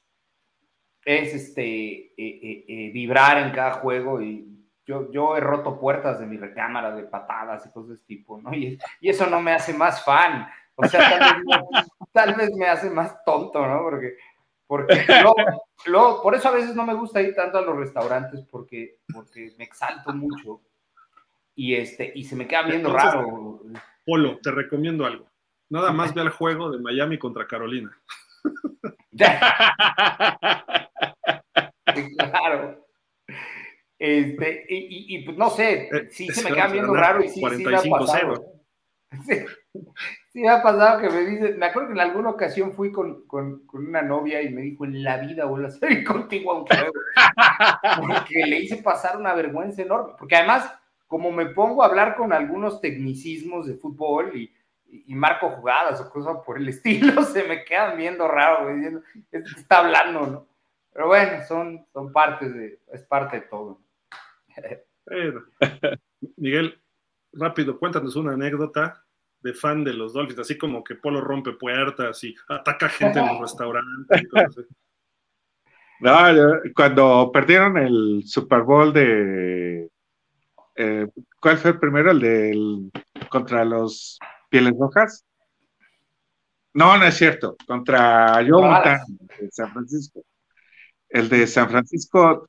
[1.06, 4.46] es este, eh, eh, eh, vibrar en cada juego y
[4.86, 8.42] yo, yo he roto puertas de mi recámara de patadas y cosas de este tipo,
[8.42, 8.54] ¿no?
[8.54, 10.48] Y, eso no me hace más fan.
[10.76, 11.38] O sea,
[12.12, 13.84] tal vez, me hace más tonto, ¿no?
[13.84, 14.16] Porque,
[14.70, 14.94] porque
[15.88, 19.52] luego, por eso a veces no me gusta ir tanto a los restaurantes porque, porque
[19.58, 20.62] me exalto mucho
[21.56, 23.64] y, este, y se me queda viendo raro.
[24.06, 25.28] Polo, te recomiendo algo.
[25.70, 27.92] Nada más ve al juego de Miami contra Carolina
[32.18, 32.86] claro.
[33.98, 37.66] Este, y, pues no sé, eh, sí se me queda viendo raro y sí, sí
[37.66, 38.54] me ha pasado.
[40.32, 43.26] Sí, ha pasado que me dice, me acuerdo que en alguna ocasión fui con,
[43.74, 46.86] una novia y me dijo, en la vida voy a salir contigo a
[48.46, 50.14] le hice pasar una vergüenza enorme.
[50.20, 50.72] Porque además,
[51.08, 54.54] como me pongo a hablar con algunos tecnicismos de fútbol y,
[54.92, 59.02] y marco jugadas o cosas por el estilo, se me quedan viendo raro, diciendo,
[59.32, 60.48] está hablando, ¿no?
[60.94, 63.82] Pero bueno, son, son partes de, es parte de todo.
[66.38, 66.80] Miguel,
[67.34, 69.04] rápido, cuéntanos una anécdota
[69.42, 73.28] de fan de los Dolphins, así como que Polo rompe puertas y ataca gente en
[73.28, 74.24] los restaurantes.
[76.00, 76.18] No,
[76.76, 79.90] cuando perdieron el Super Bowl de...
[80.76, 81.08] Eh,
[81.42, 82.12] ¿Cuál fue el primero?
[82.12, 82.92] El del
[83.30, 84.18] contra los
[84.50, 85.26] Pieles Rojas.
[86.74, 87.58] No, no es cierto.
[87.68, 89.00] Contra Jonathan
[89.40, 90.24] de San Francisco.
[91.10, 92.48] El de San Francisco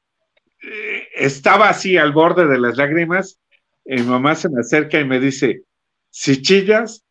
[0.62, 3.40] eh, estaba así al borde de las lágrimas.
[3.84, 5.62] Y mi mamá se me acerca y me dice:
[6.10, 7.05] Si chillas,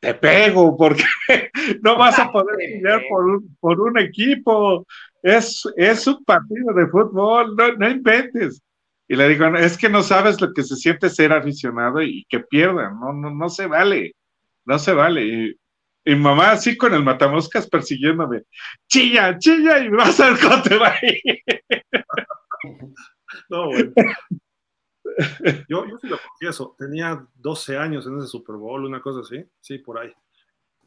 [0.00, 1.04] te pego, porque
[1.82, 4.86] no vas a poder chillar por un, por un equipo.
[5.22, 8.62] Es, es un partido de fútbol, no, no inventes.
[9.06, 12.40] Y le digo, es que no sabes lo que se siente ser aficionado y que
[12.40, 14.14] pierdan, no, no, no se vale,
[14.64, 15.24] no se vale.
[15.26, 15.56] Y,
[16.04, 18.42] y mamá así con el matamoscas persiguiéndome,
[18.88, 21.20] chilla, chilla, y vas a ver cómo te va a ir.
[23.48, 23.92] No, bueno.
[25.68, 29.44] Yo, yo sí lo confieso, tenía 12 años en ese Super Bowl, una cosa así,
[29.60, 30.12] sí, por ahí.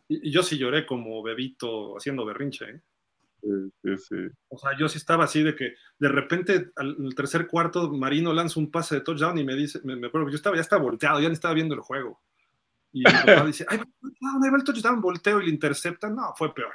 [0.07, 2.81] Y, y yo sí lloré como bebito haciendo berrinche, ¿eh?
[3.43, 4.15] Sí, sí.
[4.47, 8.31] O sea, yo sí estaba así de que de repente al el tercer cuarto Marino
[8.31, 10.61] lanza un pase de touchdown y me dice, me, me acuerdo que yo estaba, ya
[10.61, 12.21] estaba volteado, ya ni estaba viendo el juego.
[12.93, 16.15] Y mi papá dice, ahí va el touchdown, volteo y le interceptan.
[16.15, 16.73] No, fue peor.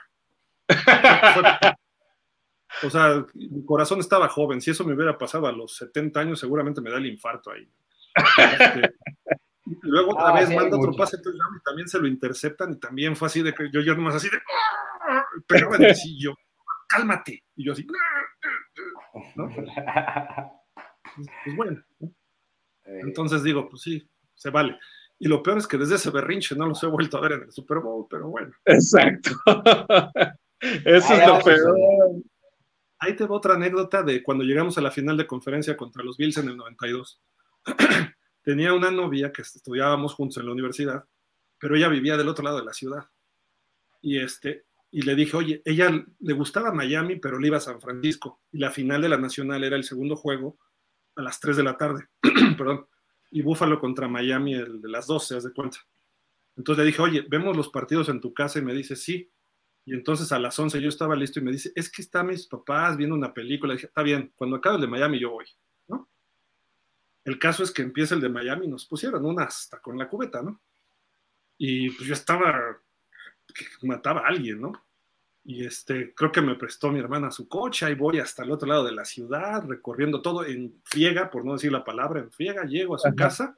[0.69, 1.75] Fue peor.
[2.83, 4.61] O sea, mi corazón estaba joven.
[4.61, 7.69] Si eso me hubiera pasado a los 70 años, seguramente me da el infarto ahí.
[8.39, 8.95] Este,
[9.67, 10.99] y luego otra Ah, vez sí, manda otro mucho.
[10.99, 14.15] pase y también se lo interceptan y también fue así de que yo ya nomás
[14.17, 14.39] así de
[15.47, 16.35] pegaba en el sillo,
[16.89, 17.43] cálmate.
[17.57, 17.87] Y yo así,
[19.37, 19.49] ¿no?
[21.45, 22.09] Pues bueno, ¿no?
[22.85, 24.79] Eh, entonces digo, pues sí, se vale.
[25.19, 27.43] Y lo peor es que desde ese berrinche no los he vuelto a ver en
[27.43, 28.53] el Super Bowl, pero bueno.
[28.65, 29.31] Exacto.
[30.61, 31.77] Eso es lo peor.
[33.01, 36.17] Ahí te va otra anécdota de cuando llegamos a la final de conferencia contra los
[36.17, 37.21] Bills en el 92.
[38.43, 41.05] Tenía una novia que estudiábamos juntos en la universidad,
[41.59, 43.09] pero ella vivía del otro lado de la ciudad.
[44.01, 47.81] Y, este, y le dije, oye, ella le gustaba Miami, pero le iba a San
[47.81, 48.41] Francisco.
[48.53, 50.59] Y la final de la Nacional era el segundo juego
[51.17, 52.09] a las 3 de la tarde.
[52.57, 52.87] Perdón.
[53.31, 55.79] Y Búfalo contra Miami el de las 12, haz de cuenta.
[56.57, 59.31] Entonces le dije, oye, vemos los partidos en tu casa y me dice, sí.
[59.89, 62.47] Y entonces a las 11 yo estaba listo y me dice, es que están mis
[62.47, 63.73] papás viendo una película.
[63.73, 65.47] Y dije, está bien, cuando acabe el de Miami yo voy,
[65.87, 66.11] ¿no?
[67.25, 70.07] El caso es que empieza el de Miami y nos pusieron una hasta con la
[70.07, 70.61] cubeta, ¿no?
[71.57, 72.79] Y pues yo estaba,
[73.47, 74.73] que mataba a alguien, ¿no?
[75.43, 78.69] Y este, creo que me prestó mi hermana su coche, y voy hasta el otro
[78.69, 82.65] lado de la ciudad, recorriendo todo en friega, por no decir la palabra, en friega,
[82.65, 83.17] llego a su Ajá.
[83.17, 83.57] casa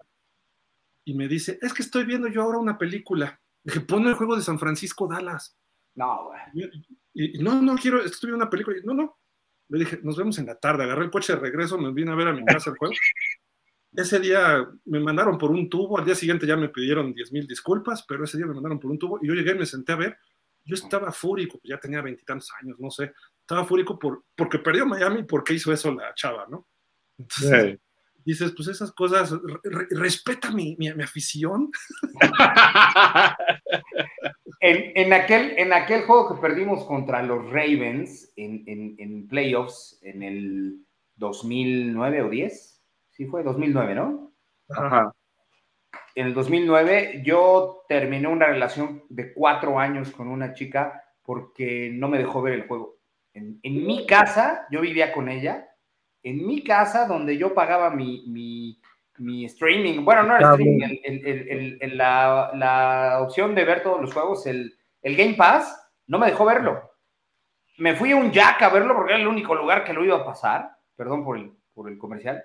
[1.05, 3.41] y me dice, es que estoy viendo yo ahora una película.
[3.65, 5.57] Dije, pon el juego de San Francisco Dallas.
[5.95, 6.71] No, güey.
[7.13, 8.79] Y, y, no, no quiero, estoy viendo una película.
[8.79, 9.19] Y, no, no.
[9.69, 10.85] Le dije, nos vemos en la tarde.
[10.85, 12.95] Agarré el coche de regreso, me vine a ver a mi casa el juego.
[13.93, 17.47] Ese día me mandaron por un tubo, al día siguiente ya me pidieron 10 mil
[17.47, 19.93] disculpas, pero ese día me mandaron por un tubo y yo llegué y me senté
[19.93, 20.19] a ver.
[20.65, 23.13] Yo estaba fúrico, pues ya tenía veintitantos años, no sé.
[23.41, 26.69] Estaba fúrico por, porque perdió Miami, porque hizo eso la chava, ¿no?
[27.19, 27.81] Entonces, Sí.
[28.31, 31.71] Dices, pues esas cosas, re- re- respeta mi, mi, mi afición.
[34.61, 39.99] En, en aquel, en aquel juego que perdimos contra los Ravens en, en- en playoffs
[40.03, 40.77] en el
[41.17, 44.33] 2009 o 10, sí fue 2009, ¿no?
[44.69, 45.15] Ajá.
[46.15, 52.09] En el 2009 yo terminé una relación de cuatro años con una chica porque no
[52.09, 52.99] me dejó ver el juego.
[53.33, 55.70] En, en mi casa, yo vivía con ella,
[56.23, 58.81] en mi casa donde yo pagaba mi, mi,
[59.19, 60.65] mi streaming, bueno, no era Cable.
[60.65, 65.17] streaming, el- el- el- el- la, la opción de ver todos los juegos, el, el
[65.17, 65.77] Game Pass,
[66.07, 66.91] no me dejó verlo.
[67.79, 70.17] Me fui a un Jack a verlo porque era el único lugar que lo iba
[70.17, 72.43] a pasar, perdón por el, por el comercial,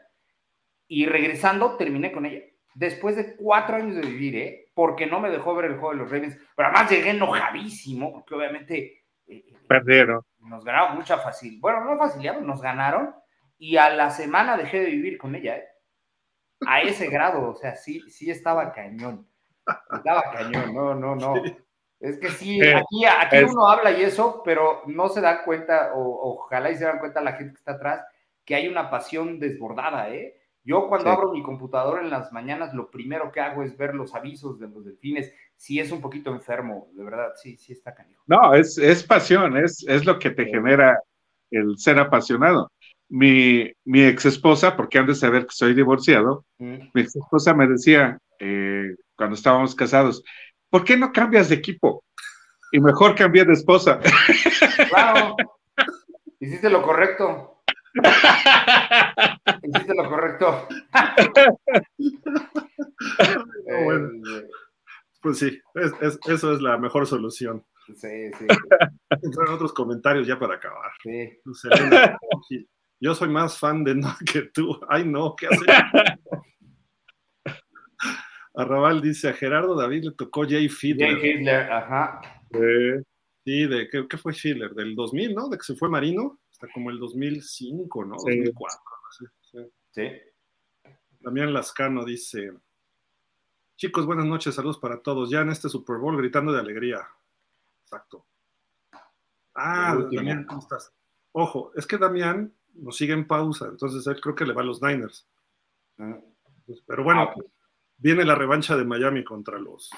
[0.88, 2.42] y regresando terminé con ella.
[2.74, 4.66] Después de cuatro años de vivir, ¿eh?
[4.74, 8.36] Porque no me dejó ver el juego de los Ravens, pero además llegué enojadísimo, porque
[8.36, 10.22] obviamente eh, Perdieron.
[10.40, 11.58] nos ganaron mucha fácil.
[11.62, 13.16] Bueno, no facilidad, nos ganaron
[13.58, 15.68] y a la semana dejé de vivir con ella, ¿eh?
[16.68, 19.28] A ese grado, o sea, sí, sí estaba cañón.
[19.94, 21.34] Estaba cañón, no, no, no.
[22.00, 25.92] Es que sí, aquí, aquí es- uno habla y eso, pero no se dan cuenta,
[25.96, 28.06] o ojalá y se dan cuenta la gente que está atrás,
[28.44, 30.36] que hay una pasión desbordada, ¿eh?
[30.64, 31.16] Yo cuando Sí.
[31.16, 34.68] abro mi computadora en las mañanas, lo primero que hago es ver los avisos de
[34.68, 35.32] los delfines.
[35.56, 38.20] Si es un poquito enfermo, de verdad, sí, sí está cañón.
[38.26, 41.00] No, es, es pasión, es, es lo que te genera
[41.52, 42.72] el ser apasionado.
[43.10, 46.90] Mi, mi ex esposa, porque han de saber que soy divorciado, Mm.
[46.94, 50.24] mi ex esposa me decía eh, cuando estábamos casados,
[50.70, 52.04] ¿por qué no cambias de equipo?
[52.72, 54.00] Y mejor cambié de esposa.
[54.90, 55.36] Claro.
[56.40, 57.62] Hiciste lo correcto.
[59.64, 60.68] Hiciste lo correcto.
[63.86, 64.10] bueno.
[64.38, 64.48] Eh,
[65.22, 67.66] Pues sí, es- es- eso es la mejor solución.
[67.88, 68.46] sí, sí,
[69.24, 70.92] Entrar otros comentarios ya para acabar.
[71.02, 71.40] sí.
[71.46, 72.18] Luz Helena,
[72.48, 72.68] sí,
[73.00, 74.80] Yo soy más fan de no que tú.
[74.90, 75.66] Ay, no, ¿qué hace?
[78.56, 81.20] Arrabal dice, a Gerardo David le tocó Jay Fiedler.
[81.20, 82.22] Jay Hitler, ajá.
[82.52, 83.04] Eh,
[83.46, 84.74] Sí, de ¿qué, qué fue Schiller?
[84.74, 85.50] Del 2000, ¿no?
[85.50, 88.18] De que se fue Marino, hasta como el 2005, ¿no?
[88.18, 88.38] Sí.
[88.38, 88.80] 2004.
[89.04, 89.72] no sé, sí.
[89.92, 90.92] Sí.
[91.20, 92.54] Damián Lascano dice,
[93.78, 95.30] chicos, buenas noches, saludos para todos.
[95.30, 97.08] Ya en este Super Bowl gritando de alegría.
[97.84, 98.26] Exacto.
[99.54, 99.96] Ah.
[100.12, 100.92] Damián, ¿cómo estás?
[101.32, 104.66] Ojo, es que Damián nos sigue en pausa, entonces él creo que le va a
[104.66, 105.28] los Niners.
[105.98, 106.20] Ah.
[106.66, 107.48] Pues, pero bueno, ah, pues.
[107.98, 109.90] viene la revancha de Miami contra los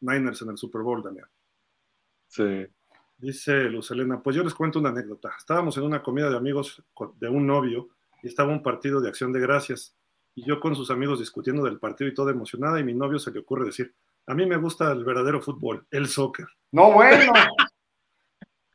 [0.00, 1.26] Niners en el Super Bowl, Daniel.
[2.28, 2.66] Sí.
[3.18, 5.30] Dice Luz Elena, pues yo les cuento una anécdota.
[5.36, 6.82] Estábamos en una comida de amigos
[7.16, 7.90] de un novio
[8.22, 9.94] y estaba un partido de acción de gracias.
[10.34, 13.30] Y yo con sus amigos discutiendo del partido y todo emocionada y mi novio se
[13.30, 13.94] le ocurre decir,
[14.26, 16.46] a mí me gusta el verdadero fútbol, el soccer.
[16.72, 17.32] No, bueno.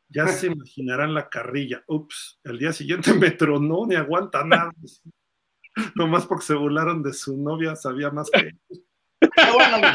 [0.08, 1.82] ya se imaginarán la carrilla.
[1.86, 4.70] Ups, el día siguiente me tronó, ni aguanta nada.
[5.94, 8.50] Nomás porque se burlaron de su novia, sabía más que...
[9.20, 9.88] Qué bueno,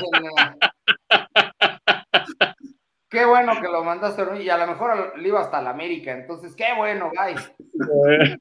[3.09, 6.55] Qué bueno que lo mandaste y a lo mejor le iba hasta la América, entonces
[6.55, 7.51] qué bueno, guys.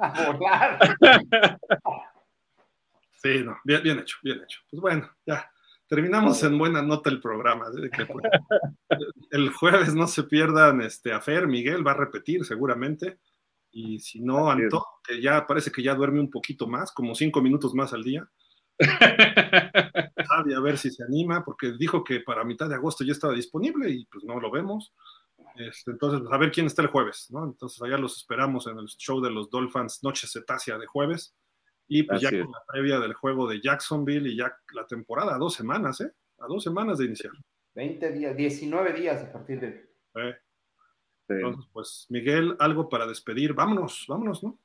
[0.00, 0.78] a volar.
[3.14, 4.60] Sí, no, bien, bien hecho, bien hecho.
[4.70, 5.50] Pues bueno, ya.
[5.88, 7.66] Terminamos en buena nota el programa.
[7.70, 7.90] Pues,
[9.30, 13.18] el jueves no se pierdan este, a Fer, Miguel va a repetir seguramente.
[13.70, 17.40] Y si no, Anto, que ya parece que ya duerme un poquito más, como cinco
[17.40, 18.28] minutos más al día.
[18.78, 23.90] a ver si se anima, porque dijo que para mitad de agosto ya estaba disponible
[23.90, 24.92] y pues no lo vemos.
[25.56, 27.44] Este, entonces, pues, a ver quién está el jueves, ¿no?
[27.44, 31.34] Entonces, allá los esperamos en el show de los Dolphins Noche Cetácea de jueves.
[31.88, 35.38] Y pues ya con la previa del juego de Jacksonville y ya la temporada, a
[35.38, 36.12] dos semanas, ¿eh?
[36.38, 37.32] A dos semanas de iniciar.
[37.74, 39.88] 20 días, 19 días a partir de.
[41.28, 43.54] Entonces, pues, Miguel, algo para despedir.
[43.54, 44.58] Vámonos, vámonos, ¿no?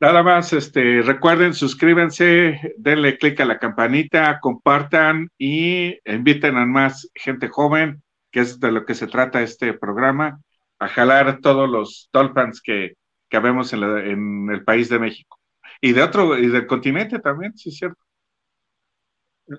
[0.00, 7.08] Nada más, este, recuerden, suscríbanse, denle clic a la campanita, compartan y inviten a más
[7.14, 10.40] gente joven, que es de lo que se trata este programa,
[10.80, 12.94] a jalar todos los Dolphins que,
[13.28, 15.38] que vemos en, en, el país de México.
[15.84, 18.00] Y de otro, y del continente también, sí es cierto.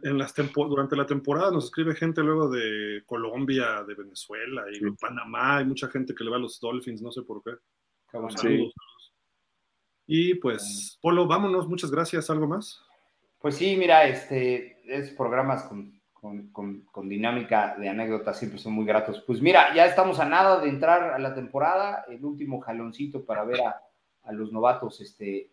[0.03, 4.93] En las durante la temporada nos escribe gente luego de Colombia, de Venezuela y de
[4.93, 7.52] Panamá, hay mucha gente que le va a los Dolphins, no sé por qué.
[8.42, 8.72] Sí.
[10.08, 12.30] Y pues, Polo, vámonos, muchas gracias.
[12.30, 12.82] ¿Algo más?
[13.40, 16.02] Pues sí, mira, este, es programas con,
[17.03, 19.22] dinámica de anécdotas siempre son muy gratos.
[19.27, 23.43] Pues mira, ya estamos a nada de entrar a la temporada, el último jaloncito para
[23.43, 25.52] ver a, los novatos, este,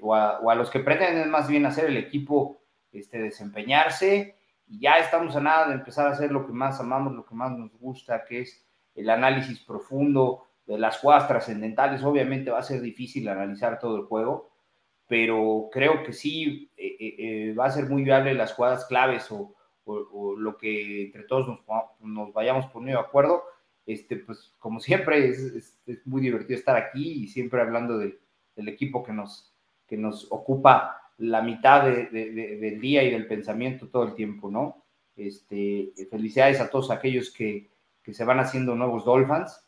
[0.00, 2.62] o, a, los que pretenden más bien hacer el equipo,
[2.92, 4.36] este, desempeñarse.
[4.66, 7.34] Y ya estamos a nada de empezar a hacer lo que más amamos, lo que
[7.34, 12.02] más nos gusta, que es el análisis profundo, de las jugadas trascendentales.
[12.02, 14.50] Obviamente va a ser difícil analizar todo el juego,
[15.06, 19.30] pero creo que sí eh, eh, eh, va a ser muy viable las jugadas claves
[19.30, 19.54] o,
[19.84, 21.58] lo que entre todos
[22.00, 23.42] nos, vayamos poniendo de acuerdo.
[23.84, 27.98] Este, pues como siempre es, muy divertido estar aquí y siempre hablando
[28.54, 29.52] del equipo que nos,
[29.86, 34.84] que nos ocupa la mitad del día y del pensamiento todo el tiempo, ¿no?
[35.14, 37.70] Este, felicidades a todos aquellos que,
[38.02, 39.64] que se van haciendo nuevos Dolphins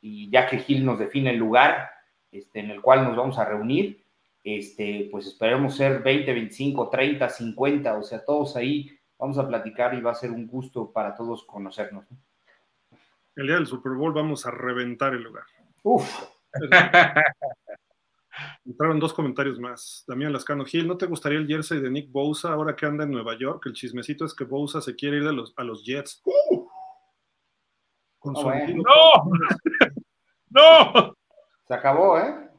[0.00, 1.90] y ya que Gil nos define el lugar
[2.30, 4.04] este, en el cual nos vamos a reunir,
[4.44, 9.94] este, pues esperemos ser 20, 25, 30, 50, o sea, todos ahí vamos a platicar
[9.94, 12.06] y va a ser un gusto para todos conocernos.
[13.36, 15.44] El día del Super Bowl vamos a reventar el lugar.
[15.82, 16.28] Uf.
[18.64, 20.04] Entraron dos comentarios más.
[20.06, 23.10] Damián Lascano Gil, ¿no te gustaría el jersey de Nick Bosa ahora que anda en
[23.10, 23.64] Nueva York?
[23.66, 26.22] El chismecito es que Bosa se quiere ir los, a los Jets.
[26.24, 26.68] ¡Uh!
[28.24, 29.30] ¡No!
[30.50, 31.16] ¡No!
[31.66, 32.50] Se acabó, ¿eh?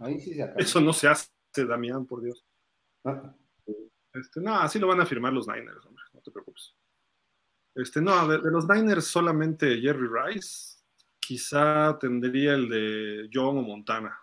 [0.00, 0.60] Ahí sí se acabó.
[0.60, 2.44] Eso no se hace, Damián, por Dios.
[3.04, 3.34] Ah.
[4.14, 6.74] Este, no, así lo van a firmar los Niners, hombre, no te preocupes.
[7.74, 10.78] Este, no, de, los Niners solamente Jerry Rice,
[11.18, 14.18] quizá tendría el de John o Montana.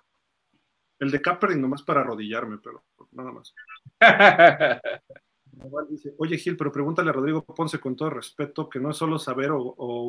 [0.99, 3.53] El de Kaepernick nomás para arrodillarme, pero nada más.
[6.17, 9.51] oye Gil, pero pregúntale a Rodrigo Ponce con todo respeto que no es solo saber
[9.51, 9.59] o,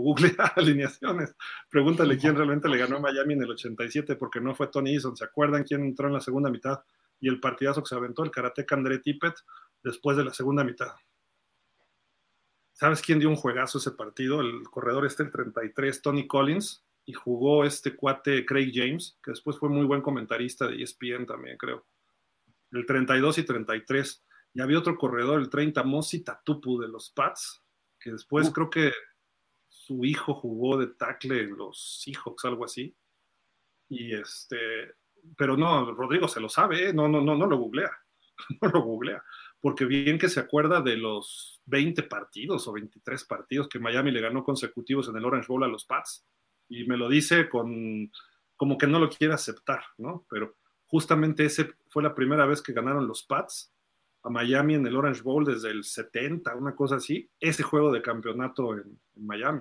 [0.02, 1.34] googlear alineaciones.
[1.68, 5.16] Pregúntale quién realmente le ganó a Miami en el 87 porque no fue Tony Eason.
[5.16, 6.80] ¿Se acuerdan quién entró en la segunda mitad?
[7.20, 9.34] Y el partidazo que se aventó, el karateca André Tippett,
[9.82, 10.92] después de la segunda mitad.
[12.72, 14.42] ¿Sabes quién dio un juegazo ese partido?
[14.42, 19.56] El corredor este, el 33, Tony Collins, y jugó este cuate Craig James, que después
[19.58, 21.86] fue muy buen comentarista de ESPN también, creo.
[22.72, 27.62] El 32 y 33 y había otro corredor, el 30, Mosi Tatupu de los Pats,
[28.00, 28.90] que después creo que
[29.68, 32.96] su hijo jugó de tackle en los Seahawks, algo así.
[33.90, 34.94] Y este,
[35.36, 36.92] pero no, Rodrigo se lo sabe, ¿eh?
[36.94, 37.90] no, no, no, no lo googlea,
[38.62, 39.22] no lo googlea,
[39.60, 44.22] porque bien que se acuerda de los 20 partidos o 23 partidos que Miami le
[44.22, 46.26] ganó consecutivos en el Orange Bowl a los Pats,
[46.68, 48.10] y me lo dice con
[48.56, 50.24] como que no lo quiere aceptar, ¿no?
[50.30, 53.72] Pero justamente ese fue la primera vez que ganaron los Pats
[54.22, 58.02] a Miami en el Orange Bowl desde el 70, una cosa así, ese juego de
[58.02, 59.60] campeonato en, Miami.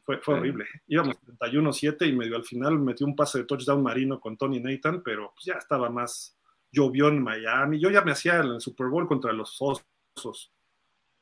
[0.00, 0.66] Fue, horrible.
[0.86, 5.02] Íbamos 31-7 y medio al final metió un pase de touchdown marino con Tony Nathan,
[5.02, 6.36] pero pues ya estaba más,
[6.72, 7.78] llovió en Miami.
[7.78, 10.52] Yo ya me hacía el Super Bowl contra los Osos.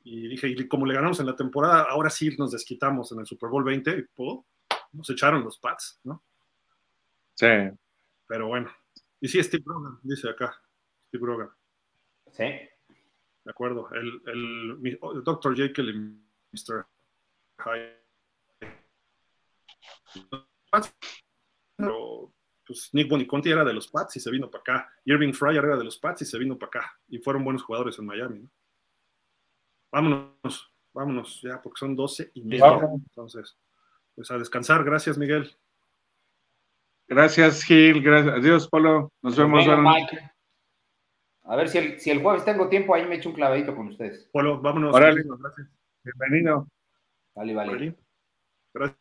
[0.05, 3.27] Y dije, y como le ganamos en la temporada, ahora sí nos desquitamos en el
[3.27, 3.91] Super Bowl 20.
[3.99, 4.47] Y,
[4.97, 6.23] nos echaron los Pats, ¿no?
[7.35, 7.47] Sí.
[8.27, 8.71] Pero bueno.
[9.21, 10.61] Y sí, Steve Brogan, dice acá.
[11.09, 11.51] Steve Brogan.
[12.33, 12.45] Sí.
[12.45, 13.89] De acuerdo.
[13.93, 15.55] El, el, el Dr.
[15.57, 15.95] Jekyll y
[16.53, 16.87] Mr.
[17.59, 18.07] Hyde.
[21.77, 22.33] Pero
[22.67, 24.93] pues Nick Boniconti era de los Pats y se vino para acá.
[25.05, 27.01] Irving Fryer era de los Pats y se vino para acá.
[27.09, 28.41] Y fueron buenos jugadores en Miami.
[28.41, 28.51] ¿no?
[29.93, 32.81] Vámonos, vámonos ya, porque son 12 y media.
[33.09, 33.57] Entonces,
[34.17, 34.83] pues a descansar.
[34.83, 35.55] Gracias, Miguel.
[37.07, 38.03] Gracias, Gil.
[38.03, 38.35] Gracias.
[38.35, 39.13] Adiós, Polo.
[39.23, 39.65] Nos vemos.
[39.65, 40.31] Buenas Mike.
[41.45, 43.89] A ver si el, si el jueves tengo tiempo, ahí me echo un clavadito con
[43.89, 44.29] ustedes.
[44.33, 44.93] Polo, vámonos.
[44.93, 45.23] Órale.
[45.23, 45.69] Gracias.
[46.03, 46.67] Bienvenido.
[47.35, 47.71] Vale, vale.
[47.71, 47.97] Órale.
[48.75, 48.99] Gracias.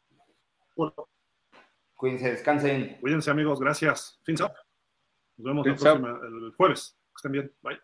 [0.75, 1.09] Polo.
[1.95, 2.97] Cuídense, descansen.
[2.99, 3.59] Cuídense, amigos.
[3.59, 4.19] Gracias.
[4.23, 4.51] Fins up.
[5.37, 5.79] Nos vemos la up.
[5.79, 6.97] próxima, el jueves.
[7.07, 7.53] Que estén bien.
[7.63, 7.79] Bye.